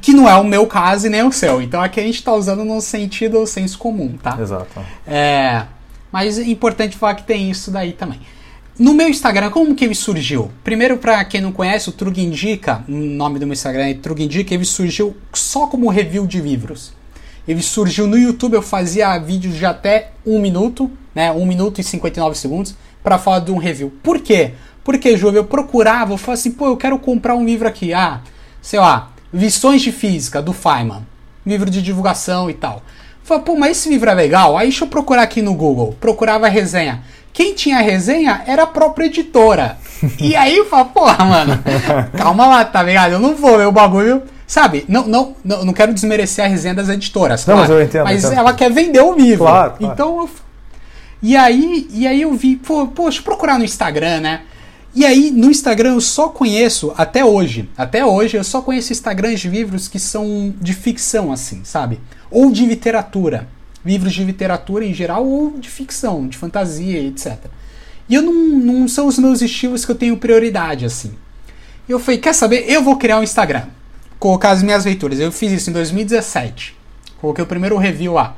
Que 0.00 0.12
não 0.12 0.28
é 0.28 0.34
o 0.36 0.44
meu 0.44 0.66
caso 0.66 1.06
e 1.06 1.10
nem 1.10 1.22
o 1.22 1.32
seu. 1.32 1.60
Então 1.60 1.82
aqui 1.82 1.98
a 1.98 2.02
gente 2.02 2.16
está 2.16 2.32
usando 2.32 2.64
no 2.64 2.80
sentido 2.80 3.46
senso 3.46 3.78
comum, 3.78 4.16
tá? 4.16 4.38
Exato. 4.40 4.80
É, 5.06 5.64
mas 6.10 6.38
é 6.38 6.44
importante 6.44 6.96
falar 6.96 7.14
que 7.16 7.24
tem 7.24 7.50
isso 7.50 7.70
daí 7.70 7.92
também. 7.92 8.20
No 8.78 8.94
meu 8.94 9.06
Instagram, 9.06 9.50
como 9.50 9.74
que 9.74 9.84
ele 9.84 9.94
surgiu? 9.94 10.50
Primeiro, 10.64 10.96
para 10.96 11.22
quem 11.26 11.42
não 11.42 11.52
conhece, 11.52 11.90
o 11.90 11.92
Trug 11.92 12.18
Indica, 12.18 12.82
o 12.88 12.92
nome 12.92 13.38
do 13.38 13.46
meu 13.46 13.52
Instagram 13.52 13.88
é 13.88 13.94
Trug 13.94 14.24
Indica, 14.24 14.54
ele 14.54 14.64
surgiu 14.64 15.14
só 15.30 15.66
como 15.66 15.90
review 15.90 16.26
de 16.26 16.40
livros. 16.40 16.94
Ele 17.46 17.60
surgiu 17.60 18.06
no 18.06 18.16
YouTube, 18.16 18.54
eu 18.54 18.62
fazia 18.62 19.18
vídeos 19.18 19.56
de 19.56 19.66
até 19.66 20.12
um 20.24 20.40
minuto, 20.40 20.90
né, 21.14 21.30
1 21.30 21.44
minuto 21.44 21.82
e 21.82 21.84
59 21.84 22.34
segundos, 22.34 22.74
para 23.02 23.18
falar 23.18 23.40
de 23.40 23.52
um 23.52 23.58
review. 23.58 23.92
Por 24.02 24.20
quê? 24.20 24.52
Porque, 24.82 25.18
Júlio, 25.18 25.40
eu 25.40 25.44
procurava, 25.44 26.14
eu 26.14 26.16
falava 26.16 26.40
assim, 26.40 26.52
pô, 26.52 26.68
eu 26.68 26.76
quero 26.76 26.98
comprar 26.98 27.34
um 27.34 27.44
livro 27.44 27.68
aqui, 27.68 27.92
ah, 27.92 28.22
sei 28.62 28.80
lá, 28.80 29.12
Lições 29.34 29.82
de 29.82 29.92
Física, 29.92 30.40
do 30.40 30.54
Feynman, 30.54 31.06
livro 31.44 31.68
de 31.68 31.82
divulgação 31.82 32.48
e 32.48 32.54
tal. 32.54 32.82
Falei, 33.22 33.44
pô, 33.44 33.54
mas 33.54 33.78
esse 33.78 33.88
livro 33.88 34.10
é 34.10 34.14
legal? 34.14 34.56
Aí 34.56 34.68
deixa 34.68 34.84
eu 34.84 34.88
procurar 34.88 35.22
aqui 35.22 35.40
no 35.40 35.54
Google. 35.54 35.96
Procurava 36.00 36.46
a 36.46 36.50
resenha. 36.50 37.04
Quem 37.32 37.54
tinha 37.54 37.78
a 37.78 37.80
resenha 37.80 38.42
era 38.46 38.64
a 38.64 38.66
própria 38.66 39.06
editora. 39.06 39.78
E 40.20 40.34
aí 40.36 40.56
eu 40.56 40.66
falo, 40.66 40.86
porra, 40.86 41.24
mano, 41.24 41.62
calma 42.16 42.46
lá, 42.46 42.64
tá 42.64 42.82
ligado? 42.82 43.12
Eu 43.12 43.20
não 43.20 43.34
vou 43.34 43.56
ler 43.56 43.66
o 43.66 43.72
bagulho. 43.72 44.22
Sabe, 44.46 44.84
não, 44.86 45.06
não, 45.06 45.36
não, 45.42 45.64
não 45.64 45.72
quero 45.72 45.94
desmerecer 45.94 46.44
a 46.44 46.48
resenha 46.48 46.74
das 46.74 46.88
editoras. 46.88 47.46
Não, 47.46 47.54
claro, 47.54 47.60
mas 47.60 47.70
eu 47.70 47.82
entendo. 47.82 48.04
Mas 48.04 48.24
entendo. 48.24 48.38
ela 48.38 48.52
quer 48.52 48.70
vender 48.70 49.00
o 49.00 49.14
livro. 49.14 49.44
Claro, 49.44 49.74
claro. 49.78 49.92
Então 49.94 50.20
eu. 50.20 50.30
E 51.22 51.36
aí, 51.36 51.88
e 51.90 52.06
aí 52.06 52.20
eu 52.20 52.34
vi, 52.34 52.56
pô, 52.56 52.82
eu 52.82 53.22
procurar 53.22 53.58
no 53.58 53.64
Instagram, 53.64 54.20
né? 54.20 54.42
E 54.94 55.06
aí, 55.06 55.30
no 55.30 55.50
Instagram 55.50 55.94
eu 55.94 56.00
só 56.02 56.28
conheço, 56.28 56.92
até 56.98 57.24
hoje, 57.24 57.70
até 57.78 58.04
hoje, 58.04 58.36
eu 58.36 58.44
só 58.44 58.60
conheço 58.60 58.92
Instagrams 58.92 59.40
de 59.40 59.48
livros 59.48 59.88
que 59.88 59.98
são 59.98 60.52
de 60.60 60.74
ficção, 60.74 61.32
assim, 61.32 61.62
sabe? 61.64 61.98
Ou 62.30 62.50
de 62.50 62.66
literatura 62.66 63.48
livros 63.84 64.12
de 64.12 64.24
literatura 64.24 64.84
em 64.84 64.94
geral 64.94 65.26
ou 65.26 65.58
de 65.58 65.68
ficção, 65.68 66.26
de 66.26 66.38
fantasia, 66.38 67.02
etc. 67.02 67.38
E 68.08 68.14
eu 68.14 68.22
não, 68.22 68.32
não 68.32 68.88
são 68.88 69.06
os 69.06 69.18
meus 69.18 69.42
estilos 69.42 69.84
que 69.84 69.90
eu 69.90 69.96
tenho 69.96 70.16
prioridade, 70.16 70.84
assim. 70.84 71.12
Eu 71.88 71.98
falei, 71.98 72.18
quer 72.18 72.34
saber? 72.34 72.64
Eu 72.68 72.82
vou 72.82 72.96
criar 72.96 73.18
um 73.18 73.22
Instagram. 73.22 73.66
Colocar 74.18 74.50
as 74.50 74.62
minhas 74.62 74.84
leituras. 74.84 75.18
Eu 75.18 75.32
fiz 75.32 75.50
isso 75.52 75.70
em 75.70 75.72
2017. 75.72 76.76
Coloquei 77.20 77.42
o 77.42 77.46
primeiro 77.46 77.76
review 77.76 78.14
lá. 78.14 78.36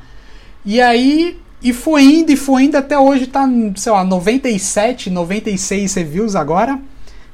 E 0.63 0.81
aí, 0.81 1.39
e 1.61 1.73
foi 1.73 2.03
indo, 2.03 2.31
e 2.31 2.35
foi 2.35 2.63
indo 2.63 2.75
até 2.75 2.97
hoje, 2.97 3.27
tá, 3.27 3.47
sei 3.75 3.91
lá, 3.91 4.03
97, 4.03 5.09
96 5.09 5.93
reviews 5.93 6.35
agora, 6.35 6.79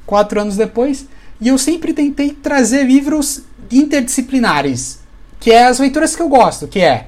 quatro 0.04 0.40
anos 0.40 0.56
depois. 0.56 1.06
E 1.40 1.48
eu 1.48 1.58
sempre 1.58 1.92
tentei 1.92 2.30
trazer 2.30 2.84
livros 2.84 3.42
interdisciplinares, 3.70 5.00
que 5.40 5.50
é 5.50 5.64
as 5.66 5.78
leituras 5.78 6.14
que 6.14 6.22
eu 6.22 6.28
gosto, 6.28 6.68
que 6.68 6.80
é 6.80 7.06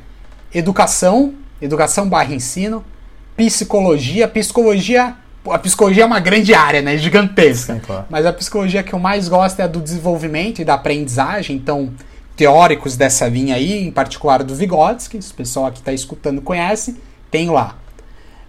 educação, 0.55 1.35
educação 1.61 2.09
barra 2.09 2.35
ensino, 2.35 2.85
psicologia, 3.37 4.29
psicologia, 4.29 5.17
a 5.47 5.59
psicologia 5.59 6.05
é 6.05 6.07
uma 6.07 6.21
grande 6.21 6.55
área, 6.55 6.81
né, 6.81 6.97
gigantesca. 6.97 7.75
Sim, 7.75 7.81
claro. 7.81 8.07
Mas 8.09 8.25
a 8.25 8.33
psicologia 8.33 8.83
que 8.83 8.93
eu 8.93 8.99
mais 8.99 9.29
gosto 9.29 9.61
é 9.61 9.65
a 9.65 9.67
do 9.67 9.81
desenvolvimento 9.81 10.61
e 10.61 10.65
da 10.65 10.75
aprendizagem, 10.75 11.57
então 11.57 11.93
teóricos 12.37 12.97
dessa 12.97 13.29
linha 13.29 13.57
aí, 13.57 13.87
em 13.87 13.91
particular 13.91 14.43
do 14.43 14.55
Vygotsky, 14.55 15.21
se 15.21 15.33
o 15.33 15.35
pessoal 15.35 15.67
aqui 15.67 15.79
está 15.79 15.93
escutando 15.93 16.41
conhece, 16.41 16.97
tem 17.31 17.51
lá. 17.51 17.77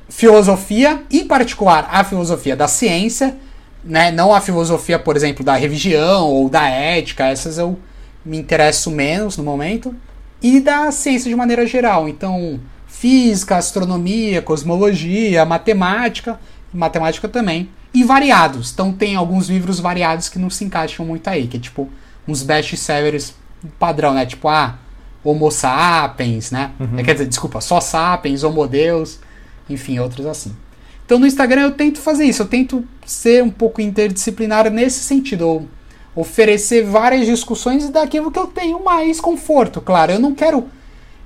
Filosofia, 0.07 1.03
em 1.11 1.25
particular 1.25 1.89
a 1.91 2.03
filosofia 2.03 2.55
da 2.55 2.67
ciência, 2.67 3.35
né, 3.83 4.11
não 4.11 4.33
a 4.33 4.41
filosofia, 4.41 4.97
por 4.97 5.15
exemplo, 5.15 5.43
da 5.43 5.55
religião 5.55 6.27
ou 6.27 6.49
da 6.49 6.67
ética, 6.67 7.27
essas 7.27 7.57
eu 7.57 7.77
me 8.23 8.37
interesso 8.37 8.89
menos 8.89 9.37
no 9.37 9.43
momento 9.43 9.95
e 10.41 10.59
da 10.59 10.91
ciência 10.91 11.29
de 11.29 11.35
maneira 11.35 11.65
geral. 11.65 12.07
Então, 12.07 12.59
física, 12.87 13.57
astronomia, 13.57 14.41
cosmologia, 14.41 15.45
matemática, 15.45 16.39
matemática 16.73 17.27
também, 17.27 17.69
e 17.93 18.03
variados. 18.03 18.71
Então 18.71 18.91
tem 18.91 19.15
alguns 19.15 19.47
livros 19.47 19.79
variados 19.79 20.29
que 20.29 20.37
não 20.37 20.49
se 20.49 20.65
encaixam 20.65 21.05
muito 21.05 21.27
aí, 21.27 21.47
que 21.47 21.57
é 21.57 21.59
tipo 21.59 21.89
uns 22.27 22.43
best-sellers 22.43 23.33
padrão, 23.79 24.13
né? 24.13 24.25
Tipo, 24.25 24.47
ah, 24.49 24.77
Homo 25.23 25.49
sapiens, 25.49 26.51
né? 26.51 26.71
Uhum. 26.79 27.03
Quer 27.03 27.13
dizer, 27.13 27.27
desculpa, 27.27 27.61
só 27.61 27.79
sapiens, 27.79 28.43
Homo 28.43 28.67
Deus, 28.67 29.19
enfim, 29.69 29.99
outros 29.99 30.25
assim. 30.25 30.55
Então 31.05 31.19
no 31.19 31.25
Instagram 31.27 31.61
eu 31.61 31.71
tento 31.71 31.99
fazer 31.99 32.25
isso, 32.25 32.41
eu 32.41 32.47
tento 32.47 32.83
ser 33.05 33.43
um 33.43 33.49
pouco 33.49 33.81
interdisciplinar 33.81 34.69
nesse 34.69 34.99
sentido, 34.99 35.47
ou 35.47 35.67
oferecer 36.15 36.83
várias 36.83 37.25
discussões 37.25 37.89
daquilo 37.89 38.31
que 38.31 38.39
eu 38.39 38.47
tenho 38.47 38.83
mais 38.83 39.19
conforto, 39.19 39.81
claro. 39.81 40.13
Eu 40.13 40.19
não 40.19 40.33
quero. 40.33 40.65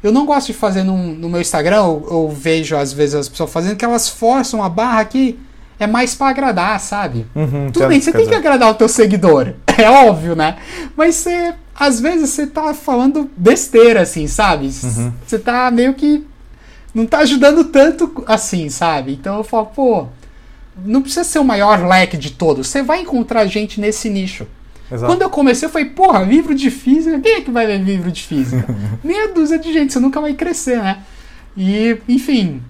Eu 0.01 0.11
não 0.11 0.25
gosto 0.25 0.47
de 0.47 0.53
fazer 0.53 0.83
no, 0.83 0.97
no 0.97 1.29
meu 1.29 1.41
Instagram, 1.41 1.77
eu, 1.77 2.07
eu, 2.09 2.29
vejo 2.29 2.77
às 2.77 2.93
vezes 2.93 3.15
as 3.15 3.29
pessoas 3.29 3.51
fazendo 3.51 3.75
que 3.75 3.83
elas 3.83 4.07
forçam 4.07 4.63
a 4.63 4.69
barra 4.69 5.03
que 5.03 5.37
é 5.77 5.85
mais 5.85 6.15
para 6.15 6.29
agradar, 6.29 6.79
sabe? 6.79 7.27
Uhum, 7.35 7.69
Tudo 7.69 7.87
bem, 7.87 7.99
você 7.99 8.13
tem 8.13 8.25
que 8.25 8.33
agradar 8.33 8.71
o 8.71 8.75
teu 8.75 8.87
seguidor, 8.87 9.53
é 9.77 9.89
óbvio, 9.89 10.37
né? 10.37 10.55
Mas 10.95 11.15
você, 11.15 11.53
às 11.75 11.99
vezes 11.99 12.29
você 12.29 12.47
tá 12.47 12.73
falando 12.73 13.29
besteira, 13.35 14.01
assim, 14.01 14.25
sabe? 14.25 14.71
Uhum. 14.83 15.11
Você 15.27 15.37
tá 15.37 15.69
meio 15.69 15.93
que 15.93 16.25
não 16.93 17.05
tá 17.05 17.19
ajudando 17.19 17.65
tanto 17.65 18.23
assim, 18.25 18.69
sabe? 18.69 19.13
Então 19.13 19.37
eu 19.37 19.43
falo, 19.43 19.65
pô, 19.65 20.07
não 20.85 21.01
precisa 21.01 21.23
ser 21.23 21.39
o 21.39 21.43
maior 21.43 21.85
leque 21.85 22.17
de 22.17 22.31
todos. 22.31 22.67
Você 22.67 22.81
vai 22.81 23.01
encontrar 23.01 23.45
gente 23.47 23.79
nesse 23.79 24.09
nicho. 24.09 24.47
Exato. 24.91 25.11
Quando 25.11 25.21
eu 25.21 25.29
comecei, 25.29 25.67
eu 25.67 25.71
falei, 25.71 25.89
porra, 25.89 26.23
livro 26.23 26.55
de 26.55 26.71
física, 26.71 27.19
quem 27.19 27.33
é 27.33 27.41
que 27.41 27.51
vai 27.51 27.65
ler 27.65 27.79
livro 27.79 28.11
de 28.11 28.23
física? 28.23 28.65
Meia 29.03 29.33
dúzia 29.33 29.59
de 29.59 29.71
gente, 29.71 29.93
você 29.93 29.99
nunca 29.99 30.19
vai 30.19 30.33
crescer, 30.33 30.77
né? 30.77 30.99
E, 31.55 31.97
enfim, 32.07 32.61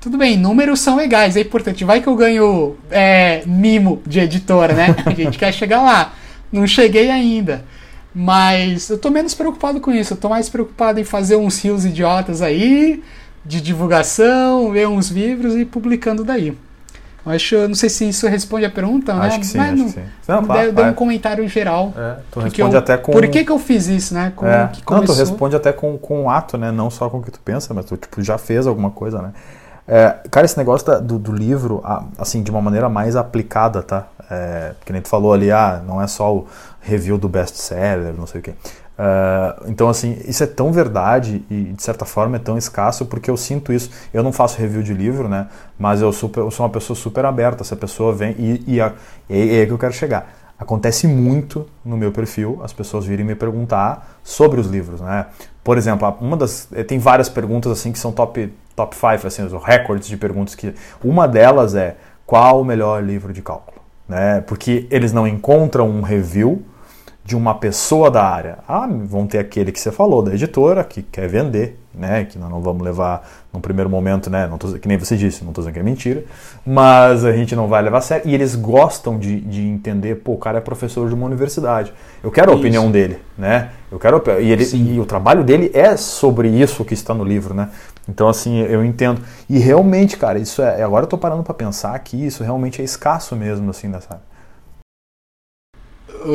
tudo 0.00 0.16
bem, 0.16 0.36
números 0.36 0.80
são 0.80 0.96
legais, 0.96 1.36
é 1.36 1.40
importante. 1.40 1.84
Vai 1.84 2.00
que 2.00 2.08
eu 2.08 2.16
ganho 2.16 2.76
é, 2.90 3.42
mimo 3.46 4.00
de 4.06 4.20
editora, 4.20 4.72
né? 4.72 4.96
A 5.04 5.10
gente 5.10 5.38
quer 5.38 5.52
chegar 5.52 5.82
lá. 5.82 6.14
Não 6.50 6.66
cheguei 6.66 7.10
ainda. 7.10 7.64
Mas 8.14 8.88
eu 8.88 8.98
tô 8.98 9.10
menos 9.10 9.34
preocupado 9.34 9.80
com 9.80 9.92
isso. 9.92 10.14
Eu 10.14 10.16
tô 10.16 10.28
mais 10.28 10.48
preocupado 10.48 10.98
em 10.98 11.04
fazer 11.04 11.36
uns 11.36 11.62
rios 11.62 11.84
idiotas 11.84 12.40
aí, 12.40 13.02
de 13.44 13.60
divulgação, 13.60 14.70
ler 14.70 14.88
uns 14.88 15.10
livros 15.10 15.54
e 15.56 15.64
publicando 15.64 16.24
daí. 16.24 16.56
Eu 17.28 17.34
acho, 17.34 17.68
não 17.68 17.74
sei 17.74 17.90
se 17.90 18.08
isso 18.08 18.26
responde 18.26 18.64
a 18.64 18.70
pergunta, 18.70 19.12
acho 19.12 19.36
né? 19.36 19.38
Que 19.38 19.46
sim, 19.46 19.58
Mas 19.58 19.72
acho 19.72 19.76
não, 19.76 19.86
que 19.86 19.92
sim. 19.92 20.04
Não, 20.26 20.72
deu, 20.72 20.84
um 20.86 20.94
comentário 20.94 21.46
geral. 21.46 21.92
É, 21.94 22.16
tu 22.30 22.40
responde 22.40 22.74
eu, 22.74 22.78
até 22.78 22.96
com... 22.96 23.12
Por 23.12 23.28
que, 23.28 23.44
que 23.44 23.52
eu 23.52 23.58
fiz 23.58 23.86
isso, 23.86 24.14
né? 24.14 24.32
Como 24.34 24.50
é. 24.50 24.70
que 24.72 24.82
Não, 24.90 25.04
tu 25.04 25.12
responde 25.12 25.54
até 25.54 25.70
com, 25.70 25.98
com 25.98 26.22
um 26.22 26.30
ato, 26.30 26.56
né? 26.56 26.72
Não 26.72 26.90
só 26.90 27.10
com 27.10 27.18
o 27.18 27.22
que 27.22 27.30
tu 27.30 27.40
pensa, 27.40 27.74
mas 27.74 27.84
tu 27.84 27.98
tipo, 27.98 28.22
já 28.22 28.38
fez 28.38 28.66
alguma 28.66 28.90
coisa, 28.90 29.20
né? 29.20 29.32
É, 29.86 30.16
cara, 30.30 30.46
esse 30.46 30.56
negócio 30.56 30.86
da, 30.86 30.98
do, 30.98 31.18
do, 31.18 31.32
livro, 31.32 31.82
assim, 32.18 32.42
de 32.42 32.50
uma 32.50 32.60
maneira 32.60 32.88
mais 32.88 33.14
aplicada, 33.14 33.82
tá? 33.82 34.06
É, 34.30 34.72
que 34.84 34.92
nem 34.92 35.02
tu 35.02 35.08
falou 35.08 35.32
ali, 35.32 35.50
ah, 35.50 35.82
não 35.86 36.00
é 36.00 36.06
só 36.06 36.34
o 36.34 36.46
review 36.80 37.18
do 37.18 37.28
best-seller, 37.28 38.14
não 38.16 38.26
sei 38.26 38.40
o 38.40 38.44
quê. 38.44 38.54
Uh, 38.98 39.70
então, 39.70 39.88
assim, 39.88 40.18
isso 40.26 40.42
é 40.42 40.46
tão 40.46 40.72
verdade 40.72 41.44
e 41.48 41.72
de 41.72 41.82
certa 41.82 42.04
forma 42.04 42.34
é 42.34 42.40
tão 42.40 42.58
escasso 42.58 43.06
porque 43.06 43.30
eu 43.30 43.36
sinto 43.36 43.72
isso. 43.72 43.90
Eu 44.12 44.24
não 44.24 44.32
faço 44.32 44.58
review 44.58 44.82
de 44.82 44.92
livro, 44.92 45.28
né? 45.28 45.46
Mas 45.78 46.02
eu, 46.02 46.12
super, 46.12 46.40
eu 46.40 46.50
sou 46.50 46.66
uma 46.66 46.72
pessoa 46.72 46.96
super 46.96 47.24
aberta. 47.24 47.62
Se 47.62 47.72
a 47.72 47.76
pessoa 47.76 48.12
vem 48.12 48.34
e, 48.38 48.64
e, 48.66 48.80
a, 48.80 48.92
e 49.30 49.60
é 49.60 49.66
que 49.66 49.72
eu 49.72 49.78
quero 49.78 49.92
chegar. 49.92 50.34
Acontece 50.58 51.06
muito 51.06 51.66
no 51.84 51.96
meu 51.96 52.10
perfil 52.10 52.60
as 52.64 52.72
pessoas 52.72 53.06
virem 53.06 53.24
me 53.24 53.36
perguntar 53.36 54.18
sobre 54.24 54.60
os 54.60 54.66
livros, 54.66 55.00
né? 55.00 55.26
Por 55.62 55.78
exemplo, 55.78 56.12
uma 56.20 56.36
das 56.36 56.66
eh, 56.72 56.82
tem 56.82 56.98
várias 56.98 57.28
perguntas 57.28 57.70
assim 57.70 57.92
que 57.92 57.98
são 57.98 58.10
top 58.10 58.52
top 58.74 58.96
5, 58.96 59.26
assim, 59.26 59.42
os 59.42 59.52
recordes 59.62 60.08
de 60.08 60.16
perguntas 60.16 60.54
que 60.54 60.74
uma 61.02 61.26
delas 61.28 61.74
é 61.74 61.96
qual 62.26 62.60
o 62.60 62.64
melhor 62.64 63.02
livro 63.04 63.32
de 63.32 63.42
cálculo, 63.42 63.80
né? 64.08 64.40
Porque 64.40 64.86
eles 64.90 65.12
não 65.12 65.28
encontram 65.28 65.88
um 65.88 66.00
review 66.00 66.64
de 67.28 67.36
uma 67.36 67.54
pessoa 67.54 68.10
da 68.10 68.24
área. 68.24 68.60
Ah, 68.66 68.88
vão 68.90 69.26
ter 69.26 69.38
aquele 69.38 69.70
que 69.70 69.78
você 69.78 69.92
falou, 69.92 70.22
da 70.22 70.32
editora, 70.32 70.82
que 70.82 71.02
quer 71.02 71.28
vender, 71.28 71.78
né? 71.92 72.24
Que 72.24 72.38
nós 72.38 72.48
não 72.48 72.62
vamos 72.62 72.82
levar 72.82 73.28
num 73.52 73.60
primeiro 73.60 73.90
momento, 73.90 74.30
né? 74.30 74.46
Não 74.46 74.56
tô, 74.56 74.72
que 74.78 74.88
nem 74.88 74.96
você 74.96 75.14
disse, 75.14 75.44
não 75.44 75.50
estou 75.50 75.60
dizendo 75.60 75.74
que 75.74 75.78
é 75.78 75.82
mentira, 75.82 76.24
mas 76.64 77.26
a 77.26 77.32
gente 77.32 77.54
não 77.54 77.68
vai 77.68 77.82
levar 77.82 77.98
a 77.98 78.00
sério. 78.00 78.26
E 78.26 78.34
eles 78.34 78.54
gostam 78.54 79.18
de, 79.18 79.42
de 79.42 79.60
entender, 79.60 80.14
pô, 80.22 80.32
o 80.32 80.38
cara 80.38 80.56
é 80.56 80.60
professor 80.62 81.06
de 81.06 81.14
uma 81.14 81.26
universidade. 81.26 81.92
Eu 82.24 82.30
quero 82.30 82.50
a 82.50 82.54
isso. 82.54 82.62
opinião 82.62 82.90
dele, 82.90 83.18
né? 83.36 83.72
Eu 83.92 83.98
quero 83.98 84.22
e, 84.40 84.50
ele, 84.50 84.64
e 84.74 84.98
o 84.98 85.04
trabalho 85.04 85.44
dele 85.44 85.70
é 85.74 85.98
sobre 85.98 86.48
isso 86.48 86.82
que 86.82 86.94
está 86.94 87.12
no 87.12 87.24
livro, 87.24 87.52
né? 87.52 87.68
Então, 88.08 88.26
assim, 88.26 88.60
eu 88.60 88.82
entendo. 88.82 89.20
E 89.50 89.58
realmente, 89.58 90.16
cara, 90.16 90.38
isso 90.38 90.62
é. 90.62 90.82
Agora 90.82 91.02
eu 91.02 91.08
estou 91.08 91.18
parando 91.18 91.42
para 91.42 91.52
pensar 91.52 91.98
que 91.98 92.16
isso 92.16 92.42
realmente 92.42 92.80
é 92.80 92.84
escasso 92.86 93.36
mesmo, 93.36 93.68
assim, 93.68 93.86
nessa 93.86 94.14
área 94.14 94.27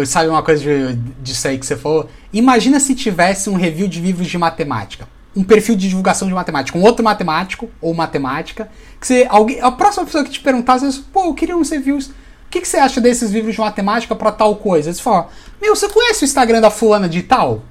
sabe 0.06 0.30
uma 0.30 0.44
coisa 0.44 0.98
disso 1.22 1.48
aí 1.48 1.58
que 1.58 1.66
você 1.66 1.76
falou? 1.76 2.10
Imagina 2.32 2.80
se 2.80 2.96
tivesse 2.96 3.50
um 3.50 3.56
review 3.56 3.88
de 3.88 4.00
livros 4.00 4.28
de 4.28 4.38
matemática. 4.38 5.08
Um 5.36 5.44
perfil 5.44 5.76
de 5.76 5.90
divulgação 5.90 6.28
de 6.28 6.34
matemática. 6.34 6.78
Um 6.78 6.84
outro 6.84 7.04
matemático 7.04 7.70
ou 7.82 7.94
matemática. 7.94 8.70
Que 9.00 9.08
você, 9.08 9.28
alguém, 9.30 9.60
a 9.62 9.72
próxima 9.72 10.06
pessoa 10.06 10.24
que 10.24 10.30
te 10.30 10.40
perguntasse, 10.40 10.86
você, 10.86 11.02
pô, 11.12 11.26
eu 11.26 11.34
queria 11.34 11.58
uns 11.58 11.70
reviews. 11.70 12.08
O 12.08 12.14
que, 12.50 12.62
que 12.62 12.68
você 12.68 12.78
acha 12.78 13.02
desses 13.02 13.32
livros 13.32 13.56
de 13.56 13.60
matemática 13.60 14.16
para 14.16 14.32
tal 14.32 14.56
coisa? 14.56 14.94
Você 14.94 15.02
fala, 15.02 15.30
meu, 15.62 15.76
você 15.76 15.90
conhece 15.90 16.24
o 16.24 16.26
Instagram 16.26 16.62
da 16.62 16.70
fulana 16.70 17.10
de 17.10 17.24
tal? 17.24 17.64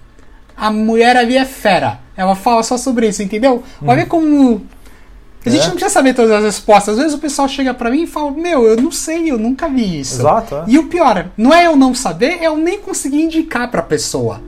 A 0.56 0.70
mulher 0.70 1.16
ali 1.16 1.36
é 1.36 1.44
fera. 1.44 2.00
Ela 2.16 2.34
fala 2.34 2.62
só 2.62 2.76
sobre 2.76 3.08
isso, 3.08 3.22
entendeu? 3.22 3.62
Olha 3.84 4.06
como 4.06 4.66
a 5.44 5.50
gente 5.50 5.62
é. 5.62 5.66
não 5.66 5.72
precisa 5.72 5.92
saber 5.92 6.14
todas 6.14 6.30
as 6.30 6.44
respostas. 6.44 6.94
Às 6.94 6.98
vezes 6.98 7.14
o 7.14 7.20
pessoal 7.20 7.48
chega 7.48 7.74
para 7.74 7.90
mim 7.90 8.02
e 8.02 8.06
fala: 8.06 8.30
Meu, 8.30 8.64
eu 8.64 8.76
não 8.76 8.92
sei, 8.92 9.30
eu 9.30 9.38
nunca 9.38 9.68
vi 9.68 10.00
isso. 10.00 10.20
Exato. 10.20 10.54
É. 10.54 10.64
E 10.68 10.78
o 10.78 10.88
pior, 10.88 11.26
não 11.36 11.52
é 11.52 11.66
eu 11.66 11.76
não 11.76 11.94
saber, 11.94 12.38
é 12.40 12.46
eu 12.46 12.56
nem 12.56 12.78
conseguir 12.78 13.22
indicar 13.22 13.70
pra 13.70 13.82
pessoa. 13.82 14.40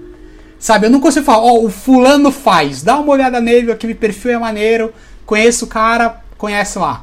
Sabe, 0.59 0.87
eu 0.87 0.91
não 0.91 1.01
consigo 1.01 1.27
falar: 1.27 1.43
Ó, 1.43 1.53
oh, 1.53 1.67
o 1.67 1.71
fulano 1.71 2.31
faz, 2.31 2.83
dá 2.83 2.99
uma 2.99 3.13
olhada 3.13 3.41
nele, 3.41 3.73
aquele 3.73 3.95
perfil 3.95 4.33
é 4.33 4.39
maneiro, 4.39 4.93
conheço 5.27 5.65
o 5.65 5.69
cara, 5.69 6.21
conhece 6.39 6.79
lá. 6.79 7.03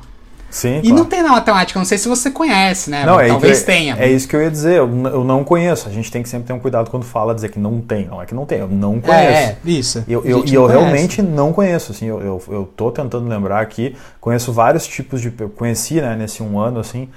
Sim, 0.51 0.79
e 0.79 0.81
claro. 0.81 0.95
não 0.97 1.05
tem 1.05 1.23
na 1.23 1.29
matemática, 1.29 1.79
não 1.79 1.85
sei 1.85 1.97
se 1.97 2.09
você 2.09 2.29
conhece, 2.29 2.89
né? 2.89 3.05
Não, 3.05 3.17
é 3.17 3.29
Talvez 3.29 3.61
é, 3.61 3.65
tenha. 3.65 3.95
É 3.97 4.09
isso 4.09 4.27
que 4.27 4.35
eu 4.35 4.41
ia 4.41 4.51
dizer, 4.51 4.73
eu, 4.73 4.87
eu, 5.07 5.23
não 5.23 5.45
conheço. 5.45 5.87
A 5.87 5.91
gente 5.91 6.11
tem 6.11 6.21
que 6.21 6.27
sempre 6.27 6.45
ter 6.45 6.51
um 6.51 6.59
cuidado 6.59 6.89
quando 6.89 7.05
fala, 7.05 7.33
dizer 7.33 7.49
que 7.49 7.57
não 7.57 7.79
tem. 7.79 8.05
Não 8.07 8.21
é 8.21 8.25
que 8.25 8.35
não 8.35 8.45
tem, 8.45 8.59
eu 8.59 8.67
não 8.67 8.99
conheço. 8.99 9.15
É, 9.15 9.43
é 9.43 9.57
isso. 9.63 10.03
E 10.05 10.11
eu, 10.11 10.25
eu, 10.25 10.43
eu 10.45 10.65
realmente 10.65 11.21
não 11.21 11.53
conheço, 11.53 11.93
assim, 11.93 12.05
eu, 12.05 12.19
eu, 12.19 12.43
eu 12.49 12.69
tô 12.75 12.91
tentando 12.91 13.29
lembrar 13.29 13.61
aqui, 13.61 13.95
conheço 14.19 14.51
vários 14.51 14.85
tipos 14.85 15.21
de... 15.21 15.33
Eu 15.39 15.49
conheci, 15.49 16.01
né, 16.01 16.17
nesse 16.17 16.43
um 16.43 16.59
ano, 16.59 16.79
assim, 16.79 17.07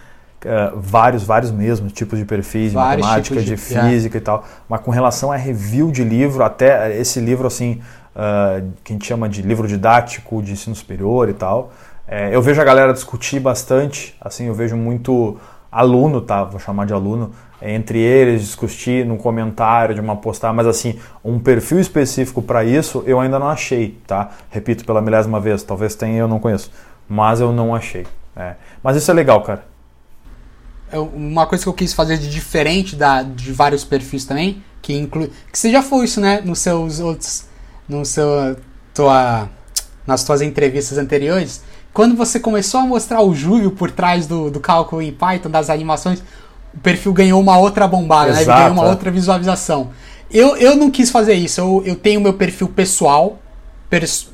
Uh, 0.45 0.79
vários, 0.79 1.23
vários 1.23 1.51
mesmos 1.51 1.91
tipos 1.91 2.19
de 2.19 2.27
perfis 2.27 2.69
de 2.69 2.75
vários 2.75 3.07
matemática, 3.07 3.41
de, 3.41 3.47
de, 3.47 3.57
física 3.57 4.19
é. 4.19 4.21
e 4.21 4.21
tal. 4.21 4.45
Mas 4.69 4.83
com 4.83 4.91
relação 4.91 5.33
a 5.33 5.37
review 5.37 5.91
de 5.91 6.05
livro, 6.05 6.45
até 6.45 6.95
esse 6.99 7.19
livro 7.19 7.47
assim, 7.47 7.81
uh, 8.15 8.63
que 8.85 8.93
a 8.93 8.95
gente 8.95 9.07
chama 9.07 9.27
de 9.27 9.41
livro 9.41 9.67
didático 9.67 10.43
de 10.43 10.53
ensino 10.53 10.77
superior 10.77 11.31
e 11.31 11.33
tal, 11.33 11.73
é, 12.07 12.35
eu 12.35 12.43
vejo 12.43 12.61
a 12.61 12.65
galera 12.65 12.93
discutir 12.93 13.41
bastante, 13.41 14.15
assim, 14.21 14.47
eu 14.47 14.55
vejo 14.55 14.77
muito 14.77 15.39
aluno, 15.73 16.21
tá? 16.21 16.45
Vou 16.45 16.61
chamar 16.61 16.87
de 16.87 16.93
aluno, 16.93 17.33
entre 17.61 17.99
eles 17.99 18.43
discutir 18.43 19.07
num 19.07 19.17
comentário 19.17 19.95
de 19.95 20.01
uma 20.01 20.15
postar, 20.15 20.53
mas 20.53 20.67
assim, 20.67 20.99
um 21.25 21.39
perfil 21.39 21.81
específico 21.81 22.43
para 22.43 22.63
isso 22.63 23.03
eu 23.07 23.19
ainda 23.19 23.39
não 23.39 23.49
achei, 23.49 23.99
tá? 24.07 24.31
Repito 24.51 24.85
pela 24.85 25.01
milésima 25.01 25.41
vez, 25.41 25.63
talvez 25.63 25.95
tenha 25.95 26.19
eu 26.19 26.29
não 26.29 26.39
conheço, 26.39 26.71
mas 27.09 27.41
eu 27.41 27.53
não 27.53 27.75
achei. 27.75 28.07
É. 28.37 28.55
Mas 28.83 28.97
isso 28.97 29.11
é 29.11 29.15
legal, 29.15 29.43
cara. 29.43 29.65
É, 30.93 30.99
uma 30.99 31.47
coisa 31.47 31.65
que 31.65 31.69
eu 31.69 31.75
quis 31.75 31.93
fazer 31.93 32.19
de 32.19 32.29
diferente 32.29 32.95
da, 32.95 33.23
de 33.23 33.53
vários 33.53 33.83
perfis 33.83 34.25
também, 34.25 34.63
que 34.83 34.93
inclui. 34.93 35.33
Que 35.51 35.59
você 35.59 35.71
já 35.71 35.83
foi 35.83 36.05
isso, 36.05 36.21
né? 36.21 36.43
Nos 36.45 36.59
seus 36.59 37.01
outros. 37.01 37.47
No 37.89 38.05
seu. 38.05 38.57
Tua, 38.93 39.49
nas 40.07 40.21
suas 40.21 40.41
entrevistas 40.41 40.99
anteriores 40.99 41.63
quando 41.95 42.17
você 42.17 42.41
começou 42.41 42.81
a 42.81 42.85
mostrar 42.85 43.23
o 43.23 43.33
Júlio 43.33 43.71
por 43.71 43.89
trás 43.89 44.27
do, 44.27 44.51
do 44.51 44.59
cálculo 44.59 45.01
em 45.01 45.13
Python, 45.13 45.49
das 45.49 45.71
animações, 45.71 46.21
o 46.75 46.81
perfil 46.81 47.13
ganhou 47.13 47.41
uma 47.41 47.57
outra 47.57 47.87
bombada, 47.87 48.31
Exato, 48.31 48.47
né? 48.47 48.55
Ele 48.55 48.61
ganhou 48.63 48.73
uma 48.73 48.87
é. 48.87 48.91
outra 48.91 49.11
visualização. 49.13 49.91
Eu, 50.29 50.57
eu 50.57 50.75
não 50.75 50.91
quis 50.91 51.09
fazer 51.09 51.35
isso. 51.35 51.61
Eu, 51.61 51.83
eu 51.87 51.95
tenho 51.95 52.21
meu 52.21 52.35
perfil 52.35 52.69
pessoal, 52.69 53.39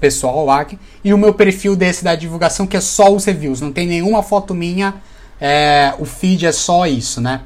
pessoal 0.00 0.46
lá, 0.46 0.66
e 1.04 1.12
o 1.12 1.18
meu 1.18 1.34
perfil 1.34 1.76
desse 1.76 2.02
da 2.02 2.14
divulgação, 2.14 2.66
que 2.66 2.78
é 2.78 2.80
só 2.80 3.12
os 3.12 3.26
reviews. 3.26 3.60
Não 3.60 3.70
tem 3.70 3.86
nenhuma 3.86 4.22
foto 4.22 4.54
minha, 4.54 4.94
é, 5.38 5.92
o 5.98 6.06
feed 6.06 6.46
é 6.46 6.52
só 6.52 6.86
isso, 6.86 7.20
né? 7.20 7.42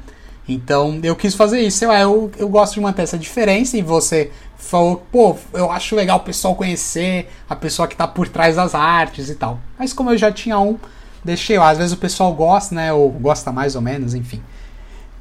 Então 0.47 0.97
eu 1.03 1.15
quis 1.15 1.35
fazer 1.35 1.59
isso. 1.59 1.83
Eu, 1.83 1.91
eu, 1.91 2.31
eu 2.37 2.47
gosto 2.47 2.75
de 2.75 2.79
manter 2.79 3.01
essa 3.01 3.17
diferença 3.17 3.75
e 3.75 3.81
você 3.81 4.31
falou, 4.57 5.05
pô, 5.11 5.35
eu 5.53 5.71
acho 5.71 5.95
legal 5.95 6.17
o 6.17 6.21
pessoal 6.21 6.55
conhecer 6.55 7.29
a 7.49 7.55
pessoa 7.55 7.87
que 7.87 7.93
está 7.93 8.07
por 8.07 8.27
trás 8.27 8.55
das 8.55 8.73
artes 8.75 9.29
e 9.29 9.35
tal. 9.35 9.59
Mas 9.77 9.93
como 9.93 10.11
eu 10.11 10.17
já 10.17 10.31
tinha 10.31 10.59
um, 10.59 10.77
deixei 11.25 11.57
lá. 11.57 11.69
Às 11.69 11.79
vezes 11.79 11.93
o 11.93 11.97
pessoal 11.97 12.31
gosta, 12.33 12.75
né? 12.75 12.93
Ou 12.93 13.09
gosta 13.09 13.51
mais 13.51 13.75
ou 13.75 13.81
menos, 13.81 14.13
enfim. 14.13 14.41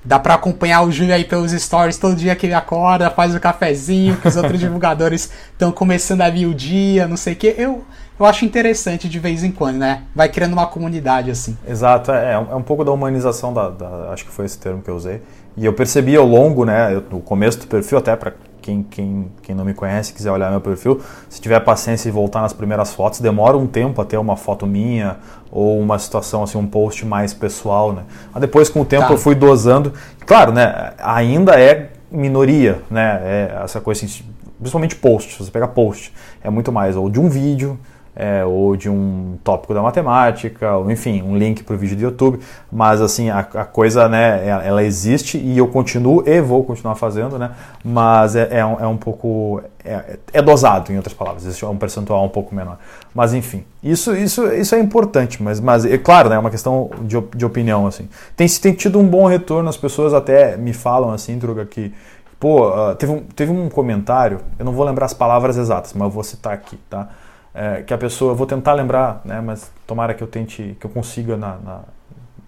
Dá 0.05 0.19
pra 0.19 0.35
acompanhar 0.35 0.83
o 0.83 0.93
Júlio 0.93 1.15
aí 1.15 1.25
pelos 1.25 1.51
stories 1.53 1.97
todo 1.97 2.15
dia 2.15 2.37
que 2.37 2.45
ele 2.45 2.53
acorda, 2.53 3.09
faz 3.09 3.35
o 3.35 3.41
cafezinho, 3.41 4.19
que 4.19 4.29
os 4.29 4.37
outros 4.37 4.61
divulgadores 4.61 5.31
estão 5.51 5.73
começando 5.73 6.21
a 6.21 6.29
vir 6.29 6.47
o 6.47 6.55
dia, 6.55 7.09
não 7.09 7.17
sei 7.17 7.33
o 7.33 7.37
quê. 7.37 7.55
Eu, 7.57 7.83
eu 8.21 8.27
acho 8.27 8.45
interessante 8.45 9.09
de 9.09 9.19
vez 9.19 9.43
em 9.43 9.51
quando, 9.51 9.79
né? 9.79 10.03
Vai 10.15 10.29
criando 10.29 10.53
uma 10.53 10.67
comunidade 10.67 11.31
assim. 11.31 11.57
Exato, 11.67 12.13
é, 12.13 12.35
é 12.35 12.39
um 12.39 12.63
pouco 12.63 12.85
da 12.85 12.93
humanização 12.93 13.55
da, 13.55 13.71
da, 13.71 14.11
Acho 14.13 14.27
que 14.27 14.31
foi 14.31 14.45
esse 14.45 14.59
termo 14.59 14.83
que 14.83 14.91
eu 14.91 14.95
usei. 14.95 15.23
E 15.57 15.65
eu 15.65 15.73
percebi 15.73 16.15
ao 16.15 16.27
longo, 16.27 16.67
né, 16.67 17.01
no 17.11 17.21
começo 17.21 17.61
do 17.61 17.67
perfil, 17.67 17.97
até 17.97 18.15
para 18.15 18.35
quem, 18.65 18.83
quem, 18.83 19.31
quem 19.43 19.55
não 19.55 19.63
me 19.63 19.75
conhece, 19.75 20.15
quiser 20.15 20.33
olhar 20.33 20.51
meu 20.51 20.61
perfil, 20.61 20.99
se 21.29 21.39
tiver 21.39 21.61
paciência 21.61 22.09
e 22.09 22.11
voltar 22.11 22.41
nas 22.41 22.55
primeiras 22.55 22.95
fotos, 22.95 23.21
demora 23.21 23.59
um 23.59 23.67
tempo 23.67 24.01
até 24.01 24.19
uma 24.19 24.37
foto 24.37 24.67
minha 24.67 25.19
ou 25.53 25.79
uma 25.79 25.99
situação 25.99 26.43
assim, 26.43 26.57
um 26.57 26.67
post 26.67 27.05
mais 27.05 27.35
pessoal, 27.35 27.93
né? 27.93 28.05
Mas 28.33 28.41
depois 28.41 28.71
com 28.71 28.81
o 28.81 28.85
tempo 28.85 29.07
tá. 29.07 29.13
eu 29.13 29.19
fui 29.19 29.35
dosando. 29.35 29.93
Claro, 30.25 30.51
né, 30.51 30.95
ainda 30.99 31.61
é 31.61 31.91
minoria, 32.11 32.81
né? 32.91 33.21
É 33.23 33.61
essa 33.63 33.83
coisa 33.83 34.07
assim, 34.07 34.25
principalmente 34.59 34.97
post, 34.97 35.43
você 35.43 35.51
pegar 35.51 35.69
post, 35.69 36.15
é 36.43 36.49
muito 36.49 36.73
mais 36.73 36.97
ou 36.97 37.11
de 37.11 37.21
um 37.21 37.29
vídeo, 37.29 37.79
é, 38.17 38.45
ou 38.45 38.77
de 38.77 38.89
um 38.89 39.37
tópico 39.43 39.75
da 39.75 39.83
matemática, 39.83 40.77
ou 40.77 40.91
enfim, 40.91 41.23
um 41.23 41.37
link 41.37 41.65
para 41.65 41.75
o 41.75 41.79
vídeo 41.79 41.97
do 41.97 42.03
YouTube. 42.03 42.41
Mas 42.71 43.01
assim, 43.01 43.29
a, 43.31 43.41
a, 43.41 43.65
coisa, 43.65 44.09
né, 44.09 44.47
é, 44.47 44.69
ela 44.69 44.85
existe 44.85 45.37
e 45.37 45.59
eu 45.59 45.67
continuo 45.67 46.23
e 46.27 46.41
vou 46.41 46.63
continuar 46.65 46.95
fazendo, 46.95 47.39
né? 47.39 47.51
Mas 47.85 48.37
é, 48.37 48.49
é, 48.59 48.65
um, 48.65 48.81
é 48.81 48.87
um 48.87 48.97
pouco. 48.97 49.63
É, 49.85 50.19
é, 50.33 50.41
dosado, 50.41 50.93
em 50.93 50.97
outras 50.97 51.15
palavras, 51.15 51.45
existe 51.45 51.65
um 51.67 51.77
percentual 51.77 52.25
um 52.25 52.29
pouco 52.29 52.55
menor. 52.55 52.79
Mas 53.15 53.35
enfim, 53.35 53.65
isso, 53.83 54.15
isso, 54.15 54.47
isso 54.47 54.75
é 54.75 54.81
importante, 54.81 55.43
mas, 55.43 55.61
mas 55.61 55.85
é 55.85 55.99
claro, 55.99 56.31
né, 56.31 56.37
é 56.37 56.39
uma 56.39 56.51
questão 56.51 56.91
de, 57.03 57.21
de 57.37 57.45
opinião. 57.45 57.87
assim. 57.87 58.09
Tem, 58.37 58.47
tem 58.49 58.73
tido 58.73 58.99
um 58.99 59.07
bom 59.07 59.27
retorno, 59.27 59.69
as 59.69 59.77
pessoas 59.77 60.15
até 60.15 60.57
me 60.57 60.73
falam 60.73 61.11
assim, 61.11 61.37
Druga, 61.37 61.67
que. 61.67 61.93
Pô, 62.39 62.69
uh, 62.69 62.95
teve, 62.97 63.13
um, 63.13 63.21
teve 63.21 63.53
um 63.53 63.71
comentário, 63.71 64.41
eu 64.59 64.67
não 64.67 64.73
vou 64.73 64.85
lembrar 64.85 65.07
as 65.07 65.15
palavras 65.15 65.57
exatas, 65.57 65.95
mas 65.95 66.03
eu 66.03 66.11
vou 66.11 66.23
citar 66.23 66.53
aqui, 66.53 66.77
tá? 66.91 67.09
É, 67.55 67.83
que 67.83 67.95
a 67.95 67.99
pessoa, 67.99 68.33
eu 68.33 68.37
vou 68.37 68.47
tentar 68.47 68.73
lembrar, 68.73 69.21
né, 69.25 69.41
mas 69.41 69.71
tomara 69.87 70.13
que 70.13 70.23
eu 70.23 70.27
tente, 70.27 70.77
que 70.79 70.85
eu 70.85 70.91
consiga 70.91 71.37
na, 71.37 71.57
na 71.65 71.81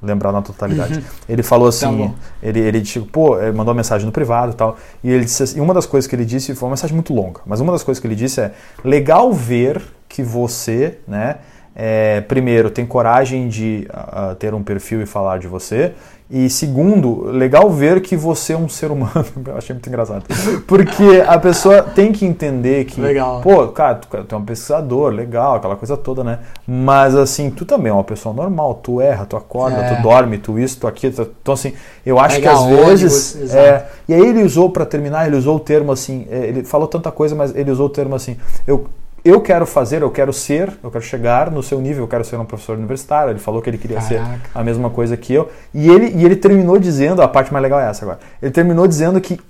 lembrar 0.02 0.30
na 0.32 0.42
totalidade. 0.42 0.98
Uhum. 0.98 1.04
Ele 1.28 1.42
falou 1.42 1.66
tá 1.66 1.68
assim, 1.70 2.09
tá 2.09 2.14
ele, 2.42 2.61
ele 2.61 2.80
disse, 2.80 3.00
pô, 3.00 3.40
ele 3.40 3.52
mandou 3.52 3.72
uma 3.72 3.78
mensagem 3.78 4.04
no 4.04 4.12
privado 4.12 4.52
e 4.52 4.54
tal, 4.54 4.76
e 5.02 5.11
ele 5.11 5.24
disse 5.24 5.42
assim, 5.42 5.59
e 5.59 5.61
uma 5.61 5.72
das 5.72 5.86
coisas 5.86 6.09
que 6.09 6.14
ele 6.14 6.24
disse 6.24 6.54
foi 6.54 6.66
uma 6.66 6.72
mensagem 6.72 6.94
muito 6.94 7.14
longa, 7.14 7.40
mas 7.46 7.61
uma 7.61 7.72
das 7.72 7.82
coisas 7.82 8.00
que 8.00 8.07
ele 8.07 8.14
disse 8.14 8.40
é 8.40 8.52
legal 8.84 9.32
ver 9.32 9.82
que 10.09 10.22
você, 10.22 10.98
né, 11.07 11.36
é, 11.79 12.22
primeiro, 12.22 12.70
tem 12.70 12.87
coragem 12.87 13.49
de 13.49 13.87
uh, 13.91 14.35
ter 14.37 14.55
um 14.55 14.62
perfil 14.62 15.03
e 15.03 15.07
falar 15.07 15.39
de 15.39 15.47
você. 15.47 15.93
E 16.29 16.51
segundo, 16.51 17.27
legal 17.27 17.70
ver 17.70 18.01
que 18.01 18.16
você 18.16 18.55
é 18.55 18.57
um 18.57 18.68
ser 18.68 18.91
humano. 18.91 19.12
Eu 19.47 19.59
achei 19.59 19.74
muito 19.74 19.87
engraçado. 19.87 20.24
Porque 20.66 21.22
a 21.24 21.39
pessoa 21.39 21.83
tem 21.83 22.12
que 22.12 22.24
entender 22.24 22.87
que. 22.87 23.01
Legal. 23.01 23.43
Pô, 23.43 23.68
cara, 23.68 23.97
tu, 23.97 24.09
tu 24.24 24.35
é 24.35 24.39
um 24.39 24.45
pesquisador, 24.45 25.12
legal, 25.12 25.57
aquela 25.57 25.77
coisa 25.77 25.99
toda, 25.99 26.24
né? 26.24 26.39
Mas 26.66 27.14
assim, 27.14 27.51
tu 27.51 27.66
também 27.66 27.91
é 27.91 27.93
uma 27.93 28.03
pessoa 28.03 28.35
normal. 28.35 28.81
Tu 28.83 29.01
erra, 29.01 29.27
tu 29.27 29.37
acorda, 29.37 29.77
é. 29.77 29.95
tu 29.95 30.03
dorme, 30.03 30.39
tu 30.39 30.59
isso, 30.59 30.81
tu 30.81 30.87
aquilo. 30.89 31.12
Tu... 31.12 31.31
Então, 31.43 31.55
assim, 31.55 31.74
eu 32.05 32.18
acho 32.18 32.37
legal, 32.37 32.66
que 32.66 32.72
às 32.72 33.01
vezes. 33.01 33.55
é, 33.55 33.87
e 34.09 34.14
aí 34.14 34.27
ele 34.27 34.43
usou, 34.43 34.70
para 34.70 34.87
terminar, 34.87 35.27
ele 35.27 35.37
usou 35.37 35.57
o 35.57 35.61
termo 35.61 35.93
assim. 35.93 36.27
É, 36.29 36.39
ele 36.47 36.64
falou 36.64 36.89
tanta 36.89 37.12
coisa, 37.12 37.37
mas 37.37 37.55
ele 37.55 37.70
usou 37.70 37.87
o 37.87 37.91
termo 37.91 38.16
assim. 38.16 38.37
Eu, 38.66 38.87
eu 39.27 39.41
quero 39.41 39.66
fazer, 39.66 40.03
eu 40.03 40.11
quero 40.11 40.33
ser, 40.33 40.72
eu 40.83 40.91
quero 40.91 41.03
chegar 41.03 41.51
no 41.51 41.62
seu 41.62 41.81
nível, 41.81 42.05
eu 42.05 42.09
quero 42.09 42.24
ser 42.24 42.37
um 42.37 42.45
professor 42.45 42.77
universitário. 42.77 43.31
Ele 43.31 43.39
falou 43.39 43.61
que 43.61 43.68
ele 43.68 43.79
queria 43.79 44.01
Caraca. 44.01 44.41
ser 44.41 44.51
a 44.55 44.62
mesma 44.62 44.91
coisa 44.91 45.16
que 45.16 45.33
eu. 45.35 45.51
E 45.74 45.89
ele, 45.89 46.12
e 46.14 46.24
ele 46.24 46.37
terminou 46.37 46.79
dizendo, 46.79 47.22
a 47.22 47.29
parte 47.29 47.53
mais 47.53 47.62
legal 47.62 47.81
é 47.81 47.89
essa 47.89 48.05
agora. 48.05 48.20
Ele 48.41 48.53
terminou 48.53 48.87
dizendo 48.87 49.20
que 49.20 49.41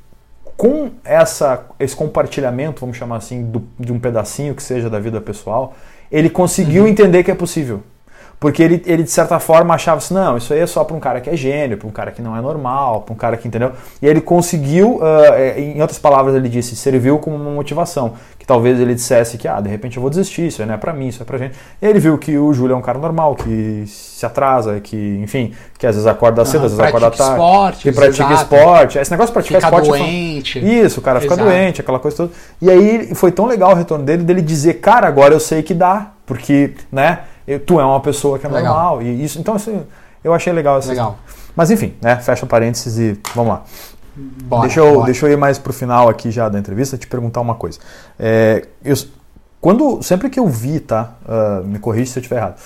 com 0.56 0.90
essa, 1.04 1.66
esse 1.78 1.94
compartilhamento, 1.94 2.80
vamos 2.80 2.96
chamar 2.96 3.16
assim, 3.16 3.42
do, 3.44 3.62
de 3.78 3.92
um 3.92 3.98
pedacinho 3.98 4.54
que 4.54 4.62
seja 4.62 4.88
da 4.88 4.98
vida 4.98 5.20
pessoal, 5.20 5.74
ele 6.10 6.30
conseguiu 6.30 6.84
uhum. 6.84 6.88
entender 6.88 7.22
que 7.22 7.30
é 7.30 7.34
possível. 7.34 7.82
Porque 8.38 8.62
ele, 8.62 8.82
ele, 8.86 9.02
de 9.02 9.10
certa 9.10 9.38
forma, 9.38 9.74
achava 9.74 9.96
assim, 9.96 10.12
não, 10.12 10.36
isso 10.36 10.52
aí 10.52 10.60
é 10.60 10.66
só 10.66 10.84
para 10.84 10.94
um 10.94 11.00
cara 11.00 11.20
que 11.20 11.30
é 11.30 11.36
gênio, 11.36 11.78
para 11.78 11.88
um 11.88 11.90
cara 11.90 12.10
que 12.10 12.20
não 12.20 12.36
é 12.36 12.40
normal, 12.40 13.00
para 13.00 13.14
um 13.14 13.16
cara 13.16 13.36
que, 13.36 13.48
entendeu? 13.48 13.72
E 14.00 14.06
ele 14.06 14.20
conseguiu, 14.20 14.98
uh, 14.98 15.58
em 15.58 15.80
outras 15.80 15.98
palavras, 15.98 16.34
ele 16.34 16.48
disse, 16.48 16.76
serviu 16.76 17.18
como 17.18 17.34
uma 17.36 17.50
motivação. 17.50 18.12
Que 18.38 18.46
talvez 18.46 18.78
ele 18.78 18.94
dissesse 18.94 19.38
que, 19.38 19.48
ah, 19.48 19.60
de 19.60 19.68
repente 19.70 19.96
eu 19.96 20.00
vou 20.02 20.10
desistir, 20.10 20.48
isso 20.48 20.64
não 20.64 20.74
é 20.74 20.76
para 20.76 20.92
mim, 20.92 21.08
isso 21.08 21.22
é 21.22 21.24
pra 21.24 21.38
gente. 21.38 21.56
E 21.80 21.86
ele 21.86 21.98
viu 21.98 22.18
que 22.18 22.36
o 22.36 22.52
Júlio 22.52 22.74
é 22.74 22.76
um 22.76 22.82
cara 22.82 22.98
normal, 22.98 23.34
que 23.34 23.84
se 23.86 24.24
atrasa, 24.24 24.80
que, 24.80 25.18
enfim, 25.22 25.52
que 25.78 25.86
às 25.86 25.94
vezes 25.94 26.06
acorda 26.06 26.44
cedo, 26.44 26.66
às 26.66 26.72
vezes 26.72 26.78
acorda 26.78 27.10
tarde. 27.10 27.32
Esporte, 27.32 27.82
que 27.82 27.92
pratica 27.92 28.32
exato. 28.32 28.54
esporte. 28.54 28.98
Esse 28.98 29.10
negócio 29.10 29.28
de 29.28 29.32
praticar 29.32 29.60
fica 29.62 29.82
esporte. 29.82 30.02
doente. 30.02 30.58
Isso, 30.58 31.00
o 31.00 31.02
cara 31.02 31.20
fica 31.20 31.34
exato. 31.34 31.48
doente, 31.48 31.80
aquela 31.80 31.98
coisa 31.98 32.16
toda. 32.18 32.32
E 32.60 32.70
aí 32.70 33.14
foi 33.14 33.32
tão 33.32 33.46
legal 33.46 33.72
o 33.72 33.74
retorno 33.74 34.04
dele, 34.04 34.22
dele 34.22 34.42
dizer, 34.42 34.74
cara, 34.74 35.08
agora 35.08 35.34
eu 35.34 35.40
sei 35.40 35.62
que 35.62 35.72
dá. 35.72 36.12
Porque, 36.26 36.74
né? 36.90 37.20
Tu 37.66 37.80
é 37.80 37.84
uma 37.84 38.00
pessoa 38.00 38.38
que 38.38 38.46
é 38.46 38.48
legal. 38.48 38.74
normal. 38.74 39.02
E 39.02 39.24
isso, 39.24 39.38
então, 39.38 39.54
assim, 39.54 39.84
eu 40.22 40.34
achei 40.34 40.52
legal. 40.52 40.78
Essa 40.78 40.90
legal. 40.90 41.18
Mas 41.54 41.70
enfim, 41.70 41.94
né? 42.02 42.16
Fecha 42.16 42.44
parênteses 42.44 42.98
e 42.98 43.20
vamos 43.34 43.52
lá. 43.52 43.62
Bora, 44.16 44.62
deixa, 44.62 44.80
eu, 44.80 44.94
bora. 44.94 45.04
deixa 45.06 45.26
eu 45.26 45.32
ir 45.32 45.36
mais 45.36 45.58
pro 45.58 45.72
final 45.72 46.08
aqui 46.08 46.30
já 46.30 46.48
da 46.48 46.58
entrevista 46.58 46.96
te 46.96 47.06
perguntar 47.06 47.40
uma 47.40 47.54
coisa. 47.54 47.78
É, 48.18 48.66
eu, 48.84 48.94
quando, 49.60 50.02
sempre 50.02 50.30
que 50.30 50.38
eu 50.38 50.46
vi, 50.46 50.80
tá? 50.80 51.14
Uh, 51.24 51.64
me 51.64 51.78
corrija 51.78 52.12
se 52.12 52.18
eu 52.18 52.20
estiver 52.20 52.36
errado. 52.36 52.56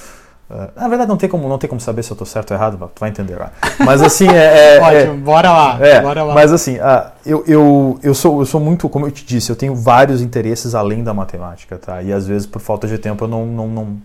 Uh, 0.51 0.81
na 0.81 0.89
verdade, 0.89 1.09
não 1.09 1.17
tem, 1.17 1.29
como, 1.29 1.49
não 1.49 1.59
tem 1.59 1.69
como 1.69 1.81
saber 1.81 2.03
se 2.03 2.11
eu 2.11 2.15
estou 2.15 2.27
certo 2.27 2.51
ou 2.51 2.57
errado, 2.57 2.91
tu 2.95 3.01
vai 3.01 3.09
entender 3.09 3.35
agora. 3.35 3.53
Mas 3.79 4.03
assim, 4.03 4.29
é. 4.29 4.77
é 4.77 4.81
Ótimo, 4.83 5.13
é, 5.13 5.17
bora 5.17 5.51
lá, 5.53 5.79
é, 5.81 6.01
bora 6.01 6.23
lá. 6.23 6.35
Mas 6.35 6.53
assim, 6.53 6.77
uh, 6.79 7.11
eu, 7.25 7.45
eu, 7.47 7.99
eu, 8.03 8.15
sou, 8.15 8.41
eu 8.41 8.47
sou 8.47 8.61
muito, 8.61 8.89
como 8.89 9.07
eu 9.07 9.11
te 9.11 9.25
disse, 9.25 9.51
eu 9.51 9.57
tenho 9.57 9.75
vários 9.75 10.21
interesses 10.21 10.75
além 10.75 11.03
da 11.03 11.15
matemática, 11.15 11.79
tá? 11.79 12.03
E 12.03 12.13
às 12.13 12.27
vezes, 12.27 12.47
por 12.47 12.61
falta 12.61 12.87
de 12.87 12.99
tempo, 12.99 13.25
eu 13.25 13.29
não, 13.29 13.47
não, 13.47 13.69
não 13.69 13.97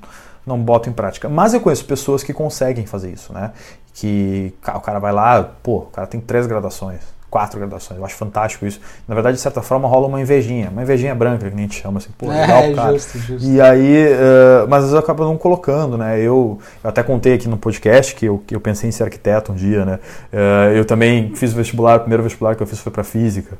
não 0.45 0.59
boto 0.59 0.89
em 0.89 0.93
prática. 0.93 1.27
Mas 1.27 1.53
eu 1.53 1.61
conheço 1.61 1.85
pessoas 1.85 2.23
que 2.23 2.33
conseguem 2.33 2.85
fazer 2.85 3.11
isso, 3.11 3.33
né? 3.33 3.51
Que 3.93 4.53
o 4.67 4.79
cara 4.79 4.99
vai 4.99 5.11
lá, 5.11 5.43
pô, 5.63 5.77
o 5.77 5.85
cara 5.85 6.05
tem 6.05 6.19
três 6.19 6.45
graduações, 6.45 6.99
quatro 7.29 7.57
graduações. 7.59 7.97
Eu 7.97 8.05
acho 8.05 8.15
fantástico 8.15 8.65
isso. 8.65 8.79
Na 9.07 9.15
verdade, 9.15 9.37
de 9.37 9.41
certa 9.41 9.61
forma, 9.61 9.87
rola 9.87 10.07
uma 10.07 10.21
invejinha, 10.21 10.69
uma 10.69 10.83
invejinha 10.83 11.15
branca, 11.15 11.49
que 11.49 11.55
nem 11.55 11.65
a 11.65 11.67
gente 11.67 11.81
chama 11.81 11.97
assim, 11.97 12.09
pô, 12.17 12.31
é, 12.31 12.41
legal, 12.41 12.73
cara. 12.75 12.93
Justo, 12.93 13.17
justo. 13.19 13.47
E 13.47 13.59
aí, 13.59 14.05
uh, 14.13 14.67
mas 14.67 14.79
às 14.79 14.83
vezes 14.85 14.93
eu 14.93 14.99
acabo 14.99 15.23
não 15.23 15.37
colocando, 15.37 15.97
né? 15.97 16.19
Eu, 16.19 16.59
eu, 16.83 16.89
até 16.89 17.01
contei 17.03 17.33
aqui 17.33 17.47
no 17.47 17.57
podcast 17.57 18.13
que 18.15 18.25
eu, 18.25 18.43
que 18.45 18.55
eu 18.55 18.59
pensei 18.59 18.89
em 18.89 18.91
ser 18.91 19.03
arquiteto 19.03 19.51
um 19.51 19.55
dia, 19.55 19.85
né? 19.85 19.99
Uh, 20.31 20.75
eu 20.75 20.85
também 20.85 21.33
fiz 21.35 21.53
o 21.53 21.55
vestibular, 21.55 21.97
o 21.97 21.99
primeiro 22.01 22.23
vestibular 22.23 22.55
que 22.55 22.61
eu 22.61 22.67
fiz 22.67 22.79
foi 22.79 22.91
para 22.91 23.03
física. 23.03 23.57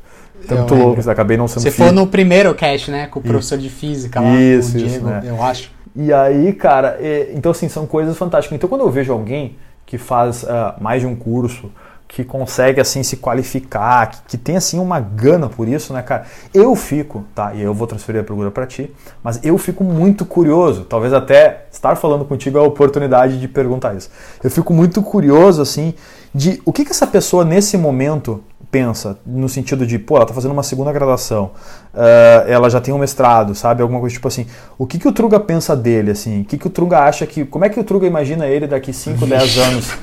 Tanto 0.48 0.76
louco, 0.76 1.10
acabei 1.10 1.38
não 1.38 1.48
sendo 1.48 1.64
Você 1.64 1.72
foi 1.72 1.92
no 1.92 2.06
primeiro 2.08 2.54
cast, 2.54 2.92
né? 2.92 3.08
Com 3.08 3.20
o 3.20 3.24
professor 3.24 3.58
de 3.58 3.70
física 3.70 4.20
lá, 4.20 4.36
isso, 4.36 4.70
o 4.70 4.80
Diego, 4.80 4.88
isso, 4.88 5.06
né? 5.06 5.24
eu 5.26 5.42
acho. 5.42 5.75
E 5.96 6.12
aí, 6.12 6.54
cara, 6.54 6.98
é, 7.00 7.32
então 7.34 7.52
assim, 7.52 7.70
são 7.70 7.86
coisas 7.88 8.18
fantásticas. 8.18 8.56
Então 8.56 8.70
quando 8.70 8.82
eu 8.82 8.90
vejo 8.90 9.14
alguém 9.14 9.58
que 9.86 9.98
faz 9.98 10.44
uh, 10.44 10.82
mais 10.82 11.02
de 11.02 11.08
um 11.08 11.16
curso, 11.16 11.72
que 12.08 12.24
consegue 12.24 12.80
assim 12.80 13.04
se 13.04 13.18
qualificar, 13.18 14.10
que, 14.10 14.18
que, 14.30 14.38
tem 14.38 14.58
assim 14.58 14.80
uma 14.80 15.00
gana 15.00 15.50
por 15.50 15.68
isso, 15.68 15.94
né, 15.94 16.02
cara? 16.02 16.26
Eu 16.54 16.76
fico, 16.76 17.26
tá? 17.34 17.54
E 17.54 17.62
eu 17.62 17.74
vou 17.74 17.88
transferir 17.88 18.22
a 18.22 18.24
pergunta 18.24 18.52
para 18.52 18.66
ti, 18.66 18.94
mas 19.24 19.44
eu 19.44 19.58
fico 19.58 19.84
muito 19.84 20.26
curioso, 20.26 20.86
talvez 20.86 21.14
até 21.14 21.66
estar 21.72 21.96
falando 21.96 22.24
contigo 22.24 22.58
é 22.58 22.62
a 22.62 22.64
oportunidade 22.64 23.40
de 23.40 23.48
perguntar 23.48 23.96
isso. 23.96 24.10
Eu 24.44 24.52
fico 24.52 24.74
muito 24.74 25.02
curioso 25.02 25.62
assim 25.62 25.94
de 26.34 26.62
o 26.66 26.72
que 26.72 26.86
que 26.86 26.92
essa 26.92 27.08
pessoa 27.08 27.44
nesse 27.44 27.78
momento 27.78 28.44
pensa, 28.76 29.18
no 29.26 29.48
sentido 29.48 29.88
de, 29.88 29.98
pô, 29.98 30.18
ela 30.18 30.26
tá 30.26 30.34
fazendo 30.34 30.52
uma 30.52 30.62
segunda 30.62 30.92
graduação, 30.92 31.52
uh, 31.94 32.46
ela 32.46 32.70
já 32.70 32.82
tem 32.82 32.94
um 32.94 32.98
mestrado, 32.98 33.56
sabe? 33.56 33.82
Alguma 33.82 34.02
coisa 34.02 34.14
tipo 34.14 34.28
assim. 34.28 34.46
O 34.78 34.86
que, 34.86 35.00
que 35.00 35.08
o 35.08 35.14
Truga 35.14 35.40
pensa 35.40 35.78
dele, 35.78 36.12
assim? 36.12 36.42
O 36.42 36.44
que, 36.44 36.58
que 36.58 36.68
o 36.68 36.70
Truga 36.70 37.00
acha 37.00 37.26
que. 37.26 37.46
Como 37.46 37.64
é 37.64 37.70
que 37.70 37.80
o 37.80 37.84
Truga 37.86 38.06
imagina 38.06 38.46
ele 38.48 38.68
daqui 38.68 38.92
5, 38.92 39.26
10 39.26 39.58
anos? 39.60 39.94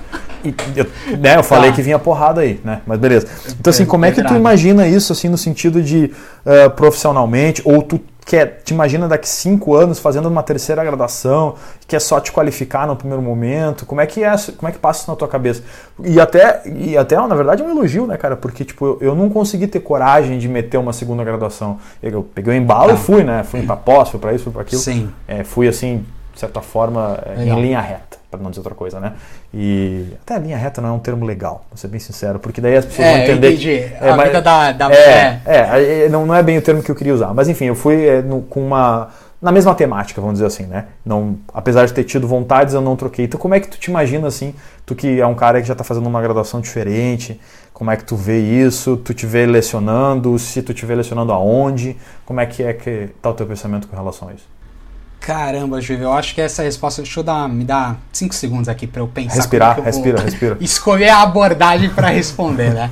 E, 0.42 0.52
eu, 0.74 0.86
né, 1.18 1.36
eu 1.36 1.44
falei 1.44 1.70
tá. 1.70 1.76
que 1.76 1.82
vinha 1.82 1.98
porrada 1.98 2.40
aí, 2.40 2.58
né? 2.64 2.80
Mas 2.84 2.98
beleza. 2.98 3.28
Então, 3.60 3.70
assim, 3.70 3.84
como 3.84 4.06
é 4.06 4.10
que 4.10 4.24
tu 4.24 4.34
imagina 4.34 4.88
isso, 4.88 5.12
assim, 5.12 5.28
no 5.28 5.38
sentido 5.38 5.80
de 5.82 6.10
uh, 6.44 6.70
profissionalmente, 6.70 7.62
ou 7.64 7.80
tu 7.82 8.00
quer, 8.24 8.60
te 8.64 8.72
imagina 8.72 9.08
daqui 9.08 9.28
cinco 9.28 9.74
anos 9.74 9.98
fazendo 9.98 10.28
uma 10.28 10.42
terceira 10.42 10.84
graduação, 10.84 11.54
quer 11.86 12.00
só 12.00 12.20
te 12.20 12.32
qualificar 12.32 12.86
no 12.86 12.96
primeiro 12.96 13.22
momento, 13.22 13.84
como 13.84 14.00
é 14.00 14.06
que 14.06 14.22
é, 14.22 14.34
como 14.56 14.68
é 14.68 14.72
que 14.72 14.78
passa 14.78 15.02
isso 15.02 15.10
na 15.10 15.16
tua 15.16 15.28
cabeça? 15.28 15.62
E 16.02 16.20
até, 16.20 16.62
e 16.66 16.96
até 16.96 17.16
na 17.16 17.34
verdade 17.34 17.62
é 17.62 17.66
um 17.66 17.70
elogio, 17.70 18.06
né, 18.06 18.16
cara? 18.16 18.36
Porque 18.36 18.64
tipo, 18.64 18.86
eu, 18.86 18.98
eu 19.00 19.14
não 19.14 19.28
consegui 19.28 19.66
ter 19.66 19.80
coragem 19.80 20.38
de 20.38 20.48
meter 20.48 20.78
uma 20.78 20.92
segunda 20.92 21.24
graduação. 21.24 21.78
Eu 22.02 22.22
peguei 22.22 22.54
o 22.54 22.56
embalo 22.56 22.90
ah. 22.90 22.94
e 22.94 22.96
fui, 22.96 23.22
né? 23.24 23.42
Fui 23.44 23.62
para 23.62 23.76
pós, 23.76 24.08
fui 24.08 24.20
para 24.20 24.32
isso, 24.32 24.44
fui 24.44 24.52
para 24.52 24.62
aquilo. 24.62 24.80
Sim. 24.80 25.10
É, 25.26 25.44
fui 25.44 25.68
assim, 25.68 26.04
de 26.32 26.40
certa 26.40 26.60
forma, 26.60 27.18
é, 27.26 27.44
em 27.44 27.60
linha 27.60 27.80
reta 27.80 28.22
para 28.32 28.40
não 28.40 28.50
dizer 28.50 28.60
outra 28.60 28.74
coisa, 28.74 28.98
né? 28.98 29.12
E 29.52 30.06
até 30.22 30.36
a 30.36 30.38
linha 30.38 30.56
reta 30.56 30.80
não 30.80 30.88
é 30.88 30.92
um 30.92 30.98
termo 30.98 31.26
legal, 31.26 31.66
vou 31.70 31.76
ser 31.76 31.88
bem 31.88 32.00
sincero, 32.00 32.38
porque 32.38 32.62
daí 32.62 32.76
as 32.76 32.86
pessoas 32.86 33.06
é, 33.06 33.12
vão 33.12 33.22
entender. 33.24 33.48
Entendi. 33.48 33.70
É, 33.70 34.08
a 34.08 34.16
mas, 34.16 34.26
vida 34.28 34.40
da, 34.40 34.72
da 34.72 34.90
é, 34.90 35.40
é. 35.44 36.04
é, 36.04 36.08
não, 36.08 36.24
não 36.24 36.34
é 36.34 36.42
bem 36.42 36.56
o 36.56 36.62
termo 36.62 36.82
que 36.82 36.90
eu 36.90 36.94
queria 36.94 37.12
usar, 37.12 37.34
mas 37.34 37.48
enfim, 37.48 37.66
eu 37.66 37.74
fui 37.74 38.06
é, 38.06 38.22
no, 38.22 38.40
com 38.42 38.66
uma 38.66 39.10
na 39.40 39.50
mesma 39.50 39.74
temática, 39.74 40.20
vamos 40.20 40.34
dizer 40.34 40.46
assim, 40.46 40.66
né? 40.66 40.86
Não, 41.04 41.36
apesar 41.52 41.84
de 41.84 41.92
ter 41.92 42.04
tido 42.04 42.28
vontades, 42.28 42.74
eu 42.74 42.80
não 42.80 42.94
troquei. 42.94 43.24
Então, 43.24 43.40
como 43.40 43.54
é 43.54 43.60
que 43.60 43.66
tu 43.66 43.76
te 43.76 43.90
imagina 43.90 44.28
assim, 44.28 44.54
tu 44.86 44.94
que 44.94 45.20
é 45.20 45.26
um 45.26 45.34
cara 45.34 45.60
que 45.60 45.66
já 45.66 45.74
está 45.74 45.82
fazendo 45.82 46.06
uma 46.06 46.22
graduação 46.22 46.60
diferente, 46.60 47.40
como 47.74 47.90
é 47.90 47.96
que 47.96 48.04
tu 48.04 48.14
vê 48.14 48.38
isso? 48.38 48.96
Tu 48.96 49.12
te 49.12 49.26
vê 49.26 49.44
lecionando? 49.44 50.38
Se 50.38 50.62
tu 50.62 50.72
te 50.72 50.86
vê 50.86 50.94
lecionando 50.94 51.32
aonde? 51.32 51.96
Como 52.24 52.38
é 52.38 52.46
que 52.46 52.62
é 52.62 52.72
que 52.72 53.08
tá 53.20 53.30
o 53.30 53.34
teu 53.34 53.44
pensamento 53.44 53.88
com 53.88 53.96
relação 53.96 54.28
a 54.28 54.32
isso? 54.32 54.51
Caramba, 55.22 55.80
Júlio, 55.80 56.04
eu 56.04 56.12
acho 56.12 56.34
que 56.34 56.40
essa 56.40 56.64
resposta. 56.64 57.00
Deixa 57.00 57.20
eu 57.20 57.24
dar, 57.24 57.48
me 57.48 57.64
dar 57.64 57.96
5 58.12 58.34
segundos 58.34 58.68
aqui 58.68 58.88
para 58.88 59.00
eu 59.00 59.06
pensar. 59.06 59.36
Respirar, 59.36 59.78
é 59.78 59.82
respira, 59.82 60.20
respira. 60.20 60.56
Escolher 60.60 61.10
a 61.10 61.22
abordagem 61.22 61.88
para 61.90 62.08
responder, 62.08 62.74
né? 62.74 62.90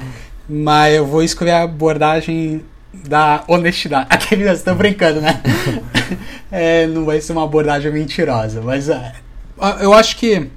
Mas 0.49 0.95
eu 0.95 1.05
vou 1.05 1.25
escolher 1.25 1.51
a 1.51 1.63
abordagem 1.65 2.65
da 2.95 3.43
honestidade. 3.49 4.07
Aquele 4.11 4.45
nós 4.45 4.59
estamos 4.59 4.79
brincando, 4.79 5.21
né? 5.21 5.41
é, 6.53 6.87
não 6.87 7.05
vai 7.05 7.21
ser 7.21 7.33
uma 7.33 7.43
abordagem 7.43 7.93
mentirosa, 7.93 8.61
mas 8.61 8.89
é, 8.89 9.13
eu 9.81 9.93
acho 9.93 10.17
que. 10.17 10.49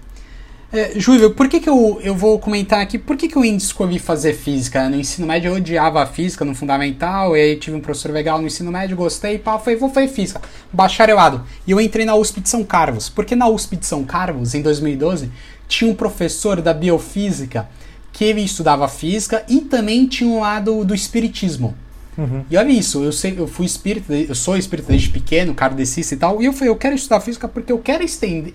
É, 0.74 1.00
Júlio, 1.00 1.30
por 1.30 1.48
que, 1.48 1.60
que 1.60 1.70
eu, 1.70 2.00
eu 2.02 2.16
vou 2.16 2.40
comentar 2.40 2.82
aqui? 2.82 2.98
Por 2.98 3.16
que, 3.16 3.28
que 3.28 3.36
eu 3.36 3.46
escolhi 3.46 4.00
fazer 4.00 4.34
física? 4.34 4.90
No 4.90 4.96
ensino 4.96 5.28
médio 5.28 5.50
eu 5.50 5.58
odiava 5.58 6.02
a 6.02 6.08
física 6.08 6.44
no 6.44 6.56
fundamental, 6.56 7.38
e 7.38 7.42
aí 7.42 7.56
tive 7.58 7.78
um 7.78 7.80
professor 7.80 8.12
legal 8.12 8.42
no 8.42 8.48
ensino 8.48 8.72
médio, 8.72 8.98
gostei, 8.98 9.38
pá, 9.38 9.60
falei, 9.60 9.78
vou 9.78 9.92
fazer 9.92 10.08
física, 10.08 10.42
bacharelado. 10.74 11.44
E 11.68 11.72
eu 11.72 11.80
entrei 11.80 12.08
na 12.08 12.16
USP 12.16 12.42
de 12.42 12.50
São 12.50 12.64
Carlos, 12.64 13.08
porque 13.08 13.36
na 13.36 13.48
USP 13.48 13.76
de 13.76 13.86
São 13.86 14.04
Carlos, 14.04 14.56
em 14.56 14.64
2012, 14.64 15.30
tinha 15.68 15.92
um 15.92 15.94
professor 15.94 16.60
da 16.60 16.74
biofísica 16.74 17.70
que 18.12 18.24
ele 18.24 18.42
estudava 18.42 18.88
física 18.88 19.46
e 19.48 19.62
também 19.62 20.08
tinha 20.08 20.28
um 20.28 20.40
lado 20.40 20.84
do 20.84 20.96
espiritismo. 20.96 21.76
Uhum. 22.18 22.46
E 22.50 22.58
olha 22.58 22.72
isso, 22.72 23.04
eu, 23.04 23.12
sei, 23.12 23.36
eu 23.38 23.46
fui 23.46 23.68
espírita, 23.68 24.12
eu 24.12 24.34
sou 24.34 24.58
espírita 24.58 24.88
desde 24.90 25.10
pequeno, 25.10 25.54
kardecista 25.54 26.16
e 26.16 26.18
tal, 26.18 26.42
e 26.42 26.46
eu 26.46 26.54
falei, 26.54 26.70
eu 26.70 26.76
quero 26.76 26.96
estudar 26.96 27.22
física 27.22 27.48
porque 27.48 27.72
eu 27.72 27.78
quero 27.78 28.04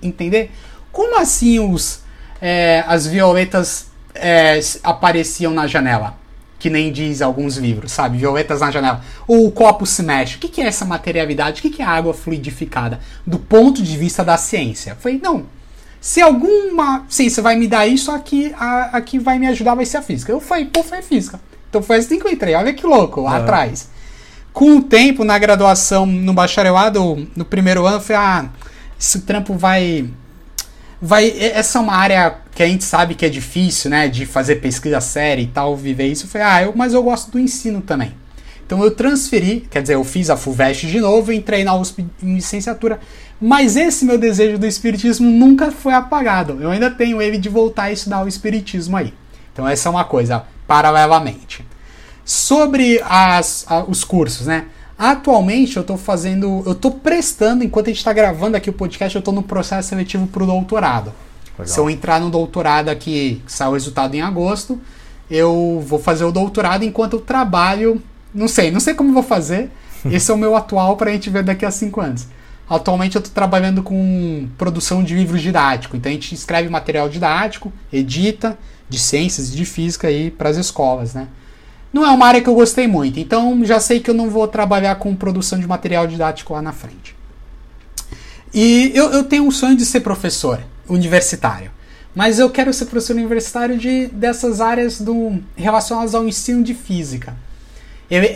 entender 0.03 0.51
como 0.91 1.17
assim 1.21 1.61
os, 1.61 2.01
é, 2.41 2.85
as 2.87 3.07
violetas 3.07 3.89
é, 4.15 4.59
apareciam 4.83 5.53
na 5.53 5.67
janela. 5.67 6.17
Que 6.59 6.69
nem 6.69 6.91
diz 6.91 7.23
alguns 7.23 7.57
livros, 7.57 7.93
sabe? 7.93 8.19
Violetas 8.19 8.61
na 8.61 8.71
janela. 8.71 9.01
Ou 9.29 9.47
o 9.47 9.53
copo 9.53 9.87
se 9.87 10.03
mexe. 10.03 10.37
O 10.37 10.41
que 10.41 10.61
é 10.61 10.67
essa 10.67 10.85
materialidade? 10.85 11.61
O 11.61 11.71
que 11.71 11.81
é 11.81 11.85
a 11.85 11.91
água 11.91 12.13
fluidificada? 12.13 12.99
Do 13.25 13.39
ponto 13.39 13.81
de 13.81 13.97
vista 13.97 14.25
da 14.25 14.37
ciência. 14.37 14.91
Eu 14.91 14.97
falei, 14.97 15.21
não. 15.23 15.47
Se 16.01 16.21
alguma 16.21 17.05
ciência 17.09 17.43
vai 17.43 17.55
me 17.57 17.69
dar 17.69 17.87
isso, 17.87 18.11
aqui, 18.11 18.53
a, 18.59 18.97
aqui 18.97 19.19
vai 19.19 19.39
me 19.39 19.47
ajudar, 19.47 19.75
vai 19.75 19.85
ser 19.85 19.99
a 19.99 20.03
física. 20.03 20.33
Eu 20.33 20.41
falei, 20.41 20.65
pô, 20.65 20.83
foi 20.83 21.01
física. 21.01 21.41
Então 21.69 21.83
foi 21.83 21.97
assim 21.97 22.19
que 22.19 22.27
eu 22.27 22.33
entrei. 22.33 22.55
Olha 22.55 22.73
que 22.73 22.87
louco, 22.87 23.21
lá 23.21 23.37
atrás. 23.37 23.89
Com 24.53 24.79
o 24.79 24.83
tempo, 24.83 25.25
na 25.25 25.39
graduação, 25.39 26.07
no 26.07 26.33
bacharelado, 26.33 27.29
no 27.37 27.45
primeiro 27.45 27.87
ano, 27.87 27.97
eu 27.97 28.01
falei, 28.01 28.23
ah, 28.23 28.51
esse 28.99 29.21
trampo 29.21 29.55
vai. 29.55 30.09
Vai. 31.01 31.33
Essa 31.39 31.79
é 31.79 31.81
uma 31.81 31.95
área 31.95 32.39
que 32.53 32.63
a 32.63 32.67
gente 32.67 32.85
sabe 32.85 33.15
que 33.15 33.25
é 33.25 33.29
difícil, 33.29 33.91
né? 33.91 34.09
De 34.09 34.27
fazer 34.27 34.57
pesquisa 34.57 35.01
séria 35.01 35.43
e 35.43 35.47
tal, 35.47 35.77
viver 35.77 36.07
isso. 36.07 36.25
Eu 36.25 36.29
falei, 36.29 36.47
ah, 36.47 36.63
eu, 36.63 36.73
mas 36.75 36.93
eu 36.93 37.03
gosto 37.03 37.31
do 37.31 37.39
ensino 37.39 37.81
também. 37.81 38.13
Então 38.69 38.85
eu 38.85 38.91
transferi, 38.91 39.67
quer 39.71 39.81
dizer, 39.81 39.95
eu 39.95 40.05
fiz 40.05 40.29
a 40.29 40.37
FUVEST 40.37 40.89
de 40.89 41.01
novo, 41.01 41.33
entrei 41.33 41.65
na 41.65 41.75
USP 41.75 42.05
em 42.23 42.35
licenciatura. 42.35 43.01
Mas 43.41 43.77
esse 43.77 44.05
meu 44.05 44.19
desejo 44.19 44.59
do 44.59 44.67
espiritismo 44.67 45.31
nunca 45.31 45.71
foi 45.71 45.95
apagado. 45.95 46.59
Eu 46.61 46.71
ainda 46.71 46.91
tenho 46.91 47.23
ele 47.23 47.39
de 47.39 47.49
voltar 47.49 47.85
a 47.85 47.93
estudar 47.93 48.23
o 48.23 48.29
espiritismo 48.29 48.95
aí. 48.97 49.15
Então 49.53 49.67
essa 49.67 49.89
é 49.89 49.91
uma 49.91 50.05
coisa 50.05 50.45
paralelamente. 50.67 51.65
Sobre 52.25 53.01
as, 53.09 53.65
a, 53.69 53.85
os 53.85 54.05
cursos, 54.05 54.47
né? 54.47 54.67
Atualmente 54.99 55.77
eu 55.77 55.83
estou 55.83 55.97
fazendo, 55.97 56.65
eu 56.67 56.73
estou 56.73 56.91
prestando, 56.91 57.63
enquanto 57.63 57.87
a 57.87 57.91
gente 57.91 57.99
está 57.99 58.13
gravando 58.13 58.57
aqui 58.57 58.69
o 58.69 58.73
podcast, 58.73 59.15
eu 59.15 59.21
estou 59.21 59.33
no 59.33 59.45
processo 59.45 59.91
seletivo 59.91 60.27
para 60.27 60.43
o 60.43 60.47
doutorado. 60.47 61.13
Legal. 61.53 61.67
Se 61.67 61.79
eu 61.79 61.89
entrar 61.89 62.21
no 62.21 62.31
doutorado 62.31 62.89
aqui, 62.89 63.41
que 63.47 63.53
sai 63.53 63.69
o 63.69 63.73
resultado 63.75 64.15
em 64.17 64.21
agosto, 64.21 64.81
eu 65.31 65.83
vou 65.87 66.01
fazer 66.01 66.25
o 66.25 66.33
doutorado 66.33 66.85
enquanto 66.85 67.15
eu 67.15 67.21
trabalho. 67.21 68.03
Não 68.35 68.49
sei, 68.49 68.73
não 68.73 68.81
sei 68.81 68.95
como 68.95 69.13
vou 69.13 69.23
fazer. 69.23 69.71
Esse 70.11 70.33
é 70.33 70.35
o 70.35 70.39
meu 70.39 70.57
atual 70.57 70.97
para 70.97 71.11
a 71.11 71.13
gente 71.13 71.31
ver 71.31 71.45
daqui 71.45 71.65
a 71.65 71.71
cinco 71.71 72.01
anos. 72.01 72.27
Atualmente 72.69 73.15
eu 73.15 73.21
estou 73.21 73.33
trabalhando 73.33 73.83
com 73.83 74.49
produção 74.59 75.03
de 75.05 75.15
livros 75.15 75.41
didáticos. 75.41 75.97
Então 75.97 76.11
a 76.11 76.13
gente 76.13 76.35
escreve 76.35 76.69
material 76.69 77.09
didático, 77.09 77.73
edita 77.93 78.59
de 78.89 78.99
ciências 78.99 79.53
e 79.53 79.57
de 79.57 79.65
física 79.65 80.09
aí 80.09 80.31
para 80.31 80.49
as 80.49 80.57
escolas, 80.57 81.15
né? 81.15 81.29
Não 81.93 82.05
é 82.05 82.11
uma 82.11 82.27
área 82.27 82.41
que 82.41 82.49
eu 82.49 82.55
gostei 82.55 82.87
muito, 82.87 83.19
então 83.19 83.65
já 83.65 83.81
sei 83.81 84.01
que 84.01 84.11
eu 84.11 84.15
não 84.15 84.29
vou 84.29 84.47
trabalhar 84.47 84.97
com 84.97 85.15
produção 85.17 85.59
de 85.59 85.67
material 85.67 86.07
didático 86.07 86.53
lá 86.53 86.61
na 86.61 86.73
frente. 86.73 87.17
E 88.53 88.93
eu, 88.95 89.11
eu 89.11 89.25
tenho 89.25 89.45
um 89.45 89.51
sonho 89.51 89.77
de 89.77 89.85
ser 89.85 90.01
professor 90.01 90.61
universitário, 90.89 91.71
mas 92.15 92.39
eu 92.39 92.51
quero 92.51 92.73
ser 92.73 92.87
professor 92.87 93.15
universitário 93.15 93.79
de, 93.79 94.07
dessas 94.09 94.61
áreas 94.61 95.01
do, 95.01 95.39
relacionadas 95.57 96.15
ao 96.15 96.27
ensino 96.27 96.63
de 96.63 96.75
física. 96.75 97.37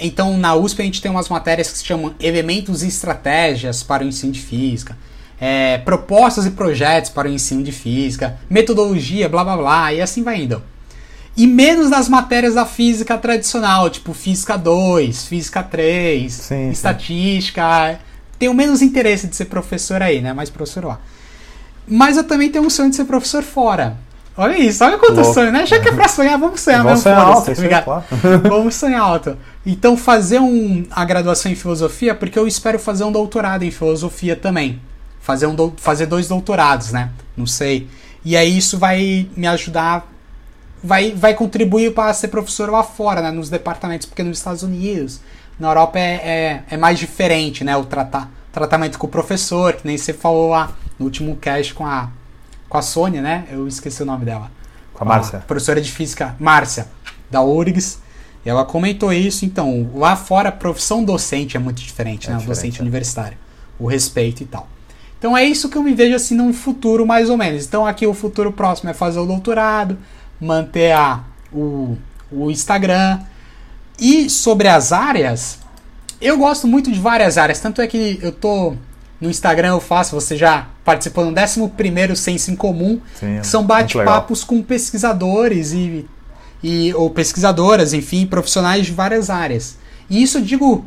então, 0.01 0.37
na 0.39 0.55
USP 0.55 0.83
a 0.83 0.85
gente 0.85 1.03
tem 1.03 1.11
umas 1.11 1.29
matérias 1.29 1.71
que 1.71 1.79
se 1.79 1.85
chamam 1.85 2.15
Elementos 2.21 2.83
e 2.83 2.89
Estratégias 2.89 3.83
para 3.83 4.05
o 4.05 4.07
Ensino 4.07 4.33
de 4.33 4.41
Física 4.41 4.97
é, 5.43 5.77
propostas 5.79 6.47
e 6.47 6.53
projetos 6.53 7.11
para 7.11 7.29
o 7.29 7.33
ensino 7.33 7.65
de 7.65 7.73
física, 7.73 8.39
metodologia, 8.49 9.29
blá 9.29 9.43
blá 9.43 9.57
blá, 9.57 9.93
e 9.93 10.01
assim 10.01 10.23
vai 10.23 10.41
indo. 10.41 10.63
E 11.37 11.47
menos 11.47 11.91
das 11.91 12.09
matérias 12.09 12.55
da 12.55 12.67
física 12.67 13.17
tradicional, 13.17 13.89
tipo 13.89 14.13
física 14.13 14.57
2, 14.57 15.27
física 15.27 15.63
3, 15.63 16.33
sim, 16.33 16.71
estatística. 16.71 17.63
Sim. 17.93 17.99
Tenho 18.39 18.55
menos 18.55 18.83
interesse 18.83 19.27
de 19.27 19.37
ser 19.37 19.47
professor 19.47 20.03
aí, 20.03 20.21
né? 20.21 20.33
Mais 20.33 20.51
professor 20.51 20.85
lá. 20.85 21.01
Mas 21.89 22.17
eu 22.17 22.25
também 22.25 22.51
tenho 22.51 22.65
um 22.65 22.71
sonho 22.71 22.91
de 22.91 22.97
ser 22.97 23.05
professor 23.05 23.43
fora. 23.43 23.97
Olha 24.37 24.59
isso, 24.59 24.83
olha 24.85 24.99
quanto 24.99 25.17
Louco. 25.17 25.35
sonho, 25.35 25.53
né? 25.53 25.67
Já 25.67 25.79
que 25.79 25.89
é 25.89 25.93
pra 25.93 26.09
sonhar, 26.09 26.39
vamos 26.39 26.61
sonhar 26.61 26.83
vamos 26.83 27.05
mesmo. 27.05 27.17
Sonhar 27.17 27.27
alto, 27.27 27.55
tá 27.55 27.83
claro. 27.83 28.05
vamos 28.49 28.75
sonhar 28.75 29.01
alto. 29.01 29.37
Então, 29.65 29.97
fazer 29.97 30.41
um, 30.41 30.85
a 30.91 31.05
graduação 31.05 31.53
em 31.53 31.55
filosofia, 31.55 32.15
porque 32.15 32.39
eu 32.39 32.47
espero 32.47 32.79
fazer 32.79 33.05
um 33.05 33.13
doutorado 33.13 33.63
em 33.63 33.71
filosofia 33.71 34.35
também 34.35 34.81
fazer, 35.23 35.47
um 35.47 35.73
fazer 35.77 36.07
dois 36.07 36.29
doutorados, 36.29 36.93
né? 36.93 37.11
Não 37.35 37.47
sei. 37.47 37.89
E 38.25 38.37
aí 38.37 38.59
isso 38.59 38.77
vai 38.77 39.29
me 39.37 39.47
ajudar, 39.47 40.12
vai, 40.83 41.13
vai 41.13 41.35
contribuir 41.35 41.95
para 41.95 42.13
ser 42.13 42.29
professor 42.29 42.71
lá 42.71 42.83
fora, 42.83 43.23
né? 43.23 43.31
Nos 43.31 43.49
departamentos, 43.49 44.07
porque 44.07 44.23
nos 44.23 44.39
Estados 44.39 44.63
Unidos, 44.63 45.21
na 45.59 45.69
Europa 45.69 45.99
é, 45.99 46.15
é, 46.15 46.65
é 46.71 46.77
mais 46.77 46.99
diferente, 46.99 47.63
né? 47.63 47.77
O 47.77 47.85
tratar, 47.85 48.31
tratamento 48.53 48.99
com 48.99 49.07
o 49.07 49.11
professor, 49.11 49.75
que 49.75 49.87
nem 49.87 49.97
você 49.97 50.13
falou 50.13 50.51
lá 50.51 50.73
no 50.99 51.05
último 51.07 51.37
cast 51.37 51.73
com 51.75 51.87
a, 51.87 52.11
com 52.69 52.79
a 52.79 52.83
Sônia, 52.83 53.23
né? 53.23 53.45
Eu 53.51 53.67
esqueci 53.69 54.03
o 54.03 54.07
nome 54.07 54.25
dela. 54.25 54.51
Com 54.93 55.05
a 55.05 55.07
Márcia. 55.07 55.39
Professora 55.47 55.81
de 55.81 55.91
física, 55.91 56.35
Márcia, 56.39 56.89
da 57.31 57.43
URGS. 57.43 58.01
E 58.45 58.51
ela 58.51 58.65
comentou 58.65 59.13
isso, 59.13 59.45
então, 59.45 59.89
lá 59.95 60.17
fora 60.17 60.49
a 60.49 60.53
profissão 60.53 61.05
docente 61.05 61.57
é 61.57 61.61
muito 61.61 61.81
diferente, 61.81 62.27
é 62.27 62.31
né? 62.31 62.39
Diferente, 62.39 62.57
docente 62.59 62.79
é. 62.81 62.83
universitário. 62.83 63.39
O 63.79 63.87
respeito 63.87 64.43
e 64.43 64.47
tal. 64.47 64.69
Então 65.19 65.37
é 65.37 65.45
isso 65.45 65.69
que 65.69 65.79
eu 65.79 65.85
me 65.85 65.95
vejo 65.95 66.17
assim 66.17 66.35
num 66.35 66.53
futuro 66.53 67.07
mais 67.07 67.31
ou 67.31 67.37
menos. 67.37 67.65
Então 67.65 67.87
aqui 67.87 68.05
o 68.05 68.13
futuro 68.13 68.51
próximo 68.51 68.91
é 68.91 68.93
fazer 68.93 69.21
o 69.21 69.25
doutorado, 69.25 69.97
manter 70.43 70.93
a, 70.93 71.21
o, 71.53 71.97
o 72.31 72.51
Instagram. 72.51 73.21
E 73.99 74.29
sobre 74.29 74.69
as 74.69 74.93
áreas, 74.93 75.59
eu 76.21 76.37
gosto 76.37 76.67
muito 76.67 76.91
de 76.91 76.99
várias 76.99 77.39
áreas. 77.39 77.61
Tanto 77.61 77.81
é 77.81 77.87
que 77.87 78.19
eu 78.21 78.33
tô 78.33 78.75
no 79.21 79.31
Instagram, 79.31 79.69
eu 79.69 79.81
faço, 79.81 80.15
você 80.15 80.37
já 80.37 80.67
participou 80.85 81.25
no 81.25 81.31
11 81.33 82.17
Senso 82.17 82.51
em 82.51 82.57
Comum, 82.57 83.01
Sim, 83.15 83.39
que 83.41 83.47
são 83.47 83.65
bate-papos 83.65 84.43
com 84.43 84.61
pesquisadores 84.61 85.73
e, 85.73 86.05
e 86.61 86.93
ou 86.95 87.09
pesquisadoras, 87.09 87.93
enfim, 87.93 88.27
profissionais 88.27 88.87
de 88.87 88.93
várias 88.93 89.31
áreas. 89.31 89.79
E 90.11 90.21
isso 90.21 90.39
eu 90.39 90.43
digo 90.43 90.85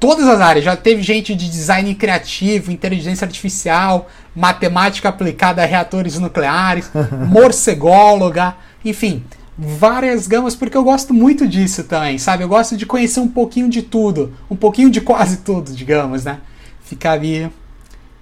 todas 0.00 0.26
as 0.26 0.40
áreas. 0.40 0.64
Já 0.64 0.74
teve 0.74 1.00
gente 1.00 1.32
de 1.36 1.48
design 1.48 1.94
criativo, 1.94 2.72
inteligência 2.72 3.24
artificial, 3.24 4.10
matemática 4.34 5.08
aplicada 5.08 5.62
a 5.62 5.66
reatores 5.66 6.18
nucleares, 6.18 6.90
morcególoga, 7.28 8.56
enfim, 8.84 9.22
várias 9.56 10.26
gamas, 10.26 10.54
porque 10.54 10.76
eu 10.76 10.82
gosto 10.84 11.12
muito 11.12 11.46
disso 11.46 11.84
também, 11.84 12.18
sabe? 12.18 12.42
Eu 12.42 12.48
gosto 12.48 12.76
de 12.76 12.86
conhecer 12.86 13.20
um 13.20 13.28
pouquinho 13.28 13.68
de 13.68 13.82
tudo, 13.82 14.32
um 14.50 14.56
pouquinho 14.56 14.90
de 14.90 15.00
quase 15.00 15.38
tudo, 15.38 15.72
digamos, 15.72 16.24
né? 16.24 16.38
Ficar 16.84 17.12
ali. 17.12 17.50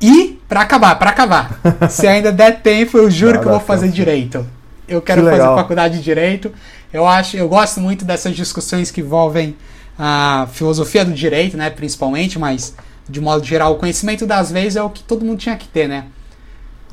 E, 0.00 0.38
para 0.48 0.62
acabar, 0.62 0.94
para 0.98 1.10
acabar, 1.10 1.60
se 1.90 2.06
ainda 2.06 2.32
der 2.32 2.62
tempo, 2.62 2.98
eu 2.98 3.10
juro 3.10 3.34
Não, 3.34 3.40
que 3.40 3.46
eu 3.46 3.52
vou 3.52 3.60
fazer 3.60 3.86
tempo. 3.86 3.96
direito. 3.96 4.46
Eu 4.88 5.00
quero 5.00 5.22
que 5.22 5.30
fazer 5.30 5.42
faculdade 5.42 5.98
de 5.98 6.02
direito. 6.04 6.52
Eu 6.92 7.06
acho, 7.06 7.36
eu 7.36 7.48
gosto 7.48 7.80
muito 7.80 8.04
dessas 8.04 8.34
discussões 8.34 8.90
que 8.90 9.00
envolvem 9.00 9.56
a 9.96 10.48
filosofia 10.52 11.04
do 11.04 11.12
direito, 11.12 11.56
né, 11.56 11.70
principalmente, 11.70 12.38
mas 12.38 12.74
de 13.08 13.20
modo 13.20 13.44
geral, 13.44 13.72
o 13.72 13.76
conhecimento 13.76 14.26
das 14.26 14.50
leis 14.50 14.74
é 14.76 14.82
o 14.82 14.90
que 14.90 15.02
todo 15.02 15.24
mundo 15.24 15.38
tinha 15.38 15.56
que 15.56 15.68
ter, 15.68 15.88
né? 15.88 16.06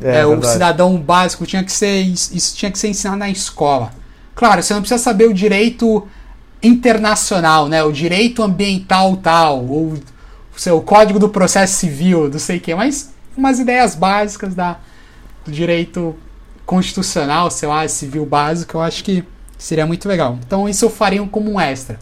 É, 0.01 0.19
é 0.19 0.25
o 0.25 0.41
cidadão 0.43 0.97
básico 0.97 1.45
tinha 1.45 1.63
que 1.63 1.71
ser 1.71 2.01
isso 2.01 2.55
tinha 2.55 2.71
que 2.71 2.77
ser 2.77 2.89
ensinado 2.89 3.17
na 3.17 3.29
escola. 3.29 3.91
Claro, 4.35 4.61
você 4.61 4.73
não 4.73 4.81
precisa 4.81 5.01
saber 5.01 5.25
o 5.25 5.33
direito 5.33 6.07
internacional, 6.61 7.67
né? 7.67 7.83
O 7.83 7.91
direito 7.91 8.43
ambiental 8.43 9.17
tal 9.17 9.65
ou 9.65 9.95
seu 10.55 10.81
código 10.81 11.19
do 11.19 11.29
processo 11.29 11.75
civil, 11.75 12.29
não 12.29 12.39
sei 12.39 12.57
o 12.57 12.61
que, 12.61 12.73
mas 12.73 13.13
umas 13.35 13.59
ideias 13.59 13.95
básicas 13.95 14.55
da, 14.55 14.77
do 15.45 15.51
direito 15.51 16.15
constitucional, 16.65 17.49
sei 17.49 17.69
lá, 17.69 17.87
civil 17.87 18.25
básico, 18.25 18.77
eu 18.77 18.81
acho 18.81 19.03
que 19.03 19.23
seria 19.57 19.85
muito 19.85 20.07
legal. 20.07 20.37
Então 20.45 20.67
isso 20.67 20.85
eu 20.85 20.89
faria 20.89 21.25
como 21.27 21.51
um 21.51 21.59
extra, 21.59 21.99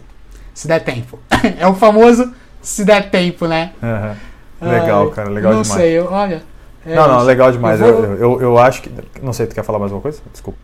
se 0.54 0.68
der 0.68 0.80
tempo. 0.84 1.20
é 1.60 1.68
o 1.68 1.76
famoso 1.76 2.34
se 2.62 2.84
der 2.84 3.10
tempo, 3.10 3.46
né? 3.48 3.72
Uhum. 3.82 4.70
Legal, 4.70 5.12
cara, 5.12 5.30
legal 5.30 5.54
não 5.54 5.62
demais. 5.62 5.70
Não 5.70 5.86
sei, 5.86 6.00
eu, 6.00 6.08
olha. 6.12 6.44
É, 6.86 6.96
não, 6.96 7.08
não, 7.08 7.24
legal 7.24 7.52
demais. 7.52 7.82
Eu, 7.82 7.94
vou... 7.94 8.06
eu, 8.06 8.18
eu, 8.18 8.42
eu, 8.42 8.58
acho 8.60 8.82
que. 8.82 8.92
Não 9.22 9.34
sei, 9.34 9.48
tu 9.48 9.56
quer 9.56 9.64
falar 9.64 9.80
mais 9.80 9.92
uma 9.92 10.02
coisa? 10.02 10.22
Desculpa. 10.32 10.60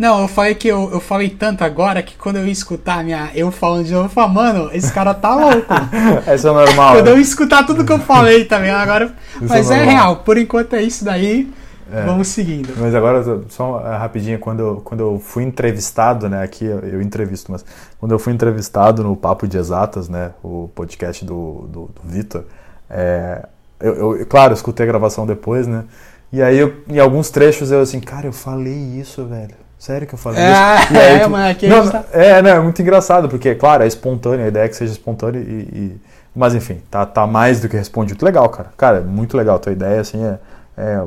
Não, 0.00 0.22
eu 0.22 0.28
falei 0.28 0.54
que 0.54 0.66
eu, 0.66 0.88
eu 0.90 0.98
falei 0.98 1.28
tanto 1.28 1.62
agora 1.62 2.02
que 2.02 2.16
quando 2.16 2.36
eu 2.36 2.46
ia 2.46 2.52
escutar 2.52 3.04
minha, 3.04 3.30
eu 3.34 3.50
falando 3.50 3.84
de 3.84 3.92
novo, 3.92 4.06
eu 4.06 4.10
falo, 4.10 4.32
mano, 4.32 4.70
esse 4.72 4.90
cara 4.90 5.12
tá 5.12 5.34
louco. 5.34 5.66
Isso 6.34 6.48
é 6.48 6.52
normal. 6.52 6.94
quando 6.94 7.04
né? 7.04 7.12
eu 7.12 7.16
ia 7.16 7.22
escutar 7.22 7.66
tudo 7.66 7.84
que 7.84 7.92
eu 7.92 7.98
falei 7.98 8.46
também, 8.46 8.70
agora. 8.70 9.14
Isso 9.34 9.44
mas 9.46 9.70
é, 9.70 9.78
é, 9.78 9.84
real, 9.84 10.16
por 10.16 10.38
enquanto 10.38 10.74
é 10.74 10.82
isso 10.82 11.04
daí. 11.04 11.52
É. 11.92 12.04
Vamos 12.04 12.28
seguindo. 12.28 12.72
Mas 12.78 12.94
agora, 12.94 13.42
só 13.50 13.78
rapidinho, 13.78 14.38
quando 14.38 14.60
eu, 14.60 14.76
quando 14.76 15.00
eu 15.00 15.18
fui 15.18 15.42
entrevistado, 15.42 16.30
né? 16.30 16.42
Aqui 16.42 16.64
eu, 16.64 16.78
eu 16.78 17.02
entrevisto, 17.02 17.52
mas 17.52 17.62
quando 17.98 18.12
eu 18.12 18.18
fui 18.18 18.32
entrevistado 18.32 19.02
no 19.02 19.14
Papo 19.14 19.46
de 19.46 19.58
Exatas, 19.58 20.08
né? 20.08 20.30
O 20.42 20.70
podcast 20.74 21.24
do, 21.26 21.68
do, 21.68 21.80
do 21.86 22.00
Vitor, 22.04 22.44
é, 22.88 23.44
eu, 23.80 24.18
eu, 24.18 24.26
claro, 24.26 24.52
eu 24.52 24.56
escutei 24.56 24.84
a 24.84 24.88
gravação 24.88 25.26
depois, 25.26 25.66
né? 25.66 25.84
E 26.32 26.42
aí, 26.42 26.58
eu, 26.58 26.76
em 26.88 26.98
alguns 26.98 27.30
trechos, 27.30 27.70
eu 27.72 27.80
assim, 27.80 28.00
cara, 28.00 28.26
eu 28.26 28.32
falei 28.32 28.72
isso, 28.72 29.24
velho. 29.26 29.54
Sério 29.78 30.06
que 30.06 30.14
eu 30.14 30.18
falei 30.18 30.40
é, 30.40 30.52
isso? 30.52 30.92
E 30.92 30.98
aí, 30.98 31.14
é, 31.20 31.24
tu... 31.24 31.30
mas 31.30 31.50
aqui 31.50 31.66
não, 31.66 31.88
tá... 31.88 32.04
É, 32.12 32.42
não, 32.42 32.50
é 32.50 32.60
muito 32.60 32.80
engraçado, 32.82 33.28
porque, 33.28 33.54
claro, 33.54 33.82
é 33.82 33.86
espontâneo, 33.86 34.44
a 34.44 34.48
ideia 34.48 34.64
é 34.64 34.68
que 34.68 34.76
seja 34.76 34.92
espontâneo 34.92 35.40
e... 35.40 35.44
e... 35.44 36.00
Mas 36.32 36.54
enfim, 36.54 36.80
tá, 36.88 37.04
tá 37.04 37.26
mais 37.26 37.60
do 37.60 37.68
que 37.68 37.76
respondido. 37.76 38.24
Legal, 38.24 38.48
cara. 38.50 38.72
Cara, 38.76 38.98
é 38.98 39.00
muito 39.00 39.36
legal 39.36 39.56
a 39.56 39.58
tua 39.58 39.72
ideia, 39.72 40.00
assim, 40.00 40.24
é, 40.24 40.38
é 40.76 41.02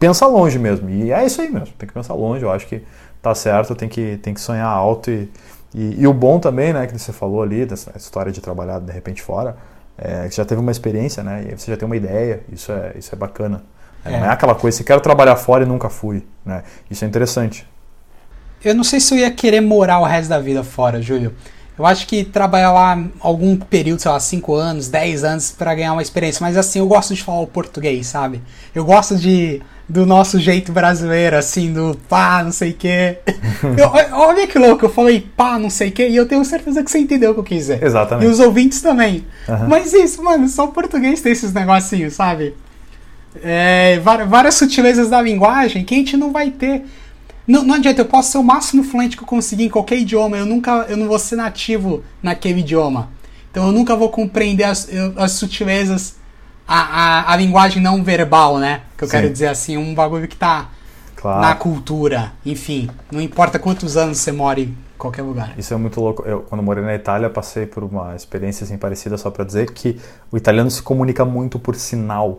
pensa 0.00 0.26
longe 0.26 0.58
mesmo. 0.58 0.90
E 0.90 1.12
é 1.12 1.24
isso 1.24 1.40
aí 1.40 1.48
mesmo, 1.48 1.68
tem 1.78 1.86
que 1.86 1.94
pensar 1.94 2.14
longe. 2.14 2.44
Eu 2.44 2.50
acho 2.50 2.66
que 2.66 2.82
tá 3.22 3.34
certo, 3.34 3.74
tem 3.74 3.88
que, 3.88 4.18
tem 4.18 4.34
que 4.34 4.40
sonhar 4.40 4.66
alto. 4.66 5.10
E, 5.10 5.30
e, 5.74 6.02
e 6.02 6.06
o 6.06 6.12
bom 6.12 6.38
também, 6.38 6.72
né, 6.72 6.86
que 6.86 6.98
você 6.98 7.12
falou 7.12 7.42
ali, 7.42 7.64
dessa 7.64 7.92
história 7.96 8.32
de 8.32 8.40
trabalhar 8.40 8.80
de 8.80 8.92
repente 8.92 9.22
fora, 9.22 9.56
é 9.96 10.28
você 10.28 10.36
já 10.36 10.44
teve 10.44 10.60
uma 10.60 10.72
experiência, 10.72 11.22
né, 11.22 11.46
e 11.50 11.58
você 11.58 11.70
já 11.70 11.76
tem 11.76 11.86
uma 11.86 11.96
ideia, 11.96 12.42
isso 12.52 12.72
é, 12.72 12.92
isso 12.96 13.14
é 13.14 13.18
bacana. 13.18 13.62
É. 14.04 14.10
Não 14.10 14.26
é 14.26 14.28
aquela 14.28 14.54
coisa, 14.54 14.76
se 14.76 14.84
quero 14.84 15.00
trabalhar 15.00 15.36
fora 15.36 15.64
e 15.64 15.66
nunca 15.66 15.88
fui, 15.88 16.26
né, 16.44 16.62
isso 16.90 17.04
é 17.04 17.08
interessante. 17.08 17.66
Eu 18.64 18.74
não 18.74 18.84
sei 18.84 18.98
se 18.98 19.12
eu 19.14 19.18
ia 19.18 19.30
querer 19.30 19.60
morar 19.60 19.98
o 19.98 20.04
resto 20.04 20.28
da 20.28 20.38
vida 20.38 20.64
fora, 20.64 21.00
Júlio. 21.02 21.34
Eu 21.76 21.84
acho 21.84 22.06
que 22.06 22.24
trabalhar 22.24 22.72
lá 22.72 23.04
algum 23.18 23.56
período, 23.56 24.00
sei 24.00 24.10
lá, 24.10 24.20
5 24.20 24.54
anos, 24.54 24.88
10 24.88 25.24
anos 25.24 25.50
para 25.50 25.74
ganhar 25.74 25.92
uma 25.92 26.02
experiência, 26.02 26.38
mas 26.40 26.56
assim, 26.56 26.78
eu 26.78 26.86
gosto 26.86 27.14
de 27.14 27.22
falar 27.22 27.40
o 27.40 27.46
português, 27.46 28.06
sabe? 28.06 28.40
Eu 28.74 28.84
gosto 28.84 29.16
de 29.16 29.60
do 29.88 30.06
nosso 30.06 30.38
jeito 30.38 30.72
brasileiro, 30.72 31.36
assim, 31.36 31.72
do 31.72 31.98
pá, 32.08 32.42
não 32.42 32.52
sei 32.52 32.70
o 32.70 32.74
quê. 32.74 33.18
Eu, 33.76 34.18
olha 34.18 34.46
que 34.46 34.58
louco, 34.58 34.84
eu 34.84 34.90
falei 34.90 35.20
pá, 35.36 35.58
não 35.58 35.70
sei 35.70 35.88
o 35.88 35.92
quê, 35.92 36.08
e 36.08 36.16
eu 36.16 36.26
tenho 36.26 36.44
certeza 36.44 36.82
que 36.82 36.90
você 36.90 36.98
entendeu 36.98 37.30
o 37.30 37.34
que 37.34 37.40
eu 37.40 37.44
quis 37.44 37.58
dizer. 37.58 37.82
Exatamente. 37.82 38.26
E 38.26 38.30
os 38.30 38.40
ouvintes 38.40 38.82
também. 38.82 39.26
Uhum. 39.48 39.68
Mas 39.68 39.92
isso, 39.92 40.22
mano, 40.22 40.48
só 40.48 40.64
o 40.64 40.68
português 40.68 41.20
tem 41.20 41.32
esses 41.32 41.52
negocinhos, 41.52 42.14
sabe? 42.14 42.54
É, 43.42 43.98
várias 44.00 44.54
sutilezas 44.54 45.08
da 45.08 45.20
linguagem 45.20 45.84
que 45.84 45.94
a 45.94 45.98
gente 45.98 46.16
não 46.16 46.30
vai 46.30 46.50
ter. 46.50 46.84
Não, 47.46 47.62
não 47.62 47.74
adianta, 47.74 48.00
eu 48.00 48.06
posso 48.06 48.32
ser 48.32 48.38
o 48.38 48.42
máximo 48.42 48.84
fluente 48.84 49.16
que 49.16 49.22
eu 49.22 49.26
conseguir 49.26 49.64
em 49.64 49.70
qualquer 49.70 49.98
idioma, 49.98 50.36
eu 50.36 50.46
nunca 50.46 50.86
eu 50.88 50.96
não 50.96 51.08
vou 51.08 51.18
ser 51.18 51.36
nativo 51.36 52.02
naquele 52.22 52.60
idioma. 52.60 53.10
Então 53.50 53.66
eu 53.66 53.72
nunca 53.72 53.94
vou 53.96 54.08
compreender 54.08 54.64
as, 54.64 54.88
as 55.16 55.32
sutilezas 55.32 56.16
a, 56.66 56.78
a, 56.78 57.32
a 57.32 57.36
linguagem 57.36 57.82
não 57.82 58.02
verbal, 58.02 58.58
né? 58.58 58.82
Que 58.96 59.04
eu 59.04 59.08
Sim. 59.08 59.12
quero 59.12 59.30
dizer 59.30 59.48
assim, 59.48 59.76
um 59.76 59.94
bagulho 59.94 60.26
que 60.26 60.36
tá 60.36 60.68
claro. 61.16 61.40
na 61.40 61.54
cultura. 61.54 62.32
Enfim, 62.44 62.90
não 63.10 63.20
importa 63.20 63.58
quantos 63.58 63.96
anos 63.96 64.18
você 64.18 64.32
mora 64.32 64.60
em 64.60 64.76
qualquer 64.98 65.22
lugar. 65.22 65.52
Isso 65.56 65.72
é 65.72 65.76
muito 65.76 66.00
louco. 66.00 66.22
Eu, 66.26 66.40
quando 66.40 66.62
morei 66.62 66.84
na 66.84 66.94
Itália, 66.94 67.28
passei 67.30 67.66
por 67.66 67.82
uma 67.82 68.14
experiência 68.14 68.64
assim, 68.64 68.76
parecida, 68.76 69.16
só 69.16 69.30
para 69.30 69.44
dizer 69.44 69.72
que 69.72 70.00
o 70.30 70.36
italiano 70.36 70.70
se 70.70 70.82
comunica 70.82 71.24
muito 71.24 71.58
por 71.58 71.74
sinal. 71.76 72.38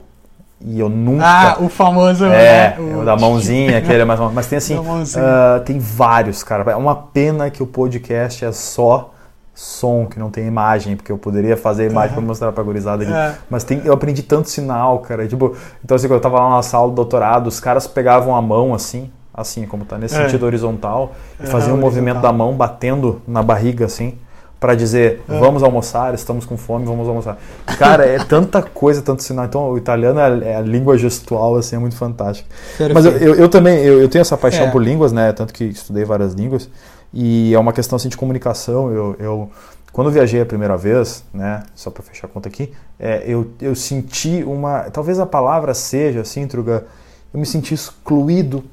E 0.62 0.80
eu 0.80 0.88
nunca. 0.88 1.26
Ah, 1.26 1.58
o 1.60 1.68
famoso. 1.68 2.26
É, 2.26 2.76
né? 2.78 3.02
o 3.02 3.04
da 3.04 3.18
mãozinha, 3.18 3.78
aquele 3.78 4.02
é 4.02 4.06
mais. 4.06 4.20
Mas 4.34 4.48
tem 4.48 4.58
assim. 4.58 4.78
Uh, 4.78 5.60
tem 5.66 5.78
vários, 5.80 6.44
cara. 6.44 6.72
É 6.72 6.76
uma 6.76 6.96
pena 6.96 7.50
que 7.50 7.62
o 7.62 7.68
podcast 7.68 8.46
é 8.46 8.52
só 8.52 9.14
som, 9.56 10.06
que 10.06 10.20
não 10.20 10.30
tem 10.30 10.46
imagem, 10.46 10.98
porque 10.98 11.10
eu 11.10 11.18
poderia 11.18 11.56
fazer 11.56 11.90
imagem 11.90 12.10
uhum. 12.10 12.16
para 12.16 12.28
mostrar 12.28 12.52
pra 12.52 12.62
gurizada 12.62 13.04
ali. 13.04 13.14
É. 13.14 13.36
Mas 13.50 13.64
tem, 13.64 13.82
eu 13.86 13.94
aprendi 13.94 14.22
tanto 14.22 14.50
sinal, 14.50 15.00
cara. 15.00 15.26
Tipo, 15.26 15.56
então 15.84 15.96
assim, 15.96 16.08
quando 16.08 16.18
eu 16.18 16.22
tava 16.22 16.40
lá 16.40 16.58
na 16.58 16.62
sala 16.62 16.90
do 16.90 16.94
doutorado, 16.94 17.48
os 17.48 17.60
caras 17.62 17.88
pegavam 17.88 18.36
a 18.36 18.42
mão 18.42 18.74
assim, 18.74 19.10
assim, 19.34 19.66
como 19.66 19.86
tá 19.86 19.98
nesse 19.98 20.16
é. 20.16 20.24
sentido 20.24 20.46
horizontal, 20.46 21.14
e 21.42 21.48
faziam 21.48 21.78
um 21.78 21.80
movimento 21.80 22.20
da 22.20 22.34
mão 22.34 22.54
batendo 22.54 23.22
na 23.26 23.42
barriga 23.42 23.86
assim, 23.86 24.18
para 24.60 24.76
dizer, 24.76 25.22
é. 25.30 25.40
vamos 25.40 25.64
almoçar, 25.64 26.14
estamos 26.14 26.46
com 26.46 26.58
fome, 26.58 26.86
vamos 26.86 27.08
almoçar. 27.08 27.38
Cara, 27.78 28.06
é 28.06 28.18
tanta 28.18 28.62
coisa, 28.62 29.02
tanto 29.02 29.24
sinal. 29.24 29.46
Então, 29.46 29.70
o 29.70 29.78
italiano 29.78 30.20
é, 30.20 30.52
é 30.52 30.56
a 30.56 30.62
língua 30.62 30.98
gestual, 30.98 31.56
assim, 31.56 31.78
é 31.78 31.80
muito 31.80 31.96
fantástico. 31.96 32.50
Perfeito. 32.78 32.94
Mas 32.94 33.06
eu, 33.06 33.12
eu, 33.12 33.36
eu 33.36 33.50
também, 33.50 33.78
eu, 33.78 34.02
eu, 34.02 34.10
tenho 34.10 34.22
essa 34.22 34.36
paixão 34.36 34.66
é. 34.66 34.72
por 34.72 34.82
línguas, 34.82 35.14
né? 35.14 35.32
Tanto 35.32 35.54
que 35.54 35.66
estudei 35.66 36.04
várias 36.04 36.34
línguas. 36.34 36.70
E 37.14 37.54
é 37.54 37.60
uma 37.60 37.74
questão 37.74 37.96
assim, 37.96 38.10
de 38.10 38.18
comunicação. 38.18 38.92
Eu, 38.92 39.16
eu, 39.20 39.52
quando 39.92 40.08
eu 40.08 40.14
viajei 40.14 40.42
a 40.42 40.46
primeira 40.46 40.76
vez, 40.76 41.24
né, 41.34 41.64
só 41.76 41.90
para 41.90 42.04
fechar 42.04 42.28
a 42.28 42.30
conta 42.30 42.50
aqui, 42.50 42.74
é, 43.00 43.24
eu, 43.26 43.52
eu 43.62 43.76
senti 43.76 44.44
uma. 44.44 44.90
Talvez 44.92 45.20
a 45.20 45.26
palavra 45.26 45.74
seja 45.74 46.22
assim, 46.22 46.48
Truga, 46.48 46.86
eu 47.34 47.40
me 47.40 47.46
senti 47.46 47.74
excluído. 47.74 48.64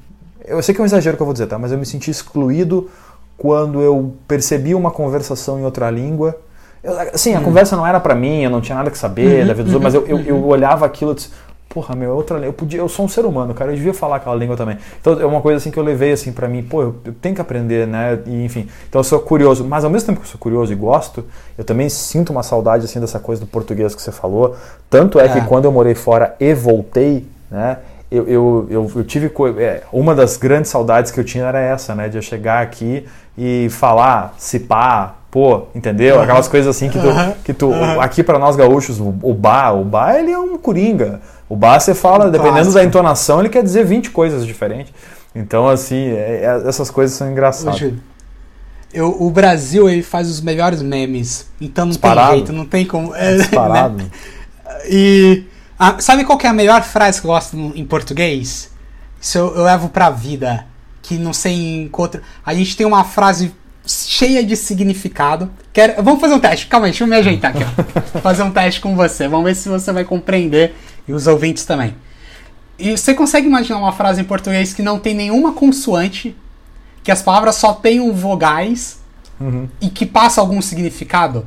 Eu 0.45 0.61
sei 0.63 0.75
que 0.75 0.81
é 0.81 0.83
um 0.83 0.87
exagero 0.87 1.17
que 1.17 1.23
eu 1.23 1.27
vou 1.27 1.33
dizer, 1.33 1.47
tá? 1.47 1.59
Mas 1.59 1.71
eu 1.71 1.79
me 1.79 1.87
senti 1.87 2.11
excluído 2.11 2.91
quando 3.37 3.81
eu 3.81 4.15
percebi 4.27 4.75
uma 4.75 4.91
conversação 4.91 5.59
em 5.59 5.65
outra 5.65 5.91
língua. 5.91 6.37
Eu, 6.83 6.99
assim, 6.99 7.35
a 7.35 7.41
hum. 7.41 7.45
conversa 7.45 7.77
não 7.77 7.87
era 7.87 8.01
para 8.01 8.15
mim, 8.15 8.43
eu 8.43 8.51
não 8.51 8.61
tinha 8.61 8.77
nada 8.77 8.91
que 8.91 8.99
saber 8.99 9.43
uhum, 9.43 9.47
da 9.47 9.55
vida 9.55 9.65
dos 9.65 9.75
outros, 9.75 9.93
mas 9.93 9.95
eu, 9.95 10.07
eu, 10.07 10.25
eu 10.25 10.37
uhum. 10.37 10.47
olhava 10.47 10.85
aquilo 10.85 11.13
e 11.13 11.15
disse, 11.15 11.31
porra, 11.73 11.97
meu, 11.97 12.11
é 12.11 12.13
outra 12.13 12.39
eu 12.39 12.53
podia, 12.53 12.81
eu 12.81 12.89
sou 12.89 13.07
um 13.07 13.09
ser 13.09 13.25
humano, 13.25 13.55
cara, 13.55 13.73
eu 13.73 13.77
devia 13.77 13.95
falar 13.95 14.17
aquela 14.17 14.37
língua 14.37 14.57
também. 14.57 14.77
Então 15.01 15.19
é 15.19 15.25
uma 15.25 15.41
coisa 15.41 15.57
assim 15.57 15.71
que 15.71 15.79
eu 15.79 15.83
levei 15.83 16.13
assim 16.13 16.31
para 16.31 16.47
mim, 16.47 16.63
pô, 16.63 16.83
eu, 16.83 16.97
eu, 17.07 17.15
tenho 17.15 17.35
que 17.35 17.41
aprender, 17.41 17.87
né? 17.87 18.19
E, 18.27 18.45
enfim, 18.45 18.69
então 18.89 19.01
eu 19.01 19.05
sou 19.05 19.19
curioso, 19.21 19.65
mas 19.65 19.83
ao 19.83 19.91
mesmo 19.91 20.07
tempo 20.07 20.21
que 20.21 20.27
eu 20.27 20.31
sou 20.31 20.39
curioso 20.39 20.71
e 20.71 20.77
gosto, 20.77 21.25
eu 21.57 21.65
também 21.65 21.89
sinto 21.89 22.31
uma 22.31 22.43
saudade 22.43 22.85
assim 22.85 23.01
dessa 23.01 23.19
coisa 23.19 23.41
do 23.41 23.47
português 23.47 23.95
que 23.95 24.03
você 24.03 24.13
falou. 24.13 24.55
Tanto 24.91 25.19
é, 25.19 25.25
é. 25.25 25.29
que 25.29 25.41
quando 25.47 25.65
eu 25.65 25.73
morei 25.73 25.95
fora 25.95 26.37
e 26.39 26.53
voltei, 26.53 27.27
né? 27.51 27.79
Eu, 28.11 28.29
eu, 28.29 28.67
eu, 28.69 28.93
eu 28.97 29.05
tive 29.05 29.33
é, 29.59 29.85
uma 29.91 30.15
das 30.15 30.37
grandes 30.37 30.71
saudades 30.71 31.11
que 31.11 31.19
eu 31.19 31.25
tinha 31.25 31.47
era 31.47 31.59
essa, 31.59 31.95
né? 31.95 32.11
De 32.11 32.19
eu 32.19 32.23
chegar 32.23 32.61
aqui 32.61 33.07
e 33.39 33.69
falar, 33.71 34.35
se 34.37 34.61
pá, 34.61 35.15
pô, 35.33 35.63
entendeu? 35.75 36.21
Aquelas 36.21 36.47
coisas 36.47 36.77
assim 36.77 36.91
que 36.91 36.99
tu, 36.99 37.09
que 37.43 37.55
tu 37.55 37.73
aqui 37.99 38.23
para 38.23 38.39
nós 38.39 38.55
gaúchos, 38.55 39.01
o, 39.01 39.15
o 39.23 39.33
bar, 39.33 39.75
o 39.75 39.83
bar 39.83 40.17
ele 40.17 40.31
é 40.31 40.39
um 40.39 40.59
coringa. 40.59 41.21
O 41.53 41.57
bar 41.57 41.79
você 41.79 41.95
fala, 41.95 42.31
dependendo 42.31 42.73
da 42.73 42.83
entonação, 42.83 43.41
ele 43.41 43.51
quer 43.51 43.63
dizer 43.63 43.85
20 43.85 44.09
coisas 44.09 44.47
diferentes. 44.47 44.91
Então, 45.35 45.69
assim, 45.69 46.09
é, 46.09 46.45
é, 46.45 46.63
essas 46.67 46.91
coisas 46.91 47.15
são 47.15 47.31
engraçadas. 47.31 47.93
eu, 48.91 49.15
o 49.23 49.31
Brasil 49.31 49.87
ele 49.87 50.03
faz 50.03 50.31
os 50.31 50.41
melhores 50.41 50.81
memes, 50.81 51.47
então 51.61 51.85
não 51.85 51.91
Disparado. 51.91 52.29
tem 52.29 52.37
jeito, 52.39 52.53
não 52.55 52.65
tem 52.65 52.87
como. 52.87 53.15
É, 53.15 53.37
Disparado. 53.37 53.99
Né? 53.99 54.07
E 54.89 55.45
a, 55.79 56.01
sabe 56.01 56.25
qual 56.25 56.39
é 56.43 56.47
a 56.47 56.55
melhor 56.55 56.83
frase 56.83 57.21
que 57.21 57.27
eu 57.27 57.31
gosto 57.31 57.55
em 57.55 57.85
português? 57.85 58.71
Isso 59.21 59.37
eu, 59.37 59.55
eu 59.55 59.65
levo 59.65 59.91
pra 59.91 60.09
vida, 60.09 60.65
que 61.03 61.19
não 61.19 61.35
sei 61.35 61.83
encontro. 61.83 62.23
A 62.45 62.55
gente 62.55 62.75
tem 62.75 62.87
uma 62.87 63.05
frase 63.05 63.53
cheia 63.87 64.43
de 64.43 64.57
significado. 64.57 65.51
Quero, 65.71 66.03
vamos 66.03 66.19
fazer 66.19 66.33
um 66.33 66.41
teste, 66.41 66.67
calma 66.67 66.87
aí, 66.87 66.93
deixa 66.93 67.05
eu 67.05 67.09
me 67.09 67.17
ajeitar 67.17 67.51
aqui. 67.51 67.63
Ó. 67.63 68.21
fazer 68.21 68.43
um 68.43 68.51
teste 68.51 68.81
com 68.81 68.97
você, 68.97 69.29
vamos 69.29 69.45
ver 69.45 69.55
se 69.55 69.69
você 69.69 69.93
vai 69.93 70.05
compreender 70.05 70.75
e 71.07 71.13
os 71.13 71.27
ouvintes 71.27 71.65
também. 71.65 71.95
E 72.79 72.97
você 72.97 73.15
consegue 73.15 73.47
imaginar 73.47 73.79
uma 73.79 73.93
frase 73.93 74.21
em 74.21 74.25
português 74.25 74.75
que 74.75 74.83
não 74.83 74.99
tem 74.99 75.15
nenhuma 75.15 75.53
consoante, 75.53 76.37
que 77.03 77.11
as 77.11 77.23
palavras 77.23 77.57
só 77.57 77.73
tenham 77.73 78.13
vogais 78.13 79.01
uhum. 79.41 79.69
e 79.81 79.89
que 79.89 80.07
passa 80.07 80.41
algum 80.41 80.61
significado? 80.63 81.47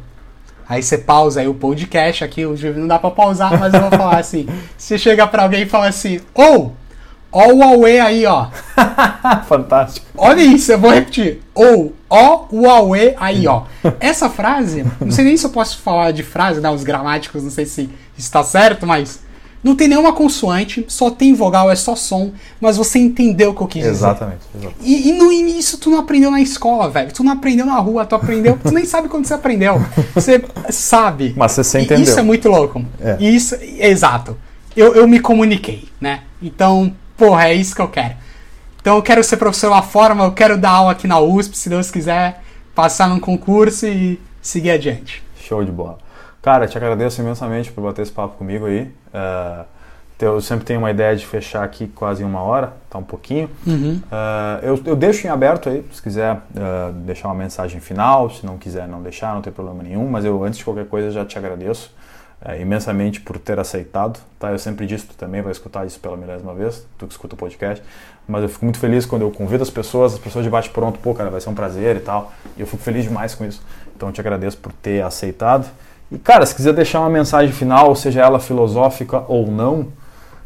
Aí 0.67 0.81
você 0.81 0.97
pausa 0.97 1.41
aí 1.41 1.47
o 1.47 1.53
podcast 1.53 2.23
aqui, 2.23 2.45
o 2.45 2.55
não 2.75 2.87
dá 2.87 2.97
pra 2.97 3.11
pausar, 3.11 3.59
mas 3.59 3.73
eu 3.73 3.81
vou 3.81 3.91
falar 3.97 4.17
assim. 4.17 4.47
Você 4.77 4.97
chega 4.97 5.27
pra 5.27 5.43
alguém 5.43 5.63
e 5.63 5.65
fala 5.67 5.87
assim, 5.87 6.19
ou, 6.33 6.75
ó 7.31 7.49
o 7.49 7.59
Huawei 7.59 7.99
aí, 7.99 8.25
ó. 8.25 8.47
Fantástico. 9.47 10.07
Olha 10.17 10.41
isso, 10.41 10.71
eu 10.71 10.79
vou 10.79 10.91
repetir. 10.91 11.41
Ou, 11.53 11.93
ó 12.09 12.45
o 12.49 12.61
Huawei 12.61 13.13
aí, 13.19 13.47
ó. 13.47 13.63
Essa 13.99 14.29
frase, 14.29 14.85
não 14.99 15.11
sei 15.11 15.25
nem 15.25 15.37
se 15.37 15.45
eu 15.45 15.51
posso 15.51 15.77
falar 15.79 16.11
de 16.11 16.23
frase, 16.23 16.59
né, 16.59 16.69
os 16.69 16.83
gramáticos, 16.83 17.43
não 17.43 17.51
sei 17.51 17.65
se 17.65 17.89
está 18.17 18.43
certo, 18.43 18.87
mas 18.87 19.24
Não 19.65 19.75
tem 19.75 19.87
nenhuma 19.87 20.13
consoante, 20.13 20.85
só 20.87 21.09
tem 21.09 21.33
vogal, 21.33 21.71
é 21.71 21.75
só 21.75 21.95
som, 21.95 22.31
mas 22.61 22.77
você 22.77 22.99
entendeu 22.99 23.49
o 23.49 23.55
que 23.55 23.61
eu 23.63 23.67
quis 23.67 23.83
exatamente, 23.83 24.41
dizer. 24.53 24.67
Exatamente. 24.67 24.87
E, 24.87 25.09
e 25.09 25.13
no 25.13 25.31
início 25.31 25.79
tu 25.79 25.89
não 25.89 25.97
aprendeu 25.97 26.29
na 26.29 26.39
escola, 26.39 26.87
velho. 26.87 27.11
Tu 27.11 27.23
não 27.23 27.31
aprendeu 27.31 27.65
na 27.65 27.79
rua, 27.79 28.05
tu 28.05 28.13
aprendeu. 28.13 28.59
tu 28.63 28.69
nem 28.71 28.85
sabe 28.85 29.09
quando 29.09 29.25
você 29.25 29.33
aprendeu. 29.33 29.83
Você 30.13 30.45
sabe. 30.69 31.33
Mas 31.35 31.53
você 31.53 31.79
entendeu. 31.79 32.03
isso 32.03 32.19
é 32.19 32.21
muito 32.21 32.47
louco. 32.47 32.85
É. 33.01 33.17
Isso, 33.19 33.57
exato. 33.79 34.37
Eu, 34.77 34.93
eu 34.93 35.07
me 35.07 35.19
comuniquei, 35.19 35.89
né? 35.99 36.21
Então, 36.39 36.95
porra, 37.17 37.47
é 37.47 37.55
isso 37.55 37.73
que 37.73 37.81
eu 37.81 37.87
quero. 37.87 38.13
Então 38.79 38.97
eu 38.97 39.01
quero 39.01 39.23
ser 39.23 39.37
professor 39.37 39.71
lá 39.71 39.81
fora, 39.81 40.13
mas 40.13 40.27
eu 40.27 40.33
quero 40.33 40.59
dar 40.59 40.73
aula 40.73 40.91
aqui 40.91 41.07
na 41.07 41.19
USP, 41.19 41.57
se 41.57 41.69
Deus 41.69 41.89
quiser, 41.89 42.39
passar 42.75 43.09
num 43.09 43.19
concurso 43.19 43.87
e 43.87 44.19
seguir 44.43 44.69
adiante. 44.69 45.23
Show 45.41 45.65
de 45.65 45.71
bola. 45.71 46.04
Cara, 46.45 46.67
te 46.67 46.77
agradeço 46.77 47.19
imensamente 47.19 47.71
por 47.71 47.81
bater 47.81 48.03
esse 48.03 48.11
papo 48.11 48.37
comigo 48.37 48.67
aí. 48.67 48.83
Uh, 49.11 49.65
eu 50.19 50.39
sempre 50.39 50.63
tenho 50.63 50.77
uma 50.77 50.91
ideia 50.91 51.15
de 51.15 51.25
fechar 51.25 51.63
aqui 51.63 51.87
quase 51.87 52.23
uma 52.23 52.39
hora, 52.39 52.73
tá 52.87 52.99
um 52.99 53.03
pouquinho. 53.03 53.49
Uhum. 53.65 53.99
Uh, 53.99 54.59
eu, 54.61 54.79
eu, 54.85 54.95
deixo 54.95 55.25
em 55.25 55.29
aberto 55.31 55.69
aí, 55.69 55.83
se 55.91 55.99
quiser 55.99 56.35
uh, 56.35 56.93
deixar 57.03 57.29
uma 57.29 57.33
mensagem 57.33 57.81
final, 57.81 58.29
se 58.29 58.45
não 58.45 58.59
quiser 58.59 58.87
não 58.87 59.01
deixar, 59.01 59.33
não 59.33 59.41
tem 59.41 59.51
problema 59.51 59.81
nenhum, 59.81 60.07
mas 60.07 60.23
eu 60.23 60.43
antes 60.43 60.59
de 60.59 60.63
qualquer 60.63 60.85
coisa 60.85 61.09
já 61.09 61.25
te 61.25 61.35
agradeço 61.35 61.91
uh, 62.43 62.61
imensamente 62.61 63.21
por 63.21 63.39
ter 63.39 63.59
aceitado, 63.59 64.19
tá? 64.37 64.51
Eu 64.51 64.59
sempre 64.59 64.85
disse, 64.85 65.07
tu 65.07 65.15
também 65.15 65.41
vai 65.41 65.51
escutar 65.51 65.83
isso 65.87 65.99
pela 65.99 66.15
milésima 66.15 66.53
vez, 66.53 66.85
tu 66.99 67.07
que 67.07 67.13
escuta 67.13 67.33
o 67.33 67.37
podcast, 67.39 67.83
mas 68.27 68.43
eu 68.43 68.49
fico 68.49 68.63
muito 68.65 68.77
feliz 68.77 69.03
quando 69.03 69.23
eu 69.23 69.31
convido 69.31 69.63
as 69.63 69.71
pessoas, 69.71 70.13
as 70.13 70.19
pessoas 70.19 70.45
de 70.45 70.51
bate 70.51 70.69
pronto, 70.69 70.99
pô, 70.99 71.15
cara, 71.15 71.31
vai 71.31 71.41
ser 71.41 71.49
um 71.49 71.55
prazer 71.55 71.95
e 71.95 72.01
tal, 72.01 72.31
e 72.55 72.61
eu 72.61 72.67
fico 72.67 72.83
feliz 72.83 73.03
demais 73.03 73.33
com 73.33 73.43
isso. 73.43 73.63
Então 73.95 74.09
eu 74.09 74.13
te 74.13 74.21
agradeço 74.21 74.59
por 74.59 74.71
ter 74.71 75.03
aceitado. 75.03 75.65
E, 76.11 76.17
cara, 76.19 76.45
se 76.45 76.53
quiser 76.53 76.73
deixar 76.73 76.99
uma 76.99 77.09
mensagem 77.09 77.53
final, 77.53 77.95
seja 77.95 78.21
ela 78.21 78.39
filosófica 78.39 79.23
ou 79.27 79.47
não, 79.47 79.87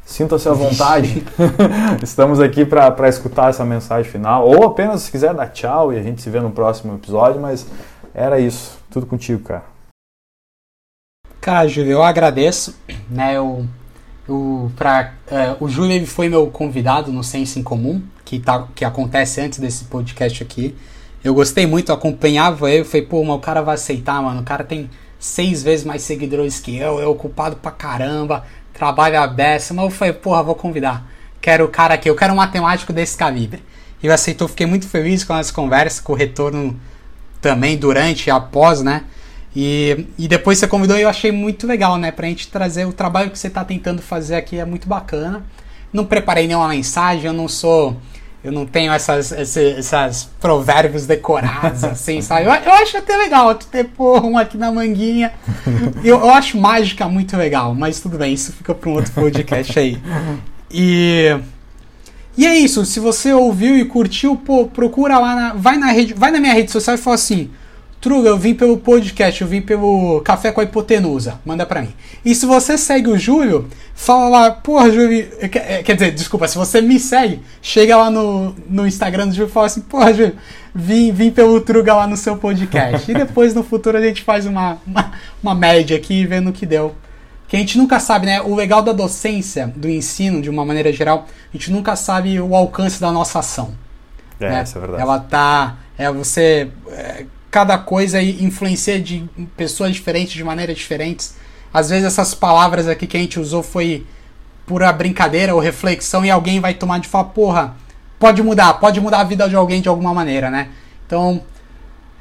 sinta-se 0.06 0.48
à 0.48 0.54
vontade. 0.54 1.24
Estamos 2.02 2.40
aqui 2.40 2.66
para 2.66 3.10
escutar 3.10 3.50
essa 3.50 3.66
mensagem 3.66 4.10
final. 4.10 4.48
Ou 4.48 4.64
apenas, 4.64 5.02
se 5.04 5.12
quiser, 5.12 5.34
dar 5.34 5.48
tchau 5.48 5.94
e 5.94 6.00
a 6.00 6.04
gente 6.04 6.22
se 6.22 6.30
vê 6.30 6.40
no 6.40 6.52
próximo 6.52 6.96
episódio. 6.96 7.42
Mas 7.42 7.68
era 8.14 8.40
isso. 8.40 8.80
Tudo 8.90 9.06
contigo, 9.06 9.44
cara. 9.44 9.64
Cara, 11.42 11.68
Júlio, 11.68 11.92
eu 11.92 12.04
agradeço. 12.04 12.76
Né, 13.10 13.38
eu, 13.38 13.66
eu, 14.28 14.72
pra, 14.76 15.14
é, 15.28 15.56
o 15.60 15.68
Júlio 15.68 15.92
ele 15.92 16.06
foi 16.06 16.30
meu 16.30 16.48
convidado 16.48 17.12
no 17.12 17.24
Senso 17.24 17.60
em 17.60 17.64
Comum, 17.64 18.02
que, 18.26 18.40
tá, 18.40 18.68
que 18.76 18.84
acontece 18.84 19.42
antes 19.42 19.60
desse 19.60 19.86
podcast 19.86 20.42
aqui. 20.42 20.76
Eu 21.24 21.34
gostei 21.34 21.66
muito, 21.66 21.90
eu 21.90 21.96
acompanhava 21.96 22.72
ele. 22.72 22.84
Falei, 22.84 23.06
pô, 23.06 23.24
mas 23.24 23.36
o 23.36 23.40
cara 23.40 23.62
vai 23.62 23.76
aceitar, 23.76 24.22
mano. 24.22 24.42
O 24.42 24.44
cara 24.44 24.64
tem 24.64 24.90
seis 25.20 25.62
vezes 25.62 25.86
mais 25.86 26.02
seguidores 26.02 26.60
que 26.60 26.78
eu, 26.78 27.00
é 27.00 27.06
ocupado 27.06 27.58
pra 27.58 27.70
caramba, 27.70 28.46
trabalha 28.74 29.22
a 29.22 29.28
beça, 29.28 29.74
mas 29.74 29.86
eu 29.86 29.92
falei, 29.92 30.14
porra, 30.14 30.42
vou 30.42 30.56
convidar. 30.56 31.06
Quero 31.42 31.66
o 31.66 31.68
cara 31.68 31.94
aqui, 31.94 32.10
eu 32.10 32.16
quero 32.16 32.34
um 32.34 32.38
matemático 32.38 32.94
desse 32.94 33.18
calibre. 33.18 33.62
E 34.02 34.06
ele 34.06 34.14
aceitou, 34.14 34.48
fiquei 34.48 34.66
muito 34.66 34.88
feliz 34.88 35.24
com 35.24 35.36
essa 35.36 35.54
conversa, 35.54 36.02
com 36.02 36.14
o 36.14 36.16
retorno 36.16 36.80
também 37.42 37.78
durante 37.78 38.28
e 38.28 38.32
após, 38.32 38.82
né? 38.82 39.04
E, 39.56 40.06
e 40.18 40.28
depois 40.28 40.58
você 40.58 40.68
convidou 40.68 40.98
e 40.98 41.02
eu 41.02 41.10
achei 41.10 41.32
muito 41.32 41.68
legal, 41.68 41.98
né? 41.98 42.12
Pra 42.12 42.28
gente 42.28 42.48
trazer 42.48 42.86
o 42.86 42.94
trabalho 42.94 43.30
que 43.30 43.38
você 43.38 43.50
tá 43.50 43.66
tentando 43.66 44.02
fazer 44.02 44.36
aqui, 44.36 44.58
é 44.58 44.66
muito 44.66 44.88
bacana. 44.88 45.44
Não 45.92 46.06
preparei 46.06 46.48
nenhuma 46.48 46.70
mensagem, 46.70 47.26
eu 47.26 47.34
não 47.34 47.48
sou 47.48 47.98
eu 48.44 48.52
não 48.52 48.66
tenho 48.66 48.92
essas, 48.94 49.32
essas, 49.32 49.58
essas 49.78 50.30
provérbios 50.40 51.06
decorados, 51.06 51.84
assim, 51.86 52.22
sabe? 52.22 52.46
Eu, 52.46 52.54
eu, 52.54 52.74
acho 52.74 52.98
até 52.98 53.18
legal 53.18 53.54
tu 53.56 53.68
ter 53.68 53.86
porra 53.86 54.26
um 54.26 54.38
aqui 54.38 54.58
na 54.58 54.72
manguinha. 54.72 55.34
Eu, 56.04 56.20
eu 56.20 56.30
acho 56.30 56.58
mágica 56.58 57.08
muito 57.10 57.36
legal, 57.36 57.76
mas 57.76 58.00
tudo 58.00 58.18
bem, 58.18 58.34
isso 58.34 58.54
fica 58.54 58.74
para 58.74 58.90
um 58.90 58.94
outro 58.94 59.12
podcast 59.12 59.78
aí. 59.78 59.98
E. 60.72 61.38
E 62.38 62.46
é 62.46 62.58
isso, 62.58 62.86
se 62.86 63.02
você 63.02 63.34
ouviu 63.34 63.78
e 63.78 63.84
curtiu, 63.84 64.38
pô, 64.38 64.66
procura 64.66 65.20
lá 65.20 65.36
na. 65.36 65.54
Vai 65.54 65.78
na 65.78 65.92
rede. 65.92 66.14
Vai 66.14 66.32
na 66.32 66.40
minha 66.40 66.54
rede 66.54 66.72
social 66.72 66.96
e 66.96 67.00
fala 67.00 67.16
assim. 67.16 67.50
Truga, 68.02 68.30
eu 68.30 68.38
vim 68.38 68.54
pelo 68.54 68.78
podcast, 68.78 69.42
eu 69.42 69.48
vim 69.48 69.62
pelo 69.62 70.22
Café 70.22 70.54
com 70.54 70.62
a 70.62 70.64
Hipotenusa. 70.64 71.42
Manda 71.46 71.66
pra 71.66 71.82
mim. 71.82 71.94
E 72.24 72.34
se 72.34 72.46
você 72.46 72.78
segue 72.78 73.10
o 73.10 73.18
Júlio, 73.18 73.68
fala 73.94 74.30
lá, 74.30 74.52
porra, 74.52 74.90
Júlio. 74.90 75.28
Quer, 75.50 75.84
quer 75.84 75.94
dizer, 75.96 76.12
desculpa, 76.12 76.48
se 76.48 76.58
você 76.58 76.82
me 76.82 76.98
segue, 76.98 77.42
chega 77.62 77.98
lá 77.98 78.10
no, 78.10 78.56
no 78.70 78.88
Instagram 78.88 79.28
do 79.28 79.34
Júlio 79.34 79.50
e 79.50 79.52
fala 79.52 79.66
assim, 79.66 79.82
porra, 79.82 80.14
Júlio, 80.14 80.36
vim, 80.74 81.12
vim 81.12 81.30
pelo 81.30 81.60
Truga 81.60 81.94
lá 81.94 82.08
no 82.08 82.16
seu 82.16 82.38
podcast. 82.38 83.12
e 83.12 83.14
depois 83.14 83.54
no 83.54 83.64
futuro 83.64 83.98
a 83.98 84.02
gente 84.02 84.24
faz 84.24 84.46
uma, 84.46 84.78
uma, 84.88 85.12
uma 85.44 85.56
média 85.56 85.98
aqui 85.98 86.26
vendo 86.26 86.52
o 86.52 86.54
que 86.54 86.66
deu. 86.66 86.96
Que 87.50 87.58
a 87.58 87.60
gente 87.60 87.78
nunca 87.78 88.00
sabe, 88.00 88.28
né? 88.28 88.42
O 88.42 88.56
legal 88.56 88.82
da 88.82 88.94
docência, 88.94 89.74
do 89.76 89.90
ensino, 89.90 90.42
de 90.42 90.50
uma 90.50 90.64
maneira 90.64 90.94
geral, 90.94 91.26
a 91.54 91.58
gente 91.58 91.70
nunca 91.70 91.98
sabe 91.98 92.40
o 92.40 92.56
alcance 92.56 93.02
da 93.02 93.12
nossa 93.12 93.40
ação. 93.40 93.74
É, 94.40 94.50
né? 94.50 94.64
isso 94.64 94.78
é 94.78 94.82
verdade. 94.82 95.02
Ela 95.02 95.20
tá. 95.20 95.78
É, 95.98 96.10
você. 96.12 96.70
É, 96.90 97.26
cada 97.52 97.78
coisa 97.78 98.22
influencia 98.22 99.00
de 99.00 99.28
pessoas 99.58 99.94
diferentes, 99.94 100.34
de 100.34 100.44
maneiras 100.44 100.78
diferentes. 100.78 101.36
Às 101.74 101.90
vezes 101.90 102.06
essas 102.06 102.34
palavras 102.34 102.88
aqui 102.88 103.08
que 103.08 103.18
a 103.18 103.20
gente 103.20 103.40
usou 103.40 103.64
foi 103.64 104.06
pura 104.66 104.92
brincadeira 104.94 105.54
ou 105.54 105.60
reflexão 105.60 106.24
e 106.26 106.30
alguém 106.30 106.60
vai 106.60 106.74
tomar 106.74 107.00
de 107.00 107.08
falar, 107.08 107.26
porra, 107.26 107.76
pode 108.20 108.42
mudar, 108.44 108.74
pode 108.76 109.02
mudar 109.02 109.22
a 109.22 109.24
vida 109.24 109.50
de 109.50 109.56
alguém 109.56 109.82
de 109.82 109.90
alguma 109.90 110.14
maneira, 110.14 110.50
né? 110.52 110.70
Então, 111.06 111.42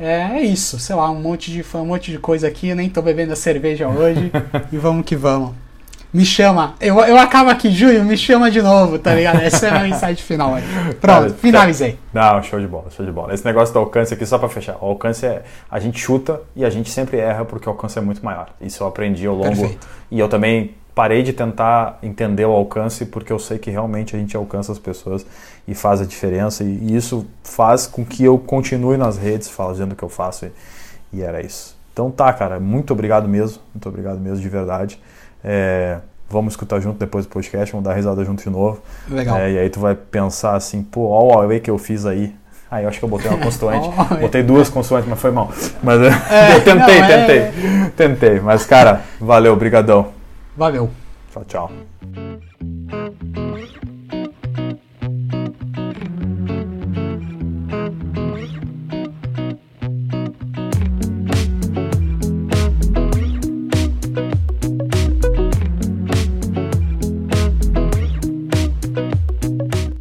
é, 0.00 0.38
é 0.38 0.42
isso, 0.42 0.78
sei 0.78 0.96
lá, 0.96 1.10
um 1.10 1.20
monte 1.20 1.50
de 1.50 1.64
um 1.76 1.84
monte 1.84 2.10
de 2.10 2.18
coisa 2.18 2.48
aqui, 2.48 2.68
eu 2.68 2.76
nem 2.76 2.88
tô 2.88 3.02
bebendo 3.02 3.32
a 3.32 3.36
cerveja 3.36 3.88
hoje 3.88 4.32
e 4.72 4.78
vamos 4.78 5.04
que 5.04 5.16
vamos 5.16 5.67
me 6.12 6.24
chama. 6.24 6.74
Eu, 6.80 6.98
eu 7.00 7.18
acabo 7.18 7.50
aqui, 7.50 7.70
Júlio, 7.70 8.04
me 8.04 8.16
chama 8.16 8.50
de 8.50 8.62
novo, 8.62 8.98
tá 8.98 9.14
ligado? 9.14 9.40
Essa 9.40 9.66
é 9.66 9.70
a 9.70 9.72
minha 9.72 9.94
mensagem 9.94 10.22
final 10.22 10.54
aí. 10.54 10.62
Pronto, 11.00 11.34
finalizei. 11.34 11.98
Não, 12.12 12.42
show 12.42 12.58
de 12.58 12.66
bola, 12.66 12.90
show 12.90 13.04
de 13.04 13.12
bola. 13.12 13.34
Esse 13.34 13.44
negócio 13.44 13.72
do 13.72 13.80
alcance 13.80 14.14
aqui, 14.14 14.24
só 14.24 14.38
pra 14.38 14.48
fechar. 14.48 14.76
O 14.80 14.86
alcance 14.86 15.26
é. 15.26 15.42
A 15.70 15.78
gente 15.78 15.98
chuta 15.98 16.40
e 16.56 16.64
a 16.64 16.70
gente 16.70 16.90
sempre 16.90 17.18
erra 17.18 17.44
porque 17.44 17.68
o 17.68 17.72
alcance 17.72 17.98
é 17.98 18.00
muito 18.00 18.24
maior. 18.24 18.48
Isso 18.60 18.82
eu 18.82 18.86
aprendi 18.86 19.26
ao 19.26 19.34
longo. 19.34 19.48
Perfeito. 19.48 19.86
E 20.10 20.18
eu 20.18 20.28
também 20.28 20.74
parei 20.94 21.22
de 21.22 21.32
tentar 21.32 21.98
entender 22.02 22.44
o 22.44 22.50
alcance 22.50 23.06
porque 23.06 23.32
eu 23.32 23.38
sei 23.38 23.56
que 23.56 23.70
realmente 23.70 24.16
a 24.16 24.18
gente 24.18 24.36
alcança 24.36 24.72
as 24.72 24.80
pessoas 24.80 25.24
e 25.66 25.74
faz 25.74 26.00
a 26.00 26.04
diferença. 26.04 26.64
E, 26.64 26.96
isso 26.96 27.26
faz 27.44 27.86
com 27.86 28.04
que 28.04 28.24
eu 28.24 28.38
continue 28.38 28.96
nas 28.96 29.16
redes 29.16 29.48
fazendo 29.48 29.92
o 29.92 29.96
que 29.96 30.02
eu 30.02 30.08
faço. 30.08 30.46
E, 30.46 31.18
e 31.18 31.22
era 31.22 31.40
isso. 31.40 31.76
Então 31.92 32.10
tá, 32.10 32.32
cara, 32.32 32.58
muito 32.58 32.92
obrigado 32.92 33.28
mesmo. 33.28 33.60
Muito 33.74 33.88
obrigado 33.88 34.18
mesmo, 34.18 34.40
de 34.40 34.48
verdade. 34.48 34.98
É, 35.42 35.98
vamos 36.28 36.52
escutar 36.52 36.80
junto 36.80 36.98
depois 36.98 37.26
do 37.26 37.30
podcast, 37.30 37.72
vamos 37.72 37.86
dar 37.86 37.94
risada 37.94 38.24
junto 38.24 38.42
de 38.42 38.50
novo. 38.50 38.82
Legal. 39.08 39.36
É, 39.38 39.52
e 39.52 39.58
aí 39.58 39.70
tu 39.70 39.80
vai 39.80 39.94
pensar 39.94 40.56
assim, 40.56 40.82
pô, 40.82 41.08
olha 41.08 41.24
o 41.24 41.40
Huawei 41.40 41.60
que 41.60 41.70
eu 41.70 41.78
fiz 41.78 42.04
aí. 42.06 42.34
Aí 42.70 42.80
ah, 42.80 42.82
eu 42.82 42.88
acho 42.88 42.98
que 42.98 43.04
eu 43.04 43.08
botei 43.08 43.30
uma 43.30 43.38
consoante. 43.42 43.88
botei 44.20 44.42
duas 44.42 44.68
consoantes, 44.68 45.08
mas 45.08 45.18
foi 45.18 45.30
mal. 45.30 45.50
Mas 45.82 46.00
é, 46.02 46.10
eu 46.54 46.64
tentei, 46.64 47.00
não, 47.00 47.06
tentei. 47.06 47.38
É... 47.38 47.52
Tentei. 47.96 48.40
Mas, 48.40 48.66
cara, 48.66 49.02
valeu, 49.18 49.56
brigadão. 49.56 50.08
Valeu. 50.54 50.90
Tchau, 51.32 51.44
tchau. 51.46 51.70